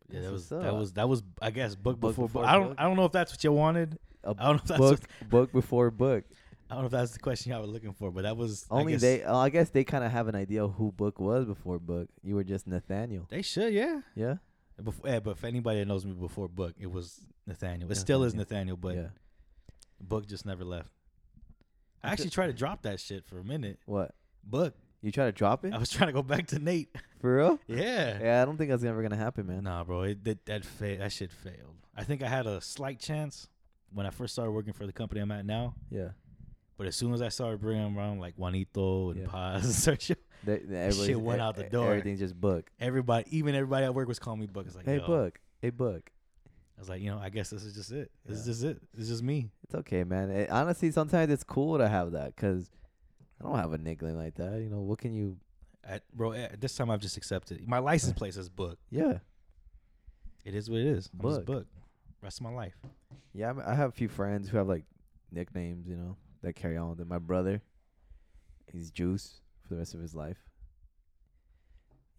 Yeah, 0.09 0.21
that 0.21 0.31
was 0.31 0.49
that 0.49 0.75
was 0.75 0.93
that 0.93 1.09
was 1.09 1.23
I 1.41 1.51
guess 1.51 1.75
book, 1.75 1.99
Book 1.99 2.11
before, 2.11 2.27
before 2.27 2.41
book. 2.43 2.49
I 2.49 2.55
don't. 2.55 2.79
I 2.79 2.83
don't 2.83 2.95
know 2.95 3.05
if 3.05 3.11
that's 3.11 3.31
what 3.31 3.43
you 3.43 3.51
wanted. 3.51 3.97
A 4.23 4.29
I 4.29 4.33
don't 4.33 4.39
know 4.39 4.53
if 4.55 4.63
that's 4.63 4.79
book, 4.79 4.99
what, 5.19 5.29
book 5.29 5.51
before 5.51 5.91
book. 5.91 6.23
I 6.69 6.73
don't 6.73 6.83
know 6.83 6.87
if 6.87 6.91
that's 6.91 7.11
the 7.11 7.19
question 7.19 7.51
y'all 7.51 7.61
were 7.61 7.67
looking 7.67 7.93
for, 7.93 8.11
but 8.11 8.23
that 8.23 8.35
was 8.35 8.65
I 8.71 8.75
Only 8.75 8.93
guess, 8.93 9.01
they. 9.01 9.23
Oh, 9.23 9.37
I 9.37 9.49
guess 9.49 9.69
they 9.69 9.83
kind 9.83 10.03
of 10.03 10.11
have 10.11 10.27
an 10.27 10.35
idea 10.35 10.67
who 10.67 10.91
book 10.91 11.19
was 11.19 11.45
before 11.45 11.77
book. 11.79 12.09
You 12.23 12.35
were 12.35 12.43
just 12.43 12.65
Nathaniel. 12.65 13.27
they 13.29 13.43
should 13.43 13.73
yeah. 13.73 14.01
Yeah. 14.15 14.35
Before, 14.83 15.09
yeah, 15.09 15.19
but 15.19 15.31
if 15.31 15.43
anybody 15.43 15.79
that 15.79 15.85
knows 15.85 16.05
me 16.05 16.11
before 16.11 16.47
book, 16.47 16.73
it 16.79 16.91
was 16.91 17.21
Nathaniel. 17.47 17.89
It 17.91 17.95
still 17.95 18.23
is 18.23 18.33
Nathaniel. 18.33 18.77
But 18.77 18.95
yeah. 18.95 19.07
book 20.01 20.27
just 20.27 20.45
never 20.45 20.65
left. 20.65 20.89
I 22.03 22.09
I 22.09 22.11
actually 22.11 22.31
tried 22.31 22.47
to 22.47 22.53
drop 22.53 22.81
that 22.81 22.99
shit 22.99 23.25
for 23.25 23.39
a 23.39 23.43
minute. 23.43 23.79
What? 23.85 24.13
Book. 24.43 24.75
You 25.05 25.11
try 25.11 25.25
to 25.25 25.31
drop 25.31 25.63
it 25.65 25.73
I 25.73 25.77
was 25.77 25.89
trying 25.89 26.07
to 26.07 26.13
go 26.13 26.23
back 26.23 26.47
to 26.47 26.59
Nate. 26.59 26.89
for 27.21 27.37
real? 27.37 27.59
Yeah. 27.67 28.19
Yeah, 28.21 28.41
I 28.41 28.45
don't 28.45 28.57
think 28.57 28.71
that's 28.71 28.83
ever 28.83 29.01
gonna 29.01 29.15
happen, 29.15 29.45
man. 29.47 29.63
Nah, 29.63 29.83
bro, 29.83 30.01
it 30.03 30.23
that 30.25 30.45
that, 30.47 30.65
fa- 30.65 30.97
that 30.99 31.11
shit 31.11 31.31
failed. 31.31 31.75
I 31.95 32.03
think 32.03 32.23
I 32.23 32.27
had 32.27 32.45
a 32.47 32.59
slight 32.59 32.99
chance 32.99 33.47
when 33.93 34.05
I 34.05 34.09
first 34.09 34.33
started 34.33 34.51
working 34.51 34.73
for 34.73 34.85
the 34.85 34.91
company 34.93 35.21
I'm 35.21 35.31
at 35.31 35.45
now. 35.45 35.75
Yeah. 35.89 36.09
But 36.77 36.87
as 36.87 36.95
soon 36.97 37.13
as 37.13 37.21
I 37.21 37.29
started 37.29 37.61
bringing 37.61 37.95
around 37.97 38.19
like 38.19 38.33
Juanito 38.35 39.11
and 39.11 39.21
Yeah. 39.21 39.27
Paz 39.27 39.63
and 39.87 39.97
Sergio, 39.99 40.15
They, 40.43 40.57
they, 40.57 40.75
everybody's- 40.77 41.05
Shit 41.05 41.21
went 41.21 41.39
e- 41.39 41.41
out 41.43 41.55
the 41.55 41.67
e- 41.67 41.69
door. 41.69 41.87
Everything's 41.89 42.19
just 42.19 42.39
book. 42.39 42.69
everybody, 42.79 43.25
even 43.37 43.55
everybody 43.55 43.85
at 43.85 43.93
work 43.93 44.07
was 44.07 44.19
calling 44.19 44.39
me 44.41 44.47
Book. 44.47 44.65
It's 44.67 44.75
like, 44.75 44.85
Hey, 44.85 44.97
yo. 44.97 45.05
book. 45.05 45.39
Hey, 45.61 45.69
book. 45.69 46.09
I 46.77 46.81
was 46.81 46.89
like, 46.89 47.01
you 47.01 47.09
know, 47.11 47.19
I 47.19 47.29
guess 47.29 47.49
this 47.51 47.63
is 47.63 47.73
just 47.73 47.91
it. 47.91 48.11
This 48.25 48.39
is 48.39 48.45
Yeah. 48.47 48.51
just 48.51 48.63
it. 48.63 48.81
It's 48.97 49.07
just 49.07 49.23
me. 49.23 49.49
It's 49.63 49.75
okay, 49.75 50.03
man. 50.03 50.29
It, 50.31 50.49
honestly, 50.49 50.91
sometimes 50.91 51.31
it's 51.31 51.43
cool 51.45 51.77
to 51.77 51.87
have 51.87 52.11
that 52.11 52.35
because 52.35 52.69
I 53.39 53.43
don't 53.43 53.57
have 53.57 53.73
a 53.73 53.77
nickname 53.77 54.15
like 54.15 54.35
that. 54.35 54.59
You 54.61 54.69
know, 54.69 54.79
what 54.81 54.99
can 54.99 55.13
you? 55.13 55.37
At, 55.83 56.03
bro, 56.13 56.33
at 56.33 56.59
this 56.61 56.75
time 56.75 56.89
I've 56.89 57.01
just 57.01 57.17
accepted. 57.17 57.67
My 57.67 57.79
license 57.79 58.13
plate 58.13 58.33
says 58.33 58.49
Book. 58.49 58.79
Yeah, 58.89 59.19
It 60.43 60.55
is 60.55 60.69
what 60.69 60.79
it 60.79 60.87
is. 60.87 61.09
I'm 61.13 61.19
just 61.29 61.37
Book. 61.37 61.45
Book. 61.45 61.67
Rest 62.21 62.39
of 62.39 62.43
my 62.45 62.51
life. 62.53 62.75
yeah. 63.33 63.53
I 63.65 63.75
have 63.75 63.89
a 63.89 63.93
few 63.93 64.07
friends 64.09 64.49
who 64.49 64.57
have 64.57 64.67
like 64.67 64.85
nicknames. 65.31 65.87
You 65.87 65.95
know, 65.95 66.15
that 66.41 66.53
carry 66.55 66.77
on 66.77 66.89
with 66.89 67.01
it. 67.01 67.07
My 67.07 67.19
brother, 67.19 67.61
he's 68.71 68.89
Juice 68.89 69.41
for 69.61 69.73
the 69.75 69.79
rest 69.79 69.93
of 69.93 69.99
his 70.01 70.15
life. 70.15 70.37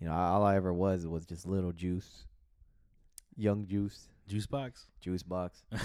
You 0.01 0.07
know, 0.09 0.13
all 0.15 0.45
I 0.45 0.57
ever 0.57 0.73
was 0.73 1.07
was 1.07 1.25
just 1.27 1.47
little 1.47 1.73
Juice, 1.73 2.27
young 3.37 3.67
Juice, 3.67 4.09
Juice 4.29 4.47
box. 4.47 4.87
Juice 5.01 5.23
Box. 5.23 5.63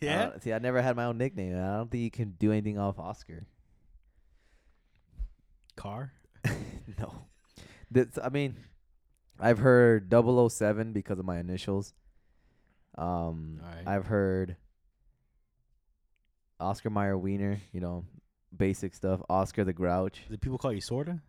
Yeah. 0.00 0.38
see, 0.40 0.52
I 0.52 0.60
never 0.60 0.80
had 0.80 0.94
my 0.94 1.06
own 1.06 1.18
nickname. 1.18 1.56
I 1.56 1.76
don't 1.78 1.90
think 1.90 2.04
you 2.04 2.12
can 2.12 2.36
do 2.38 2.52
anything 2.52 2.78
off 2.78 3.00
Oscar. 3.00 3.44
Car. 5.80 6.12
no. 6.98 7.26
This, 7.90 8.18
I 8.22 8.28
mean, 8.28 8.54
I've 9.40 9.58
heard 9.58 10.12
007 10.12 10.92
because 10.92 11.18
of 11.18 11.24
my 11.24 11.38
initials. 11.38 11.94
Um, 12.98 13.62
Alright. 13.64 13.88
I've 13.88 14.04
heard 14.04 14.56
Oscar 16.60 16.90
Mayer 16.90 17.16
Wiener, 17.16 17.62
you 17.72 17.80
know, 17.80 18.04
basic 18.54 18.94
stuff. 18.94 19.22
Oscar 19.30 19.64
the 19.64 19.72
Grouch. 19.72 20.20
Did 20.28 20.42
people 20.42 20.58
call 20.58 20.70
you 20.70 20.82
sorta? 20.82 21.22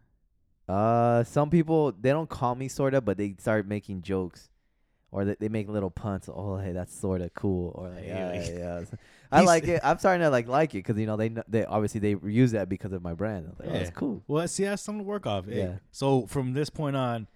Uh, 0.68 1.24
some 1.24 1.50
people 1.50 1.94
they 1.94 2.10
don't 2.10 2.30
call 2.30 2.54
me 2.54 2.68
sorta, 2.68 3.00
but 3.00 3.18
they 3.18 3.36
start 3.40 3.66
making 3.66 4.02
jokes, 4.02 4.50
or 5.12 5.24
they, 5.24 5.36
they 5.40 5.50
make 5.50 5.70
little 5.70 5.90
puns. 5.90 6.30
Oh, 6.30 6.58
hey, 6.58 6.74
that's 6.74 6.94
sorta 6.94 7.32
cool, 7.34 7.72
or 7.76 7.90
like, 7.90 8.06
yeah, 8.06 8.34
yeah. 8.34 8.82
yeah. 9.32 9.38
I 9.40 9.42
like 9.42 9.68
it. 9.68 9.80
I'm 9.84 9.98
starting 10.00 10.22
to 10.22 10.30
like 10.30 10.48
like 10.48 10.74
it 10.74 10.80
because 10.80 10.98
you 11.00 11.06
know 11.06 11.18
they 11.18 11.30
kn- 11.30 11.44
they 11.48 11.66
obviously 11.66 12.00
they 12.00 12.16
use 12.30 12.52
that 12.52 12.70
because 12.70 12.92
of 12.94 13.02
my 13.02 13.14
brand. 13.14 13.54
Like, 13.60 13.70
oh, 13.70 13.74
that's 13.74 13.90
cool. 13.92 14.24
Well, 14.28 14.48
see, 14.48 14.64
that's 14.66 14.82
something 14.82 15.04
to 15.04 15.08
work 15.08 15.26
off. 15.26 15.46
Yeah. 15.48 15.76
So 15.92 16.26
from 16.28 16.54
this 16.54 16.70
point 16.70 16.96
on, 16.96 17.28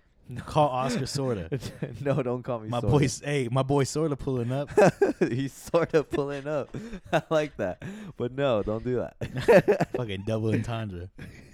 Call 0.47 0.69
Oscar 0.69 1.05
sorta. 1.05 1.49
no, 2.01 2.23
don't 2.23 2.41
call 2.41 2.59
me 2.59 2.67
My 2.67 2.79
sorta. 2.79 2.97
boy, 2.97 3.07
hey, 3.23 3.47
my 3.51 3.61
boy 3.61 3.83
sorta 3.83 4.15
pulling 4.15 4.51
up. 4.51 4.69
He's 5.19 5.53
sort 5.53 5.93
of 5.93 6.09
pulling 6.09 6.47
up. 6.47 6.75
I 7.13 7.21
like 7.29 7.55
that, 7.57 7.83
but 8.17 8.31
no, 8.31 8.63
don't 8.63 8.83
do 8.83 8.95
that. 8.95 9.87
Fucking 9.95 10.23
double 10.25 10.49
entendre. 10.51 11.09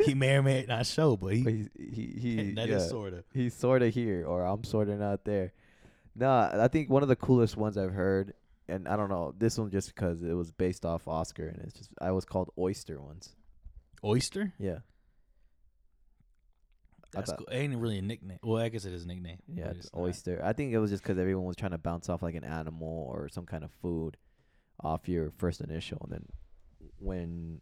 He 0.06 0.14
may 0.14 0.38
or 0.38 0.42
may 0.44 0.66
not 0.66 0.86
show, 0.86 1.18
but 1.18 1.34
he 1.34 1.44
But 1.44 1.54
he's, 1.54 1.70
he 1.78 2.14
he 2.20 2.52
that 2.54 2.70
yeah, 2.70 2.78
is 2.78 2.88
sorta. 2.90 3.26
he's 3.34 3.54
sort 3.54 3.82
of 3.82 3.94
here, 3.94 4.26
or 4.26 4.46
I'm 4.46 4.64
sort 4.64 4.88
of 4.88 5.00
not 5.00 5.26
there. 5.26 5.52
No, 6.16 6.30
I 6.30 6.70
think 6.70 6.90
one 6.90 7.04
of 7.04 7.10
the 7.10 7.16
coolest 7.18 7.58
ones 7.58 7.78
I've 7.78 7.94
heard, 7.94 8.34
and 8.72 8.88
I 8.88 8.96
don't 8.96 9.10
know 9.10 9.34
this 9.38 9.58
one 9.58 9.70
just 9.70 9.94
because 9.94 10.24
it 10.24 10.34
was 10.34 10.52
based 10.52 10.86
off 10.86 11.08
Oscar, 11.08 11.48
and 11.48 11.60
it's 11.64 11.74
just 11.74 11.90
I 12.02 12.12
was 12.12 12.26
called 12.26 12.50
Oyster 12.58 13.00
once. 13.02 13.36
Oyster. 14.04 14.54
Yeah, 14.58 14.80
That's 17.14 17.30
thought- 17.30 17.40
cool. 17.40 17.48
Ain't 17.52 17.76
really 17.78 17.98
a 18.00 18.02
nickname. 18.02 18.40
Well, 18.44 18.62
I 18.64 18.70
guess 18.70 18.86
it 18.86 18.94
is 18.94 19.04
a 19.04 19.08
nickname. 19.08 19.40
yeah, 19.48 19.68
it's 19.70 19.86
it's 19.86 19.94
not. 19.94 20.02
Oyster. 20.02 20.42
I 20.44 20.54
think 20.54 20.74
it 20.74 20.80
was 20.80 20.90
just 20.90 21.04
because 21.04 21.18
everyone 21.20 21.46
was 21.46 21.56
trying 21.56 21.72
to 21.72 21.78
bounce 21.78 22.10
off 22.10 22.22
like 22.24 22.36
an 22.36 22.44
animal 22.44 23.08
or 23.14 23.28
some 23.30 23.46
kind 23.46 23.64
of 23.64 23.72
food 23.82 24.18
off 24.84 25.08
your 25.08 25.32
first 25.38 25.62
initial, 25.62 26.00
and 26.04 26.12
then 26.14 26.26
when 26.98 27.62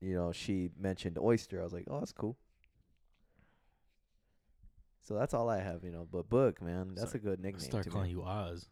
you 0.00 0.14
know 0.14 0.30
she 0.32 0.70
mentioned 0.78 1.18
Oyster, 1.18 1.60
I 1.60 1.64
was 1.64 1.72
like, 1.72 1.86
oh, 1.90 1.98
that's 1.98 2.12
cool. 2.12 2.36
So 5.02 5.14
that's 5.14 5.32
all 5.32 5.48
I 5.48 5.60
have, 5.60 5.84
you 5.84 5.90
know. 5.90 6.06
But 6.10 6.28
book, 6.28 6.60
man, 6.60 6.88
that's 6.94 7.10
Start- 7.10 7.14
a 7.24 7.26
good 7.26 7.40
nickname. 7.40 7.60
Start 7.64 7.84
to 7.84 7.90
me. 7.90 7.92
calling 7.94 8.10
you 8.10 8.22
Oz. 8.24 8.66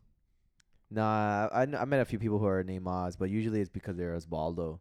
Nah, 0.90 1.48
I, 1.52 1.66
kn- 1.66 1.80
I 1.80 1.84
met 1.84 2.00
a 2.00 2.04
few 2.04 2.18
people 2.18 2.38
who 2.38 2.46
are 2.46 2.62
named 2.62 2.86
Oz, 2.86 3.16
but 3.16 3.28
usually 3.30 3.60
it's 3.60 3.70
because 3.70 3.96
they're 3.96 4.16
Osvaldo, 4.16 4.78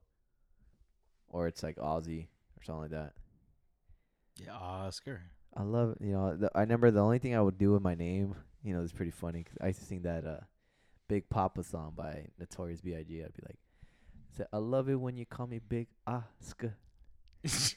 or 1.28 1.48
it's 1.48 1.64
like 1.64 1.78
Ozzy 1.78 2.28
or 2.60 2.64
something 2.64 2.82
like 2.84 2.92
that. 2.92 3.14
Yeah, 4.38 4.54
Oscar. 4.56 5.22
I 5.56 5.64
love 5.64 5.96
you 6.02 6.12
know. 6.12 6.36
The, 6.36 6.52
I 6.54 6.62
remember 6.62 6.92
the 6.92 7.00
only 7.02 7.20
thing 7.20 7.36
I 7.36 7.42
would 7.42 7.58
do 7.58 7.72
with 7.72 7.82
my 7.82 7.96
name, 7.96 8.36
you 8.64 8.74
know, 8.76 8.82
is 8.82 8.92
pretty 8.92 9.12
funny 9.12 9.44
'cause 9.44 9.58
I 9.62 9.68
used 9.68 9.80
to 9.80 9.86
sing 9.86 10.02
that 10.04 10.26
uh, 10.26 10.42
Big 11.08 11.30
Poppa 11.30 11.64
song 11.64 11.94
by 11.96 12.28
Notorious 12.38 12.82
B.I.G. 12.82 13.24
I'd 13.24 13.34
be 13.34 13.44
like, 13.46 13.58
say, 14.38 14.44
"I 14.52 14.58
love 14.58 14.90
it 14.90 14.96
when 14.96 15.16
you 15.18 15.26
call 15.26 15.48
me 15.48 15.60
Big 15.60 15.88
Oscar." 16.06 16.76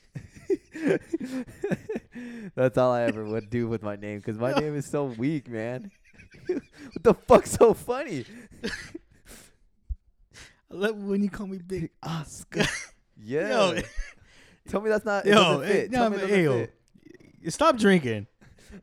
That's 2.55 2.79
all 2.79 2.93
I 2.93 3.03
ever 3.03 3.25
would 3.25 3.51
do 3.51 3.69
with 3.69 3.83
my 3.83 3.97
name 3.97 4.21
'cause 4.23 4.39
my 4.39 4.53
name 4.53 4.75
is 4.75 4.87
so 4.91 5.05
weak, 5.05 5.49
man. 5.49 5.91
what 6.47 7.03
the 7.03 7.15
fuck's 7.15 7.53
so 7.53 7.75
funny? 7.75 8.25
I 10.71 10.75
love 10.75 10.97
when 10.97 11.23
you 11.23 11.31
call 11.31 11.47
me 11.47 11.59
Big 11.59 11.91
Oscar. 12.03 12.65
Yeah. 13.17 13.49
Yo, 13.75 13.81
Tell 14.69 14.81
me 14.83 14.91
that's 14.91 15.05
not. 15.05 15.25
Yo, 15.25 15.35
doesn't 15.35 15.67
hey, 15.67 15.73
fit. 15.73 15.91
no, 15.91 15.99
Tell 15.99 16.11
me 16.11 16.17
it 16.17 16.21
but 16.21 16.27
doesn't 16.29 16.37
hey, 16.37 16.69
yo, 17.43 17.51
stop 17.51 17.77
drinking. 17.79 18.27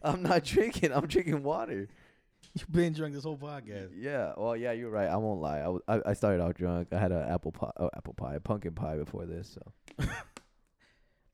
I'm 0.02 0.24
not 0.24 0.44
drinking. 0.44 0.92
I'm 0.92 1.06
drinking 1.06 1.44
water. 1.44 1.88
You've 2.56 2.72
been 2.72 2.94
drunk 2.94 3.14
this 3.14 3.24
whole 3.26 3.38
podcast. 3.38 3.90
Yeah. 3.96 4.34
Well, 4.38 4.56
yeah, 4.56 4.72
you're 4.72 4.90
right. 4.90 5.10
I 5.10 5.18
won't 5.18 5.42
lie. 5.42 5.60
I, 5.60 5.68
was, 5.68 5.82
I, 5.88 6.02
I 6.08 6.14
started 6.14 6.42
out 6.42 6.56
drunk. 6.56 6.88
I 6.92 6.98
had 6.98 7.12
an 7.12 7.28
apple 7.30 7.52
pie, 7.52 7.72
oh, 7.78 7.90
apple 7.96 8.14
pie, 8.14 8.40
pumpkin 8.40 8.74
pie 8.74 8.96
before 8.96 9.26
this. 9.26 9.56
So 9.56 10.08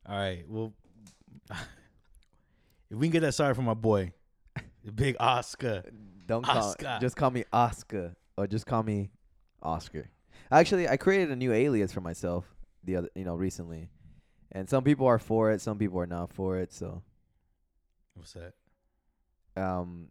All 0.07 0.17
right. 0.17 0.43
Well, 0.47 0.73
if 1.51 2.97
we 2.97 3.07
can 3.07 3.11
get 3.11 3.19
that 3.21 3.33
sorry 3.33 3.53
from 3.53 3.65
my 3.65 3.75
boy, 3.75 4.13
the 4.83 4.91
big 4.91 5.15
Oscar. 5.19 5.83
don't 6.25 6.43
call. 6.43 6.57
Oscar. 6.69 6.97
Just 7.01 7.15
call 7.15 7.31
me 7.31 7.43
Oscar, 7.53 8.15
or 8.37 8.47
just 8.47 8.65
call 8.65 8.83
me 8.83 9.11
Oscar. 9.61 10.09
Actually, 10.51 10.87
I 10.87 10.97
created 10.97 11.31
a 11.31 11.35
new 11.35 11.53
alias 11.53 11.91
for 11.91 12.01
myself 12.01 12.45
the 12.83 12.95
other, 12.97 13.09
you 13.15 13.23
know, 13.23 13.35
recently, 13.35 13.89
and 14.51 14.67
some 14.69 14.83
people 14.83 15.07
are 15.07 15.19
for 15.19 15.51
it. 15.51 15.61
Some 15.61 15.77
people 15.77 15.99
are 15.99 16.07
not 16.07 16.31
for 16.33 16.57
it. 16.57 16.73
So 16.73 17.03
What's 18.15 18.33
that? 18.33 18.53
um, 19.55 20.07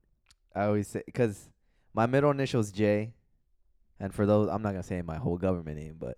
I 0.54 0.64
always 0.64 0.88
say 0.88 1.02
because 1.04 1.48
my 1.94 2.06
middle 2.06 2.30
initial 2.30 2.60
is 2.60 2.70
J, 2.72 3.12
and 3.98 4.14
for 4.14 4.24
those 4.26 4.48
I'm 4.48 4.62
not 4.62 4.70
gonna 4.70 4.82
say 4.82 5.02
my 5.02 5.16
whole 5.16 5.36
government 5.36 5.78
name, 5.78 5.96
but 5.98 6.16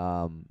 um, 0.00 0.46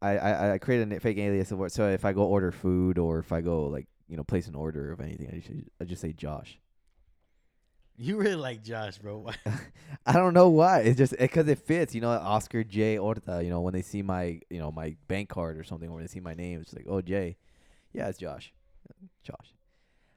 I 0.00 0.16
I, 0.18 0.52
I 0.54 0.58
created 0.58 0.92
a 0.92 1.00
fake 1.00 1.18
alias 1.18 1.52
of 1.52 1.58
what. 1.58 1.72
So 1.72 1.88
if 1.88 2.04
I 2.04 2.12
go 2.12 2.22
order 2.24 2.52
food 2.52 2.98
or 2.98 3.18
if 3.18 3.32
I 3.32 3.40
go 3.40 3.66
like 3.66 3.86
you 4.08 4.16
know 4.16 4.24
place 4.24 4.46
an 4.46 4.54
order 4.54 4.92
of 4.92 5.00
anything, 5.00 5.28
I 5.32 5.36
just 5.36 5.50
I 5.80 5.84
just 5.84 6.02
say 6.02 6.12
Josh. 6.12 6.58
You 7.98 8.18
really 8.18 8.36
like 8.36 8.62
Josh, 8.62 8.98
bro. 8.98 9.18
Why- 9.18 9.36
I 10.06 10.12
don't 10.12 10.34
know 10.34 10.48
why. 10.48 10.80
It's 10.80 10.98
just 10.98 11.16
because 11.18 11.48
it 11.48 11.58
fits. 11.58 11.94
You 11.94 12.00
know, 12.02 12.10
Oscar 12.10 12.62
J 12.62 12.98
Orta. 12.98 13.42
You 13.42 13.50
know, 13.50 13.60
when 13.60 13.72
they 13.72 13.82
see 13.82 14.02
my 14.02 14.40
you 14.50 14.58
know 14.58 14.70
my 14.70 14.96
bank 15.08 15.28
card 15.28 15.58
or 15.58 15.64
something, 15.64 15.88
or 15.88 15.94
when 15.94 16.02
they 16.02 16.08
see 16.08 16.20
my 16.20 16.34
name, 16.34 16.60
it's 16.60 16.74
like, 16.74 16.86
oh 16.88 17.00
J, 17.00 17.36
yeah, 17.92 18.08
it's 18.08 18.18
Josh, 18.18 18.52
Josh. 19.22 19.54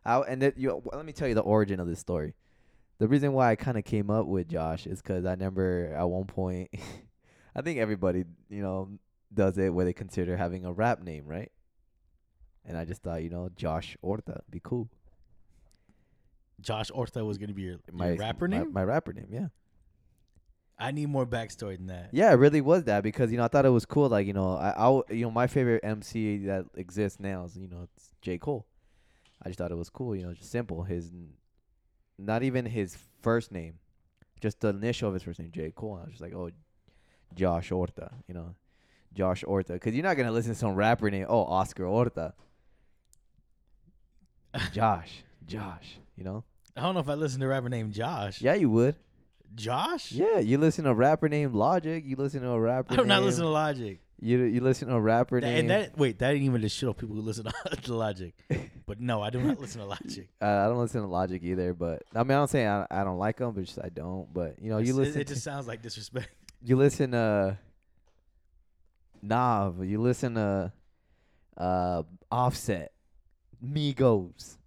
I, 0.05 0.19
and 0.21 0.41
that 0.41 0.57
you 0.57 0.81
let 0.93 1.05
me 1.05 1.13
tell 1.13 1.27
you 1.27 1.35
the 1.35 1.41
origin 1.41 1.79
of 1.79 1.87
this 1.87 1.99
story. 1.99 2.35
The 2.99 3.07
reason 3.07 3.31
why 3.31 3.51
I 3.51 3.55
kind 3.55 3.77
of 3.77 3.85
came 3.85 4.09
up 4.09 4.25
with 4.25 4.49
Josh 4.49 4.85
is 4.85 5.01
because 5.01 5.25
I 5.25 5.31
remember 5.31 5.93
at 5.95 6.09
one 6.09 6.25
point, 6.25 6.69
I 7.55 7.61
think 7.61 7.79
everybody 7.79 8.25
you 8.49 8.61
know 8.61 8.89
does 9.33 9.57
it 9.57 9.73
where 9.73 9.85
they 9.85 9.93
consider 9.93 10.35
having 10.35 10.65
a 10.65 10.73
rap 10.73 11.01
name, 11.01 11.25
right? 11.25 11.51
And 12.65 12.77
I 12.77 12.85
just 12.85 13.01
thought, 13.01 13.23
you 13.23 13.29
know, 13.29 13.49
Josh 13.55 13.97
Orta 14.01 14.41
be 14.49 14.59
cool. 14.63 14.89
Josh 16.61 16.91
Orta 16.93 17.23
was 17.23 17.37
gonna 17.37 17.53
be 17.53 17.63
your, 17.63 17.71
your 17.87 17.93
My 17.93 18.11
rapper 18.15 18.47
my- 18.47 18.57
name. 18.57 18.73
my 18.73 18.83
rapper 18.83 19.13
name, 19.13 19.27
yeah. 19.31 19.47
I 20.81 20.91
need 20.91 21.07
more 21.09 21.25
backstory 21.25 21.75
than 21.77 21.87
that. 21.87 22.09
Yeah, 22.13 22.31
it 22.31 22.35
really 22.35 22.61
was 22.61 22.85
that 22.85 23.03
because 23.03 23.31
you 23.31 23.37
know 23.37 23.43
I 23.43 23.47
thought 23.49 23.65
it 23.65 23.69
was 23.69 23.85
cool. 23.85 24.07
Like 24.07 24.25
you 24.27 24.33
know, 24.33 24.53
I, 24.55 24.69
I 24.69 25.13
you 25.13 25.25
know 25.25 25.31
my 25.31 25.47
favorite 25.47 25.81
MC 25.83 26.45
that 26.45 26.65
exists 26.75 27.19
now 27.19 27.43
is 27.45 27.57
you 27.57 27.67
know 27.67 27.87
it's 27.95 28.11
J 28.21 28.37
Cole. 28.37 28.65
I 29.43 29.49
just 29.49 29.57
thought 29.59 29.71
it 29.71 29.77
was 29.77 29.89
cool. 29.89 30.15
You 30.15 30.23
know, 30.23 30.33
just 30.33 30.51
simple. 30.51 30.83
His, 30.83 31.11
not 32.17 32.43
even 32.43 32.65
his 32.65 32.97
first 33.21 33.51
name, 33.51 33.75
just 34.41 34.59
the 34.61 34.69
initial 34.69 35.07
of 35.09 35.13
his 35.13 35.23
first 35.23 35.39
name, 35.39 35.51
J 35.51 35.71
Cole. 35.71 35.95
And 35.95 36.03
I 36.03 36.05
was 36.05 36.11
just 36.13 36.21
like, 36.21 36.33
oh, 36.33 36.49
Josh 37.35 37.71
Orta. 37.71 38.11
You 38.27 38.33
know, 38.35 38.55
Josh 39.13 39.43
Orta. 39.45 39.73
Because 39.73 39.93
you're 39.95 40.03
not 40.03 40.15
gonna 40.17 40.31
listen 40.31 40.53
to 40.53 40.59
some 40.59 40.75
rapper 40.75 41.09
name. 41.11 41.25
Oh, 41.27 41.43
Oscar 41.43 41.85
Orta. 41.85 42.33
Josh, 44.73 45.23
Josh. 45.45 45.97
You 46.15 46.23
know? 46.23 46.43
I 46.75 46.81
don't 46.81 46.93
know 46.93 47.01
if 47.01 47.09
I 47.09 47.13
listen 47.13 47.39
to 47.41 47.45
a 47.45 47.49
rapper 47.49 47.69
named 47.69 47.93
Josh. 47.93 48.41
Yeah, 48.41 48.53
you 48.55 48.69
would. 48.69 48.95
Josh? 49.55 50.11
Yeah, 50.11 50.39
you 50.39 50.57
listen 50.57 50.83
to 50.85 50.91
a 50.91 50.93
rapper 50.93 51.27
named 51.29 51.53
Logic. 51.55 52.03
You 52.05 52.15
listen 52.15 52.41
to 52.41 52.49
a 52.49 52.59
rapper. 52.59 52.93
I 52.93 52.97
do 52.97 53.05
not 53.05 53.15
named- 53.15 53.25
listen 53.25 53.43
to 53.43 53.49
Logic. 53.49 53.99
You 54.21 54.43
you 54.43 54.59
listen 54.59 54.89
to 54.89 54.95
a 54.95 54.99
rapper 54.99 55.39
That, 55.39 55.47
name. 55.47 55.59
and 55.59 55.69
that 55.69 55.97
wait, 55.97 56.19
that 56.19 56.33
ain't 56.33 56.43
even 56.43 56.59
the 56.61 56.67
shit 56.67 56.89
of 56.89 56.97
people 56.97 57.15
who 57.15 57.21
listen 57.21 57.45
to 57.83 57.93
Logic. 57.95 58.33
But 58.85 58.99
no, 58.99 59.21
I 59.21 59.29
do 59.29 59.39
not 59.39 59.59
listen 59.59 59.81
to 59.81 59.85
Logic. 59.87 60.27
uh, 60.41 60.45
I 60.45 60.65
don't 60.67 60.79
listen 60.79 61.01
to 61.01 61.07
Logic 61.07 61.41
either, 61.43 61.73
but 61.75 62.01
I 62.15 62.23
mean 62.23 62.31
I 62.31 62.35
don't 62.39 62.49
say 62.49 62.65
I, 62.67 62.87
I 62.89 63.03
don't 63.03 63.19
like 63.19 63.37
them, 63.37 63.53
but 63.53 63.63
just 63.63 63.77
I 63.79 63.89
don't. 63.89 64.33
But 64.33 64.55
you 64.61 64.69
know 64.71 64.77
you 64.79 64.83
It's- 64.93 64.95
listen 64.95 65.21
It, 65.21 65.27
to, 65.27 65.33
just 65.35 65.43
sounds 65.45 65.67
like 65.67 65.81
disrespect. 65.83 66.29
you 66.63 66.75
listen 66.75 67.11
to 67.11 67.57
Nav, 69.21 69.83
you 69.85 70.01
listen 70.01 70.35
to 70.35 70.71
uh 71.57 72.03
Offset, 72.31 72.91
Migos. 73.63 74.57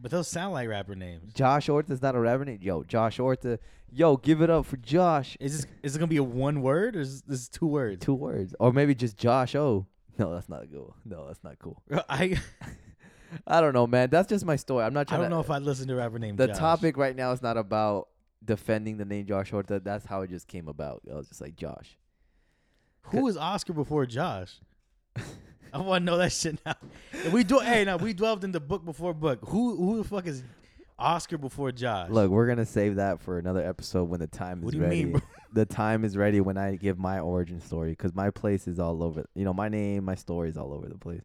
But 0.00 0.10
those 0.10 0.28
sound 0.28 0.54
like 0.54 0.68
rapper 0.68 0.94
names. 0.94 1.32
Josh 1.34 1.68
Orta's 1.68 2.00
not 2.00 2.14
a 2.14 2.20
rapper 2.20 2.44
name. 2.44 2.58
Yo, 2.62 2.82
Josh 2.84 3.18
Orta. 3.18 3.58
Yo, 3.92 4.16
give 4.16 4.40
it 4.40 4.48
up 4.48 4.64
for 4.64 4.76
Josh. 4.78 5.36
Is 5.40 5.58
this 5.58 5.66
is 5.82 5.96
it 5.96 5.98
gonna 5.98 6.08
be 6.08 6.16
a 6.16 6.22
one 6.22 6.62
word 6.62 6.96
or 6.96 7.00
is 7.00 7.22
this 7.22 7.48
two 7.48 7.66
words? 7.66 8.04
Two 8.04 8.14
words, 8.14 8.54
or 8.58 8.72
maybe 8.72 8.94
just 8.94 9.16
Josh 9.16 9.54
O. 9.54 9.86
No, 10.18 10.32
that's 10.32 10.48
not 10.48 10.64
cool. 10.72 10.94
No, 11.04 11.26
that's 11.26 11.42
not 11.44 11.58
cool. 11.58 11.82
I 12.08 12.40
I 13.46 13.60
don't 13.60 13.74
know, 13.74 13.86
man. 13.86 14.10
That's 14.10 14.28
just 14.28 14.44
my 14.44 14.56
story. 14.56 14.84
I'm 14.84 14.94
not 14.94 15.00
I 15.00 15.04
trying. 15.04 15.20
don't 15.22 15.30
to, 15.30 15.36
know 15.36 15.40
if 15.40 15.50
I'd 15.50 15.62
listen 15.62 15.88
to 15.88 15.94
a 15.94 15.96
rapper 15.96 16.18
named 16.18 16.38
the 16.38 16.48
Josh. 16.48 16.58
topic 16.58 16.96
right 16.96 17.14
now 17.14 17.32
is 17.32 17.42
not 17.42 17.56
about 17.56 18.08
defending 18.44 18.96
the 18.96 19.04
name 19.04 19.26
Josh 19.26 19.52
Orta. 19.52 19.80
That's 19.80 20.06
how 20.06 20.22
it 20.22 20.30
just 20.30 20.48
came 20.48 20.68
about. 20.68 21.02
I 21.10 21.14
was 21.14 21.28
just 21.28 21.40
like 21.40 21.56
Josh. 21.56 21.98
Who 23.02 23.22
was 23.22 23.36
Oscar 23.36 23.72
before 23.72 24.06
Josh? 24.06 24.60
I 25.72 25.78
want 25.78 26.02
to 26.02 26.06
know 26.06 26.18
that 26.18 26.32
shit 26.32 26.58
now. 26.64 26.74
If 27.12 27.32
we 27.32 27.44
do, 27.44 27.58
hey, 27.60 27.84
now 27.84 27.96
we 27.96 28.12
dwelled 28.12 28.44
in 28.44 28.52
the 28.52 28.60
book 28.60 28.84
before 28.84 29.14
book. 29.14 29.40
Who 29.48 29.76
who 29.76 29.98
the 29.98 30.04
fuck 30.04 30.26
is 30.26 30.42
Oscar 30.98 31.38
before 31.38 31.72
Josh? 31.72 32.10
Look, 32.10 32.30
we're 32.30 32.46
gonna 32.46 32.66
save 32.66 32.96
that 32.96 33.20
for 33.20 33.38
another 33.38 33.62
episode 33.66 34.08
when 34.08 34.20
the 34.20 34.26
time 34.26 34.58
is 34.60 34.64
What 34.64 34.72
do 34.72 34.78
you 34.78 34.84
ready. 34.84 35.04
mean, 35.04 35.12
bro? 35.12 35.20
The 35.52 35.66
time 35.66 36.04
is 36.04 36.16
ready 36.16 36.40
when 36.40 36.56
I 36.56 36.76
give 36.76 36.96
my 36.96 37.18
origin 37.18 37.60
story 37.60 37.90
because 37.90 38.14
my 38.14 38.30
place 38.30 38.68
is 38.68 38.78
all 38.78 39.02
over. 39.02 39.24
You 39.34 39.44
know, 39.44 39.52
my 39.52 39.68
name, 39.68 40.04
my 40.04 40.14
story 40.14 40.48
is 40.48 40.56
all 40.56 40.72
over 40.72 40.88
the 40.88 40.96
place. 40.96 41.22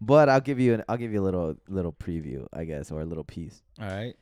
But 0.00 0.28
I'll 0.28 0.40
give 0.40 0.58
you 0.58 0.74
an 0.74 0.82
I'll 0.88 0.96
give 0.96 1.12
you 1.12 1.20
a 1.20 1.26
little 1.28 1.54
little 1.68 1.92
preview, 1.92 2.46
I 2.52 2.64
guess, 2.64 2.90
or 2.90 3.00
a 3.02 3.04
little 3.04 3.22
piece. 3.24 3.62
All 3.80 3.86
right. 3.88 4.14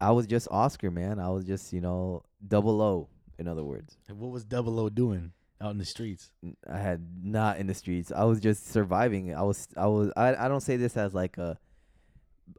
I 0.00 0.10
was 0.10 0.26
just 0.26 0.48
Oscar, 0.50 0.90
man. 0.90 1.18
I 1.20 1.28
was 1.30 1.44
just 1.44 1.72
you 1.72 1.80
know 1.80 2.22
double 2.46 2.82
O. 2.82 3.08
In 3.38 3.48
other 3.48 3.64
words, 3.64 3.96
And 4.08 4.20
what 4.20 4.30
was 4.30 4.44
Double 4.44 4.78
O 4.78 4.88
doing 4.88 5.32
out 5.64 5.70
in 5.70 5.78
the 5.78 5.84
streets? 5.84 6.30
I 6.70 6.78
had 6.78 7.06
not 7.22 7.58
in 7.58 7.66
the 7.66 7.74
streets. 7.74 8.12
I 8.14 8.24
was 8.24 8.40
just 8.40 8.70
surviving. 8.70 9.34
I 9.34 9.42
was 9.42 9.68
I 9.76 9.86
was 9.86 10.12
I 10.16 10.34
I 10.34 10.48
don't 10.48 10.60
say 10.60 10.76
this 10.76 10.96
as 10.96 11.14
like 11.14 11.38
a 11.38 11.58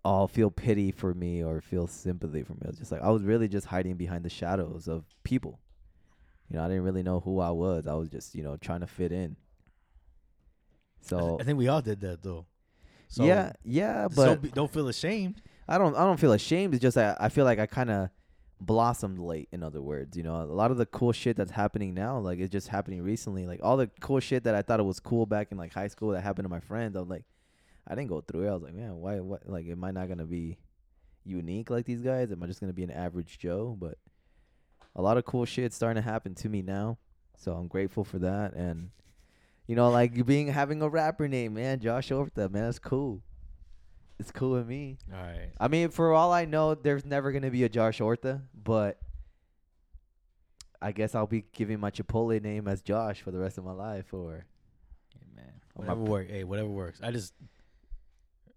oh 0.04 0.28
feel 0.28 0.50
pity 0.50 0.92
for 0.92 1.14
me 1.14 1.44
or 1.44 1.62
feel 1.62 1.88
sympathy 1.88 2.44
for 2.44 2.54
me. 2.54 2.62
I 2.66 2.68
was 2.70 2.80
just 2.80 2.92
like 2.92 3.02
I 3.02 3.10
was 3.12 3.24
really 3.24 3.48
just 3.48 3.68
hiding 3.68 3.96
behind 3.96 4.24
the 4.26 4.30
shadows 4.30 4.88
of 4.88 5.06
people. 5.24 5.60
You 6.50 6.58
know, 6.58 6.66
I 6.66 6.68
didn't 6.68 6.84
really 6.84 7.04
know 7.04 7.20
who 7.20 7.40
I 7.40 7.50
was. 7.52 7.88
I 7.88 7.94
was 7.94 8.10
just, 8.10 8.36
you 8.36 8.44
know, 8.44 8.56
trying 8.58 8.82
to 8.82 8.88
fit 8.88 9.12
in. 9.12 9.36
I, 11.04 11.08
So 11.08 11.20
th- 11.20 11.42
I 11.42 11.44
think 11.44 11.58
we 11.58 11.68
all 11.68 11.82
did 11.82 12.02
that 12.02 12.24
though. 12.24 12.46
So 13.08 13.24
yeah, 13.24 13.54
yeah, 13.64 14.08
but 14.16 14.26
don't, 14.26 14.42
be, 14.42 14.50
don't 14.50 14.72
feel 14.72 14.88
ashamed. 14.88 15.42
I 15.68 15.78
don't 15.78 15.96
I 15.96 16.00
don't 16.06 16.20
feel 16.20 16.34
ashamed. 16.34 16.74
It's 16.74 16.82
just 16.82 16.98
I, 16.98 17.16
I 17.20 17.30
feel 17.30 17.46
like 17.46 17.60
I 17.60 17.66
kind 17.66 17.90
of 17.90 18.10
blossomed 18.60 19.20
late. 19.20 19.50
In 19.52 19.64
other 19.64 19.82
words, 19.82 20.16
you 20.16 20.24
know, 20.24 20.42
a 20.42 20.46
lot 20.46 20.72
of 20.72 20.78
the 20.78 20.86
cool 20.86 21.12
shit 21.12 21.38
that's 21.38 21.52
happening 21.52 21.94
now, 21.94 22.18
like 22.20 22.40
it's 22.40 22.52
just 22.52 22.68
happening 22.68 23.02
recently. 23.02 23.46
Like 23.46 23.60
all 23.64 23.78
the 23.78 23.90
cool 24.00 24.20
shit 24.20 24.44
that 24.46 24.56
I 24.56 24.62
thought 24.62 24.80
it 24.80 24.84
was 24.84 25.00
cool 25.00 25.26
back 25.26 25.52
in 25.52 25.58
like 25.58 25.74
high 25.74 25.88
school 25.88 26.12
that 26.12 26.22
happened 26.22 26.46
to 26.46 26.50
my 26.50 26.60
friends. 26.60 26.96
i'm 26.96 27.10
like, 27.10 27.26
I 27.88 27.96
didn't 27.96 28.10
go 28.10 28.22
through 28.22 28.48
it. 28.48 28.50
I 28.50 28.54
was 28.54 28.64
like, 28.64 28.74
man, 28.74 28.96
why? 28.96 29.20
What? 29.20 29.48
Like, 29.48 29.68
am 29.68 29.84
I 29.84 29.92
not 29.92 30.08
gonna 30.08 30.26
be 30.26 30.58
unique 31.24 31.70
like 31.70 31.86
these 31.86 32.02
guys? 32.02 32.32
Am 32.32 32.42
I 32.42 32.48
just 32.48 32.60
gonna 32.60 32.74
be 32.74 32.84
an 32.84 32.92
average 32.92 33.38
Joe? 33.38 33.76
But 33.80 33.98
a 34.96 35.02
lot 35.02 35.18
of 35.18 35.26
cool 35.26 35.46
shit 35.46 35.74
starting 35.74 36.02
to 36.02 36.10
happen 36.10 36.34
to 36.36 36.50
me 36.50 36.62
now, 36.62 36.98
so 37.38 37.54
I'm 37.54 37.68
grateful 37.68 38.04
for 38.04 38.20
that. 38.20 38.54
And 38.54 38.90
you 39.68 39.76
know, 39.76 39.90
like 39.90 40.26
being 40.26 40.48
having 40.48 40.82
a 40.82 40.90
rapper 40.90 41.28
name, 41.28 41.56
man, 41.56 41.80
Josh 41.80 42.12
Orta, 42.12 42.50
man, 42.50 42.64
that's 42.64 42.80
cool. 42.80 43.22
It's 44.20 44.32
cool 44.32 44.52
with 44.52 44.68
me. 44.68 44.98
All 45.14 45.22
right. 45.22 45.50
I 45.60 45.68
mean, 45.68 45.90
for 45.90 46.14
all 46.14 46.32
I 46.32 46.46
know, 46.46 46.74
there's 46.76 47.06
never 47.06 47.32
gonna 47.32 47.52
be 47.52 47.64
a 47.64 47.70
Josh 47.70 48.00
Orta, 48.00 48.42
but 48.54 48.98
I 50.82 50.92
guess 50.92 51.16
I'll 51.16 51.28
be 51.28 51.46
giving 51.54 51.80
my 51.80 51.92
Chipotle 51.92 52.42
name 52.42 52.68
as 52.68 52.82
Josh 52.82 53.22
for 53.22 53.32
the 53.32 53.40
rest 53.40 53.58
of 53.58 53.66
my 53.66 53.72
life. 53.74 54.14
Or 54.14 54.46
Hey, 55.14 55.26
man, 55.36 55.54
my 55.76 55.82
whatever 55.82 56.02
works. 56.02 56.32
Hey, 56.32 56.44
whatever 56.44 56.70
works. 56.70 57.00
I 57.04 57.12
just, 57.12 57.34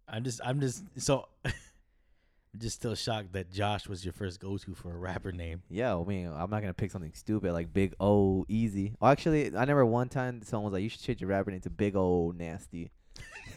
I'm 0.06 0.24
just, 0.24 0.40
I'm 0.44 0.60
just 0.60 0.84
so. 0.98 1.26
I'm 1.44 2.60
just 2.60 2.76
still 2.76 2.94
shocked 2.94 3.34
that 3.34 3.52
Josh 3.52 3.86
was 3.88 4.04
your 4.04 4.14
first 4.14 4.40
go-to 4.40 4.74
for 4.74 4.90
a 4.90 4.96
rapper 4.96 5.32
name. 5.32 5.62
yeah, 5.68 5.94
I 5.94 6.02
mean, 6.02 6.28
I'm 6.28 6.48
not 6.48 6.60
gonna 6.62 6.72
pick 6.72 6.90
something 6.90 7.12
stupid 7.14 7.52
like 7.52 7.74
Big 7.74 7.94
O 8.00 8.46
Easy. 8.48 8.94
Oh, 9.02 9.08
actually, 9.08 9.54
I 9.54 9.60
remember 9.60 9.84
one 9.84 10.08
time 10.08 10.40
someone 10.42 10.72
was 10.72 10.76
like, 10.78 10.82
"You 10.82 10.88
should 10.88 11.02
change 11.02 11.20
your 11.20 11.28
rapper 11.28 11.50
name 11.50 11.60
to 11.60 11.70
Big 11.70 11.94
O 11.94 12.32
Nasty." 12.36 12.90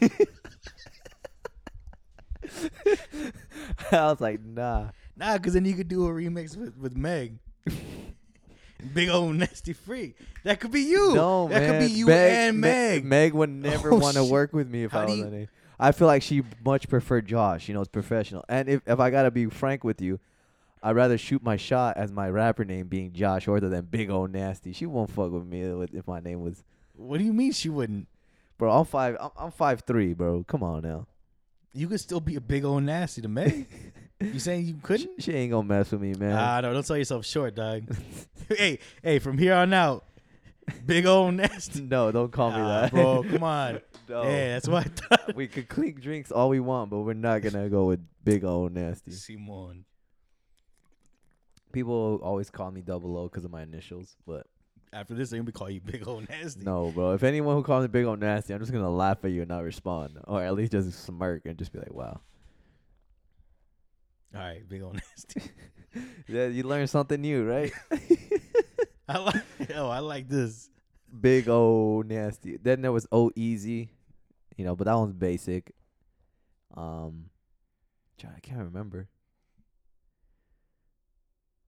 I 3.92 4.06
was 4.06 4.20
like, 4.20 4.40
"Nah." 4.44 4.88
Nah, 5.16 5.36
because 5.36 5.54
then 5.54 5.64
you 5.64 5.74
could 5.74 5.88
do 5.88 6.06
a 6.06 6.10
remix 6.10 6.56
with 6.56 6.76
with 6.76 6.96
Meg. 6.96 7.38
Big 8.94 9.08
old 9.10 9.36
nasty 9.36 9.72
freak. 9.72 10.16
That 10.42 10.58
could 10.58 10.72
be 10.72 10.80
you. 10.82 11.14
No, 11.14 11.48
that 11.48 11.60
man. 11.62 11.70
could 11.80 11.86
be 11.86 11.92
you 11.92 12.06
Meg, 12.06 12.32
and 12.32 12.56
Me- 12.56 12.68
Meg. 12.68 13.04
Meg 13.04 13.32
would 13.34 13.48
oh, 13.50 13.52
never 13.52 13.92
Oh, 13.92 13.98
want 13.98 14.16
to 14.16 14.24
work 14.24 14.52
with 14.52 14.68
me 14.68 14.82
if 14.84 14.90
How 14.92 15.02
I 15.02 15.04
was 15.04 15.16
you- 15.18 15.24
name. 15.26 15.48
I 15.78 15.92
feel 15.92 16.06
like 16.06 16.22
she 16.22 16.42
much 16.64 16.88
preferred 16.88 17.26
Josh. 17.26 17.68
You 17.68 17.74
know, 17.74 17.80
it's 17.80 17.88
professional. 17.88 18.44
And 18.48 18.68
if 18.68 18.82
if 18.86 18.98
I 18.98 19.10
gotta 19.10 19.30
be 19.30 19.46
frank 19.46 19.84
with 19.84 20.00
you, 20.00 20.18
I'd 20.82 20.96
rather 20.96 21.16
shoot 21.16 21.42
my 21.42 21.56
shot 21.56 21.96
as 21.96 22.10
my 22.10 22.28
rapper 22.28 22.64
name 22.64 22.88
being 22.88 23.12
Josh 23.12 23.46
Orta 23.46 23.68
than 23.68 23.84
Big 23.84 24.10
Old 24.10 24.32
Nasty. 24.32 24.72
She 24.72 24.86
won't 24.86 25.10
fuck 25.10 25.30
with 25.30 25.46
me 25.46 25.62
if 25.62 26.06
my 26.08 26.18
name 26.20 26.40
was. 26.40 26.64
What 26.96 27.18
do 27.18 27.24
you 27.24 27.32
mean 27.32 27.52
she 27.52 27.68
wouldn't? 27.68 28.08
Bro, 28.58 28.72
I'm 28.72 28.84
five. 28.84 29.16
I'm, 29.20 29.30
I'm 29.36 29.50
five 29.52 29.82
three, 29.86 30.12
bro. 30.12 30.44
Come 30.46 30.62
on 30.64 30.82
now. 30.82 31.06
You 31.74 31.88
could 31.88 32.00
still 32.00 32.20
be 32.20 32.36
a 32.36 32.40
big 32.40 32.64
old 32.64 32.82
nasty 32.82 33.22
to 33.22 33.28
Meg. 33.28 33.66
you 34.20 34.38
saying 34.38 34.66
you 34.66 34.74
couldn't? 34.82 35.22
she 35.22 35.32
ain't 35.32 35.50
gonna 35.52 35.66
mess 35.66 35.90
with 35.90 36.00
me, 36.02 36.14
man. 36.14 36.32
Ah, 36.36 36.60
no, 36.60 36.72
don't 36.72 36.84
sell 36.86 36.98
yourself 36.98 37.24
short, 37.24 37.54
dog. 37.54 37.84
hey, 38.48 38.78
hey, 39.02 39.18
from 39.18 39.38
here 39.38 39.54
on 39.54 39.72
out, 39.72 40.04
big 40.84 41.06
old 41.06 41.34
nasty. 41.34 41.80
no, 41.80 42.12
don't 42.12 42.30
call 42.30 42.50
me 42.50 42.58
Ah, 42.58 42.82
that, 42.82 42.90
bro. 42.92 43.22
Come 43.22 43.42
on. 43.42 43.80
no. 44.08 44.22
Yeah, 44.24 44.54
that's 44.54 44.68
what 44.68 44.86
I 44.86 45.16
thought. 45.16 45.34
we 45.34 45.48
could 45.48 45.68
clink 45.68 46.00
drinks 46.00 46.30
all 46.30 46.48
we 46.50 46.60
want, 46.60 46.90
but 46.90 47.00
we're 47.00 47.14
not 47.14 47.40
gonna 47.42 47.68
go 47.70 47.84
with 47.86 48.00
Big 48.22 48.44
Old 48.44 48.72
Nasty. 48.72 49.12
Simon. 49.12 49.84
People 51.72 52.20
always 52.22 52.50
call 52.50 52.70
me 52.70 52.82
Double 52.82 53.16
O 53.16 53.28
because 53.28 53.46
of 53.46 53.50
my 53.50 53.62
initials, 53.62 54.14
but 54.26 54.46
After 54.92 55.14
this, 55.14 55.30
they're 55.30 55.38
gonna 55.38 55.46
be 55.46 55.52
calling 55.52 55.74
you 55.74 55.80
big 55.84 56.06
old 56.06 56.28
nasty. 56.28 56.64
no, 56.64 56.90
bro. 56.90 57.12
If 57.12 57.22
anyone 57.22 57.56
who 57.56 57.62
calls 57.62 57.82
me 57.82 57.88
Big 57.88 58.04
Old 58.04 58.20
Nasty, 58.20 58.52
I'm 58.52 58.60
just 58.60 58.72
gonna 58.72 58.90
laugh 58.90 59.24
at 59.24 59.30
you 59.30 59.40
and 59.40 59.48
not 59.48 59.64
respond, 59.64 60.18
or 60.26 60.42
at 60.42 60.54
least 60.54 60.72
just 60.72 61.04
smirk 61.04 61.46
and 61.46 61.56
just 61.58 61.72
be 61.72 61.78
like, 61.78 61.92
"Wow, 61.94 62.20
All 64.34 64.40
right, 64.40 64.66
big 64.68 64.82
old 64.82 64.94
nasty. 64.94 65.50
yeah, 66.28 66.46
you 66.46 66.62
learned 66.64 66.90
something 66.90 67.20
new, 67.20 67.44
right?" 67.44 67.72
I 69.08 69.18
like. 69.18 69.42
Yo, 69.68 69.88
I 69.88 70.00
like 70.00 70.28
this. 70.28 70.68
Big 71.20 71.48
Old 71.48 72.06
Nasty. 72.06 72.56
Then 72.56 72.80
there 72.82 72.92
was 72.92 73.06
O 73.12 73.30
Easy, 73.36 73.90
you 74.56 74.64
know, 74.64 74.74
but 74.74 74.84
that 74.84 74.94
one's 74.94 75.12
basic. 75.12 75.72
Um, 76.74 77.26
I 78.24 78.40
can't 78.40 78.60
remember. 78.60 79.08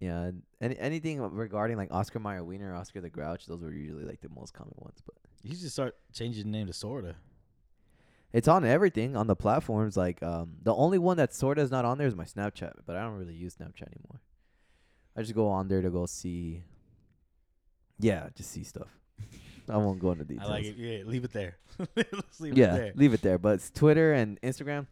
Yeah, 0.04 0.30
any 0.60 0.76
anything 0.78 1.20
regarding 1.20 1.76
like 1.76 1.92
Oscar 1.92 2.18
Mayer 2.18 2.44
Wiener, 2.44 2.74
Oscar 2.74 3.00
the 3.00 3.08
Grouch, 3.10 3.46
those 3.46 3.62
were 3.62 3.72
usually 3.72 4.04
like 4.04 4.20
the 4.20 4.28
most 4.28 4.52
common 4.52 4.74
ones. 4.76 4.98
But 5.04 5.14
You 5.42 5.54
should 5.56 5.70
start 5.70 5.96
changing 6.12 6.44
the 6.44 6.50
name 6.50 6.66
to 6.66 6.72
sorta. 6.72 7.14
it's 8.32 8.48
on 8.48 8.64
everything 8.64 9.16
on 9.16 9.26
the 9.26 9.36
platforms. 9.36 9.96
Like 9.96 10.22
um, 10.22 10.56
the 10.62 10.74
only 10.74 10.98
one 10.98 11.16
that 11.16 11.32
sorta 11.34 11.62
is 11.62 11.70
not 11.70 11.84
on 11.84 11.98
there 11.98 12.06
is 12.06 12.16
my 12.16 12.24
Snapchat, 12.24 12.72
but 12.86 12.96
I 12.96 13.02
don't 13.02 13.16
really 13.18 13.34
use 13.34 13.54
Snapchat 13.56 13.88
anymore. 13.92 14.20
I 15.16 15.22
just 15.22 15.34
go 15.34 15.48
on 15.48 15.68
there 15.68 15.80
to 15.82 15.90
go 15.90 16.06
see. 16.06 16.62
Yeah, 18.00 18.28
just 18.36 18.50
see 18.50 18.64
stuff. 18.64 18.88
I 19.68 19.76
won't 19.78 20.00
go 20.00 20.10
into 20.12 20.24
details. 20.24 20.50
I 20.50 20.52
like 20.54 20.64
it. 20.66 20.76
Yeah, 20.76 21.04
leave 21.06 21.24
it 21.24 21.32
there. 21.32 21.56
Let's 21.96 22.40
leave 22.44 22.58
yeah, 22.58 22.74
it 22.74 22.78
there. 22.78 22.92
leave 22.96 23.14
it 23.14 23.22
there. 23.22 23.38
But 23.38 23.54
it's 23.54 23.70
Twitter 23.70 24.12
and 24.12 24.40
Instagram, 24.42 24.86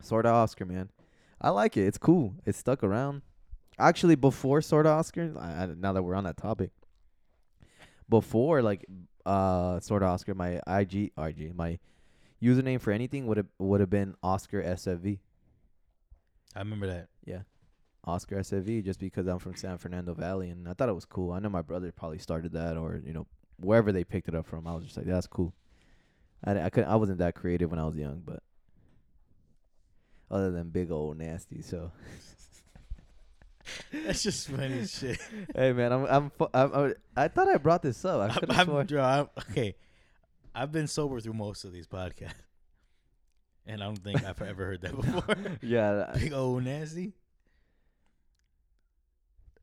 sorta 0.00 0.28
Oscar, 0.30 0.64
man. 0.64 0.88
I 1.40 1.50
like 1.50 1.76
it. 1.76 1.86
It's 1.88 1.98
cool. 1.98 2.34
It's 2.46 2.56
stuck 2.58 2.84
around. 2.84 3.22
Actually, 3.78 4.14
before 4.16 4.60
sorta 4.60 4.90
Oscar, 4.90 5.32
I, 5.38 5.64
I, 5.64 5.66
now 5.66 5.92
that 5.92 6.02
we're 6.02 6.14
on 6.14 6.24
that 6.24 6.36
topic, 6.36 6.70
before 8.08 8.62
like 8.62 8.84
uh 9.24 9.80
sorta 9.80 10.06
Oscar, 10.06 10.34
my 10.34 10.60
IG 10.66 11.12
IG 11.16 11.54
my 11.54 11.78
username 12.42 12.80
for 12.80 12.90
anything 12.90 13.26
would 13.26 13.36
have 13.36 13.46
would 13.58 13.80
have 13.80 13.90
been 13.90 14.14
Oscar 14.22 14.62
SFV. 14.62 15.18
I 16.54 16.58
remember 16.58 16.86
that. 16.88 17.08
Yeah. 17.24 17.42
Oscar 18.04 18.36
SFV 18.40 18.84
just 18.84 18.98
because 18.98 19.26
I'm 19.26 19.38
from 19.38 19.54
San 19.54 19.78
Fernando 19.78 20.12
Valley 20.12 20.50
and 20.50 20.68
I 20.68 20.72
thought 20.72 20.88
it 20.88 20.94
was 20.94 21.04
cool. 21.04 21.32
I 21.32 21.38
know 21.38 21.48
my 21.48 21.62
brother 21.62 21.92
probably 21.92 22.18
started 22.18 22.52
that 22.52 22.76
or 22.76 23.00
you 23.04 23.12
know 23.12 23.26
wherever 23.56 23.92
they 23.92 24.04
picked 24.04 24.28
it 24.28 24.34
up 24.34 24.46
from. 24.46 24.66
I 24.66 24.74
was 24.74 24.84
just 24.84 24.96
like 24.96 25.06
that's 25.06 25.26
cool. 25.26 25.54
I 26.44 26.60
I 26.60 26.70
couldn't 26.70 26.90
I 26.90 26.96
wasn't 26.96 27.18
that 27.18 27.34
creative 27.34 27.70
when 27.70 27.78
I 27.78 27.86
was 27.86 27.96
young, 27.96 28.22
but 28.24 28.42
other 30.30 30.50
than 30.50 30.70
big 30.70 30.90
old 30.90 31.16
nasty. 31.16 31.62
So 31.62 31.92
That's 34.06 34.22
just 34.22 34.48
funny 34.48 34.86
shit. 34.86 35.18
hey 35.54 35.72
man, 35.72 35.92
I'm 35.92 36.04
I'm, 36.06 36.30
fu- 36.30 36.48
I'm, 36.52 36.72
I'm 36.72 36.94
I 37.16 37.28
thought 37.28 37.48
I 37.48 37.56
brought 37.58 37.82
this 37.82 38.04
up. 38.04 38.20
I 38.20 38.24
I'm, 38.26 38.40
could 38.40 38.50
I'm, 38.50 38.66
sworn. 38.66 38.86
bro, 38.86 39.02
I'm- 39.02 39.28
okay. 39.50 39.74
I've 40.54 40.70
been 40.72 40.86
sober 40.86 41.18
through 41.20 41.32
most 41.34 41.64
of 41.64 41.72
these 41.72 41.86
podcasts, 41.86 42.32
and 43.66 43.82
I 43.82 43.86
don't 43.86 43.96
think 43.96 44.22
I've 44.24 44.40
ever 44.42 44.66
heard 44.66 44.82
that 44.82 44.94
before. 44.94 45.36
Yeah, 45.62 46.12
Big 46.18 46.32
old 46.32 46.64
nasty. 46.64 47.14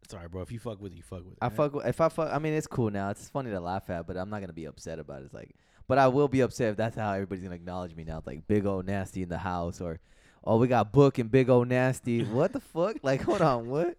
Sorry, 0.10 0.28
bro. 0.28 0.42
If 0.42 0.52
you 0.52 0.58
fuck 0.60 0.82
with 0.82 0.94
it, 0.94 0.96
you 0.96 1.04
fuck 1.04 1.24
with 1.24 1.34
it. 1.34 1.38
I 1.42 1.50
man. 1.50 1.56
fuck 1.56 1.74
with- 1.76 1.86
if 1.86 2.02
I 2.02 2.10
fuck. 2.10 2.34
I 2.34 2.40
mean, 2.40 2.54
it's 2.54 2.66
cool 2.68 2.90
now. 2.90 3.10
It's 3.12 3.30
funny 3.30 3.52
to 3.52 3.60
laugh 3.60 3.90
at, 3.90 4.08
but 4.08 4.18
I'm 4.18 4.30
not 4.30 4.42
gonna 4.42 4.54
be 4.54 4.66
upset 4.66 4.98
about 4.98 5.22
it. 5.22 5.26
It's 5.26 5.34
like, 5.34 5.56
but 5.88 5.98
I 6.00 6.08
will 6.08 6.28
be 6.28 6.42
upset 6.42 6.72
if 6.72 6.78
that's 6.78 6.96
how 6.96 7.12
everybody's 7.14 7.44
gonna 7.44 7.56
acknowledge 7.56 7.96
me 7.96 8.04
now. 8.04 8.18
It's 8.18 8.26
like 8.28 8.48
big 8.48 8.66
old 8.66 8.88
nasty 8.88 9.22
in 9.22 9.30
the 9.30 9.38
house, 9.38 9.80
or 9.82 10.00
oh, 10.44 10.58
we 10.58 10.68
got 10.68 10.92
book 10.92 11.18
and 11.20 11.30
big 11.32 11.50
old 11.50 11.68
nasty. 11.68 12.24
what 12.24 12.54
the 12.54 12.60
fuck? 12.60 12.98
Like, 13.04 13.22
hold 13.22 13.42
on, 13.42 13.68
what? 13.70 13.98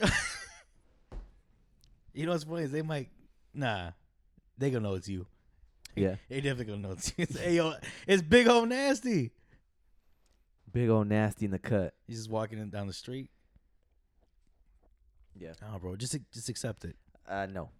You 2.14 2.26
know 2.26 2.32
what's 2.32 2.44
funny 2.44 2.62
is 2.64 2.72
they 2.72 2.82
might, 2.82 3.10
nah, 3.54 3.92
they 4.56 4.70
gonna 4.70 4.88
know 4.88 4.94
it's 4.94 5.08
you. 5.08 5.26
Yeah, 5.94 6.16
They 6.28 6.40
definitely 6.40 6.64
gonna 6.74 6.88
know 6.88 6.92
it's 6.92 7.08
you. 7.10 7.14
It's, 7.28 7.38
hey 7.38 7.54
yo, 7.56 7.74
it's 8.08 8.22
big 8.22 8.48
old 8.48 8.68
nasty. 8.68 9.30
big 10.72 10.88
old 10.88 11.06
nasty 11.06 11.44
in 11.44 11.52
the 11.52 11.58
cut. 11.60 11.94
He's 12.08 12.16
just 12.16 12.30
walking 12.30 12.58
in 12.58 12.70
down 12.70 12.88
the 12.88 12.92
street. 12.92 13.30
Yeah. 15.38 15.52
Oh, 15.72 15.78
bro, 15.78 15.94
just 15.94 16.16
just 16.32 16.48
accept 16.48 16.84
it. 16.84 16.96
Uh, 17.28 17.46
no. 17.46 17.70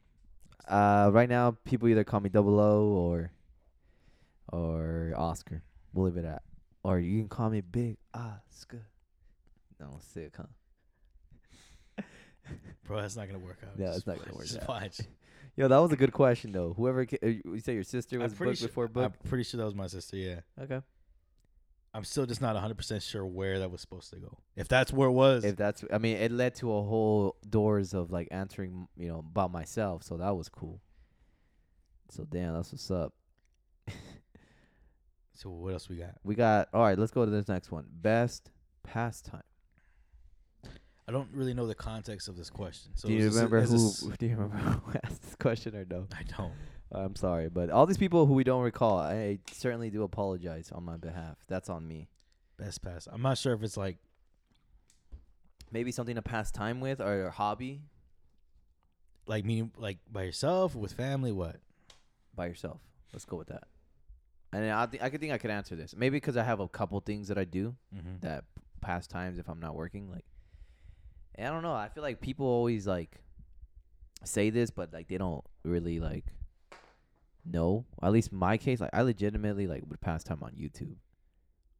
Uh, 0.69 1.11
right 1.13 1.29
now 1.29 1.57
people 1.65 1.89
either 1.89 2.05
call 2.05 2.21
me 2.21 2.29
Double 2.29 2.61
O 2.61 2.87
or 2.91 3.33
or 4.53 5.15
Oscar. 5.17 5.63
We'll 5.93 6.07
leave 6.07 6.17
it 6.17 6.25
at. 6.25 6.43
Or 6.83 6.99
you 6.99 7.21
can 7.21 7.29
call 7.29 7.51
me 7.51 7.61
Big 7.61 7.97
Oscar. 8.15 8.87
No, 9.81 9.99
sick, 10.01 10.35
huh? 10.37 10.45
Bro, 12.85 13.03
that's 13.03 13.17
not 13.17 13.27
gonna 13.27 13.39
work 13.39 13.59
out. 13.65 13.79
No, 13.79 13.91
it's 13.93 14.07
not 14.07 14.19
gonna 14.19 14.35
work 14.35 14.47
just 14.47 14.63
out. 14.63 14.69
Watch. 14.69 15.01
Yo, 15.57 15.67
that 15.69 15.79
was 15.79 15.93
a 15.93 15.97
good 15.97 16.13
question 16.13 16.53
though. 16.53 16.73
Whoever 16.75 17.05
ca- 17.05 17.19
uh, 17.23 17.27
you 17.27 17.59
say 17.59 17.75
your 17.75 17.83
sister 17.83 18.19
was 18.19 18.33
booked 18.33 18.59
sure, 18.59 18.69
before 18.69 18.89
book. 18.89 19.05
I'm 19.05 19.29
pretty 19.29 19.45
sure 19.45 19.59
that 19.59 19.65
was 19.65 19.75
my 19.75 19.87
sister. 19.89 20.17
Yeah, 20.17 20.41
Okay. 20.61 20.81
I'm 21.95 22.05
still 22.05 22.27
just 22.27 22.41
not 22.41 22.55
100 22.55 22.77
percent 22.77 23.03
sure 23.03 23.25
where 23.27 23.59
that 23.59 23.71
was 23.71 23.81
supposed 23.81 24.11
to 24.11 24.17
go. 24.17 24.39
If 24.57 24.69
that's 24.69 24.93
where 24.93 25.09
it 25.09 25.13
was, 25.13 25.45
If 25.45 25.57
that's, 25.57 25.85
I 25.93 25.99
mean, 25.99 26.17
it 26.19 26.31
led 26.31 26.55
to 26.57 26.73
a 26.73 26.83
whole 26.83 27.37
doors 27.49 27.95
of 27.95 28.11
like 28.13 28.29
answering, 28.31 28.89
you 28.97 29.09
know, 29.09 29.19
about 29.19 29.51
myself. 29.51 30.05
So 30.05 30.17
that 30.19 30.37
was 30.37 30.49
cool. 30.49 30.81
So 32.11 32.25
damn, 32.25 32.55
that's 32.55 32.73
what's 32.73 32.91
up. 32.91 33.15
So 35.39 35.51
what 35.51 35.73
else 35.73 35.89
we 35.89 35.97
got? 35.97 36.17
We 36.25 36.35
got 36.35 36.69
all 36.75 36.83
right. 36.83 36.99
Let's 36.99 37.13
go 37.13 37.25
to 37.25 37.31
this 37.31 37.49
next 37.49 37.71
one. 37.71 37.87
Best 37.91 38.51
pastime. 38.83 39.43
I 41.07 41.13
don't 41.13 41.29
really 41.33 41.55
know 41.55 41.67
the 41.67 41.75
context 41.75 42.29
of 42.29 42.37
this 42.37 42.51
question. 42.51 42.91
So 42.95 43.09
do 43.09 43.15
you 43.15 43.21
is 43.21 43.27
this 43.27 43.35
remember 43.37 43.61
who? 43.63 43.73
this- 43.73 44.01
Do 44.19 44.27
you 44.27 44.37
remember 44.37 44.57
who 44.59 44.99
asked 45.05 45.23
this 45.23 45.37
question 45.37 45.75
or 45.77 45.87
no? 45.89 46.09
I 46.13 46.25
don't. 46.37 46.53
I'm 46.91 47.15
sorry, 47.15 47.49
but 47.49 47.71
all 47.71 47.87
these 47.87 47.99
people 47.99 48.27
who 48.27 48.35
we 48.35 48.45
don't 48.45 48.63
recall, 48.63 48.99
I 48.99 49.39
certainly 49.53 49.91
do 49.91 50.03
apologize 50.03 50.73
on 50.73 50.85
my 50.85 50.97
behalf. 50.97 51.37
That's 51.47 51.69
on 51.71 51.87
me. 51.87 52.09
Best 52.59 52.83
pass. 52.83 53.07
I'm 53.11 53.23
not 53.23 53.39
sure 53.39 53.55
if 53.55 53.63
it's 53.63 53.77
like 53.77 53.99
Maybe 55.71 55.93
something 55.93 56.15
to 56.15 56.23
pass 56.23 56.51
time 56.51 56.81
with 56.81 57.01
or 57.01 57.27
a 57.27 57.31
hobby 57.31 57.83
like 59.27 59.45
meaning 59.45 59.71
like 59.77 59.99
by 60.11 60.23
yourself 60.23 60.75
with 60.75 60.93
family. 60.93 61.33
What? 61.33 61.57
by 62.35 62.47
yourself. 62.47 62.81
Let's 63.13 63.25
go 63.25 63.37
with 63.37 63.49
that. 63.49 63.65
And 64.53 64.71
I 64.71 64.87
think 64.87 65.03
I 65.03 65.11
could 65.11 65.21
think 65.21 65.33
I 65.33 65.39
could 65.39 65.51
answer 65.51 65.77
this. 65.77 65.95
Maybe 65.97 66.17
because 66.17 66.37
I 66.37 66.43
have 66.43 66.61
a 66.61 66.69
couple 66.69 66.99
things 67.01 67.29
that 67.29 67.37
I 67.39 67.45
do 67.45 67.75
Mm-hmm. 67.95 68.21
that 68.21 68.45
pass 68.81 69.07
times 69.07 69.39
if 69.39 69.49
I'm 69.49 69.61
not 69.61 69.75
working. 69.75 70.11
Like, 70.11 70.25
I 71.39 71.45
don't 71.45 71.63
know. 71.63 71.75
I 71.75 71.89
feel 71.89 72.03
like 72.03 72.21
people 72.21 72.47
always 72.47 72.87
like 72.87 73.21
say 74.25 74.51
this, 74.51 74.71
but 74.71 74.93
like 74.93 75.09
they 75.09 75.19
don't 75.19 75.45
really 75.65 76.01
like 76.01 76.25
know. 77.45 77.85
At 78.03 78.13
least 78.13 78.33
in 78.33 78.39
my 78.39 78.57
case, 78.57 78.81
like 78.81 78.91
I 78.93 79.03
legitimately 79.03 79.67
like 79.67 79.83
would 79.87 80.01
pass 80.01 80.25
time 80.25 80.43
on 80.43 80.53
YouTube. 80.53 80.97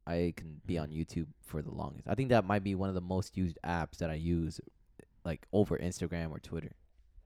I 0.07 0.33
can 0.35 0.61
be 0.65 0.75
Mhm. 0.75 0.81
on 0.83 0.89
YouTube 0.89 1.27
for 1.41 1.61
the 1.61 1.71
longest. 1.71 2.07
I 2.07 2.15
think 2.15 2.29
that 2.29 2.45
might 2.45 2.63
be 2.63 2.75
one 2.75 2.89
of 2.89 2.95
the 2.95 3.01
most 3.01 3.37
used 3.37 3.57
apps 3.63 3.97
that 3.97 4.09
I 4.09 4.15
use, 4.15 4.59
like 5.23 5.47
over 5.53 5.77
Instagram 5.77 6.31
or 6.31 6.39
Twitter. 6.39 6.71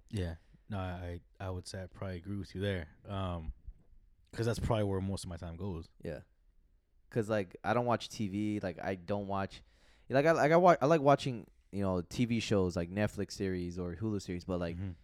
Yeah. 0.09 0.35
No, 0.69 0.79
I 0.79 1.19
I 1.39 1.49
would 1.49 1.67
say 1.67 1.83
I 1.83 1.87
probably 1.87 2.17
agree 2.17 2.37
with 2.37 2.53
you 2.55 2.61
there. 2.61 2.87
Um, 3.07 3.53
because 4.33 4.45
that's 4.47 4.59
probably 4.59 4.83
where 4.83 4.99
most 4.99 5.23
of 5.23 5.29
my 5.29 5.37
time 5.37 5.55
goes. 5.55 5.87
Yeah. 6.03 6.19
Cause 7.11 7.29
like 7.29 7.55
I 7.63 7.73
don't 7.75 7.85
watch 7.85 8.09
TV. 8.09 8.61
Like 8.63 8.83
I 8.83 8.95
don't 8.95 9.27
watch, 9.27 9.61
like 10.09 10.25
I 10.25 10.31
like 10.31 10.51
I 10.51 10.57
watch 10.57 10.79
I 10.81 10.87
like 10.87 11.01
watching 11.01 11.45
you 11.71 11.81
know 11.83 12.01
TV 12.09 12.41
shows 12.41 12.75
like 12.75 12.89
Netflix 12.91 13.33
series 13.33 13.77
or 13.77 13.95
Hulu 13.95 14.19
series, 14.21 14.43
but 14.45 14.59
like 14.59 14.75
Mhm. 14.77 14.95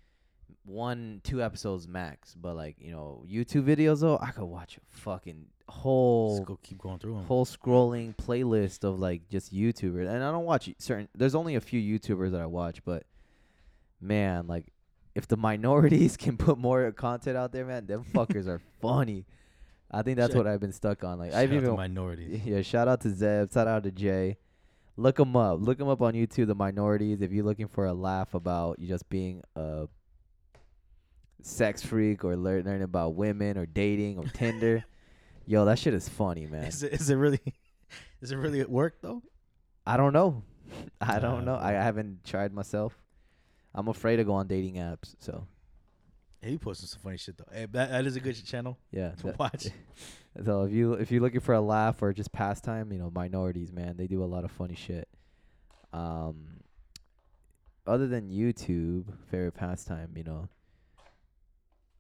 one 0.66 1.22
two 1.24 1.42
episodes 1.44 1.88
max. 1.88 2.34
But 2.34 2.56
like 2.56 2.78
you 2.80 2.92
know 2.92 3.24
YouTube 3.30 3.64
videos 3.66 4.02
though, 4.02 4.18
I 4.20 4.32
could 4.32 4.46
watch 4.46 4.78
a 4.78 4.82
fucking 4.98 5.46
whole 5.68 6.38
Just 6.38 6.48
go 6.48 6.60
keep 6.64 6.80
going 6.80 6.98
through 6.98 7.14
them. 7.14 7.26
whole 7.26 7.46
scrolling 7.46 8.16
playlist 8.16 8.84
of 8.84 9.00
like 9.00 9.30
just 9.30 9.54
YouTubers, 9.54 10.08
and 10.10 10.24
I 10.24 10.32
don't 10.32 10.46
watch 10.46 10.68
certain. 10.80 11.08
There's 11.16 11.36
only 11.36 11.54
a 11.54 11.62
few 11.62 11.80
YouTubers 12.00 12.32
that 12.32 12.42
I 12.42 12.48
watch, 12.48 12.84
but 12.84 13.04
man, 14.02 14.48
like 14.48 14.72
if 15.20 15.28
the 15.28 15.38
minorities 15.38 16.18
can 16.24 16.38
put 16.38 16.58
more 16.58 16.92
content 16.92 17.38
out 17.38 17.52
there, 17.52 17.66
man, 17.66 17.86
them 17.86 18.04
fuckers 18.04 18.48
are 18.48 18.62
funny. 18.82 19.26
I 19.92 20.02
think 20.02 20.18
that's 20.18 20.34
Shout- 20.34 20.46
what 20.46 20.48
I've 20.48 20.60
been 20.60 20.72
stuck 20.72 21.04
on. 21.04 21.20
Like 21.20 21.34
I've 21.34 21.52
even 21.54 21.76
minorities. 21.76 22.42
yeah. 22.46 22.62
Shout 22.62 22.88
out 22.88 23.02
to 23.02 23.10
Zeb. 23.10 23.52
Shout 23.54 23.68
out 23.68 23.84
to 23.84 23.92
Jay. 23.92 24.38
Look 24.98 25.16
them 25.18 25.36
up. 25.36 25.60
Look 25.62 25.78
them 25.78 25.88
up 25.88 26.02
on 26.02 26.14
YouTube. 26.14 26.48
The 26.48 26.56
minorities. 26.56 27.22
If 27.22 27.32
you're 27.32 27.46
looking 27.46 27.68
for 27.68 27.86
a 27.86 27.94
laugh 27.94 28.34
about 28.34 28.80
you 28.80 28.88
just 28.88 29.08
being 29.10 29.42
a 29.56 29.88
sex 31.42 31.82
freak 31.84 32.24
or 32.24 32.36
learn 32.36 32.66
learning 32.66 32.84
about 32.84 33.16
women 33.16 33.58
or 33.58 33.66
dating 33.66 34.18
or 34.20 34.26
Tinder, 34.26 34.84
yo, 35.46 35.66
that 35.66 35.80
shit 35.80 35.94
is 35.94 36.08
funny, 36.10 36.46
man. 36.48 36.66
Is 36.66 36.84
it, 36.84 36.94
is 36.94 37.10
it 37.10 37.16
really? 37.16 37.40
Is 38.22 38.32
it 38.32 38.36
really 38.38 38.60
at 38.62 38.70
work 38.70 38.96
though? 39.02 39.24
I 39.88 39.98
don't 39.98 40.14
know. 40.14 40.44
I 41.02 41.20
don't 41.20 41.42
Uh, 41.48 41.54
know. 41.54 41.56
I 41.56 41.72
haven't 41.72 42.24
tried 42.26 42.54
myself. 42.54 42.96
I'm 43.74 43.88
afraid 43.88 44.18
to 44.18 44.24
go 44.24 44.34
on 44.34 44.48
dating 44.48 44.76
apps. 44.76 45.16
So 45.20 45.48
Hey, 46.42 46.52
you 46.52 46.60
posting 46.60 46.88
some 46.88 47.02
funny 47.02 47.18
shit 47.18 47.38
though. 47.38 47.52
Hey, 47.52 47.66
that, 47.72 47.92
that 47.92 48.06
is 48.06 48.16
a 48.16 48.22
good 48.22 48.34
channel 48.46 48.78
yeah. 48.92 49.12
to 49.12 49.24
that- 49.28 49.40
watch. 49.40 49.68
So 50.46 50.62
if 50.64 50.72
you 50.72 50.94
if 50.94 51.12
you're 51.12 51.22
looking 51.22 51.40
for 51.40 51.56
a 51.56 51.60
laugh 51.60 52.02
or 52.04 52.14
just 52.14 52.32
pastime, 52.32 52.94
you 52.94 53.00
know, 53.00 53.10
minorities, 53.14 53.74
man, 53.74 53.98
they 53.98 54.06
do 54.06 54.24
a 54.24 54.26
lot 54.26 54.46
of 54.46 54.52
funny 54.52 54.76
shit. 54.76 55.10
Um, 55.92 56.62
other 57.86 58.08
than 58.08 58.30
YouTube, 58.30 59.06
favorite 59.32 59.56
pastime, 59.56 60.14
you 60.16 60.24
know, 60.24 60.48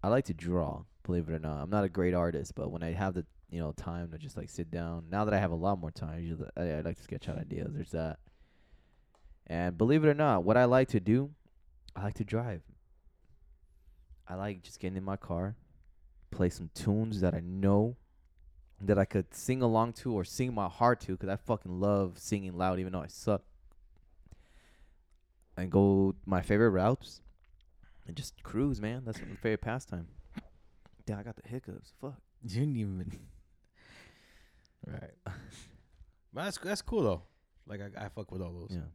I 0.03 0.09
like 0.09 0.25
to 0.25 0.33
draw. 0.33 0.83
Believe 1.03 1.27
it 1.27 1.33
or 1.33 1.39
not, 1.39 1.57
I'm 1.57 1.71
not 1.71 1.83
a 1.83 1.89
great 1.89 2.13
artist, 2.13 2.53
but 2.53 2.71
when 2.71 2.83
I 2.83 2.93
have 2.93 3.15
the 3.15 3.25
you 3.49 3.59
know 3.59 3.71
time 3.71 4.11
to 4.11 4.17
just 4.19 4.37
like 4.37 4.49
sit 4.49 4.69
down, 4.69 5.05
now 5.09 5.25
that 5.25 5.33
I 5.33 5.39
have 5.39 5.51
a 5.51 5.55
lot 5.55 5.79
more 5.79 5.91
time, 5.91 6.21
usually 6.21 6.47
I, 6.55 6.77
I 6.77 6.81
like 6.81 6.97
to 6.97 7.03
sketch 7.03 7.27
out 7.27 7.39
ideas. 7.39 7.73
There's 7.73 7.91
that. 7.91 8.19
And 9.47 9.75
believe 9.75 10.05
it 10.05 10.07
or 10.07 10.13
not, 10.13 10.43
what 10.43 10.55
I 10.55 10.65
like 10.65 10.89
to 10.89 10.99
do, 10.99 11.31
I 11.95 12.03
like 12.03 12.15
to 12.15 12.23
drive. 12.23 12.61
I 14.27 14.35
like 14.35 14.61
just 14.61 14.79
getting 14.79 14.97
in 14.97 15.03
my 15.03 15.15
car, 15.17 15.55
play 16.31 16.49
some 16.49 16.69
tunes 16.75 17.21
that 17.21 17.33
I 17.33 17.39
know 17.39 17.97
that 18.81 18.97
I 18.97 19.05
could 19.05 19.33
sing 19.33 19.61
along 19.61 19.93
to 19.93 20.13
or 20.13 20.23
sing 20.23 20.53
my 20.53 20.67
heart 20.67 21.01
to 21.01 21.13
because 21.13 21.29
I 21.29 21.35
fucking 21.35 21.79
love 21.79 22.17
singing 22.17 22.57
loud 22.57 22.79
even 22.79 22.93
though 22.93 23.01
I 23.01 23.07
suck. 23.07 23.41
And 25.57 25.69
go 25.71 26.15
my 26.25 26.41
favorite 26.41 26.69
routes 26.69 27.21
and 28.07 28.15
just 28.15 28.41
cruise, 28.43 28.79
man. 28.79 29.01
That's 29.05 29.19
my 29.19 29.35
favorite 29.35 29.61
pastime. 29.61 30.07
Damn, 31.05 31.19
I 31.19 31.23
got 31.23 31.35
the 31.35 31.47
hiccups. 31.49 31.93
Fuck. 32.01 32.15
You 32.41 32.61
didn't 32.61 32.77
even. 32.77 33.19
right. 34.87 35.11
But 36.33 36.45
that's 36.45 36.57
that's 36.59 36.81
cool 36.81 37.03
though. 37.03 37.23
Like 37.67 37.81
I, 37.81 38.05
I 38.05 38.07
fuck 38.07 38.31
with 38.31 38.41
all 38.41 38.53
those. 38.53 38.69
Yeah. 38.71 38.87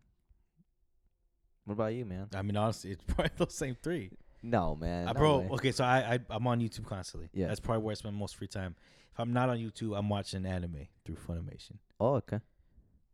What 1.65 1.75
about 1.75 1.95
you, 1.95 2.05
man? 2.05 2.29
I 2.35 2.43
mean, 2.43 2.57
honestly, 2.57 2.91
it's 2.91 3.03
probably 3.07 3.31
those 3.37 3.55
same 3.55 3.77
three. 3.83 4.11
No, 4.43 4.75
man. 4.77 5.07
No 5.07 5.15
bro, 5.15 5.39
way. 5.39 5.49
okay, 5.53 5.73
so 5.73 5.85
I, 5.85 6.15
I 6.15 6.19
I'm 6.31 6.47
on 6.47 6.61
YouTube 6.61 6.87
constantly. 6.87 7.31
Yeah. 7.33 7.47
that's 7.49 7.61
probably 7.61 7.83
where 7.83 7.93
I 7.93 7.95
spend 7.95 8.15
most 8.17 8.37
free 8.37 8.47
time. 8.49 8.77
If 9.13 9.21
I'm 9.21 9.33
not 9.33 9.49
on 9.49 9.59
YouTube, 9.59 9.97
I'm 9.99 10.09
watching 10.09 10.45
anime 10.45 10.89
through 11.05 11.17
Funimation 11.17 11.79
Oh, 12.01 12.15
okay. 12.17 12.41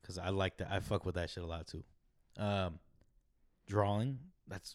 because 0.00 0.18
I 0.18 0.30
like 0.30 0.56
that. 0.58 0.68
I 0.72 0.80
fuck 0.80 1.04
with 1.04 1.14
that 1.16 1.30
shit 1.30 1.44
a 1.44 1.46
lot 1.46 1.66
too. 1.66 1.84
Um, 2.38 2.78
drawing. 3.68 4.18
That's 4.48 4.74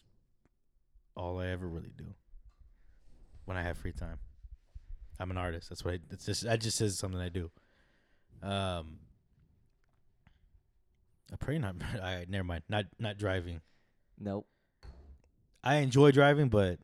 all 1.16 1.38
I 1.40 1.48
ever 1.48 1.68
really 1.68 1.92
do 1.96 2.06
when 3.44 3.56
I 3.56 3.62
have 3.62 3.76
free 3.76 3.92
time. 3.92 4.18
I'm 5.18 5.30
an 5.30 5.36
artist. 5.36 5.68
That's 5.68 5.84
what 5.84 5.94
I. 5.94 5.98
It's 6.10 6.24
just. 6.24 6.46
I 6.46 6.56
just 6.56 6.76
says 6.78 6.96
something 6.98 7.20
I 7.20 7.28
do. 7.28 7.50
Um. 8.42 8.98
I 11.32 11.36
pray 11.36 11.58
not. 11.58 11.76
I 12.02 12.24
never 12.28 12.44
mind. 12.44 12.62
Not 12.68 12.86
not 12.98 13.18
driving. 13.18 13.60
Nope. 14.18 14.46
I 15.64 15.76
enjoy 15.76 16.12
driving, 16.12 16.48
but 16.48 16.78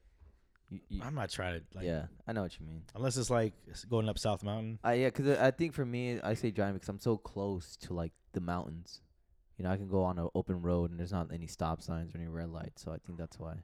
You, 0.68 0.80
you, 0.88 1.02
I'm 1.04 1.14
not 1.14 1.30
trying 1.30 1.60
to 1.60 1.64
like. 1.74 1.84
yeah, 1.86 2.06
I 2.26 2.32
know 2.32 2.42
what 2.42 2.58
you 2.58 2.66
mean. 2.66 2.82
Unless 2.94 3.16
it's 3.16 3.30
like 3.30 3.54
going 3.88 4.08
up 4.08 4.18
South 4.18 4.42
Mountain. 4.42 4.78
Uh, 4.84 4.90
yeah, 4.90 5.10
'cause 5.10 5.26
I 5.28 5.50
think 5.52 5.72
for 5.72 5.84
me, 5.84 6.20
I 6.20 6.34
say 6.34 6.50
driving 6.50 6.74
because 6.74 6.88
I'm 6.88 6.98
so 6.98 7.16
close 7.16 7.76
to 7.82 7.94
like 7.94 8.12
the 8.32 8.40
mountains. 8.40 9.00
You 9.58 9.64
know, 9.64 9.70
I 9.70 9.76
can 9.76 9.88
go 9.88 10.02
on 10.02 10.18
an 10.18 10.28
open 10.34 10.60
road 10.62 10.90
and 10.90 10.98
there's 10.98 11.12
not 11.12 11.32
any 11.32 11.46
stop 11.46 11.82
signs 11.82 12.14
or 12.14 12.18
any 12.18 12.26
red 12.26 12.48
lights, 12.50 12.82
so 12.82 12.90
I 12.90 12.96
think 13.06 13.18
that's 13.18 13.38
why 13.38 13.54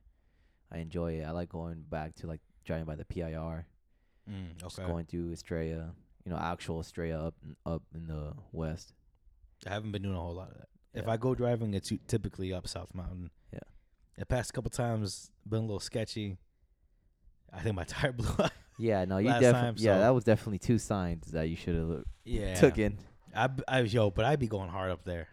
I 0.71 0.79
enjoy 0.79 1.15
it. 1.15 1.25
I 1.25 1.31
like 1.33 1.49
going 1.49 1.83
back 1.89 2.15
to 2.17 2.27
like 2.27 2.41
driving 2.65 2.85
by 2.85 2.95
the 2.95 3.05
PIR, 3.05 3.67
Mm, 4.31 4.59
just 4.59 4.77
going 4.87 5.07
through 5.07 5.33
Estrella. 5.33 5.95
You 6.25 6.31
know, 6.31 6.37
actual 6.39 6.81
Estrella 6.81 7.29
up 7.29 7.35
up 7.67 7.83
in 7.95 8.07
the 8.07 8.35
west. 8.53 8.93
I 9.67 9.71
haven't 9.71 9.93
been 9.93 10.03
doing 10.03 10.15
a 10.17 10.21
whole 10.21 10.35
lot 10.35 10.51
of 10.51 10.57
that. 10.59 10.69
If 10.95 11.09
I 11.09 11.17
go 11.17 11.35
driving, 11.35 11.75
it's 11.75 11.93
typically 12.07 12.53
up 12.53 12.67
South 12.67 12.95
Mountain. 12.95 13.31
Yeah. 13.53 13.59
The 14.19 14.27
past 14.27 14.53
couple 14.53 14.71
times 14.71 15.31
been 15.49 15.59
a 15.61 15.63
little 15.63 15.81
sketchy. 15.81 16.39
I 17.53 17.61
think 17.61 17.77
my 17.77 17.85
tire 17.89 18.13
blew 18.13 18.31
up. 18.39 18.53
Yeah, 18.79 19.05
no, 19.05 19.19
you 19.19 19.29
definitely. 19.29 19.53
time, 19.53 19.75
Yeah, 19.79 19.95
so- 19.97 20.01
that 20.01 20.09
was 20.15 20.25
definitely 20.25 20.59
two 20.59 20.79
signs 20.79 21.31
that 21.33 21.49
you 21.49 21.57
should 21.57 21.77
have 21.77 22.05
yeah. 22.25 22.55
took 22.55 22.79
in. 22.79 22.99
I, 23.35 23.49
I 23.67 23.81
yo, 23.81 24.11
but 24.11 24.25
I'd 24.25 24.39
be 24.41 24.49
going 24.49 24.71
hard 24.71 24.91
up 24.91 25.05
there. 25.05 25.29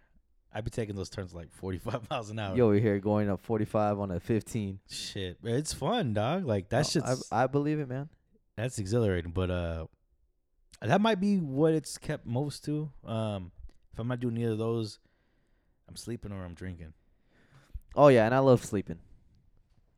I'd 0.53 0.63
be 0.63 0.71
taking 0.71 0.95
those 0.95 1.09
turns 1.09 1.33
like 1.33 1.51
45 1.53 2.09
miles 2.09 2.29
an 2.29 2.39
hour. 2.39 2.55
Yo, 2.55 2.67
we're 2.67 2.79
here 2.79 2.99
going 2.99 3.29
up 3.29 3.41
45 3.41 3.99
on 3.99 4.11
a 4.11 4.19
15. 4.19 4.79
Shit, 4.89 5.37
it's 5.43 5.73
fun, 5.73 6.13
dog. 6.13 6.45
Like 6.45 6.69
that 6.69 6.85
Oh, 6.85 6.89
shit's 6.89 7.27
I, 7.31 7.43
I 7.43 7.47
believe 7.47 7.79
it, 7.79 7.87
man. 7.89 8.09
that's 8.55 8.79
exhilarating. 8.79 9.31
But 9.31 9.49
uh, 9.51 9.85
that 10.81 11.01
might 11.01 11.19
be 11.19 11.37
what 11.37 11.73
it's 11.73 11.97
kept 11.97 12.25
most 12.25 12.63
to. 12.65 12.89
Um, 13.05 13.51
if 13.95 13.99
I'm 13.99 14.09
not 14.09 14.19
doing 14.19 14.35
either 14.35 14.51
of 14.51 14.57
those, 14.57 14.99
I'm 15.87 15.95
sleeping 15.95 16.33
or 16.33 16.43
I'm 16.43 16.53
drinking. 16.53 16.91
Oh 17.95 18.09
yeah, 18.09 18.25
and 18.25 18.35
I 18.35 18.39
love 18.39 18.65
sleeping. 18.65 18.99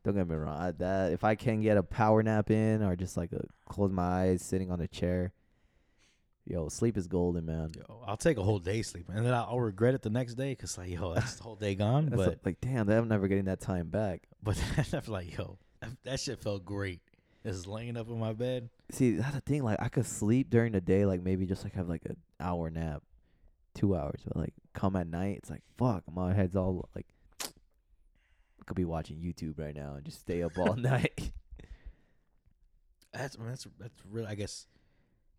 Don't 0.03 0.15
get 0.15 0.27
me 0.27 0.35
wrong. 0.35 0.55
I, 0.55 0.71
that 0.73 1.13
if 1.13 1.23
I 1.23 1.33
can 1.33 1.61
get 1.61 1.77
a 1.77 1.83
power 1.83 2.21
nap 2.21 2.51
in 2.51 2.83
or 2.83 2.95
just 2.95 3.17
like 3.17 3.31
a 3.31 3.41
close 3.67 3.91
my 3.91 4.03
eyes 4.03 4.43
sitting 4.43 4.69
on 4.69 4.81
a 4.81 4.87
chair, 4.87 5.33
yo, 6.45 6.69
sleep 6.69 6.95
is 6.95 7.07
golden, 7.07 7.47
man. 7.47 7.71
Yo, 7.75 8.03
I'll 8.05 8.17
take 8.17 8.37
a 8.37 8.43
whole 8.43 8.59
day 8.59 8.83
sleeping, 8.83 9.15
and 9.15 9.25
then 9.25 9.33
I'll 9.33 9.47
I'll 9.49 9.59
regret 9.59 9.95
it 9.95 10.03
the 10.03 10.11
next 10.11 10.35
day 10.35 10.51
because 10.51 10.77
like, 10.77 10.91
yo, 10.91 11.15
that's 11.15 11.37
the 11.37 11.43
whole 11.43 11.55
day 11.55 11.73
gone. 11.73 12.09
But 12.09 12.19
like, 12.19 12.39
like, 12.45 12.61
damn, 12.61 12.87
I'm 12.87 13.07
never 13.07 13.27
getting 13.27 13.45
that 13.45 13.61
time 13.61 13.87
back. 13.89 14.27
but 14.43 14.61
I'm 14.93 15.11
like, 15.11 15.35
yo, 15.35 15.57
that, 15.81 15.89
that 16.03 16.19
shit 16.19 16.39
felt 16.43 16.65
great. 16.65 17.01
Just 17.43 17.65
laying 17.65 17.97
up 17.97 18.09
in 18.09 18.19
my 18.19 18.33
bed. 18.33 18.69
See, 18.91 19.13
that's 19.13 19.33
the 19.33 19.41
thing. 19.41 19.63
Like, 19.63 19.81
I 19.81 19.89
could 19.89 20.05
sleep 20.05 20.51
during 20.51 20.73
the 20.73 20.81
day, 20.81 21.07
like 21.07 21.23
maybe 21.23 21.47
just 21.47 21.63
like 21.63 21.73
have 21.73 21.89
like 21.89 22.05
an 22.05 22.17
hour 22.39 22.69
nap, 22.69 23.01
two 23.77 23.95
hours, 23.95 24.21
but 24.25 24.35
like 24.35 24.53
come 24.73 24.95
at 24.95 25.07
night, 25.07 25.37
it's 25.37 25.49
like 25.49 25.61
fuck, 25.77 26.03
my 26.13 26.33
head's 26.33 26.55
all 26.55 26.89
like. 26.95 27.05
Could 28.65 28.75
be 28.75 28.83
watching 28.85 29.17
YouTube 29.19 29.57
right 29.59 29.73
now 29.75 29.93
and 29.95 30.03
just 30.03 30.19
stay 30.19 30.43
up 30.43 30.57
all 30.57 30.75
night. 30.77 31.31
That's 33.13 33.35
that's 33.37 33.67
that's 33.79 33.93
really, 34.11 34.27
I 34.27 34.35
guess, 34.35 34.67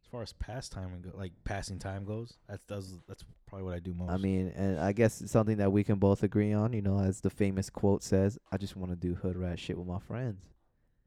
as 0.03 0.09
far 0.11 0.23
as 0.23 0.33
pastime 0.33 0.93
and 0.95 1.03
go, 1.03 1.11
like 1.15 1.33
passing 1.45 1.79
time 1.79 2.05
goes, 2.05 2.37
that's 2.49 2.65
that's 2.67 2.99
that's 3.07 3.25
probably 3.47 3.67
what 3.67 3.75
I 3.75 3.79
do 3.79 3.95
most. 3.95 4.11
I 4.11 4.17
mean, 4.17 4.49
and 4.57 4.81
I 4.81 4.93
guess 4.93 5.21
it's 5.21 5.31
something 5.31 5.59
that 5.59 5.71
we 5.71 5.85
can 5.85 5.97
both 5.97 6.23
agree 6.25 6.53
on. 6.53 6.73
You 6.73 6.83
know, 6.83 6.99
as 6.99 7.21
the 7.21 7.31
famous 7.31 7.71
quote 7.71 8.03
says, 8.03 8.37
"I 8.51 8.57
just 8.57 8.75
want 8.75 8.91
to 8.91 8.97
do 8.97 9.15
hood 9.15 9.37
rat 9.37 9.61
shit 9.61 9.79
with 9.79 9.87
my 9.87 10.01
friends." 10.01 10.41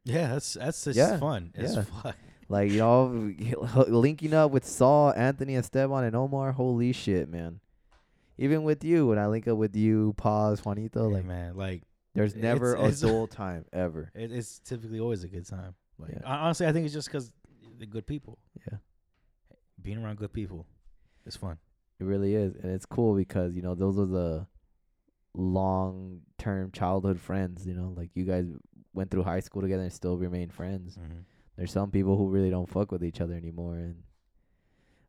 Yeah, 0.05 0.27
that's 0.29 0.53
that's 0.53 0.83
just 0.85 0.97
Yeah, 0.97 1.17
fun. 1.17 1.51
It's 1.55 1.75
yeah. 1.75 1.83
fun. 1.83 2.13
Like 2.51 2.69
y'all 2.71 3.07
linking 3.87 4.33
up 4.33 4.51
with 4.51 4.65
Saul, 4.65 5.13
Anthony, 5.15 5.55
Esteban, 5.55 6.03
and 6.03 6.15
Omar. 6.15 6.51
Holy 6.51 6.91
shit, 6.91 7.29
man! 7.29 7.61
Even 8.37 8.63
with 8.63 8.83
you, 8.83 9.07
when 9.07 9.17
I 9.17 9.27
link 9.27 9.47
up 9.47 9.57
with 9.57 9.73
you, 9.75 10.13
Paz, 10.17 10.59
Juanito, 10.65 11.07
like 11.07 11.23
man, 11.23 11.55
like 11.55 11.83
there's 12.13 12.35
never 12.35 12.75
it's- 12.75 13.01
a 13.03 13.07
dull 13.07 13.27
time 13.41 13.63
ever. 13.71 14.11
it's 14.13 14.59
typically 14.59 14.99
always 14.99 15.23
a 15.23 15.29
good 15.29 15.47
time. 15.47 15.75
Like 15.97 16.11
Yeah. 16.11 16.27
hon- 16.27 16.39
honestly, 16.39 16.67
I 16.67 16.73
think 16.73 16.83
it's 16.85 16.93
just 16.93 17.07
because 17.07 17.31
the 17.79 17.85
good 17.85 18.05
people, 18.05 18.37
Yeah, 18.69 18.79
being 19.81 20.03
around 20.03 20.17
good 20.17 20.33
people, 20.33 20.65
is 21.25 21.37
fun. 21.37 21.57
it 21.99 22.03
really 22.03 22.35
is, 22.35 22.55
and 22.55 22.69
it's 22.71 22.85
cool 22.85 23.15
because 23.15 23.55
you 23.55 23.61
know 23.61 23.75
those 23.75 23.97
are 23.97 24.05
the 24.05 24.45
long-term 25.33 26.71
childhood 26.71 27.19
friends. 27.19 27.65
You 27.65 27.75
know, 27.75 27.93
like 27.95 28.09
you 28.13 28.25
guys 28.25 28.45
went 28.93 29.09
through 29.09 29.23
high 29.23 29.39
school 29.39 29.61
together 29.61 29.83
and 29.83 29.93
still 29.93 30.17
remain 30.17 30.49
friends. 30.49 30.97
Mm-hmm. 30.97 31.19
There's 31.61 31.71
some 31.71 31.91
people 31.91 32.17
who 32.17 32.27
really 32.27 32.49
don't 32.49 32.67
fuck 32.67 32.91
with 32.91 33.03
each 33.03 33.21
other 33.21 33.35
anymore, 33.35 33.75
and 33.75 34.01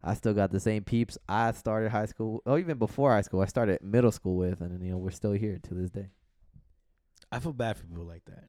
I 0.04 0.12
still 0.12 0.34
got 0.34 0.52
the 0.52 0.60
same 0.60 0.84
peeps 0.84 1.16
I 1.26 1.50
started 1.52 1.90
high 1.90 2.04
school, 2.04 2.42
or 2.44 2.58
even 2.58 2.76
before 2.76 3.10
high 3.10 3.22
school. 3.22 3.40
I 3.40 3.46
started 3.46 3.82
middle 3.82 4.12
school 4.12 4.36
with, 4.36 4.60
and 4.60 4.84
you 4.84 4.90
know 4.90 4.98
we're 4.98 5.12
still 5.12 5.32
here 5.32 5.58
to 5.62 5.72
this 5.72 5.88
day. 5.88 6.10
I 7.32 7.38
feel 7.38 7.54
bad 7.54 7.78
for 7.78 7.86
people 7.86 8.04
like 8.04 8.26
that. 8.26 8.44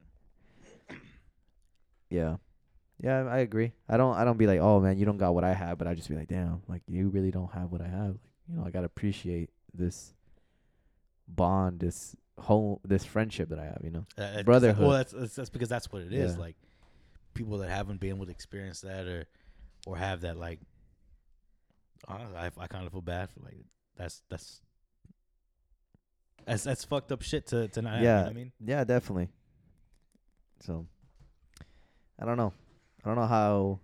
Yeah, 2.10 2.36
yeah, 3.02 3.24
I 3.24 3.38
agree. 3.38 3.72
I 3.88 3.96
don't, 3.96 4.14
I 4.14 4.26
don't 4.26 4.36
be 4.36 4.46
like, 4.46 4.60
oh 4.60 4.80
man, 4.80 4.98
you 4.98 5.06
don't 5.06 5.16
got 5.16 5.34
what 5.34 5.44
I 5.44 5.54
have, 5.54 5.78
but 5.78 5.86
I 5.86 5.94
just 5.94 6.10
be 6.10 6.14
like, 6.14 6.28
damn, 6.28 6.60
like 6.68 6.82
you 6.86 7.08
really 7.08 7.30
don't 7.30 7.52
have 7.52 7.72
what 7.72 7.80
I 7.80 7.88
have. 7.88 8.08
Like 8.08 8.30
you 8.50 8.56
know, 8.58 8.66
I 8.66 8.70
gotta 8.70 8.84
appreciate 8.84 9.48
this 9.72 10.12
bond, 11.26 11.80
this 11.80 12.14
whole, 12.38 12.82
this 12.84 13.06
friendship 13.06 13.48
that 13.48 13.58
I 13.58 13.64
have. 13.64 13.80
You 13.82 13.92
know, 13.92 14.06
Uh, 14.18 14.42
Brotherhood. 14.42 14.86
Well, 14.86 14.98
that's, 14.98 15.12
that's 15.12 15.34
that's 15.36 15.48
because 15.48 15.70
that's 15.70 15.90
what 15.90 16.02
it 16.02 16.12
is. 16.12 16.34
Yeah. 16.34 16.38
Like 16.38 16.56
people 17.34 17.58
that 17.58 17.70
haven't 17.70 18.00
been 18.00 18.10
able 18.10 18.26
to 18.26 18.30
experience 18.30 18.80
that 18.82 19.06
or 19.06 19.26
or 19.86 19.96
have 19.96 20.22
that 20.22 20.36
like. 20.38 20.60
Honestly, 22.06 22.36
I 22.36 22.50
I 22.58 22.66
kind 22.66 22.86
of 22.86 22.92
feel 22.92 23.00
bad 23.00 23.30
for 23.30 23.40
like 23.40 23.64
that's 23.96 24.22
that's 24.28 24.60
that's 26.46 26.64
that's 26.64 26.84
fucked 26.84 27.12
up 27.12 27.22
shit 27.22 27.46
to 27.48 27.68
to 27.68 27.82
not 27.82 27.94
have. 27.94 28.02
You 28.02 28.08
know 28.08 28.14
Yeah. 28.14 28.26
I 28.28 28.32
mean, 28.32 28.52
yeah, 28.64 28.84
definitely. 28.84 29.28
So, 30.60 30.86
I 32.18 32.24
don't 32.24 32.36
know. 32.36 32.52
I 33.04 33.08
don't 33.08 33.16
know 33.16 33.26
how 33.26 33.80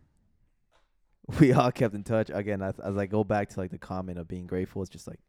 we 1.40 1.52
all 1.52 1.72
kept 1.72 1.94
in 1.94 2.04
touch. 2.04 2.30
Again, 2.32 2.62
as, 2.62 2.78
as 2.78 2.96
I 2.96 3.06
go 3.06 3.24
back 3.24 3.50
to 3.50 3.60
like 3.60 3.70
the 3.70 3.78
comment 3.78 4.18
of 4.18 4.28
being 4.28 4.46
grateful, 4.46 4.82
it's 4.82 4.90
just 4.90 5.06
like 5.06 5.20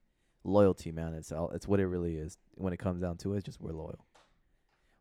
loyalty, 0.44 0.92
man. 0.92 1.14
It's 1.14 1.32
all, 1.32 1.50
it's 1.52 1.68
what 1.68 1.80
it 1.80 1.88
really 1.88 2.16
is. 2.16 2.38
When 2.56 2.74
it 2.74 2.78
comes 2.78 3.02
down 3.02 3.18
to 3.18 3.34
it, 3.34 3.38
it's 3.38 3.46
just 3.46 3.62
we're 3.62 3.74
loyal. 3.74 4.06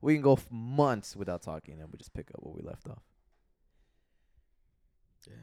We 0.00 0.14
can 0.14 0.22
go 0.22 0.38
months 0.50 1.14
without 1.14 1.42
talking, 1.42 1.80
and 1.80 1.90
we 1.90 1.98
just 1.98 2.14
pick 2.14 2.30
up 2.30 2.40
where 2.42 2.54
we 2.54 2.62
left 2.62 2.88
off. 2.88 3.02
Yeah. 5.28 5.34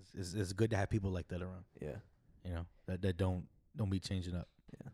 It's, 0.00 0.14
it's 0.14 0.34
it's 0.34 0.52
good 0.52 0.70
to 0.70 0.76
have 0.76 0.90
people 0.90 1.10
like 1.10 1.28
that 1.28 1.42
around. 1.42 1.64
Yeah, 1.80 1.96
You 2.44 2.52
know 2.54 2.66
that 2.86 3.02
that 3.02 3.16
don't 3.16 3.44
don't 3.76 3.90
be 3.90 4.00
changing 4.00 4.34
up. 4.34 4.48
Yeah. 4.82 4.88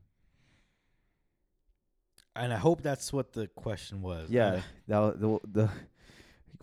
And 2.35 2.53
I 2.53 2.57
hope 2.57 2.83
that's 2.83 3.13
what 3.13 3.33
the 3.33 3.47
question 3.49 4.03
was. 4.03 4.31
yeah. 4.31 4.61
That 4.89 5.21
the 5.21 5.39
the 5.51 5.71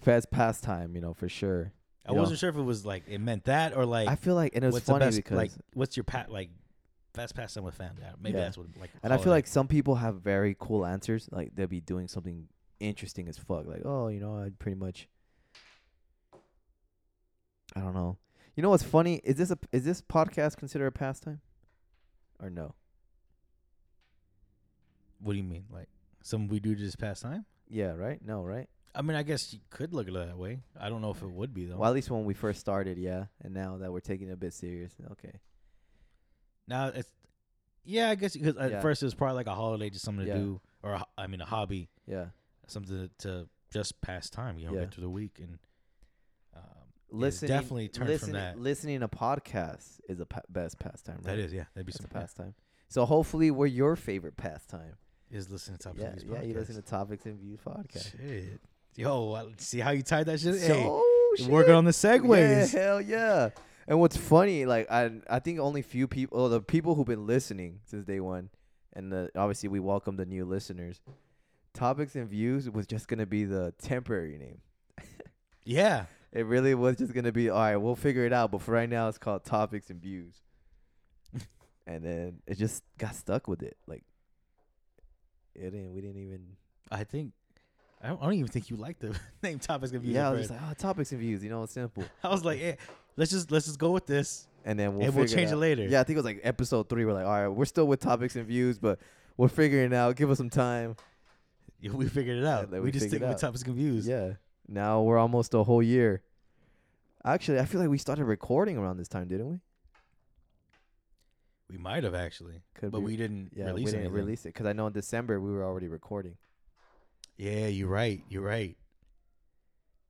fast 0.01 0.29
pastime, 0.31 0.95
you 0.95 1.01
know, 1.01 1.13
for 1.13 1.27
sure. 1.29 1.71
I 2.05 2.11
You 2.11 2.15
know. 2.15 2.21
wasn't 2.21 2.39
sure 2.39 2.49
if 2.49 2.57
it 2.57 2.61
was 2.61 2.85
like 2.85 3.03
it 3.07 3.19
meant 3.19 3.45
that 3.45 3.75
or 3.75 3.85
like 3.85 4.07
I 4.07 4.15
feel 4.15 4.35
like, 4.35 4.55
and 4.55 4.63
it 4.63 4.67
was 4.67 4.73
what's 4.75 4.85
funny 4.85 4.99
the 4.99 5.05
best 5.05 5.17
because 5.17 5.37
like 5.37 5.51
what's 5.73 5.97
your 5.97 6.03
pat 6.03 6.29
like 6.31 6.49
best 7.13 7.33
pastime 7.35 7.63
with 7.63 7.75
family? 7.75 8.03
Maybe 8.21 8.37
Yeah. 8.37 8.43
that's 8.45 8.57
what 8.57 8.67
like. 8.79 8.91
And 9.01 9.13
I 9.13 9.17
feel 9.17 9.31
it. 9.31 9.35
like 9.37 9.47
some 9.47 9.67
people 9.67 9.95
have 9.95 10.15
very 10.21 10.55
cool 10.59 10.85
answers. 10.85 11.27
Like 11.31 11.55
they'll 11.55 11.67
be 11.67 11.81
doing 11.81 12.07
something 12.07 12.47
interesting 12.79 13.27
as 13.27 13.37
fuck. 13.37 13.65
Like, 13.65 13.81
oh, 13.85 14.09
you 14.09 14.19
know, 14.19 14.37
I 14.37 14.49
pretty 14.59 14.77
much. 14.77 15.07
I 17.75 17.79
don't 17.79 17.93
know. 17.93 18.17
You 18.55 18.63
know 18.63 18.69
what's 18.69 18.83
funny? 18.83 19.19
Is 19.23 19.35
this 19.37 19.51
a 19.51 19.57
is 19.71 19.83
this 19.83 20.01
podcast 20.01 20.57
considered 20.57 20.87
a 20.87 20.91
pastime, 20.91 21.41
or 22.39 22.49
no? 22.49 22.75
What 25.19 25.33
do 25.33 25.37
you 25.37 25.43
mean? 25.43 25.65
Like 25.71 25.87
something 26.23 26.49
we 26.49 26.59
do 26.59 26.75
to 26.75 26.81
just 26.81 26.99
pass 26.99 27.21
time? 27.21 27.45
Yeah, 27.69 27.93
right. 27.93 28.19
No, 28.23 28.43
right. 28.43 28.67
I 28.95 29.01
mean, 29.01 29.15
I 29.17 29.23
guess 29.23 29.51
you 29.53 29.59
could 29.71 29.93
look 29.93 30.07
at 30.07 30.13
it 30.13 30.27
that 30.27 30.37
way. 30.37 30.59
I 30.79 30.89
don't 30.89 31.01
know 31.01 31.09
if 31.09 31.23
it 31.23 31.31
would 31.31 31.53
be 31.53 31.65
though. 31.65 31.77
Well, 31.77 31.89
at 31.89 31.95
least 31.95 32.11
when 32.11 32.25
we 32.25 32.35
first 32.35 32.59
started, 32.59 32.97
yeah. 32.99 33.25
And 33.43 33.53
now 33.53 33.77
that 33.77 33.91
we're 33.91 34.01
taking 34.01 34.27
it 34.29 34.33
a 34.33 34.37
bit 34.37 34.53
serious, 34.53 34.93
okay. 35.13 35.39
now 36.67 36.87
it's 36.87 37.11
yeah, 37.85 38.09
I 38.11 38.15
guess 38.15 38.33
because 38.33 38.55
at 38.57 38.71
Yeah. 38.71 38.81
first 38.81 39.01
it 39.01 39.05
was 39.05 39.15
probably 39.15 39.35
like 39.35 39.47
a 39.47 39.55
holiday, 39.55 39.89
just 39.89 40.05
something 40.05 40.25
to 40.25 40.31
Yeah. 40.31 40.37
do, 40.37 40.61
or 40.83 40.91
a, 40.93 41.05
I 41.17 41.27
mean 41.27 41.41
a 41.41 41.45
hobby, 41.45 41.89
Yeah. 42.05 42.27
something 42.67 43.09
to, 43.19 43.27
to 43.27 43.49
just 43.71 43.99
pass 44.01 44.29
time. 44.29 44.57
You 44.59 44.67
know, 44.67 44.73
Yeah. 44.75 44.81
get 44.81 44.93
through 44.93 45.03
the 45.03 45.09
week 45.09 45.39
and. 45.39 45.57
Listening, 47.13 47.49
definitely 47.49 47.87
turned 47.89 48.07
from 48.07 48.07
listening, 48.07 48.33
that. 48.33 48.59
Listening 48.59 48.99
to 49.01 49.07
podcasts 49.07 49.99
is 50.09 50.19
a 50.19 50.25
pa- 50.25 50.41
best 50.49 50.79
pastime. 50.79 51.17
Right? 51.17 51.35
that 51.35 51.39
is, 51.39 51.53
yeah, 51.53 51.65
that'd 51.75 51.85
be 51.85 51.91
That's 51.91 52.01
some 52.01 52.09
pastime. 52.09 52.55
So 52.89 53.05
hopefully, 53.05 53.51
we're 53.51 53.67
your 53.67 53.95
favorite 53.95 54.35
pastime. 54.35 54.97
Is 55.31 55.49
listening 55.49 55.77
to 55.77 55.83
topics 55.83 56.01
Yeah, 56.01 56.09
of 56.09 56.15
these 56.15 56.25
yeah. 56.29 56.41
You 56.43 56.53
listen 56.53 56.75
to 56.75 56.81
topics 56.81 57.25
and 57.25 57.39
views 57.39 57.59
podcast. 57.65 58.11
Shit, 58.17 58.59
yo, 58.95 59.31
uh, 59.31 59.45
see 59.57 59.79
how 59.79 59.91
you 59.91 60.03
tied 60.03 60.25
that 60.27 60.39
shit? 60.39 60.55
So, 60.55 60.73
hey, 61.37 61.43
you're 61.43 61.51
working 61.51 61.73
on 61.73 61.85
the 61.85 61.91
segues. 61.91 62.73
Yeah, 62.73 62.79
hell 62.79 63.01
yeah. 63.01 63.49
And 63.87 63.99
what's 63.99 64.15
funny, 64.17 64.65
like 64.65 64.91
I, 64.91 65.11
I 65.29 65.39
think 65.39 65.59
only 65.59 65.81
few 65.81 66.07
people, 66.07 66.39
oh, 66.39 66.49
the 66.49 66.61
people 66.61 66.95
who've 66.95 67.05
been 67.07 67.27
listening 67.27 67.79
since 67.85 68.05
day 68.05 68.19
one, 68.19 68.49
and 68.93 69.11
the, 69.11 69.29
obviously 69.35 69.69
we 69.69 69.79
welcome 69.79 70.15
the 70.17 70.25
new 70.25 70.45
listeners. 70.45 71.01
Topics 71.73 72.15
and 72.15 72.29
views 72.29 72.69
was 72.69 72.85
just 72.85 73.07
gonna 73.07 73.25
be 73.25 73.43
the 73.43 73.73
temporary 73.81 74.37
name. 74.37 74.61
Yeah, 75.65 76.05
It 76.33 76.45
really 76.47 76.73
was 76.73 76.97
just 76.97 77.13
gonna 77.13 77.31
be 77.31 77.49
all 77.49 77.59
right. 77.59 77.77
We'll 77.77 77.95
figure 77.95 78.25
it 78.25 78.33
out, 78.33 78.51
but 78.51 78.61
for 78.61 78.71
right 78.71 78.89
now, 78.89 79.07
it's 79.07 79.19
called 79.19 79.45
topics 79.45 79.89
and 79.91 80.01
views. 80.01 80.33
and 81.87 82.03
then 82.03 82.39
it 82.47 82.57
just 82.57 82.83
got 82.97 83.15
stuck 83.15 83.47
with 83.47 83.61
it. 83.61 83.77
Like 83.87 84.03
it 85.55 85.69
didn't. 85.71 85.93
We 85.93 86.01
didn't 86.01 86.21
even. 86.21 86.41
I 86.91 87.03
think 87.03 87.33
I 88.03 88.07
don't, 88.07 88.21
I 88.21 88.25
don't 88.25 88.33
even 88.33 88.47
think 88.47 88.69
you 88.69 88.75
like 88.75 88.99
the 88.99 89.15
name 89.43 89.59
topics 89.59 89.93
of 89.93 90.01
views. 90.01 90.15
yeah, 90.15 90.27
I 90.27 90.31
was 90.31 90.47
just 90.47 90.51
like, 90.51 90.59
oh, 90.69 90.73
topics 90.73 91.11
and 91.11 91.21
views. 91.21 91.43
You 91.43 91.49
know, 91.51 91.63
it's 91.63 91.73
simple. 91.73 92.03
I 92.23 92.29
was 92.29 92.43
like, 92.43 92.59
eh, 92.61 92.75
let's 93.15 93.31
just 93.31 93.51
let's 93.51 93.65
just 93.65 93.79
go 93.79 93.91
with 93.91 94.07
this. 94.07 94.47
And 94.65 94.79
then 94.79 94.95
we'll 94.95 95.05
And 95.05 95.15
we'll 95.15 95.27
change 95.27 95.51
it 95.51 95.53
out. 95.53 95.59
later. 95.59 95.83
Yeah, 95.85 95.99
I 95.99 96.03
think 96.03 96.15
it 96.15 96.19
was 96.19 96.25
like 96.25 96.39
episode 96.43 96.89
three. 96.89 97.05
We're 97.05 97.13
like, 97.13 97.25
all 97.25 97.31
right, 97.31 97.47
we're 97.47 97.65
still 97.65 97.85
with 97.85 97.99
topics 97.99 98.35
and 98.35 98.45
views, 98.47 98.79
but 98.79 98.97
we're 99.37 99.49
figuring 99.49 99.91
it 99.91 99.93
out. 99.93 100.15
Give 100.15 100.31
us 100.31 100.37
some 100.37 100.49
time. 100.49 100.95
Yeah, 101.81 101.91
We 101.91 102.07
figured 102.07 102.37
it 102.37 102.45
out. 102.45 102.71
we, 102.71 102.79
we 102.79 102.91
just 102.91 103.09
stick 103.09 103.21
it 103.21 103.27
with 103.27 103.41
topics 103.41 103.63
and 103.63 103.75
views. 103.75 104.07
Yeah. 104.07 104.33
Now 104.67 105.01
we're 105.01 105.17
almost 105.17 105.53
a 105.53 105.63
whole 105.63 105.83
year. 105.83 106.21
Actually, 107.25 107.59
I 107.59 107.65
feel 107.65 107.79
like 107.81 107.89
we 107.89 107.97
started 107.97 108.25
recording 108.25 108.77
around 108.77 108.97
this 108.97 109.07
time, 109.07 109.27
didn't 109.27 109.49
we? 109.49 109.59
We 111.69 111.77
might 111.77 112.03
have 112.03 112.13
actually, 112.15 112.61
Could 112.75 112.91
but 112.91 112.99
be. 112.99 113.05
we 113.05 113.17
didn't 113.17 113.51
Yeah, 113.55 113.67
release 113.67 113.75
we 113.77 113.85
didn't 113.91 113.99
anything. 114.01 114.13
release 114.13 114.41
it 114.45 114.49
because 114.49 114.65
I 114.65 114.73
know 114.73 114.87
in 114.87 114.93
December 114.93 115.39
we 115.39 115.51
were 115.51 115.63
already 115.63 115.87
recording. 115.87 116.37
Yeah, 117.37 117.67
you're 117.67 117.87
right. 117.89 118.21
You're 118.29 118.43
right. 118.43 118.77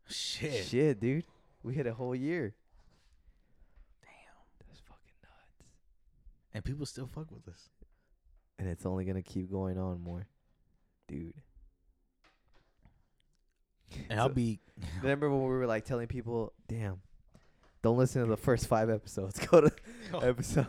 Shit. 0.10 0.66
Shit, 0.66 1.00
dude, 1.00 1.26
we 1.64 1.74
hit 1.74 1.88
a 1.88 1.94
whole 1.94 2.16
year. 2.16 2.54
Damn, 4.02 4.12
that's 4.68 4.82
fucking 4.82 5.14
nuts. 5.22 5.70
And 6.54 6.66
people 6.66 6.86
still 6.86 7.08
fuck 7.08 7.32
with 7.32 7.48
us. 7.48 7.70
And 8.60 8.68
it's 8.68 8.86
only 8.86 9.06
gonna 9.06 9.22
keep 9.24 9.50
going 9.50 9.78
on 9.78 10.02
more, 10.02 10.28
dude. 11.08 11.36
And 14.10 14.20
I'll 14.20 14.30
be. 14.30 14.60
Remember 15.02 15.30
when 15.30 15.42
we 15.42 15.48
were 15.48 15.68
like 15.68 15.86
telling 15.86 16.08
people, 16.08 16.54
"Damn, 16.68 17.02
don't 17.82 17.98
listen 17.98 18.24
to 18.24 18.28
the 18.28 18.38
first 18.38 18.68
five 18.68 18.90
episodes. 18.90 19.40
Go 19.48 19.62
to 19.62 19.72
oh. 20.14 20.20
episode." 20.20 20.68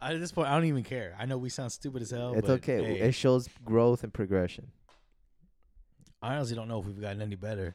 At 0.00 0.20
this 0.20 0.30
point, 0.30 0.48
I 0.48 0.54
don't 0.54 0.66
even 0.66 0.84
care. 0.84 1.16
I 1.18 1.26
know 1.26 1.38
we 1.38 1.48
sound 1.48 1.72
stupid 1.72 2.02
as 2.02 2.12
hell. 2.12 2.34
it's 2.34 2.46
but, 2.46 2.52
okay. 2.54 2.84
hey, 2.84 3.00
It 3.00 3.12
shows 3.12 3.48
growth 3.64 4.04
and 4.04 4.14
progression. 4.14 4.68
I 6.22 6.36
honestly 6.36 6.54
don't 6.54 6.68
know 6.68 6.78
if 6.78 6.86
we've 6.86 7.00
gotten 7.00 7.20
any 7.20 7.34
better, 7.34 7.74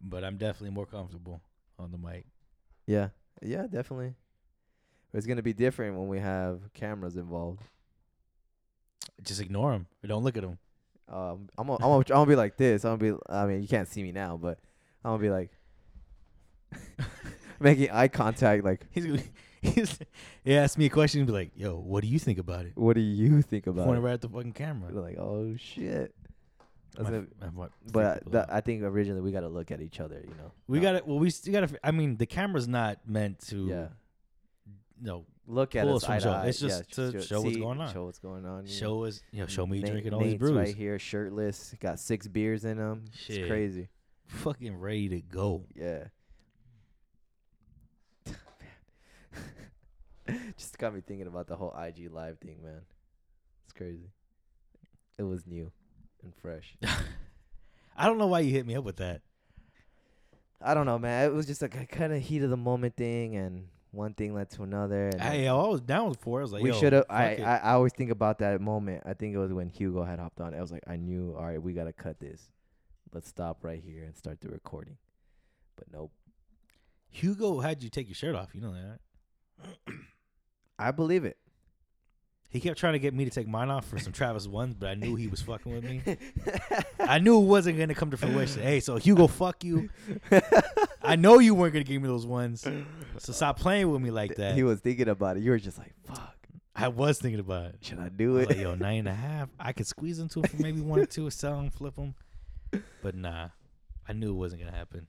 but 0.00 0.24
I'm 0.24 0.38
definitely 0.38 0.70
more 0.70 0.86
comfortable 0.86 1.42
on 1.78 1.90
the 1.90 1.98
mic. 1.98 2.24
Yeah, 2.86 3.08
yeah, 3.42 3.66
definitely. 3.66 4.14
But 5.12 5.18
it's 5.18 5.26
gonna 5.26 5.42
be 5.42 5.52
different 5.52 5.98
when 5.98 6.08
we 6.08 6.20
have 6.20 6.72
cameras 6.72 7.16
involved. 7.16 7.62
Just 9.22 9.40
ignore 9.40 9.72
them. 9.72 9.86
Don't 10.06 10.22
look 10.22 10.36
at 10.36 10.42
them. 10.42 10.58
Um, 11.10 11.48
I'm 11.56 11.66
gonna, 11.66 11.74
I'm 11.76 11.80
gonna, 11.90 11.96
I'm 11.98 12.04
gonna 12.06 12.26
be 12.26 12.36
like 12.36 12.56
this. 12.56 12.84
I'm 12.84 12.98
gonna 12.98 13.12
be. 13.14 13.18
I 13.28 13.46
mean, 13.46 13.62
you 13.62 13.68
can't 13.68 13.88
see 13.88 14.02
me 14.02 14.12
now, 14.12 14.36
but 14.36 14.58
I'm 15.04 15.12
gonna 15.12 15.22
be 15.22 15.30
like 15.30 15.50
making 17.60 17.90
eye 17.90 18.08
contact. 18.08 18.64
Like, 18.64 18.86
He's 18.90 19.06
gonna. 19.06 19.22
He's, 19.60 19.98
he 20.44 20.56
asked 20.56 20.78
me 20.78 20.86
a 20.86 20.90
question. 20.90 21.20
and 21.20 21.26
Be 21.26 21.32
like, 21.32 21.50
"Yo, 21.56 21.74
what 21.76 22.02
do 22.02 22.08
you 22.08 22.18
think 22.20 22.38
about 22.38 22.64
it?" 22.66 22.72
what 22.76 22.94
do 22.94 23.00
you 23.00 23.42
think 23.42 23.66
about 23.66 23.82
it? 23.82 23.84
Pointing 23.86 24.04
it? 24.04 24.06
right 24.06 24.12
at 24.14 24.20
the 24.20 24.28
fucking 24.28 24.52
camera. 24.52 24.92
Like, 24.92 25.18
oh 25.18 25.56
shit. 25.56 26.14
That's 26.96 27.10
My- 27.10 27.16
gonna- 27.16 27.52
my- 27.54 27.68
but 27.92 28.30
that. 28.32 28.52
I 28.52 28.60
think 28.60 28.82
originally 28.84 29.20
we 29.20 29.32
gotta 29.32 29.48
look 29.48 29.70
at 29.72 29.80
each 29.80 29.98
other. 29.98 30.20
You 30.22 30.34
know. 30.36 30.52
we 30.68 30.78
got 30.80 30.92
to 30.92 31.02
Well, 31.04 31.18
we 31.18 31.30
still 31.30 31.52
got 31.52 31.68
to. 31.68 31.78
I 31.82 31.90
mean, 31.90 32.16
the 32.18 32.26
camera's 32.26 32.68
not 32.68 32.98
meant 33.06 33.40
to. 33.48 33.66
Yeah. 33.66 33.86
No, 35.00 35.24
look 35.48 35.74
at 35.74 35.84
Pull 35.84 35.96
us 35.96 36.04
us 36.04 36.10
eye 36.10 36.14
to 36.18 36.20
show. 36.22 36.30
eye. 36.30 36.46
It's 36.46 36.60
just 36.60 36.84
Yeah, 36.98 37.10
to 37.10 37.22
show 37.22 37.40
what's 37.40 37.54
see- 37.54 37.60
going 37.60 37.80
on. 37.80 37.92
Show 37.92 38.04
what's 38.04 38.18
going 38.18 38.44
on. 38.46 38.66
Show 38.66 39.04
us, 39.04 39.20
you 39.32 39.40
know, 39.40 39.46
show 39.46 39.66
me 39.66 39.80
Nate- 39.80 39.90
drinking 39.90 40.12
all 40.14 40.20
these 40.20 40.36
brews. 40.36 40.52
right 40.52 40.74
here, 40.76 40.98
shirtless. 40.98 41.74
Got 41.80 41.98
six 41.98 42.28
beers 42.28 42.64
in 42.64 42.78
him. 42.78 43.06
Shit. 43.14 43.38
It's 43.38 43.48
crazy. 43.48 43.88
Fucking 44.26 44.76
ready 44.76 45.08
to 45.08 45.20
go. 45.22 45.64
Yeah. 45.74 46.04
Just 50.56 50.76
got 50.78 50.94
me 50.94 51.00
thinking 51.00 51.26
about 51.26 51.46
the 51.46 51.56
whole 51.56 51.74
IG 51.76 52.10
live 52.12 52.38
thing, 52.38 52.58
man. 52.62 52.82
It's 53.64 53.72
crazy. 53.72 54.10
It 55.16 55.22
was 55.22 55.46
new 55.46 55.72
and 56.22 56.34
fresh. 56.34 56.76
I 57.96 58.06
don't 58.06 58.18
know 58.18 58.26
why 58.26 58.40
you 58.40 58.52
hit 58.52 58.66
me 58.66 58.76
up 58.76 58.84
with 58.84 58.96
that. 58.96 59.22
I 60.60 60.74
don't 60.74 60.86
know, 60.86 60.98
man. 60.98 61.24
It 61.30 61.32
was 61.34 61.46
just 61.46 61.62
like 61.62 61.76
a 61.80 61.86
kind 61.86 62.12
of 62.12 62.20
heat 62.20 62.42
of 62.42 62.50
the 62.50 62.56
moment 62.56 62.96
thing, 62.96 63.36
and 63.36 63.68
one 63.90 64.14
thing 64.14 64.34
led 64.34 64.50
to 64.50 64.62
another. 64.62 65.08
And 65.08 65.20
Hey, 65.20 65.44
yo, 65.44 65.60
I 65.60 65.68
was 65.68 65.80
down 65.80 66.14
for 66.14 66.40
it. 66.40 66.42
I 66.42 66.44
was 66.44 66.52
like, 66.52 66.62
we 66.62 66.72
should 66.72 66.92
have. 66.92 67.06
I. 67.08 67.36
I 67.36 67.56
I 67.56 67.72
always 67.72 67.92
think 67.92 68.10
about 68.10 68.38
that 68.38 68.60
moment. 68.60 69.02
I 69.06 69.14
think 69.14 69.34
it 69.34 69.38
was 69.38 69.52
when 69.52 69.68
Hugo 69.68 70.04
had 70.04 70.18
hopped 70.18 70.40
on. 70.40 70.54
I 70.54 70.60
was 70.60 70.72
like, 70.72 70.84
I 70.86 70.96
knew. 70.96 71.34
All 71.36 71.44
right, 71.44 71.62
we 71.62 71.72
gotta 71.72 71.92
cut 71.92 72.20
this. 72.20 72.48
Let's 73.12 73.28
stop 73.28 73.64
right 73.64 73.82
here 73.82 74.04
and 74.04 74.16
start 74.16 74.40
the 74.40 74.48
recording. 74.48 74.98
But 75.76 75.86
nope. 75.92 76.12
Hugo 77.10 77.60
had 77.60 77.82
you 77.82 77.88
take 77.88 78.06
your 78.08 78.14
shirt 78.14 78.34
off. 78.34 78.50
You 78.54 78.60
know 78.60 78.74
that. 78.74 79.94
I 80.78 80.90
believe 80.90 81.24
it. 81.24 81.38
He 82.50 82.60
kept 82.60 82.78
trying 82.78 82.94
to 82.94 82.98
get 82.98 83.12
me 83.12 83.24
to 83.26 83.30
take 83.30 83.46
mine 83.46 83.68
off 83.68 83.86
for 83.86 83.98
some 83.98 84.12
Travis 84.12 84.46
ones, 84.46 84.74
but 84.74 84.88
I 84.88 84.94
knew 84.94 85.16
he 85.16 85.26
was 85.26 85.42
fucking 85.42 85.70
with 85.70 85.84
me. 85.84 86.00
I 86.98 87.18
knew 87.18 87.36
it 87.38 87.44
wasn't 87.44 87.78
gonna 87.78 87.94
come 87.94 88.10
to 88.10 88.16
fruition. 88.16 88.62
Hey, 88.62 88.80
so 88.80 88.96
Hugo, 88.96 89.26
fuck 89.26 89.62
you. 89.64 89.90
I 91.02 91.16
know 91.16 91.40
you 91.40 91.54
weren't 91.54 91.74
gonna 91.74 91.84
give 91.84 92.00
me 92.00 92.08
those 92.08 92.24
ones, 92.26 92.66
so 93.18 93.32
stop 93.34 93.58
playing 93.58 93.90
with 93.90 94.00
me 94.00 94.10
like 94.10 94.36
that. 94.36 94.54
He 94.54 94.62
was 94.62 94.80
thinking 94.80 95.08
about 95.08 95.36
it. 95.36 95.42
You 95.42 95.50
were 95.50 95.58
just 95.58 95.76
like, 95.78 95.92
"Fuck, 96.06 96.36
I 96.74 96.88
was 96.88 97.18
thinking 97.18 97.40
about 97.40 97.66
it. 97.66 97.76
should 97.82 97.98
I 97.98 98.06
I 98.06 98.08
do 98.08 98.32
was 98.32 98.44
it?" 98.44 98.48
like, 98.48 98.58
yo, 98.58 98.74
nine 98.74 99.00
and 99.00 99.08
a 99.08 99.14
half. 99.14 99.50
I 99.60 99.72
could 99.72 99.86
squeeze 99.86 100.18
into 100.18 100.40
it 100.40 100.48
for 100.50 100.56
maybe 100.62 100.80
one 100.80 101.00
or 101.00 101.06
two, 101.06 101.28
sell 101.28 101.56
them, 101.56 101.68
flip 101.70 101.96
them. 101.96 102.14
But 103.02 103.14
nah, 103.14 103.48
I 104.08 104.14
knew 104.14 104.30
it 104.30 104.36
wasn't 104.36 104.62
gonna 104.62 104.76
happen. 104.76 105.06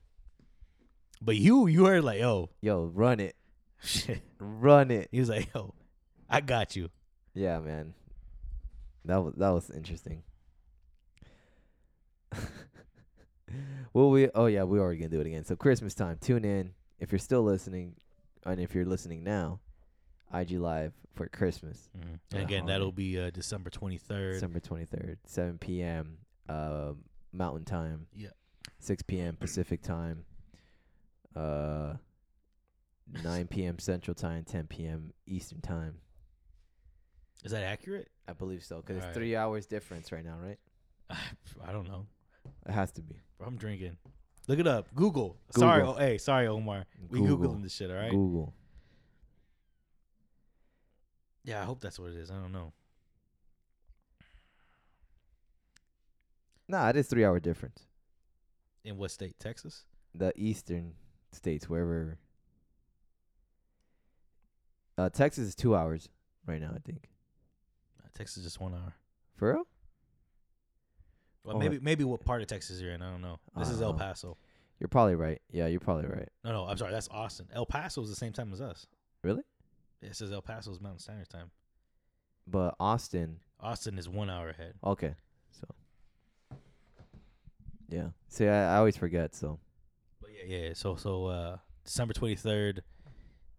But 1.22 1.36
you, 1.36 1.66
you 1.68 1.86
heard 1.86 2.04
like, 2.04 2.20
yo, 2.20 2.50
Yo, 2.60 2.84
run 2.84 3.18
it, 3.20 3.34
shit. 3.82 4.20
run 4.38 4.90
it. 4.90 5.08
He 5.10 5.20
was 5.20 5.28
like, 5.30 5.48
yo, 5.54 5.74
I 6.28 6.40
got 6.42 6.76
you. 6.76 6.90
Yeah, 7.34 7.60
man. 7.60 7.94
That 9.04 9.22
was 9.22 9.34
that 9.36 9.50
was 9.50 9.70
interesting. 9.70 10.22
well, 13.92 14.10
we 14.10 14.28
oh 14.34 14.46
yeah, 14.46 14.64
we 14.64 14.78
already 14.78 14.98
gonna 14.98 15.10
do 15.10 15.20
it 15.20 15.26
again. 15.26 15.44
So 15.44 15.56
Christmas 15.56 15.94
time, 15.94 16.18
tune 16.20 16.44
in 16.44 16.72
if 16.98 17.12
you're 17.12 17.18
still 17.18 17.42
listening, 17.42 17.94
and 18.44 18.60
if 18.60 18.74
you're 18.74 18.84
listening 18.84 19.24
now, 19.24 19.60
IG 20.32 20.52
live 20.52 20.92
for 21.14 21.26
Christmas, 21.28 21.88
And 21.94 22.20
again, 22.32 22.60
holiday. 22.60 22.66
that'll 22.66 22.92
be 22.92 23.18
uh, 23.20 23.30
December 23.30 23.70
twenty 23.70 23.98
third. 23.98 24.34
December 24.34 24.60
twenty 24.60 24.84
third, 24.84 25.18
seven 25.24 25.58
p.m. 25.58 26.18
Uh, 26.48 26.92
Mountain 27.32 27.64
Time. 27.64 28.06
Yeah. 28.14 28.28
Six 28.78 29.02
p.m. 29.02 29.36
Pacific 29.36 29.82
Time. 29.82 30.24
Uh, 31.34 31.94
nine 33.24 33.46
p.m. 33.46 33.78
Central 33.78 34.14
Time, 34.14 34.44
ten 34.44 34.66
p.m. 34.66 35.12
Eastern 35.26 35.60
Time. 35.60 35.96
Is 37.44 37.52
that 37.52 37.64
accurate? 37.64 38.08
I 38.28 38.32
believe 38.32 38.62
so, 38.64 38.76
because 38.76 38.96
it's 38.96 39.04
Alright. 39.04 39.14
three 39.14 39.36
hours 39.36 39.66
difference 39.66 40.12
right 40.12 40.24
now, 40.24 40.36
right? 40.42 40.58
I 41.66 41.72
don't 41.72 41.88
know. 41.88 42.06
It 42.68 42.72
has 42.72 42.92
to 42.92 43.02
be. 43.02 43.16
I'm 43.44 43.56
drinking. 43.56 43.96
Look 44.48 44.58
it 44.58 44.66
up. 44.66 44.94
Google. 44.94 45.36
Sorry. 45.50 45.80
Google. 45.80 45.94
Oh, 45.96 45.98
hey, 45.98 46.18
sorry, 46.18 46.46
Omar. 46.46 46.84
We 47.08 47.20
Google. 47.20 47.54
googling 47.54 47.62
this 47.62 47.74
shit. 47.74 47.90
All 47.90 47.96
right. 47.96 48.10
Google. 48.10 48.52
Yeah, 51.44 51.62
I 51.62 51.64
hope 51.64 51.80
that's 51.80 51.98
what 51.98 52.10
it 52.10 52.16
is. 52.16 52.30
I 52.30 52.34
don't 52.34 52.52
know. 52.52 52.72
Nah, 56.68 56.88
it 56.88 56.96
is 56.96 57.08
three 57.08 57.24
hour 57.24 57.40
difference. 57.40 57.86
In 58.84 58.96
what 58.96 59.10
state? 59.10 59.38
Texas. 59.40 59.84
The 60.14 60.32
eastern 60.36 60.94
states, 61.32 61.68
wherever. 61.68 62.18
Uh, 64.96 65.08
Texas 65.08 65.48
is 65.48 65.54
two 65.54 65.74
hours 65.74 66.08
right 66.46 66.60
now, 66.60 66.72
I 66.74 66.78
think. 66.78 67.08
Texas 68.20 68.36
is 68.38 68.44
just 68.44 68.60
one 68.60 68.74
hour. 68.74 68.94
For 69.36 69.52
real? 69.54 69.62
Well, 71.42 71.56
Oh, 71.56 71.58
maybe 71.58 71.78
maybe 71.80 72.04
what 72.04 72.22
part 72.22 72.42
of 72.42 72.48
Texas 72.48 72.78
you're 72.80 72.92
in. 72.92 73.00
I 73.00 73.10
don't 73.10 73.22
know. 73.22 73.38
This 73.56 73.70
is 73.70 73.80
El. 73.80 73.94
Paso. 73.94 74.36
You're 74.78 74.88
probably 74.88 75.14
right. 75.14 75.40
Yeah, 75.50 75.68
you're 75.68 75.80
probably 75.80 76.06
right. 76.06 76.28
No, 76.44 76.52
no, 76.52 76.64
I'm 76.66 76.76
sorry. 76.76 76.92
That's 76.92 77.08
Austin. 77.10 77.46
El 77.54 77.64
Paso 77.64 78.02
is 78.02 78.10
the 78.10 78.14
same 78.16 78.34
time 78.34 78.52
as 78.52 78.60
us. 78.60 78.86
Really? 79.22 79.42
It 80.02 80.14
says 80.16 80.32
El 80.32 80.42
Paso 80.42 80.70
is 80.70 80.80
Mountain 80.82 80.98
Standard 81.00 81.30
Time. 81.30 81.50
But 82.46 82.74
Austin, 82.78 83.38
Austin 83.58 83.96
is 83.98 84.06
one 84.08 84.28
hour 84.28 84.50
ahead. 84.50 84.74
okay. 84.84 85.14
So. 85.52 85.66
Yeah. 87.88 88.08
See, 88.28 88.46
I, 88.46 88.74
I 88.74 88.76
always 88.76 88.96
forget. 88.98 89.34
So. 89.34 89.58
But 90.20 90.30
yeah, 90.46 90.56
yeah. 90.58 90.72
So 90.74 90.94
so 90.96 91.24
uh 91.26 91.56
December 91.86 92.12
twenty 92.12 92.36
third, 92.36 92.82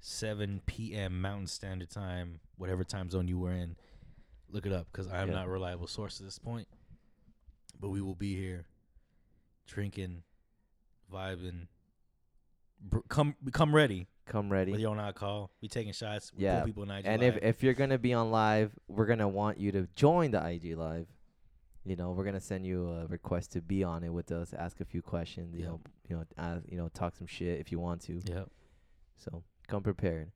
seven 0.02 0.62
p.m. 0.68 1.20
Mountain 1.20 1.48
Standard 1.48 1.90
Time, 1.90 2.40
whatever 2.58 2.84
time 2.84 3.10
zone 3.10 3.28
you 3.28 3.40
were 3.40 3.52
in. 3.54 3.76
Look 4.52 4.66
it 4.66 4.74
up 4.74 4.88
because 4.92 5.08
I'm 5.08 5.30
Yeah. 5.30 5.36
not 5.36 5.46
a 5.48 5.50
reliable 5.50 5.88
source 5.88 6.20
at 6.20 6.26
this 6.26 6.38
point. 6.40 6.68
But 7.80 7.90
we 7.90 8.02
will 8.02 8.16
be 8.16 8.36
here, 8.36 8.66
drinking, 9.66 10.24
vibing. 11.12 11.68
Br- 12.80 13.00
come 13.08 13.36
come 13.52 13.74
ready. 13.74 14.08
Come 14.26 14.52
ready. 14.52 14.72
Whether 14.72 14.82
you're 14.82 14.92
on 14.92 15.00
alcohol, 15.00 15.52
we 15.62 15.68
taking 15.68 15.94
shots. 15.94 16.32
We 16.34 16.44
Yeah, 16.44 16.64
people 16.64 16.84
in 16.84 16.92
IG 16.92 17.06
And 17.06 17.22
live. 17.22 17.38
if 17.38 17.44
if 17.44 17.64
you're 17.64 17.74
gonna 17.74 17.98
be 17.98 18.14
on 18.14 18.30
live, 18.32 18.78
we're 18.88 19.06
gonna 19.06 19.28
want 19.28 19.58
you 19.58 19.72
to 19.72 19.88
join 19.96 20.32
the 20.32 20.44
IG 20.46 20.76
live. 20.76 21.08
You 21.84 21.96
know, 21.96 22.12
we're 22.12 22.26
gonna 22.26 22.40
send 22.42 22.66
you 22.66 22.88
a 22.90 23.08
request 23.08 23.52
to 23.54 23.62
be 23.62 23.84
on 23.84 24.04
it 24.04 24.10
with 24.10 24.32
us, 24.32 24.54
ask 24.54 24.80
a 24.82 24.86
few 24.86 25.02
questions. 25.02 25.54
You 25.56 25.62
Yep. 25.62 25.70
know, 25.70 25.82
you 26.10 26.16
know, 26.18 26.26
ask, 26.38 26.66
you 26.70 26.78
know, 26.78 26.90
talk 26.90 27.16
some 27.16 27.28
shit 27.28 27.60
if 27.60 27.72
you 27.72 27.80
want 27.80 28.02
to. 28.04 28.22
yeah, 28.26 28.46
So 29.16 29.44
come 29.68 29.82
prepared. 29.82 30.32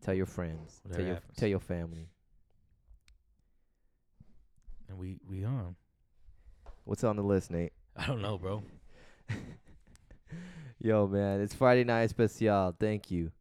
Tell 0.00 0.14
your 0.14 0.26
friends. 0.26 0.80
Whatever 0.84 0.98
tell 1.00 1.06
your 1.06 1.14
happens. 1.16 1.36
tell 1.36 1.48
your 1.48 1.60
family. 1.60 2.10
And 4.88 4.98
we 4.98 5.18
we 5.28 5.44
on. 5.44 5.76
What's 6.84 7.04
on 7.04 7.16
the 7.16 7.22
list, 7.22 7.50
Nate? 7.50 7.72
I 7.96 8.06
don't 8.06 8.22
know, 8.22 8.38
bro. 8.38 8.62
Yo, 10.78 11.06
man, 11.06 11.40
it's 11.40 11.54
Friday 11.54 11.84
night 11.84 12.10
special. 12.10 12.74
Thank 12.78 13.10
you 13.10 13.32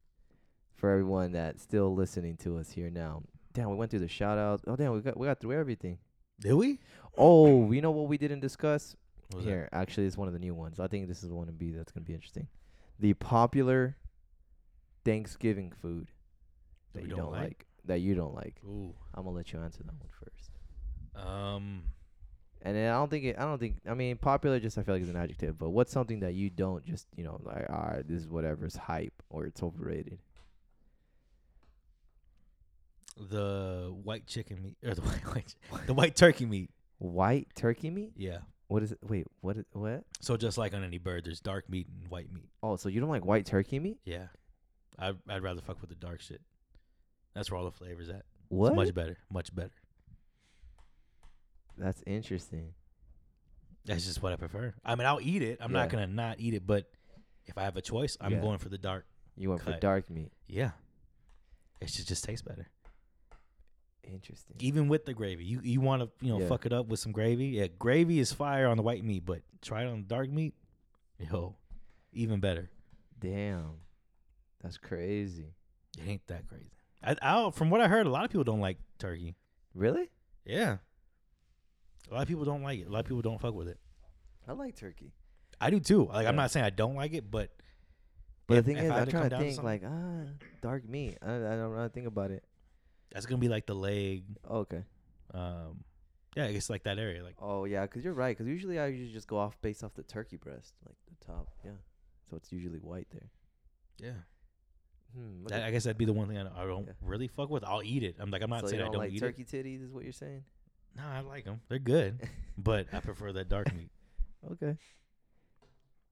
for 0.76 0.89
everyone 0.89 1.34
that's 1.34 1.61
still 1.61 1.93
listening 1.93 2.38
to 2.38 2.57
us 2.57 2.72
here 2.72 2.89
now. 2.89 3.23
Damn, 3.53 3.69
we 3.69 3.76
went 3.76 3.91
through 3.91 3.99
the 3.99 4.07
shout 4.07 4.38
outs. 4.38 4.63
Oh 4.67 4.76
damn, 4.76 4.93
we 4.93 5.01
got 5.01 5.17
we 5.17 5.27
got 5.27 5.39
through 5.39 5.53
everything. 5.53 5.97
Did 6.39 6.53
we? 6.53 6.80
Oh, 7.17 7.72
you 7.72 7.81
know 7.81 7.91
what 7.91 8.07
we 8.07 8.17
didn't 8.17 8.41
discuss? 8.41 8.95
What 9.30 9.38
was 9.38 9.45
that? 9.45 9.51
Here, 9.51 9.69
actually, 9.72 10.07
it's 10.07 10.17
one 10.17 10.27
of 10.27 10.34
the 10.34 10.39
new 10.39 10.53
ones. 10.53 10.80
I 10.80 10.88
think 10.88 11.07
this 11.07 11.23
is 11.23 11.31
one 11.31 11.47
to 11.47 11.53
be 11.53 11.72
that's 11.72 11.91
gonna 11.91 12.05
be 12.05 12.13
interesting. 12.13 12.47
The 12.99 13.13
popular 13.13 13.95
Thanksgiving 15.03 15.72
food 15.81 16.09
that, 16.93 17.03
we 17.03 17.09
you 17.09 17.15
don't 17.15 17.26
don't 17.26 17.31
like? 17.31 17.41
like. 17.41 17.65
That 17.85 17.99
you 17.99 18.15
don't 18.15 18.34
like. 18.34 18.55
Ooh. 18.65 18.93
I'm 19.13 19.23
gonna 19.23 19.35
let 19.35 19.53
you 19.53 19.59
answer 19.59 19.84
that 19.84 19.93
one 19.93 20.09
first. 20.19 20.35
Um. 21.15 21.83
And 22.61 22.75
then 22.75 22.89
I 22.91 22.93
don't 22.95 23.09
think 23.09 23.25
it. 23.25 23.35
I 23.37 23.43
don't 23.43 23.59
think. 23.59 23.77
I 23.87 23.93
mean, 23.93 24.17
popular 24.17 24.59
just 24.59 24.77
I 24.77 24.83
feel 24.83 24.95
like 24.95 25.03
is 25.03 25.09
an 25.09 25.15
adjective. 25.15 25.57
But 25.57 25.69
what's 25.69 25.91
something 25.91 26.21
that 26.21 26.33
you 26.33 26.49
don't 26.49 26.83
just 26.83 27.07
you 27.15 27.23
know 27.23 27.39
like 27.43 27.69
all 27.69 27.91
right, 27.93 28.07
this 28.07 28.21
is 28.21 28.27
whatever. 28.27 28.65
It's 28.65 28.75
hype 28.75 29.21
or 29.29 29.45
it's 29.45 29.61
overrated. 29.61 30.19
the 33.17 33.93
white 34.03 34.27
chicken 34.27 34.61
meat 34.61 34.77
or 34.83 34.93
the 34.93 35.01
white, 35.01 35.25
white 35.27 35.55
the 35.85 35.93
white 35.93 36.15
turkey 36.15 36.45
meat. 36.45 36.69
White 36.97 37.47
turkey 37.55 37.89
meat. 37.89 38.13
Yeah. 38.15 38.39
What 38.67 38.83
is 38.83 38.91
it? 38.93 38.99
Wait, 39.03 39.27
what? 39.41 39.57
Is, 39.57 39.65
what? 39.73 40.03
So 40.21 40.37
just 40.37 40.57
like 40.57 40.73
on 40.73 40.83
any 40.83 40.97
bird, 40.97 41.25
there's 41.25 41.39
dark 41.39 41.69
meat 41.69 41.87
and 41.87 42.09
white 42.09 42.31
meat. 42.31 42.49
Oh, 42.63 42.77
so 42.77 42.89
you 42.89 42.99
don't 42.99 43.09
like 43.09 43.25
white 43.25 43.45
turkey 43.45 43.79
meat? 43.79 43.99
Yeah. 44.05 44.27
I 44.97 45.09
I'd, 45.09 45.17
I'd 45.29 45.43
rather 45.43 45.61
fuck 45.61 45.81
with 45.81 45.89
the 45.89 45.95
dark 45.95 46.21
shit. 46.21 46.41
That's 47.33 47.51
where 47.51 47.59
all 47.59 47.65
the 47.65 47.71
flavors 47.71 48.09
at. 48.09 48.23
What? 48.49 48.69
It's 48.69 48.75
much 48.75 48.93
better. 48.95 49.17
Much 49.31 49.53
better. 49.55 49.73
That's 51.77 52.02
interesting. 52.06 52.73
That's 53.85 54.06
just 54.06 54.22
what 54.23 54.34
I 54.34 54.35
prefer. 54.38 54.73
I 54.84 54.95
mean, 54.95 55.06
I'll 55.06 55.22
eat 55.22 55.41
it. 55.41 55.60
I'm 55.61 55.72
Yeah. 55.72 55.81
not 55.81 55.89
gonna 55.89 56.07
not 56.07 56.39
eat 56.39 56.53
it, 56.53 56.65
but 56.65 56.89
if 57.45 57.57
I 57.57 57.64
have 57.64 57.77
a 57.77 57.81
choice, 57.81 58.18
I'm 58.19 58.34
Yeah. 58.34 58.41
going 58.41 58.57
for 58.57 58.69
the 58.69 58.77
dark. 58.77 59.06
You 59.35 59.49
went 59.49 59.61
for 59.61 59.72
Cut. 59.72 59.81
dark 59.81 60.10
meat. 60.10 60.31
Yeah. 60.47 60.72
It 61.81 61.89
should 61.89 62.07
just 62.07 62.23
taste 62.23 62.45
better. 62.45 62.68
Interesting. 64.03 64.56
Even 64.60 64.88
with 64.88 65.06
the 65.06 65.14
gravy. 65.14 65.43
You 65.45 65.61
you 65.61 65.81
want 65.81 66.02
to, 66.03 66.26
you 66.26 66.31
know, 66.31 66.39
Yeah. 66.39 66.47
fuck 66.47 66.65
it 66.65 66.73
up 66.73 66.88
with 66.88 66.99
some 66.99 67.11
gravy? 67.11 67.47
Yeah, 67.47 67.68
gravy 67.68 68.19
is 68.19 68.31
fire 68.31 68.68
on 68.68 68.77
the 68.77 68.84
white 68.84 69.03
meat, 69.03 69.26
but 69.26 69.41
try 69.61 69.84
it 69.84 69.88
on 69.88 70.02
the 70.02 70.07
dark 70.07 70.30
meat. 70.30 70.53
Yo, 71.18 71.56
even 72.14 72.39
better. 72.39 72.69
Damn, 73.19 73.80
that's 74.61 74.77
crazy. 74.77 75.53
It 75.97 76.07
ain't 76.07 76.27
that 76.27 76.47
crazy. 76.47 76.69
I, 77.02 77.15
I 77.22 77.52
from 77.52 77.69
what 77.72 77.81
I 77.81 77.88
heard, 77.88 78.06
a 78.06 78.10
lot 78.10 78.26
of 78.26 78.31
people 78.31 78.43
don't 78.43 78.60
like 78.60 78.77
turkey. 78.99 79.35
Really? 79.73 80.10
Yeah. 80.45 80.77
A 82.10 82.14
lot 82.14 82.22
of 82.23 82.27
people 82.27 82.45
don't 82.45 82.61
like 82.64 82.80
it. 82.82 82.88
A 82.88 82.90
lot 82.90 82.99
of 82.99 83.06
people 83.06 83.22
don't 83.22 83.40
fuck 83.41 83.53
with 83.53 83.68
it. 83.68 83.80
I 84.48 84.53
like 84.53 84.76
turkey. 84.76 85.11
I 85.60 85.69
do 85.69 85.80
too. 85.80 86.06
Like 86.06 86.27
I'm 86.27 86.36
Yeah. 86.36 86.41
not 86.41 86.52
saying 86.52 86.65
I 86.65 86.69
don't 86.69 86.95
like 86.95 87.14
it, 87.14 87.30
but 87.32 87.52
But 88.48 88.60
If- 88.60 88.65
the 88.65 88.69
thing 88.73 88.77
if 88.77 88.84
is, 88.84 88.91
I 88.91 88.94
had 88.94 88.99
I'm 89.02 89.06
to 89.07 89.11
trying 89.11 89.23
to 89.23 89.30
down 89.30 89.40
to 89.40 89.45
think 89.45 89.56
something- 89.56 89.82
like 89.82 89.84
ah, 89.84 90.45
dark 90.61 90.88
meat. 90.88 91.18
I, 91.22 91.34
I 91.36 91.40
don't 91.56 91.76
know. 91.76 91.84
to 91.84 91.90
think 91.90 92.06
about 92.06 92.30
it. 92.30 92.44
That's 93.11 93.26
gonna 93.26 93.40
be 93.40 93.48
like 93.49 93.65
the 93.65 93.73
leg. 93.73 94.23
Oh, 94.48 94.60
okay. 94.60 94.84
Um, 95.34 95.84
yeah, 96.36 96.45
it's 96.45 96.69
like 96.69 96.84
that 96.84 96.99
area. 96.99 97.23
Like 97.23 97.38
Oh 97.40 97.65
yeah, 97.65 97.82
because 97.88 98.03
you're 98.03 98.14
right. 98.14 98.38
Because 98.38 98.48
usually 98.48 98.77
I 98.77 98.86
usually 98.88 99.11
just 99.14 99.27
go 99.27 99.38
off 99.40 99.60
based 99.61 99.84
off 99.84 99.95
the 99.95 100.03
turkey 100.03 100.38
breast, 100.38 100.76
like 100.86 100.95
the 101.07 101.26
top. 101.26 101.48
Yeah. 101.64 101.72
So 102.30 102.36
it's 102.36 102.52
usually 102.52 102.77
white 102.80 103.07
there. 103.11 103.32
yeah, 103.98 104.14
Hmm. 105.15 105.40
look 105.41 105.49
that, 105.49 105.61
at- 105.61 105.68
I 105.68 105.72
guess 105.72 105.86
that'd 105.86 105.98
be 105.98 106.06
the 106.06 106.14
one 106.14 106.27
thing 106.27 106.38
I 106.38 106.44
don't, 106.44 106.56
I 106.56 106.65
don't 106.68 106.86
Yeah. 106.86 106.94
really 107.02 107.27
fuck 107.30 107.49
with. 107.49 107.64
I'll 107.64 107.82
eat 107.82 108.03
it. 108.03 108.18
I'm 108.19 108.30
like 108.30 108.44
I'm 108.44 108.49
not 108.52 108.61
so 108.61 108.68
saying 108.68 108.82
I 108.82 108.84
don't 108.84 108.91
don't 108.94 109.02
like 109.02 109.11
eat 109.14 109.19
turkey 109.19 109.44
titties, 109.45 109.82
is 109.82 109.91
what 109.91 110.03
you're 110.03 110.14
saying? 110.14 110.44
No, 110.95 111.03
I 111.05 111.19
like 111.22 111.45
them. 111.45 111.61
They're 111.67 111.80
good, 111.80 112.22
but 112.57 112.88
I 112.93 112.99
prefer 112.99 113.34
that 113.34 113.49
dark 113.49 113.73
meat. 113.76 113.89
Okay. 114.53 114.77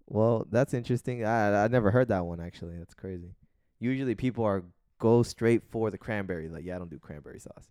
Well, 0.07 0.45
that's 0.51 0.73
interesting. 0.73 1.25
I 1.25 1.63
I 1.63 1.67
never 1.67 1.91
heard 1.91 2.09
that 2.09 2.25
one 2.25 2.39
actually. 2.41 2.77
That's 2.77 2.93
crazy. 2.93 3.35
Usually 3.79 4.15
people 4.15 4.43
are 4.43 4.63
go 4.99 5.23
straight 5.23 5.63
for 5.69 5.91
the 5.91 5.97
cranberry. 5.97 6.49
Like, 6.49 6.65
yeah, 6.65 6.75
I 6.75 6.79
don't 6.79 6.89
do 6.89 6.99
cranberry 6.99 7.39
sauce. 7.39 7.69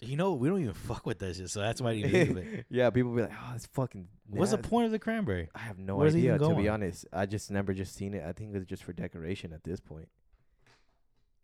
You 0.00 0.16
know, 0.16 0.32
we 0.32 0.48
don't 0.48 0.60
even 0.60 0.74
fuck 0.74 1.06
with 1.06 1.20
that 1.20 1.36
shit, 1.36 1.48
so 1.48 1.60
that's 1.60 1.80
why 1.80 1.90
I 1.90 2.02
didn't 2.02 2.30
of 2.30 2.36
it. 2.38 2.66
yeah, 2.70 2.90
people 2.90 3.14
be 3.14 3.22
like, 3.22 3.30
"Oh, 3.32 3.52
it's 3.54 3.66
fucking." 3.66 4.08
What's 4.30 4.50
the 4.50 4.58
point 4.58 4.86
of 4.86 4.90
the 4.92 4.98
cranberry? 4.98 5.48
I 5.54 5.60
have 5.60 5.78
no 5.78 5.94
Where 5.94 6.06
does 6.06 6.16
it 6.16 6.18
idea. 6.18 6.38
To 6.38 6.54
be 6.56 6.68
honest, 6.68 7.06
I 7.12 7.26
just 7.26 7.52
never 7.52 7.72
just 7.72 7.94
seen 7.94 8.14
it. 8.14 8.24
I 8.26 8.32
think 8.32 8.54
it's 8.56 8.66
just 8.66 8.82
for 8.82 8.92
decoration 8.92 9.52
at 9.52 9.62
this 9.62 9.78
point. 9.78 10.08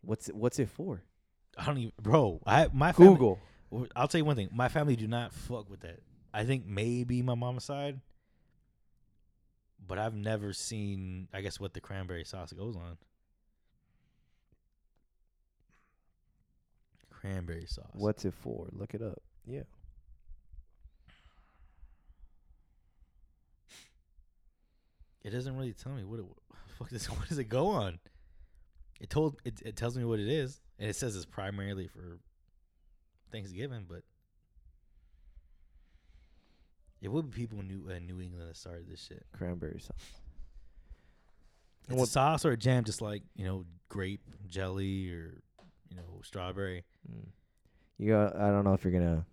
What's 0.01 0.29
it, 0.29 0.35
what's 0.35 0.59
it 0.59 0.69
for? 0.69 1.03
I 1.57 1.67
don't 1.67 1.79
even, 1.79 1.93
bro. 2.03 2.41
I 2.47 2.69
my 2.73 2.91
Google. 2.91 3.29
Well, 3.29 3.39
I'll 3.95 4.09
tell 4.09 4.19
you 4.19 4.25
one 4.25 4.37
thing. 4.37 4.49
My 4.53 4.69
family 4.69 4.97
do 4.97 5.07
not 5.07 5.33
fuck 5.33 5.69
with 5.71 5.81
that. 5.81 6.01
I 6.33 6.45
think 6.45 6.67
maybe 6.67 7.23
my 7.23 7.35
mama's 7.35 7.65
side, 7.65 8.01
but 9.87 9.99
I've 9.99 10.15
never 10.15 10.53
seen. 10.53 11.29
I 11.33 11.41
guess 11.41 11.61
what 11.61 11.75
the 11.75 11.81
cranberry 11.81 12.25
sauce 12.25 12.53
goes 12.53 12.77
on. 12.77 12.97
Cranberry 17.11 17.67
sauce. 17.67 17.91
What's 17.95 18.25
it 18.25 18.35
for? 18.35 18.69
Look 18.73 18.95
it 18.95 19.03
up. 19.03 19.21
Yeah. 19.47 19.63
It 25.25 25.31
doesn't 25.31 25.57
really 25.57 25.75
tell 25.75 25.93
me 25.93 26.05
what 26.05 26.21
it. 26.21 26.27
Fuck 26.79 26.91
this. 26.91 27.07
What 27.11 27.29
does 27.29 27.39
it 27.39 27.45
go 27.45 27.69
on? 27.69 27.99
It 29.01 29.11
told 29.11 29.41
it. 29.45 29.61
It 29.65 29.77
tells 29.77 29.97
me 29.97 30.05
what 30.05 30.21
it 30.21 30.29
is, 30.29 30.61
and 30.79 30.89
it 30.89 30.97
says 30.97 31.17
it's 31.17 31.27
primarily 31.27 31.87
for 31.87 32.19
Thanksgiving, 33.31 33.87
but 33.89 34.03
it 37.01 37.09
would 37.09 37.31
be 37.31 37.37
people 37.37 37.61
in 37.61 37.69
New 37.69 37.89
uh, 37.91 37.99
New 37.99 38.21
England 38.21 38.49
that 38.49 38.57
started 38.57 38.89
this 38.91 39.05
shit. 39.05 39.25
Cranberry 39.33 39.81
sauce. 39.81 39.97
It's 41.89 41.97
What- 41.97 42.09
a 42.09 42.11
sauce 42.11 42.45
or 42.45 42.51
a 42.53 42.57
jam, 42.57 42.85
just 42.85 43.01
like 43.01 43.23
you 43.37 43.45
know, 43.45 43.65
grape 43.89 44.23
jelly 44.47 45.11
or 45.11 45.41
you 45.91 45.97
know, 45.97 46.21
strawberry. 46.23 46.85
Mm. 47.11 47.29
You 47.97 48.13
got, 48.13 48.37
I 48.37 48.51
don't 48.51 48.65
know 48.65 48.75
if 48.75 48.85
you're 48.85 48.93
gonna 48.93 49.25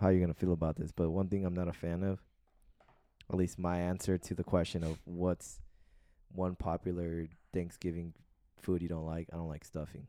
how 0.00 0.08
you're 0.08 0.20
gonna 0.20 0.34
feel 0.34 0.52
about 0.52 0.76
this, 0.76 0.92
but 0.92 1.10
one 1.10 1.28
thing 1.28 1.44
I'm 1.46 1.54
not 1.54 1.68
a 1.68 1.72
fan 1.72 2.02
of, 2.02 2.20
at 3.30 3.36
least 3.36 3.58
my 3.58 3.78
answer 3.78 4.18
to 4.18 4.34
the 4.34 4.44
question 4.44 4.84
of 4.84 4.98
what's 5.04 5.60
one 6.32 6.56
popular 6.56 7.26
Thanksgiving 7.52 8.12
food 8.60 8.82
you 8.82 8.88
don't 8.88 9.06
like, 9.06 9.28
I 9.32 9.36
don't 9.36 9.48
like 9.48 9.64
stuffing. 9.64 10.06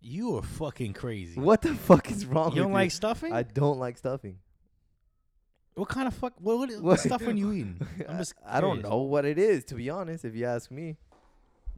You 0.00 0.36
are 0.36 0.42
fucking 0.42 0.92
crazy. 0.92 1.40
What 1.40 1.62
the 1.62 1.74
fuck 1.74 2.10
is 2.10 2.26
wrong 2.26 2.46
with? 2.46 2.56
You 2.56 2.62
don't 2.62 2.72
with 2.72 2.80
like 2.82 2.90
stuffing? 2.92 3.32
I 3.32 3.42
don't 3.42 3.78
like 3.78 3.96
stuffing. 3.98 4.38
what 5.74 5.88
kind 5.88 6.06
of 6.08 6.14
fuck? 6.14 6.34
What, 6.40 6.58
what, 6.58 6.70
What- 6.70 6.82
what 6.82 7.00
stuff 7.00 7.22
are 7.26 7.30
you 7.32 7.52
eating? 7.52 7.80
I'm 8.08 8.18
just. 8.18 8.34
I 8.46 8.60
don't 8.60 8.82
know 8.82 8.98
what 8.98 9.24
it 9.24 9.38
is, 9.38 9.64
to 9.66 9.74
be 9.74 9.90
honest, 9.90 10.24
if 10.24 10.34
you 10.34 10.44
ask 10.46 10.70
me. 10.70 10.96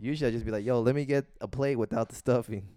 Usually 0.00 0.28
I 0.28 0.32
just 0.32 0.44
be 0.44 0.52
like, 0.52 0.64
yo, 0.64 0.80
let 0.80 0.94
me 0.94 1.04
get 1.04 1.26
a 1.40 1.48
plate 1.48 1.76
without 1.76 2.08
the 2.08 2.14
stuffing. 2.14 2.68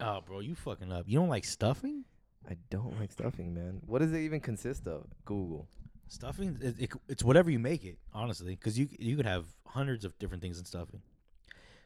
Oh, 0.00 0.20
bro, 0.24 0.40
you 0.40 0.54
fucking 0.54 0.92
up. 0.92 1.04
You 1.08 1.18
don't 1.18 1.28
like 1.28 1.44
stuffing? 1.44 2.04
I 2.48 2.56
don't 2.70 2.98
like 3.00 3.10
stuffing, 3.10 3.54
man. 3.54 3.80
What 3.86 4.00
does 4.00 4.12
it 4.12 4.18
even 4.20 4.38
consist 4.40 4.86
of? 4.86 5.06
Google. 5.24 5.66
Stuffing, 6.08 6.58
it, 6.60 6.74
it, 6.78 6.90
it's 7.08 7.24
whatever 7.24 7.50
you 7.50 7.58
make 7.58 7.84
it, 7.84 7.98
honestly, 8.12 8.54
because 8.54 8.78
you 8.78 8.86
you 8.98 9.16
could 9.16 9.24
have 9.26 9.46
hundreds 9.66 10.04
of 10.04 10.16
different 10.18 10.42
things 10.42 10.58
in 10.58 10.64
stuffing. 10.64 11.00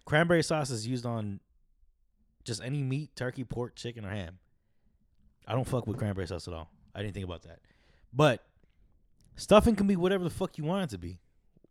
Cranberry 0.05 0.43
sauce 0.43 0.71
is 0.71 0.87
used 0.87 1.07
on 1.07 1.39
just 2.49 2.63
any 2.63 2.83
meat, 2.83 3.15
turkey, 3.15 3.45
pork, 3.45 3.77
chicken, 3.77 4.05
or 4.05 4.11
ham. 4.11 4.39
I 5.47 5.53
don't 5.55 5.65
fuck 5.67 5.87
with 5.87 5.97
cranberry 5.99 6.27
sauce 6.27 6.49
at 6.49 6.55
all. 6.55 6.69
I 6.95 7.03
didn't 7.03 7.15
think 7.15 7.25
about 7.25 7.43
that, 7.43 7.61
but 8.13 8.45
stuffing 9.37 9.77
can 9.77 9.87
be 9.87 9.95
whatever 9.97 10.25
the 10.25 10.31
fuck 10.31 10.59
you 10.59 10.65
want 10.65 10.85
it 10.85 10.91
to 10.95 10.99
be. 10.99 11.21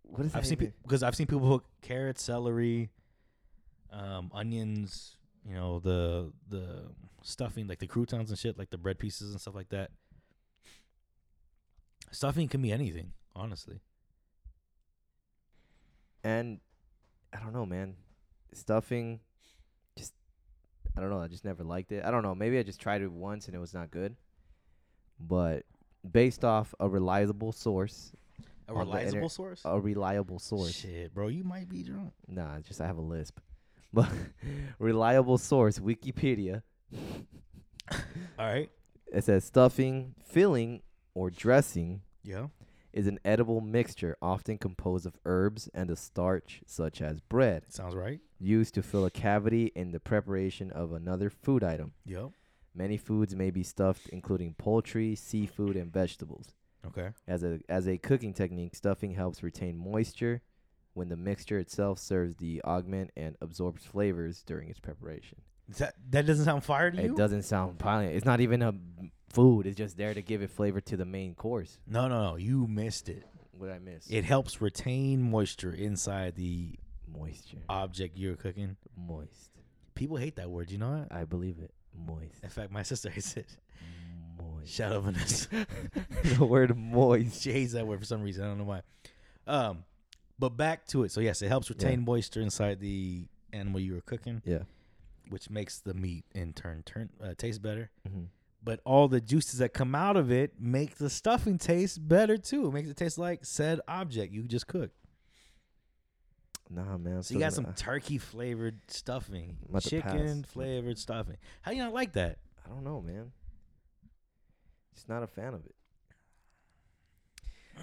What 0.03 0.25
is 0.25 0.31
that? 0.31 0.37
I've 0.39 0.45
seen 0.45 0.53
even- 0.61 0.73
because 0.83 1.03
I've 1.03 1.15
seen 1.15 1.27
people 1.27 1.59
put 1.59 1.65
carrots, 1.81 2.23
celery, 2.23 2.89
um, 3.91 4.31
onions. 4.33 5.17
You 5.45 5.53
know 5.55 5.79
the 5.79 6.31
the 6.49 6.91
stuffing 7.23 7.67
like 7.67 7.79
the 7.79 7.87
croutons 7.87 8.29
and 8.29 8.39
shit, 8.39 8.57
like 8.57 8.69
the 8.69 8.77
bread 8.77 8.99
pieces 8.99 9.31
and 9.31 9.39
stuff 9.41 9.55
like 9.55 9.69
that. 9.69 9.91
Stuffing 12.11 12.47
can 12.47 12.61
be 12.61 12.71
anything, 12.71 13.11
honestly. 13.35 13.81
and 16.23 16.59
I 17.33 17.39
don't 17.39 17.53
know, 17.53 17.65
man. 17.65 17.95
Stuffing, 18.53 19.19
I 20.97 20.99
don't 20.99 21.09
know. 21.11 21.21
I 21.21 21.27
just 21.27 21.45
never 21.45 21.63
liked 21.63 21.91
it. 21.91 22.03
I 22.03 22.09
don't 22.11 22.23
know. 22.23 22.33
Maybe 22.33 22.57
I 22.57 22.63
just 22.63 22.81
tried 22.81 23.01
it 23.03 23.11
once 23.11 23.45
and 23.45 23.55
it 23.55 23.59
was 23.59 23.73
not 23.73 23.91
good. 23.91 24.15
But 25.19 25.63
based 26.09 26.43
off 26.43 26.73
a 26.79 26.89
reliable 26.89 27.51
source, 27.51 28.11
A 28.67 28.73
reliable 28.73 29.15
inter- 29.15 29.29
source. 29.29 29.61
a 29.63 29.79
reliable 29.79 30.39
source. 30.39 30.71
Shit, 30.73 31.13
bro, 31.13 31.27
you 31.27 31.43
might 31.43 31.69
be 31.69 31.83
drunk. 31.83 32.13
Nah, 32.27 32.55
it's 32.57 32.67
just 32.67 32.81
I 32.81 32.87
have 32.87 32.97
a 32.97 33.01
lisp. 33.01 33.39
But 33.93 34.09
reliable 34.79 35.37
source, 35.37 35.79
Wikipedia. 35.79 36.61
All 38.37 38.45
right. 38.45 38.69
It 39.13 39.23
says 39.23 39.45
stuffing, 39.45 40.13
filling, 40.25 40.81
or 41.15 41.29
dressing 41.29 42.01
Yeah. 42.23 42.47
Is 42.97 43.07
an 43.07 43.19
edible 43.23 43.61
mixture 43.61 44.17
often 44.21 44.57
composed 44.57 45.05
of 45.05 45.17
herbs 45.23 45.69
and 45.73 45.89
a 45.91 45.95
starch 45.95 46.61
such 46.65 47.01
as 47.01 47.19
bread, 47.21 47.71
Sounds 47.71 47.95
right. 47.95 48.19
used 48.39 48.73
to 48.73 48.81
fill 48.81 49.05
a 49.05 49.11
cavity 49.11 49.71
in 49.75 49.91
the 49.91 49.99
preparation 49.99 50.71
of 50.71 50.91
another 50.93 51.29
food 51.29 51.63
item. 51.63 51.93
Yep. 52.05 52.31
Many 52.73 52.97
foods 52.97 53.35
may 53.35 53.51
be 53.51 53.63
stuffed, 53.63 54.07
including 54.09 54.55
poultry, 54.57 55.15
seafood, 55.15 55.75
and 55.75 55.91
vegetables. 55.93 56.53
Okay. 56.85 57.09
As 57.27 57.43
a 57.43 57.59
as 57.69 57.87
a 57.87 57.97
cooking 57.97 58.33
technique, 58.33 58.75
stuffing 58.75 59.11
helps 59.11 59.43
retain 59.43 59.77
moisture 59.77 60.41
when 60.93 61.09
the 61.09 61.17
mixture 61.17 61.59
itself 61.59 61.99
serves 61.99 62.35
the 62.37 62.61
augment 62.63 63.11
and 63.15 63.35
absorbs 63.41 63.83
flavors 63.85 64.43
during 64.43 64.69
its 64.69 64.79
preparation. 64.79 65.39
That 65.79 65.95
that 66.11 66.25
doesn't 66.25 66.45
sound 66.45 66.63
fire 66.63 66.89
to 66.91 66.97
you? 67.03 67.11
It 67.11 67.17
doesn't 67.17 67.43
sound 67.43 67.77
violent. 67.79 68.15
It's 68.15 68.25
not 68.25 68.39
even 68.41 68.61
a 68.61 68.73
food. 69.29 69.65
It's 69.67 69.77
just 69.77 69.97
there 69.97 70.13
to 70.13 70.21
give 70.21 70.41
it 70.41 70.49
flavor 70.51 70.81
to 70.81 70.97
the 70.97 71.05
main 71.05 71.35
course. 71.35 71.79
No, 71.87 72.07
no, 72.07 72.31
no. 72.31 72.35
You 72.35 72.67
missed 72.67 73.09
it. 73.09 73.23
What 73.57 73.69
I 73.71 73.79
miss? 73.79 74.07
It 74.09 74.23
helps 74.23 74.61
retain 74.61 75.21
moisture 75.31 75.73
inside 75.73 76.35
the 76.35 76.75
moisture. 77.07 77.57
object 77.69 78.17
you're 78.17 78.35
cooking. 78.35 78.77
Moist. 78.95 79.51
People 79.95 80.17
hate 80.17 80.35
that 80.35 80.49
word. 80.49 80.69
You 80.69 80.77
know 80.77 80.91
what? 80.91 81.11
I 81.11 81.25
believe 81.25 81.57
it. 81.59 81.71
Moist. 81.95 82.43
In 82.43 82.49
fact, 82.49 82.71
my 82.71 82.83
sister 82.83 83.09
hates 83.15 83.35
it. 83.35 83.47
Moist. 84.39 84.71
Shout 84.71 84.93
out 84.93 85.03
Vanessa. 85.03 85.47
the 86.37 86.45
word 86.45 86.77
moist. 86.77 87.41
she 87.41 87.51
hates 87.51 87.73
that 87.73 87.87
word 87.87 87.99
for 87.99 88.05
some 88.05 88.21
reason. 88.21 88.43
I 88.43 88.47
don't 88.47 88.59
know 88.59 88.63
why. 88.65 88.81
Um, 89.47 89.83
but 90.37 90.49
back 90.49 90.85
to 90.89 91.03
it. 91.03 91.11
So 91.11 91.19
yes, 91.21 91.41
it 91.41 91.47
helps 91.47 91.69
retain 91.69 92.05
moisture 92.05 92.41
inside 92.41 92.79
the 92.79 93.25
animal 93.51 93.79
you 93.79 93.95
were 93.95 94.01
cooking, 94.01 94.43
Yeah. 94.45 94.63
which 95.29 95.49
makes 95.49 95.79
the 95.79 95.95
meat 95.95 96.25
in 96.35 96.53
turn 96.53 96.83
turn 96.85 97.09
uh, 97.23 97.33
taste 97.35 97.61
better. 97.63 97.89
hmm 98.07 98.25
But 98.67 98.81
all 98.83 99.07
the 99.07 99.21
juices 99.21 99.59
that 99.59 99.73
come 99.73 99.95
out 99.95 100.17
of 100.17 100.31
it 100.31 100.53
make 100.59 100.95
the 100.97 101.09
stuffing 101.09 101.57
taste 101.57 102.05
better 102.07 102.37
too. 102.37 102.67
It 102.67 102.73
makes 102.73 102.89
it 102.89 102.97
taste 102.97 103.17
like 103.17 103.45
said 103.45 103.79
object 103.87 104.33
you 104.33 104.43
just 104.43 104.67
cooked. 104.67 104.95
Nah, 106.69 106.97
man. 106.97 107.15
I'm 107.15 107.23
So 107.23 107.33
you 107.33 107.39
got 107.39 107.53
some 107.53 107.73
turkey 107.75 108.17
flavored 108.17 108.79
stuffing, 108.87 109.57
I'm 109.63 109.69
about 109.69 109.83
to 109.83 110.01
pass. 110.01 110.11
chicken 110.11 110.43
flavored 110.43 110.97
stuffing. 110.97 111.37
How 111.61 111.71
do 111.71 111.77
you 111.77 111.83
not 111.83 111.93
like 111.93 112.13
that? 112.13 112.39
I 112.65 112.69
don't 112.69 112.83
know, 112.83 113.01
man. 113.01 113.31
Just 114.93 115.07
not 115.07 115.23
a 115.23 115.27
fan 115.27 115.53
of 115.53 115.65
it. 115.65 115.75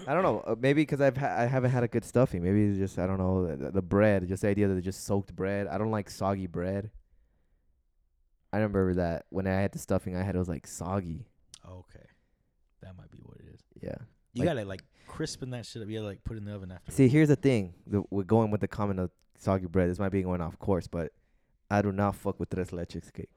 I 0.07 0.13
don't 0.13 0.23
know. 0.23 0.43
Uh, 0.45 0.55
maybe 0.59 0.81
because 0.81 1.01
I've 1.01 1.17
ha- 1.17 1.35
I 1.37 1.45
haven't 1.45 1.71
had 1.71 1.83
a 1.83 1.87
good 1.87 2.03
stuffing. 2.03 2.43
Maybe 2.43 2.65
it's 2.65 2.77
just 2.77 2.99
I 2.99 3.07
don't 3.07 3.17
know 3.17 3.55
the, 3.55 3.71
the 3.71 3.81
bread. 3.81 4.27
Just 4.27 4.41
the 4.41 4.49
idea 4.49 4.67
that 4.67 4.75
it's 4.75 4.85
just 4.85 5.05
soaked 5.05 5.35
bread. 5.35 5.67
I 5.67 5.77
don't 5.77 5.89
like 5.91 6.09
soggy 6.09 6.47
bread. 6.47 6.91
I 8.55 8.59
remember 8.59 8.93
that 8.95 9.25
when 9.29 9.47
I 9.47 9.51
had 9.61 9.71
the 9.71 9.79
stuffing 9.79 10.15
I 10.15 10.23
had, 10.23 10.35
it 10.35 10.39
was 10.39 10.49
like 10.49 10.65
soggy. 10.67 11.25
Okay, 11.67 12.05
that 12.81 12.95
might 12.97 13.11
be 13.11 13.19
what 13.23 13.37
it 13.37 13.45
is. 13.53 13.59
Yeah. 13.81 13.95
You 14.33 14.41
Like- 14.43 14.49
gotta 14.55 14.65
like 14.65 14.83
crispen 15.09 15.51
that 15.51 15.65
shit 15.65 15.81
up. 15.81 15.87
You 15.89 15.95
gotta 15.95 16.07
like 16.07 16.23
put 16.23 16.35
it 16.35 16.39
in 16.39 16.45
the 16.45 16.53
oven 16.55 16.71
after. 16.71 16.91
See, 16.91 17.07
here's 17.07 17.27
the 17.29 17.35
thing. 17.35 17.73
The, 17.87 18.03
we're 18.09 18.23
going 18.23 18.51
with 18.51 18.61
the 18.61 18.67
comment 18.67 18.99
of 18.99 19.11
soggy 19.37 19.65
bread. 19.67 19.89
This 19.89 19.99
might 19.99 20.09
be 20.11 20.21
going 20.21 20.41
off 20.41 20.57
course, 20.59 20.87
but 20.87 21.11
I 21.69 21.81
do 21.81 21.91
not 21.91 22.15
fuck 22.15 22.39
with 22.39 22.49
tres 22.49 22.69
leches 22.71 23.11
cake. 23.13 23.29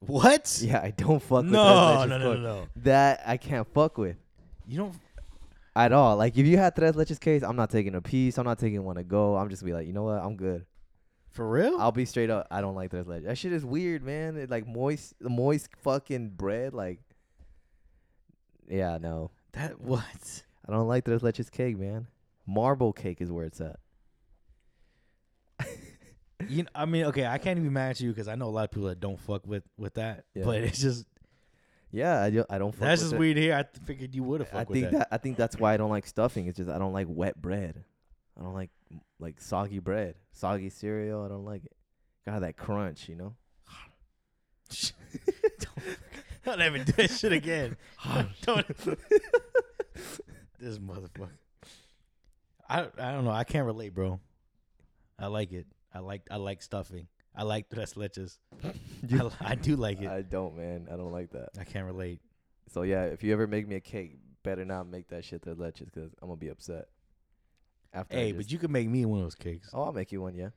What? 0.00 0.60
Yeah, 0.62 0.80
I 0.82 0.90
don't 0.90 1.20
fuck 1.22 1.42
with 1.42 1.52
no, 1.52 1.62
tres 1.62 2.06
leches 2.06 2.08
no, 2.08 2.18
no, 2.18 2.18
no, 2.18 2.34
cake. 2.34 2.42
no. 2.42 2.66
That 2.84 3.22
I 3.26 3.36
can't 3.36 3.66
fuck 3.72 3.98
with. 3.98 4.16
You 4.66 4.78
don't. 4.78 4.94
at 5.76 5.92
all. 5.92 6.16
Like 6.16 6.36
if 6.36 6.46
you 6.46 6.56
had 6.56 6.74
tres 6.74 6.94
leches 6.96 7.20
case, 7.20 7.42
I'm 7.42 7.56
not 7.56 7.70
taking 7.70 7.94
a 7.94 8.00
piece. 8.00 8.38
I'm 8.38 8.44
not 8.46 8.58
taking 8.58 8.82
one 8.84 8.96
to 8.96 9.04
go. 9.04 9.36
I'm 9.36 9.48
just 9.50 9.62
gonna 9.62 9.70
be 9.72 9.74
like, 9.74 9.86
you 9.86 9.92
know 9.92 10.04
what? 10.04 10.22
I'm 10.22 10.36
good. 10.36 10.64
For 11.30 11.48
real? 11.48 11.76
I'll 11.80 11.92
be 11.92 12.04
straight 12.04 12.28
up. 12.30 12.46
I 12.50 12.60
don't 12.60 12.74
like 12.74 12.90
those 12.90 13.06
leches. 13.06 13.24
That 13.24 13.38
shit 13.38 13.52
is 13.52 13.64
weird, 13.64 14.02
man. 14.02 14.36
It 14.36 14.50
like 14.50 14.66
moist, 14.66 15.14
moist 15.20 15.68
fucking 15.82 16.30
bread. 16.30 16.74
Like, 16.74 17.00
yeah, 18.68 18.98
no, 19.00 19.30
that 19.52 19.80
what? 19.80 20.42
I 20.68 20.72
don't 20.72 20.88
like 20.88 21.04
tres 21.04 21.22
leches 21.22 21.50
cake, 21.50 21.78
man. 21.78 22.06
Marble 22.46 22.92
cake 22.92 23.20
is 23.20 23.30
where 23.30 23.44
it's 23.44 23.60
at. 23.60 23.78
You, 26.48 26.56
kn- 26.64 26.70
I 26.74 26.86
mean, 26.86 27.04
okay, 27.04 27.26
I 27.26 27.36
can't 27.36 27.58
even 27.58 27.76
at 27.76 28.00
you 28.00 28.08
because 28.08 28.26
I 28.26 28.34
know 28.34 28.46
a 28.46 28.50
lot 28.50 28.64
of 28.64 28.70
people 28.70 28.88
that 28.88 28.98
don't 28.98 29.20
fuck 29.20 29.46
with 29.46 29.62
with 29.76 29.94
that. 29.94 30.24
Yeah. 30.34 30.44
But 30.46 30.62
it's 30.62 30.80
just 30.80 31.04
Yeah, 31.92 32.22
I, 32.22 32.30
do, 32.30 32.44
I 32.48 32.56
don't. 32.56 32.72
Fuck 32.72 32.80
that's 32.80 33.02
with 33.02 33.10
just 33.10 33.14
it. 33.14 33.18
weird 33.18 33.36
here. 33.36 33.54
I 33.54 33.78
figured 33.84 34.14
you 34.14 34.22
would 34.22 34.40
have 34.40 34.48
I 34.54 34.64
think 34.64 34.84
that. 34.84 34.92
that. 34.92 35.08
I 35.12 35.18
think 35.18 35.36
that's 35.36 35.58
why 35.58 35.74
I 35.74 35.76
don't 35.76 35.90
like 35.90 36.06
stuffing. 36.06 36.46
It's 36.46 36.56
just 36.56 36.70
I 36.70 36.78
don't 36.78 36.94
like 36.94 37.08
wet 37.10 37.40
bread. 37.40 37.84
I 38.38 38.42
don't 38.42 38.54
like 38.54 38.70
like 39.18 39.40
soggy 39.40 39.78
bread, 39.78 40.16
soggy 40.32 40.70
cereal. 40.70 41.22
I 41.22 41.28
don't 41.28 41.44
like 41.44 41.64
it. 41.64 41.76
Gotta 42.24 42.34
have 42.34 42.42
that 42.42 42.56
crunch, 42.56 43.08
you 43.08 43.16
know. 43.16 43.34
don't 46.44 46.60
ever 46.60 46.78
do 46.78 46.92
that 46.92 47.10
shit 47.10 47.32
again. 47.32 47.76
don't. 48.42 48.66
this 50.58 50.78
motherfucker. 50.78 51.30
I 52.68 52.86
I 52.98 53.12
don't 53.12 53.24
know. 53.24 53.30
I 53.30 53.44
can't 53.44 53.66
relate, 53.66 53.94
bro. 53.94 54.20
I 55.18 55.26
like 55.26 55.52
it. 55.52 55.66
I 55.92 55.98
like 55.98 56.22
I 56.30 56.36
like 56.36 56.62
stuffing. 56.62 57.08
I 57.34 57.42
like 57.44 57.68
tres 57.70 57.94
leches. 57.94 58.38
I, 58.64 59.30
I 59.40 59.54
do 59.54 59.76
like 59.76 60.00
it. 60.02 60.08
I 60.08 60.22
don't, 60.22 60.56
man. 60.56 60.88
I 60.92 60.96
don't 60.96 61.12
like 61.12 61.30
that. 61.30 61.50
I 61.58 61.64
can't 61.64 61.86
relate. 61.86 62.20
So 62.68 62.82
yeah, 62.82 63.04
if 63.04 63.22
you 63.22 63.32
ever 63.32 63.46
make 63.46 63.68
me 63.68 63.76
a 63.76 63.80
cake, 63.80 64.18
better 64.42 64.64
not 64.64 64.88
make 64.88 65.08
that 65.08 65.24
shit 65.24 65.42
that 65.42 65.58
leches 65.58 65.86
because 65.86 66.12
I'm 66.20 66.28
gonna 66.28 66.36
be 66.36 66.48
upset. 66.48 66.88
After 67.92 68.16
I 68.16 68.20
Hey, 68.20 68.32
just- 68.32 68.36
but 68.48 68.52
you 68.52 68.58
can 68.58 68.70
make 68.72 68.88
me 68.88 69.04
one 69.04 69.18
of 69.20 69.24
those 69.24 69.34
cakes. 69.34 69.70
oh, 69.74 69.82
I'll 69.82 69.92
make 69.92 70.12
you 70.12 70.20
one. 70.22 70.34
Yeah, 70.34 70.50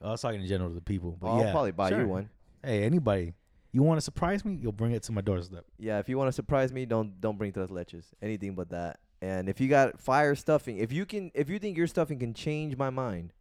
I 0.00 0.10
was 0.10 0.20
talking 0.20 0.40
in 0.42 0.46
general 0.46 0.70
to 0.70 0.74
the 0.74 0.80
people, 0.80 1.16
but 1.20 1.28
Oh, 1.30 1.38
yeah, 1.40 1.46
I'll 1.46 1.52
probably 1.52 1.72
buy 1.72 1.88
sure. 1.90 2.00
you 2.02 2.08
one. 2.08 2.28
Hey, 2.62 2.84
anybody, 2.84 3.34
you 3.72 3.82
want 3.82 3.96
to 3.98 4.02
surprise 4.02 4.44
me? 4.44 4.54
You'll 4.54 4.72
bring 4.72 4.92
it 4.92 5.02
to 5.04 5.12
my 5.12 5.20
doorstep. 5.22 5.64
Yeah, 5.78 5.98
if 5.98 6.08
you 6.08 6.18
want 6.18 6.28
to 6.28 6.32
surprise 6.32 6.72
me, 6.72 6.84
don't 6.86 7.20
don't 7.20 7.38
bring 7.38 7.52
tres 7.52 7.70
leches. 7.70 8.12
Anything 8.20 8.54
but 8.54 8.68
that. 8.70 9.00
And 9.22 9.48
if 9.48 9.60
you 9.60 9.68
got 9.68 10.00
fire 10.00 10.34
stuffing, 10.34 10.78
if 10.78 10.92
you 10.92 11.06
can, 11.06 11.30
if 11.34 11.48
you 11.48 11.58
think 11.60 11.76
your 11.76 11.86
stuffing 11.86 12.18
can 12.18 12.34
change 12.34 12.76
my 12.76 12.90
mind, 12.90 13.32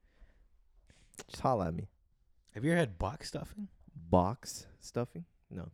just 1.28 1.42
holla 1.42 1.68
at 1.68 1.74
me. 1.74 1.88
Have 2.52 2.64
you 2.64 2.72
ever 2.72 2.80
had 2.80 2.98
box 3.00 3.30
stuffing? 3.30 3.68
Box 4.10 4.68
stuffing? 4.80 5.26
No. 5.50 5.70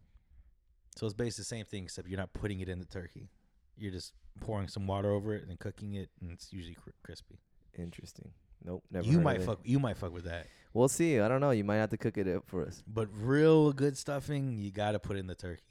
So 0.95 1.06
it's 1.06 1.14
basically 1.14 1.41
the 1.41 1.45
same 1.45 1.65
thing, 1.65 1.84
except 1.84 2.07
you're 2.07 2.18
not 2.19 2.34
putting 2.34 2.60
it 2.60 2.69
in 2.69 2.80
the 2.80 2.86
turkey. 2.86 3.30
You're 3.78 3.91
just 3.91 4.14
pouring 4.40 4.68
some 4.68 4.88
water 4.88 5.12
over 5.12 5.34
it 5.34 5.48
and 5.48 5.60
cooking 5.60 5.95
it, 5.95 6.10
and 6.22 6.32
it's 6.32 6.52
usually 6.52 6.76
cr- 6.76 6.90
crispy. 7.04 7.40
Interesting. 7.78 8.32
Nope. 8.64 8.84
Never. 8.91 9.06
you 9.06 9.14
heard 9.14 9.24
might 9.24 9.38
of 9.38 9.44
it. 9.44 9.45
fuck. 9.45 9.60
You 9.64 9.80
might 9.80 9.98
fuck 9.98 10.14
with 10.14 10.26
that. 10.26 10.48
We'll 10.74 10.88
see. 10.88 11.20
I 11.20 11.28
don't 11.28 11.41
know. 11.41 11.52
You 11.52 11.64
might 11.64 11.78
have 11.78 11.90
to 11.91 11.98
cook 11.98 12.18
it 12.18 12.28
up 12.28 12.44
for 12.48 12.66
us. 12.66 12.84
But 12.88 13.08
real 13.14 13.72
good 13.72 13.98
stuffing, 13.98 14.58
you 14.58 14.72
gotta 14.72 14.99
put 14.99 15.18
in 15.18 15.28
the 15.28 15.36
turkey. 15.36 15.64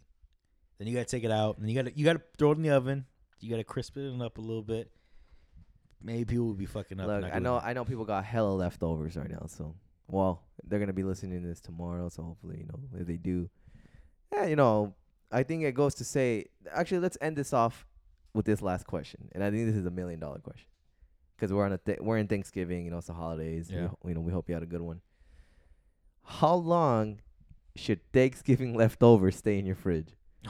Then 0.78 0.88
you 0.88 0.94
gotta 0.94 1.06
take 1.06 1.24
it 1.24 1.30
out, 1.30 1.58
and 1.58 1.68
you 1.68 1.74
gotta 1.74 1.96
you 1.96 2.04
gotta 2.04 2.22
throw 2.38 2.52
it 2.52 2.56
in 2.56 2.62
the 2.62 2.70
oven. 2.70 3.06
You 3.40 3.50
gotta 3.50 3.64
crisp 3.64 3.96
it 3.96 4.20
up 4.20 4.38
a 4.38 4.40
little 4.40 4.62
bit. 4.62 4.90
Maybe 6.02 6.24
people 6.24 6.46
will 6.46 6.54
be 6.54 6.66
fucking 6.66 7.00
up. 7.00 7.06
Look, 7.06 7.24
I 7.32 7.38
know. 7.38 7.58
I 7.58 7.72
know 7.72 7.84
people 7.84 8.04
got 8.04 8.24
hella 8.24 8.50
leftovers 8.50 9.16
right 9.16 9.30
now. 9.30 9.46
So, 9.46 9.74
well, 10.08 10.42
they're 10.64 10.78
gonna 10.78 10.92
be 10.92 11.04
listening 11.04 11.42
to 11.42 11.48
this 11.48 11.60
tomorrow. 11.60 12.08
So 12.08 12.22
hopefully, 12.22 12.58
you 12.58 12.66
know, 12.66 12.80
if 13.00 13.06
they 13.06 13.16
do, 13.16 13.48
yeah, 14.32 14.46
you 14.46 14.56
know, 14.56 14.94
I 15.30 15.42
think 15.42 15.64
it 15.64 15.74
goes 15.74 15.94
to 15.96 16.04
say. 16.04 16.46
Actually, 16.72 17.00
let's 17.00 17.18
end 17.20 17.36
this 17.36 17.52
off 17.52 17.85
with 18.36 18.46
this 18.46 18.62
last 18.62 18.86
question, 18.86 19.28
and 19.32 19.42
I 19.42 19.50
think 19.50 19.66
this 19.66 19.74
is 19.76 19.86
a 19.86 19.90
million 19.90 20.20
dollar 20.20 20.38
question 20.38 20.68
because 21.36 21.52
we're 21.52 21.64
on 21.64 21.72
a 21.72 21.78
th- 21.78 21.98
we're 22.00 22.18
in 22.18 22.28
Thanksgiving. 22.28 22.84
You 22.84 22.90
know, 22.92 22.98
it's 22.98 23.06
the 23.08 23.14
holidays. 23.14 23.70
We 23.70 23.76
Yeah. 23.78 23.88
ho- 23.88 23.98
you 24.06 24.14
know, 24.14 24.20
we 24.20 24.32
hope 24.32 24.48
you 24.48 24.54
had 24.54 24.62
a 24.62 24.66
good 24.66 24.80
one. 24.82 25.00
How 26.24 26.54
long 26.54 27.20
should 27.76 28.00
Thanksgiving 28.12 28.74
leftovers 28.74 29.36
stay 29.36 29.58
in 29.58 29.66
your 29.66 29.74
fridge? 29.76 30.08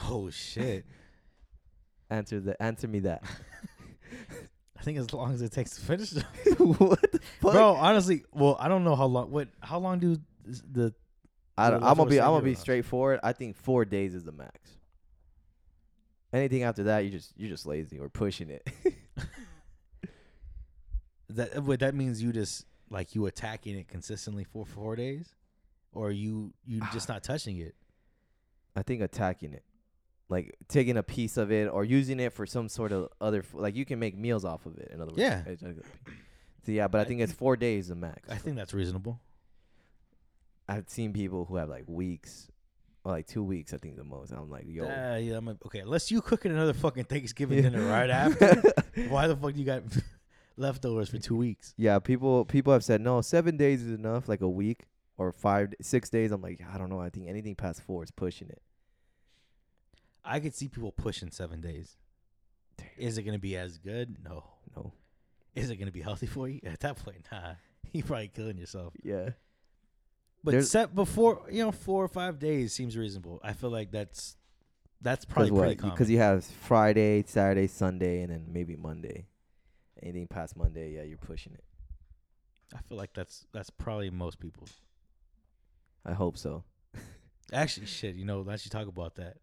Oh 0.09 0.29
shit! 0.29 0.85
Answer 2.09 2.39
the 2.39 2.61
answer 2.61 2.87
me 2.87 2.99
that. 2.99 3.23
I 4.79 4.83
think 4.83 4.97
as 4.99 5.11
long 5.13 5.33
as 5.33 5.41
it 5.41 5.51
takes 5.51 5.71
to 5.71 5.81
finish, 5.81 6.11
them. 6.11 6.23
what 6.57 7.01
the 7.11 7.19
fuck? 7.41 7.53
bro. 7.53 7.73
Honestly, 7.73 8.23
well, 8.31 8.55
I 8.59 8.67
don't 8.67 8.83
know 8.83 8.95
how 8.95 9.05
long. 9.05 9.31
What? 9.31 9.49
How 9.59 9.79
long 9.79 9.99
do 9.99 10.17
the? 10.45 10.93
I 11.57 11.71
don't, 11.71 11.83
I'm 11.83 11.97
gonna 11.97 12.09
be 12.09 12.21
I'm 12.21 12.27
gonna 12.27 12.43
be 12.43 12.53
straightforward. 12.53 13.19
I 13.23 13.33
think 13.33 13.55
four 13.55 13.83
days 13.85 14.13
is 14.13 14.23
the 14.23 14.31
max. 14.31 14.76
Anything 16.37 16.63
after 16.63 16.83
that, 16.83 16.99
you 16.99 17.11
just 17.11 17.33
you're 17.35 17.49
just 17.49 17.65
lazy 17.65 17.99
or 17.99 18.09
pushing 18.09 18.49
it. 18.49 18.67
That 21.29 21.57
uh, 21.57 21.61
what 21.61 21.81
that 21.81 21.93
means 21.93 22.23
you 22.23 22.31
just 22.31 22.65
like 22.89 23.13
you 23.13 23.25
attacking 23.25 23.77
it 23.77 23.87
consistently 23.87 24.43
for 24.45 24.65
four 24.65 24.95
days, 24.95 25.35
or 25.91 26.11
you 26.11 26.53
you 26.65 26.79
ah. 26.81 26.89
just 26.93 27.09
not 27.09 27.23
touching 27.23 27.57
it. 27.57 27.75
I 28.75 28.83
think 28.83 29.01
attacking 29.01 29.53
it, 29.53 29.63
like 30.29 30.55
taking 30.67 30.97
a 30.97 31.03
piece 31.03 31.35
of 31.37 31.51
it 31.51 31.67
or 31.67 31.83
using 31.83 32.19
it 32.19 32.31
for 32.31 32.45
some 32.45 32.69
sort 32.69 32.91
of 32.91 33.09
other 33.19 33.39
f- 33.39 33.53
like 33.53 33.75
you 33.75 33.85
can 33.85 33.99
make 33.99 34.17
meals 34.17 34.45
off 34.45 34.65
of 34.65 34.77
it. 34.77 34.89
In 34.93 35.01
other 35.01 35.11
words, 35.11 35.19
Yeah. 35.19 35.43
So 36.65 36.71
yeah, 36.71 36.87
but 36.87 36.99
I 36.99 37.01
I 37.01 37.05
think 37.05 37.21
it's 37.21 37.33
four 37.33 37.57
days 37.57 37.87
the 37.89 37.95
max. 37.95 38.29
I 38.29 38.35
think 38.35 38.55
that's 38.55 38.73
reasonable. 38.73 39.19
I've 40.69 40.89
seen 40.89 41.13
people 41.13 41.45
who 41.45 41.55
have 41.57 41.69
like 41.69 41.85
weeks, 41.87 42.49
like 43.11 43.27
two 43.27 43.43
weeks. 43.43 43.73
I 43.73 43.77
think 43.77 43.95
the 43.95 44.03
most. 44.03 44.31
I'm 44.31 44.49
like, 44.49 44.65
yo, 44.67 44.85
Uh, 44.85 45.17
yeah, 45.17 45.37
I'm 45.37 45.45
like, 45.45 45.57
okay. 45.65 45.79
Unless 45.79 46.11
you 46.11 46.21
cooking 46.21 46.51
another 46.51 46.73
fucking 46.73 47.05
Thanksgiving 47.05 47.61
dinner 47.61 47.85
right 47.89 48.09
after, 48.09 48.61
why 49.09 49.27
the 49.27 49.35
fuck 49.35 49.55
you 49.55 49.65
got 49.65 49.83
leftovers 50.57 51.09
for 51.09 51.17
two 51.17 51.35
weeks? 51.35 51.73
Yeah, 51.77 51.99
people 51.99 52.45
people 52.45 52.73
have 52.73 52.83
said 52.83 53.01
no, 53.01 53.21
seven 53.21 53.57
days 53.57 53.81
is 53.83 53.97
enough, 53.97 54.27
like 54.27 54.41
a 54.41 54.49
week 54.49 54.85
or 55.17 55.31
five, 55.31 55.73
six 55.81 56.09
days. 56.09 56.31
I'm 56.31 56.41
like, 56.41 56.61
I 56.73 56.77
don't 56.77 56.89
know. 56.89 56.99
I 56.99 57.09
think 57.09 57.27
anything 57.27 57.55
past 57.55 57.81
four 57.81 58.03
is 58.03 58.11
pushing 58.11 58.49
it. 58.49 58.61
I 60.23 60.39
could 60.39 60.53
see 60.53 60.67
people 60.67 60.91
pushing 60.91 61.31
seven 61.31 61.61
days. 61.61 61.95
Is 62.97 63.17
it 63.17 63.23
gonna 63.23 63.39
be 63.39 63.55
as 63.57 63.77
good? 63.77 64.17
No. 64.23 64.43
No. 64.75 64.93
Is 65.55 65.69
it 65.69 65.77
gonna 65.77 65.91
be 65.91 66.01
healthy 66.01 66.27
for 66.27 66.47
you? 66.47 66.59
At 66.65 66.81
that 66.81 66.97
point, 66.97 67.25
nah. 67.31 67.53
you're 67.91 68.05
probably 68.05 68.27
killing 68.27 68.57
yourself. 68.57 68.93
Yeah. 69.03 69.29
But 70.47 70.51
There's- 70.51 70.69
set 70.71 70.95
before 70.95 71.41
you 71.51 71.61
know 71.61 71.73
four 71.73 72.05
or 72.05 72.07
five 72.07 72.39
days 72.39 72.71
seems 72.71 72.95
reasonable. 72.95 73.41
I 73.43 73.51
feel 73.51 73.69
like 73.69 73.91
that's 73.91 74.37
that's 75.01 75.25
probably 75.25 75.49
Because 75.49 75.59
pretty 75.59 75.75
what? 75.75 75.77
common. 75.79 75.95
Because 75.95 76.09
you 76.09 76.19
have 76.19 76.45
Friday, 76.45 77.21
Saturday, 77.27 77.67
Sunday, 77.67 78.21
and 78.21 78.31
then 78.31 78.45
maybe 78.47 78.77
Monday. 78.77 79.27
Anything 80.01 80.25
past 80.27 80.55
Monday, 80.55 80.93
yeah, 80.93 81.03
you're 81.03 81.17
pushing 81.17 81.51
it. 81.51 81.65
I 82.73 82.79
feel 82.87 82.97
like 82.97 83.13
that's 83.13 83.45
that's 83.51 83.69
probably 83.69 84.09
most 84.09 84.39
people. 84.39 84.69
I 86.05 86.13
hope 86.13 86.37
so. 86.37 86.63
Actually, 87.51 87.87
shit. 87.87 88.15
You 88.15 88.23
know, 88.23 88.39
let's 88.39 88.63
you 88.65 88.69
talk 88.69 88.87
about 88.87 89.15
that. 89.15 89.39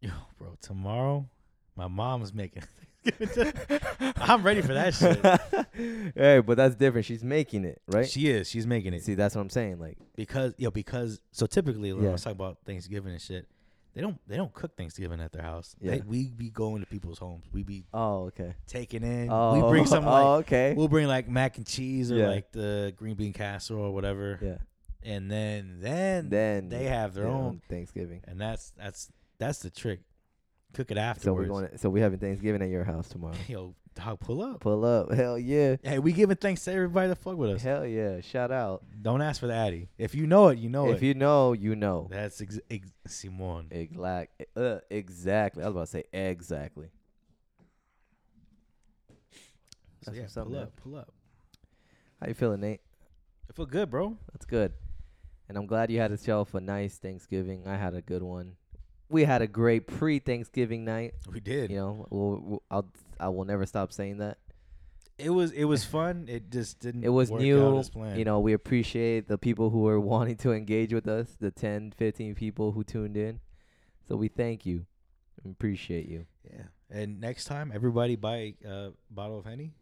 Yo, 0.00 0.10
bro, 0.36 0.56
tomorrow 0.60 1.28
my 1.76 1.86
mom's 1.86 2.34
making. 2.34 2.64
I'm 4.16 4.42
ready 4.42 4.60
for 4.62 4.74
that 4.74 4.94
shit. 4.94 6.14
hey, 6.14 6.40
but 6.40 6.56
that's 6.56 6.74
different. 6.74 7.06
She's 7.06 7.24
making 7.24 7.64
it, 7.64 7.80
right? 7.88 8.08
She 8.08 8.28
is. 8.28 8.48
She's 8.48 8.66
making 8.66 8.94
it 8.94 9.02
See, 9.04 9.14
that's 9.14 9.34
what 9.34 9.42
I'm 9.42 9.50
saying. 9.50 9.78
Like, 9.78 9.98
because 10.16 10.54
yo 10.58 10.70
because 10.70 11.20
so 11.32 11.46
typically 11.46 11.92
when 11.92 12.02
I 12.02 12.06
Yeah. 12.06 12.12
was 12.12 12.22
talking 12.24 12.36
about 12.36 12.58
Thanksgiving 12.66 13.12
and 13.12 13.20
shit, 13.20 13.46
they 13.94 14.00
don't 14.02 14.18
they 14.28 14.36
don't 14.36 14.52
cook 14.52 14.76
Thanksgiving 14.76 15.20
at 15.20 15.32
their 15.32 15.42
house. 15.42 15.74
Yeah. 15.80 15.92
They, 15.92 16.00
we 16.06 16.30
be 16.30 16.50
going 16.50 16.80
to 16.80 16.86
people's 16.86 17.18
homes. 17.18 17.44
We 17.52 17.62
be 17.62 17.84
oh, 17.94 18.24
okay. 18.26 18.54
taking 18.66 19.02
in. 19.02 19.28
Oh, 19.30 19.54
we 19.54 19.68
bring 19.70 19.86
some 19.86 20.04
oh, 20.06 20.10
like 20.10 20.24
oh, 20.24 20.34
okay. 20.40 20.74
we'll 20.76 20.88
bring 20.88 21.08
like 21.08 21.28
mac 21.28 21.56
and 21.56 21.66
cheese 21.66 22.12
or 22.12 22.16
Yeah. 22.16 22.28
like 22.28 22.52
the 22.52 22.92
green 22.96 23.14
bean 23.16 23.32
casserole 23.32 23.86
or 23.86 23.94
whatever. 23.94 24.38
yeah. 24.42 24.58
And 25.02 25.30
then 25.30 25.78
then 25.80 26.28
Then 26.28 26.68
they 26.68 26.84
have 26.84 27.14
their 27.14 27.24
yeah, 27.24 27.30
own, 27.32 27.44
on 27.46 27.62
Thanksgiving. 27.70 28.20
and 28.28 28.38
that's 28.38 28.72
that's 28.76 29.10
that's 29.38 29.60
the 29.60 29.70
trick. 29.70 30.00
Cook 30.72 30.90
it 30.90 30.98
afterwards. 30.98 31.24
So 31.24 31.32
we're 31.34 31.60
going. 31.60 31.68
To, 31.68 31.78
so 31.78 31.90
we 31.90 32.00
having 32.00 32.18
Thanksgiving 32.18 32.62
at 32.62 32.68
your 32.68 32.84
house 32.84 33.08
tomorrow. 33.08 33.34
Yo, 33.48 33.74
dog, 33.94 34.20
pull 34.20 34.42
up. 34.42 34.60
Pull 34.60 34.84
up. 34.84 35.12
Hell 35.12 35.38
yeah. 35.38 35.76
Hey, 35.82 35.98
we 35.98 36.12
giving 36.12 36.36
thanks 36.36 36.64
to 36.64 36.72
everybody 36.72 37.08
that 37.08 37.16
fuck 37.16 37.36
with 37.36 37.50
us. 37.50 37.62
Hell 37.62 37.84
yeah. 37.84 38.20
Shout 38.20 38.52
out. 38.52 38.84
Don't 39.02 39.20
ask 39.20 39.40
for 39.40 39.48
the 39.48 39.54
addy. 39.54 39.88
If 39.98 40.14
you 40.14 40.26
know 40.26 40.48
it, 40.48 40.58
you 40.58 40.68
know 40.68 40.86
if 40.86 40.92
it. 40.92 40.96
If 40.96 41.02
you 41.02 41.14
know, 41.14 41.52
you 41.52 41.74
know. 41.74 42.08
That's 42.10 42.40
ex- 42.40 42.60
ex- 42.70 42.92
Simon. 43.06 43.66
Exactly. 43.70 44.46
Uh, 44.56 44.78
exactly. 44.90 45.64
I 45.64 45.66
was 45.66 45.74
about 45.74 45.86
to 45.86 45.90
say 45.90 46.04
exactly. 46.12 46.90
So 50.02 50.12
That's 50.12 50.16
yeah, 50.16 50.22
what's 50.22 50.36
up, 50.36 50.46
pull 50.46 50.58
up, 50.58 50.76
pull 50.76 50.96
up. 50.96 51.12
How 52.20 52.28
you 52.28 52.34
feeling, 52.34 52.60
Nate? 52.60 52.80
I 53.50 53.52
feel 53.52 53.66
good, 53.66 53.90
bro. 53.90 54.16
That's 54.32 54.46
good. 54.46 54.72
And 55.48 55.58
I'm 55.58 55.66
glad 55.66 55.90
you 55.90 55.98
had 55.98 56.12
yourself 56.12 56.54
a 56.54 56.60
nice 56.60 56.98
Thanksgiving. 56.98 57.66
I 57.66 57.76
had 57.76 57.94
a 57.94 58.00
good 58.00 58.22
one. 58.22 58.52
We 59.10 59.24
had 59.24 59.42
a 59.42 59.46
great 59.46 59.86
pre-Thanksgiving 59.86 60.84
night. 60.84 61.14
We 61.30 61.40
did. 61.40 61.70
You 61.70 61.76
know, 61.76 62.06
we'll, 62.10 62.40
we'll, 62.42 62.62
I'll 62.70 62.88
I 63.18 63.28
will 63.28 63.44
never 63.44 63.66
stop 63.66 63.92
saying 63.92 64.18
that. 64.18 64.38
It 65.18 65.30
was 65.30 65.50
it 65.52 65.64
was 65.64 65.84
fun. 65.84 66.26
It 66.28 66.50
just 66.50 66.80
didn't. 66.80 67.04
It 67.04 67.10
was 67.10 67.30
work 67.30 67.40
out 67.40 67.44
new. 67.44 67.78
as 67.78 67.90
planned. 67.90 68.18
You 68.18 68.24
know, 68.24 68.40
we 68.40 68.54
appreciate 68.54 69.28
the 69.28 69.36
people 69.36 69.68
who 69.68 69.86
are 69.88 70.00
wanting 70.14 70.36
to 70.38 70.52
engage 70.52 70.94
with 70.94 71.06
us, 71.06 71.36
the 71.38 71.50
10, 71.50 71.92
15 71.98 72.34
people 72.34 72.72
who 72.72 72.82
tuned 72.82 73.16
in. 73.18 73.40
So 74.08 74.16
we 74.16 74.28
thank 74.28 74.64
you. 74.64 74.86
and 75.44 75.52
Appreciate 75.52 76.08
you. 76.08 76.24
Yeah, 76.50 76.62
And 76.90 77.20
next 77.20 77.44
time, 77.44 77.70
everybody 77.74 78.16
buy 78.16 78.54
a 78.66 78.92
bottle 79.10 79.38
of 79.38 79.44
Henny 79.44 79.74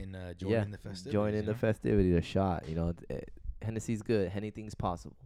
and 0.00 0.16
uh, 0.16 0.34
join 0.34 0.50
yeah, 0.50 0.62
in 0.62 0.70
the 0.70 0.78
festivities. 0.78 1.12
join 1.12 1.28
in 1.30 1.34
you 1.36 1.42
the 1.42 1.52
know? 1.52 1.58
festivity, 1.58 2.12
the 2.12 2.22
shot. 2.22 2.68
You 2.68 2.74
know, 2.74 2.94
eh, 3.10 3.20
Hennessy's 3.62 4.02
good. 4.02 4.32
Anything's 4.34 4.74
possible. 4.74 5.16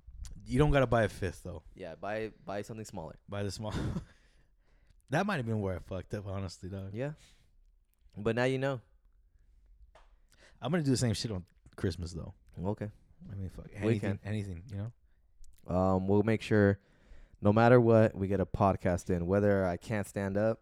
You 0.47 0.59
don't 0.59 0.71
gotta 0.71 0.87
buy 0.87 1.03
a 1.03 1.09
fifth 1.09 1.43
though. 1.45 1.63
Yeah, 1.75 1.95
buy 2.01 2.31
buy 2.45 2.63
something 2.63 2.85
smaller. 2.85 3.17
Buy 3.29 3.43
the 3.43 3.51
small. 3.51 3.75
that 5.11 5.27
might 5.27 5.37
have 5.37 5.47
been 5.47 5.61
where 5.61 5.77
I 5.77 5.79
fucked 5.79 6.15
up, 6.15 6.27
honestly, 6.29 6.69
dog. 6.69 6.91
Yeah, 6.93 7.13
but 8.17 8.37
now 8.37 8.45
you 8.45 8.59
know. 8.59 8.81
I'm 10.63 10.71
gonna 10.71 10.83
do 10.83 10.91
the 10.91 10.97
same 10.97 11.15
shit 11.15 11.31
on 11.31 11.45
Christmas 11.75 12.13
though. 12.13 12.33
Okay. 12.65 12.89
I 13.31 13.35
mean, 13.35 13.51
fuck 13.51 13.67
anything, 13.75 14.01
can. 14.01 14.19
anything, 14.25 14.63
you 14.71 14.77
know. 14.77 15.75
Um, 15.75 16.07
we'll 16.07 16.23
make 16.23 16.43
sure, 16.43 16.79
no 17.43 17.53
matter 17.53 17.81
what, 17.81 18.15
we 18.15 18.29
get 18.29 18.41
a 18.41 18.47
podcast 18.47 19.11
in. 19.11 19.27
Whether 19.27 19.67
I 19.67 19.77
can't 19.77 20.07
stand 20.07 20.37
up, 20.37 20.61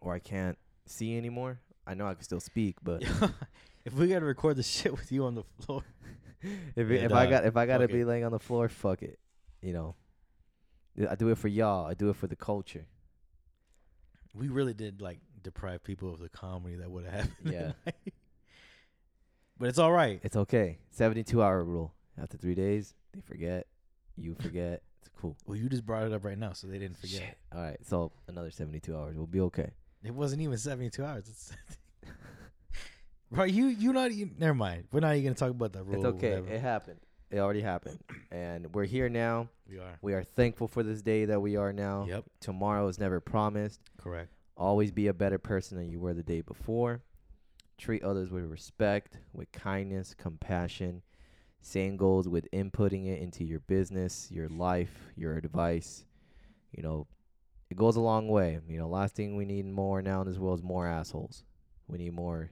or 0.00 0.12
I 0.14 0.18
can't 0.18 0.58
see 0.86 1.16
anymore. 1.16 1.60
I 1.86 1.94
know 1.94 2.06
I 2.06 2.14
can 2.14 2.22
still 2.22 2.40
speak, 2.40 2.76
but 2.82 3.02
if 3.84 3.94
we 3.94 4.08
gotta 4.08 4.24
record 4.24 4.56
the 4.56 4.62
shit 4.64 4.92
with 4.92 5.10
you 5.10 5.24
on 5.24 5.34
the 5.34 5.44
floor, 5.60 5.84
if 6.76 6.90
if 6.90 7.12
I 7.12 7.26
got 7.26 7.44
if 7.44 7.56
I 7.56 7.66
gotta 7.66 7.88
be 7.88 8.00
it. 8.00 8.06
laying 8.06 8.24
on 8.24 8.32
the 8.32 8.38
floor, 8.38 8.68
fuck 8.68 9.02
it. 9.02 9.18
You 9.60 9.72
know. 9.72 9.94
I 11.08 11.14
do 11.14 11.28
it 11.28 11.38
for 11.38 11.48
y'all. 11.48 11.86
I 11.86 11.94
do 11.94 12.10
it 12.10 12.16
for 12.16 12.26
the 12.26 12.36
culture. 12.36 12.86
we 14.34 14.48
really 14.48 14.74
did 14.74 15.00
like 15.00 15.20
deprive 15.42 15.82
people 15.82 16.12
of 16.12 16.20
the 16.20 16.28
comedy 16.28 16.76
that 16.76 16.90
would 16.90 17.04
have 17.04 17.14
happened. 17.14 17.32
Yeah. 17.52 17.72
but 19.58 19.68
it's 19.68 19.78
all 19.78 19.92
right. 19.92 20.20
It's 20.22 20.36
okay. 20.36 20.78
Seventy-two 20.90 21.42
hour 21.42 21.64
rule. 21.64 21.94
After 22.20 22.36
three 22.36 22.54
days, 22.54 22.94
they 23.14 23.20
forget. 23.20 23.66
You 24.16 24.34
forget. 24.34 24.82
It's 25.00 25.08
cool. 25.18 25.36
Well, 25.46 25.56
you 25.56 25.68
just 25.68 25.86
brought 25.86 26.04
it 26.06 26.12
up 26.12 26.24
right 26.24 26.38
now, 26.38 26.52
so 26.52 26.66
they 26.66 26.78
didn't 26.78 26.98
forget. 26.98 27.20
Shit. 27.20 27.38
All 27.54 27.62
right. 27.62 27.78
So 27.84 28.12
another 28.28 28.50
seventy-two 28.50 28.94
hours. 28.94 29.16
We'll 29.16 29.26
be 29.26 29.40
okay. 29.40 29.70
It 30.04 30.14
wasn't 30.14 30.42
even 30.42 30.58
72 30.58 31.04
hours. 31.04 31.52
Bro, 33.32 33.44
you 33.44 33.66
you 33.66 33.94
not 33.94 34.10
even, 34.10 34.34
never 34.38 34.54
mind. 34.54 34.84
We're 34.92 35.00
not 35.00 35.12
even 35.14 35.24
gonna 35.24 35.34
talk 35.34 35.50
about 35.50 35.72
that 35.72 35.84
rule. 35.84 35.96
It's 35.96 36.04
okay. 36.04 36.32
It 36.32 36.60
happened. 36.60 37.00
It 37.30 37.38
already 37.38 37.62
happened, 37.62 37.98
and 38.30 38.74
we're 38.74 38.84
here 38.84 39.08
now. 39.08 39.48
we 39.66 39.78
are. 39.78 39.98
We 40.02 40.12
are 40.12 40.22
thankful 40.22 40.68
for 40.68 40.82
this 40.82 41.00
day 41.00 41.24
that 41.24 41.40
we 41.40 41.56
are 41.56 41.72
now. 41.72 42.04
Yep. 42.06 42.24
Tomorrow 42.40 42.88
is 42.88 42.98
never 42.98 43.20
promised. 43.20 43.80
Correct. 43.96 44.30
Always 44.54 44.92
be 44.92 45.06
a 45.06 45.14
better 45.14 45.38
person 45.38 45.78
than 45.78 45.88
you 45.90 45.98
were 45.98 46.12
the 46.12 46.22
day 46.22 46.42
before. 46.42 47.00
Treat 47.78 48.04
others 48.04 48.30
with 48.30 48.44
respect, 48.44 49.16
with 49.32 49.50
kindness, 49.50 50.14
compassion. 50.14 51.00
Same 51.62 51.96
goes 51.96 52.28
with 52.28 52.50
inputting 52.52 53.06
it 53.06 53.22
into 53.22 53.44
your 53.44 53.60
business, 53.60 54.28
your 54.30 54.50
life, 54.50 55.10
your 55.16 55.38
advice. 55.38 56.04
You 56.70 56.82
know, 56.82 57.06
it 57.70 57.78
goes 57.78 57.96
a 57.96 58.00
long 58.00 58.28
way. 58.28 58.58
You 58.68 58.76
know, 58.78 58.88
last 58.88 59.14
thing 59.16 59.36
we 59.36 59.46
need 59.46 59.64
more 59.64 60.02
now 60.02 60.20
in 60.20 60.28
this 60.28 60.38
world 60.38 60.58
is 60.58 60.62
more 60.62 60.86
assholes. 60.86 61.44
We 61.88 61.96
need 61.96 62.12
more 62.12 62.50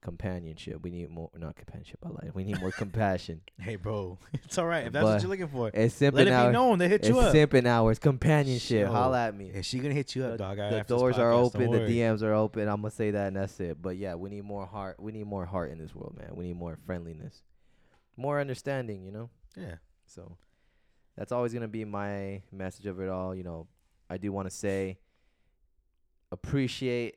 companionship. 0.00 0.82
We 0.82 0.90
need 0.90 1.10
more, 1.10 1.30
not 1.36 1.56
companionship. 1.56 1.98
I 2.04 2.08
like. 2.08 2.34
We 2.34 2.44
need 2.44 2.60
more 2.60 2.70
compassion. 2.70 3.40
Hey, 3.60 3.76
bro, 3.76 4.18
it's 4.32 4.56
all 4.58 4.64
right 4.66 4.86
if 4.86 4.92
that's 4.92 5.04
what 5.04 5.20
you're 5.20 5.30
looking 5.30 5.48
for. 5.48 5.70
It's 5.74 6.00
Let 6.00 6.14
simping 6.14 6.20
it 6.20 6.24
be 6.26 6.30
hours. 6.32 6.52
known 6.52 6.78
they 6.78 6.88
hit 6.88 7.00
It's 7.00 7.08
you 7.08 7.18
up. 7.18 7.34
simping 7.34 7.66
hours. 7.66 7.98
Companionship. 7.98 8.86
Yo. 8.86 8.92
Holla 8.92 9.26
at 9.28 9.36
me. 9.36 9.46
Is 9.50 9.66
she 9.66 9.78
gonna 9.78 9.92
hit 9.94 10.16
you 10.16 10.24
up, 10.24 10.38
dog? 10.38 10.56
the 10.56 10.84
doors 10.88 11.18
are 11.18 11.32
podcast, 11.32 11.54
open. 11.56 11.70
The. 11.72 11.78
DMs 11.80 12.22
are 12.22 12.32
open. 12.32 12.68
I'm 12.68 12.76
gonna 12.76 12.90
say 12.90 13.10
that, 13.10 13.26
and 13.28 13.36
that's 13.36 13.60
it. 13.60 13.80
But 13.82 13.96
yeah, 13.98 14.14
we 14.14 14.30
need 14.30 14.44
more 14.44 14.66
heart. 14.66 14.98
We 14.98 15.12
need 15.12 15.26
more 15.26 15.44
heart 15.44 15.70
in 15.70 15.78
this 15.78 15.94
world, 15.94 16.16
man. 16.18 16.30
We 16.34 16.44
need 16.46 16.56
more 16.56 16.78
friendliness, 16.86 17.42
more 18.16 18.40
understanding. 18.40 19.04
You 19.04 19.12
know. 19.12 19.30
Yeah. 19.56 19.74
So 20.06 20.36
that's 21.16 21.32
always 21.32 21.52
gonna 21.52 21.68
be 21.68 21.84
my 21.84 22.42
message 22.50 22.86
of 22.86 23.00
it 23.00 23.10
all. 23.10 23.34
You 23.34 23.42
know, 23.42 23.66
I 24.08 24.16
do 24.16 24.32
want 24.32 24.48
to 24.48 24.56
say 24.56 24.98
appreciate 26.32 27.16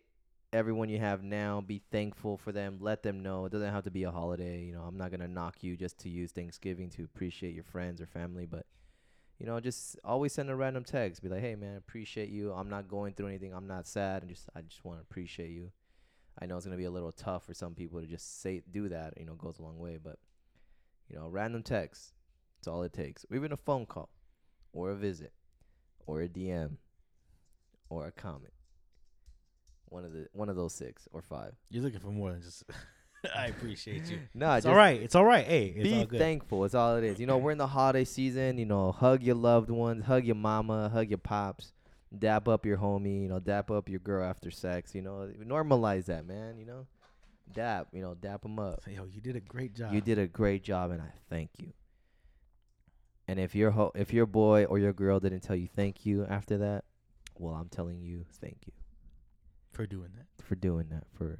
everyone 0.53 0.89
you 0.89 0.99
have 0.99 1.23
now. 1.23 1.61
Be 1.61 1.81
thankful 1.91 2.38
for 2.38 2.51
them. 2.51 2.77
Let 2.80 3.03
them 3.03 3.23
know 3.23 3.45
it 3.45 3.51
doesn't 3.51 3.71
have 3.71 3.84
to 3.85 3.91
be 3.91 4.03
a 4.03 4.11
holiday. 4.11 4.63
You 4.63 4.73
know, 4.73 4.84
I'm 4.84 4.97
not 4.97 5.11
gonna 5.11 5.27
knock 5.27 5.63
you 5.63 5.75
just 5.75 5.97
to 5.99 6.09
use 6.09 6.31
Thanksgiving 6.31 6.89
to 6.91 7.03
appreciate 7.03 7.55
your 7.55 7.63
friends 7.63 7.99
or 7.99 8.05
family, 8.05 8.45
but 8.45 8.65
you 9.39 9.45
know, 9.45 9.59
just 9.59 9.97
always 10.03 10.31
send 10.34 10.49
a 10.49 10.55
random 10.55 10.84
text. 10.84 11.21
Be 11.21 11.30
like, 11.30 11.41
hey 11.41 11.55
man, 11.55 11.75
appreciate 11.75 12.30
you. 12.30 12.53
I'm 12.53 12.69
not 12.69 12.88
going 12.88 13.13
through 13.13 13.27
anything. 13.27 13.53
I'm 13.53 13.67
not 13.67 13.88
sad. 13.88 14.21
And 14.21 14.31
just 14.31 14.47
I 14.55 14.61
just 14.61 14.85
want 14.85 14.99
to 14.99 15.01
appreciate 15.01 15.49
you. 15.49 15.71
I 16.39 16.45
know 16.45 16.55
it's 16.55 16.65
gonna 16.65 16.77
be 16.77 16.85
a 16.85 16.91
little 16.91 17.11
tough 17.11 17.45
for 17.45 17.53
some 17.53 17.73
people 17.73 17.99
to 17.99 18.07
just 18.07 18.41
say 18.41 18.61
do 18.71 18.89
that. 18.89 19.13
You 19.17 19.25
know, 19.25 19.34
goes 19.34 19.59
a 19.59 19.63
long 19.63 19.80
way, 19.80 19.97
but 20.01 20.19
you 21.09 21.15
know, 21.17 21.27
random 21.27 21.63
text. 21.63 22.13
That's 22.59 22.67
all 22.67 22.84
it 22.84 22.93
takes. 22.93 23.25
Or 23.30 23.35
even 23.35 23.51
a 23.51 23.57
phone 23.57 23.85
call, 23.85 24.09
or 24.71 24.91
a 24.91 24.95
visit, 24.95 25.34
or 26.05 26.21
a 26.21 26.30
DM, 26.30 26.77
or 27.89 28.07
a 28.07 28.11
comment. 28.11 28.53
One 29.89 30.05
of 30.05 30.11
the 30.14 30.27
one 30.34 30.49
of 30.49 30.55
those 30.55 30.73
six 30.73 31.07
or 31.11 31.22
five. 31.22 31.53
You're 31.69 31.84
looking 31.84 31.99
for 31.99 32.07
more 32.11 32.31
than 32.31 32.41
just. 32.41 32.64
I 33.35 33.47
appreciate 33.47 34.10
you. 34.10 34.19
No, 34.34 34.51
It's 34.55 34.65
just 34.65 34.68
all 34.68 34.76
right. 34.76 35.01
It's 35.01 35.15
all 35.15 35.23
right. 35.23 35.45
Hey, 35.45 35.68
it's 35.68 35.84
be 35.84 35.95
all 35.99 36.05
good. 36.05 36.19
thankful. 36.19 36.65
It's 36.65 36.76
all 36.76 36.97
it 36.97 37.05
is. 37.05 37.19
You 37.22 37.26
know, 37.26 37.38
we're 37.38 37.51
in 37.51 37.57
the 37.57 37.68
holiday 37.68 38.03
season. 38.03 38.57
You 38.57 38.65
know, 38.65 38.91
hug 38.91 39.23
your 39.23 39.35
loved 39.35 39.69
ones, 39.69 40.03
hug 40.03 40.26
your 40.26 40.35
mama, 40.35 40.89
hug 40.89 41.10
your 41.10 41.19
pops, 41.19 41.72
dap 42.18 42.49
up 42.49 42.65
your 42.65 42.77
homie. 42.77 43.22
You 43.23 43.30
know, 43.30 43.39
dap 43.39 43.72
up 43.72 43.88
your 43.88 43.99
girl 44.01 44.26
after 44.26 44.51
sex. 44.51 44.93
You 44.93 45.03
know, 45.03 45.30
normalize 45.41 46.05
that, 46.05 46.26
man. 46.27 46.57
You 46.57 46.65
know, 46.65 46.88
dap. 47.53 47.88
You 47.93 48.01
know, 48.01 48.14
dap 48.14 48.41
them 48.41 48.60
up. 48.60 48.84
Say, 48.84 48.95
yo, 48.95 49.05
you 49.05 49.22
did 49.22 49.38
a 49.38 49.39
great 49.41 49.73
job. 49.73 49.93
You 49.93 50.01
did 50.01 50.19
a 50.19 50.27
great 50.27 50.64
job, 50.64 50.91
and 50.91 51.01
I 51.01 51.11
thank 51.30 51.51
you. 51.60 51.72
And 53.30 53.39
if 53.39 53.55
your 53.55 53.72
ho- 53.72 53.93
if 53.95 54.11
your 54.11 54.26
boy 54.26 54.65
or 54.65 54.80
your 54.80 54.91
girl 54.91 55.22
didn't 55.22 55.41
tell 55.41 55.55
you 55.55 55.69
thank 55.73 56.05
you 56.05 56.26
after 56.26 56.57
that, 56.57 56.84
well, 57.39 57.53
I'm 57.53 57.69
telling 57.69 58.01
you 58.01 58.26
thank 58.41 58.57
you 58.65 58.73
for 59.74 59.86
doing 59.86 60.10
that. 60.16 60.44
for 60.45 60.56
doing 60.56 60.88
that, 60.90 61.04
for 61.14 61.40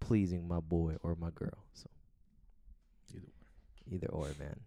pleasing 0.00 0.48
my 0.48 0.60
boy 0.60 0.96
or 1.02 1.14
my 1.14 1.30
girl. 1.30 1.64
So 1.74 1.88
Either 3.14 3.26
or. 3.28 3.94
either 3.94 4.06
or, 4.08 4.26
man. 4.38 4.60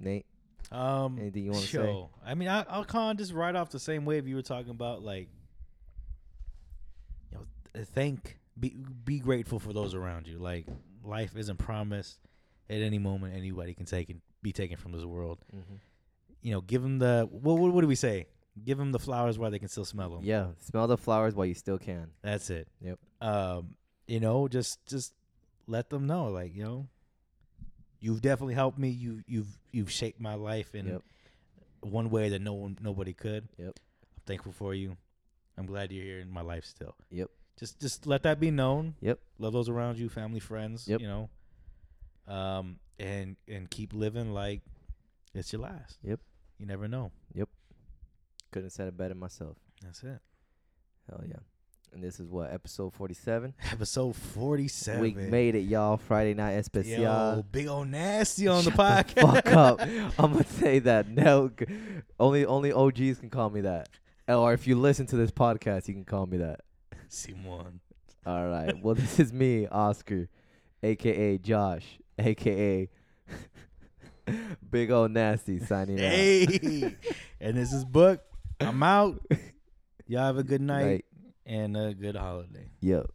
Nate, 0.00 0.26
Um, 0.72 1.18
anything 1.20 1.44
you 1.44 1.50
want 1.52 1.64
to 1.64 1.70
say? 1.70 2.04
I 2.26 2.34
mean, 2.34 2.48
I, 2.48 2.64
I'll 2.68 2.84
kind 2.84 3.12
of 3.12 3.16
just 3.18 3.32
ride 3.32 3.56
off 3.56 3.70
the 3.70 3.78
same 3.78 4.04
wave 4.04 4.26
you 4.28 4.34
were 4.36 4.42
talking 4.42 4.70
about. 4.70 5.02
Like, 5.02 5.28
you 7.30 7.38
know, 7.38 7.44
th- 7.74 7.86
thank, 7.88 8.38
be 8.58 8.76
be 9.04 9.18
grateful 9.18 9.58
for 9.58 9.72
those 9.72 9.94
around 9.94 10.26
you. 10.26 10.38
Like, 10.38 10.66
life 11.04 11.36
isn't 11.36 11.56
promised 11.58 12.18
at 12.70 12.80
any 12.80 12.98
moment. 12.98 13.34
Anybody 13.36 13.74
can 13.74 13.86
take 13.86 14.08
and 14.10 14.20
be 14.42 14.52
taken 14.52 14.76
from 14.76 14.92
this 14.92 15.04
world. 15.04 15.38
Mm-hmm. 15.54 15.74
You 16.42 16.52
know, 16.52 16.60
give 16.60 16.82
them 16.82 16.98
the 16.98 17.28
what? 17.30 17.58
What, 17.58 17.72
what 17.72 17.80
do 17.80 17.88
we 17.88 17.94
say? 17.96 18.26
Give 18.64 18.78
them 18.78 18.92
the 18.92 18.98
flowers 18.98 19.38
while 19.38 19.50
they 19.50 19.58
can 19.58 19.68
still 19.68 19.84
smell 19.84 20.10
them. 20.10 20.20
Yeah, 20.22 20.48
smell 20.60 20.86
the 20.86 20.96
flowers 20.98 21.34
while 21.34 21.46
you 21.46 21.54
still 21.54 21.78
can. 21.78 22.08
That's 22.22 22.50
it. 22.50 22.68
Yep. 22.80 22.98
Um, 23.20 23.74
you 24.06 24.20
know, 24.20 24.48
just 24.48 24.84
just 24.86 25.12
let 25.66 25.90
them 25.90 26.06
know, 26.06 26.26
like, 26.28 26.54
you 26.54 26.64
know, 26.64 26.86
you've 28.00 28.22
definitely 28.22 28.54
helped 28.54 28.78
me. 28.78 28.88
You 28.88 29.22
you've 29.26 29.58
you've 29.72 29.90
shaped 29.90 30.20
my 30.20 30.34
life 30.34 30.74
in 30.74 30.86
Yep. 30.86 31.02
one 31.80 32.10
way 32.10 32.30
that 32.30 32.40
no 32.40 32.54
one 32.54 32.78
nobody 32.80 33.12
could. 33.12 33.48
Yep. 33.58 33.68
I'm 33.78 34.22
thankful 34.26 34.52
for 34.52 34.74
you. 34.74 34.96
I'm 35.56 35.66
glad 35.66 35.90
you're 35.92 36.04
here 36.04 36.20
in 36.20 36.30
my 36.30 36.42
life 36.42 36.64
still. 36.64 36.94
Yep. 37.10 37.30
Just 37.58 37.80
just 37.80 38.06
let 38.06 38.22
that 38.22 38.38
be 38.40 38.50
known. 38.50 38.94
Yep. 39.00 39.18
Love 39.38 39.52
those 39.52 39.68
around 39.68 39.98
you, 39.98 40.08
family, 40.08 40.40
friends. 40.40 40.86
Yep. 40.88 41.00
You 41.00 41.08
know. 41.08 41.30
Um, 42.32 42.78
and 42.98 43.36
and 43.48 43.70
keep 43.70 43.92
living 43.92 44.32
like 44.32 44.62
it's 45.34 45.52
your 45.52 45.62
last. 45.62 45.98
Yep. 46.02 46.20
You 46.58 46.66
never 46.66 46.88
know. 46.88 47.12
Couldn't 48.50 48.66
have 48.66 48.72
said 48.72 48.88
it 48.88 48.96
better 48.96 49.14
myself. 49.14 49.56
That's 49.82 50.02
it. 50.02 50.18
Hell 51.08 51.22
yeah. 51.28 51.36
And 51.92 52.02
this 52.02 52.20
is 52.20 52.28
what 52.28 52.52
episode 52.52 52.92
forty-seven. 52.92 53.54
Episode 53.72 54.14
forty-seven. 54.14 55.00
We 55.00 55.12
made 55.14 55.54
it, 55.54 55.60
y'all. 55.60 55.96
Friday 55.96 56.34
night 56.34 56.52
especial. 56.52 57.00
Yo, 57.00 57.44
big 57.50 57.66
old 57.66 57.88
nasty 57.88 58.46
on 58.46 58.62
the 58.64 58.70
Shut 58.72 59.06
the 59.06 59.14
podcast. 59.22 59.34
fuck 59.34 59.46
up. 59.54 59.80
I'm 60.18 60.32
gonna 60.32 60.44
say 60.44 60.80
that. 60.80 61.08
No, 61.08 61.50
only 62.20 62.44
only 62.44 62.72
OGs 62.72 63.18
can 63.20 63.30
call 63.30 63.48
me 63.48 63.62
that. 63.62 63.88
Or 64.28 64.52
if 64.52 64.66
you 64.66 64.76
listen 64.76 65.06
to 65.06 65.16
this 65.16 65.30
podcast, 65.30 65.88
you 65.88 65.94
can 65.94 66.04
call 66.04 66.26
me 66.26 66.36
that. 66.38 66.60
Simon. 67.08 67.80
All 68.26 68.46
right. 68.46 68.74
Well, 68.82 68.94
this 68.94 69.18
is 69.18 69.32
me, 69.32 69.66
Oscar, 69.66 70.28
aka 70.82 71.38
Josh, 71.38 71.98
aka 72.18 72.90
Big 74.70 74.90
old 74.90 75.12
Nasty, 75.12 75.58
signing 75.58 75.96
out. 75.98 76.12
Hey, 76.12 76.94
and 77.40 77.56
this 77.56 77.72
is 77.72 77.86
Book. 77.86 78.20
I'm 78.60 78.82
out. 78.82 79.20
Y'all 80.06 80.24
have 80.26 80.38
a 80.38 80.42
good 80.42 80.60
night 80.60 80.84
Right. 80.84 81.04
and 81.46 81.76
a 81.76 81.94
good 81.94 82.16
holiday. 82.16 82.70
Yep. 82.80 83.06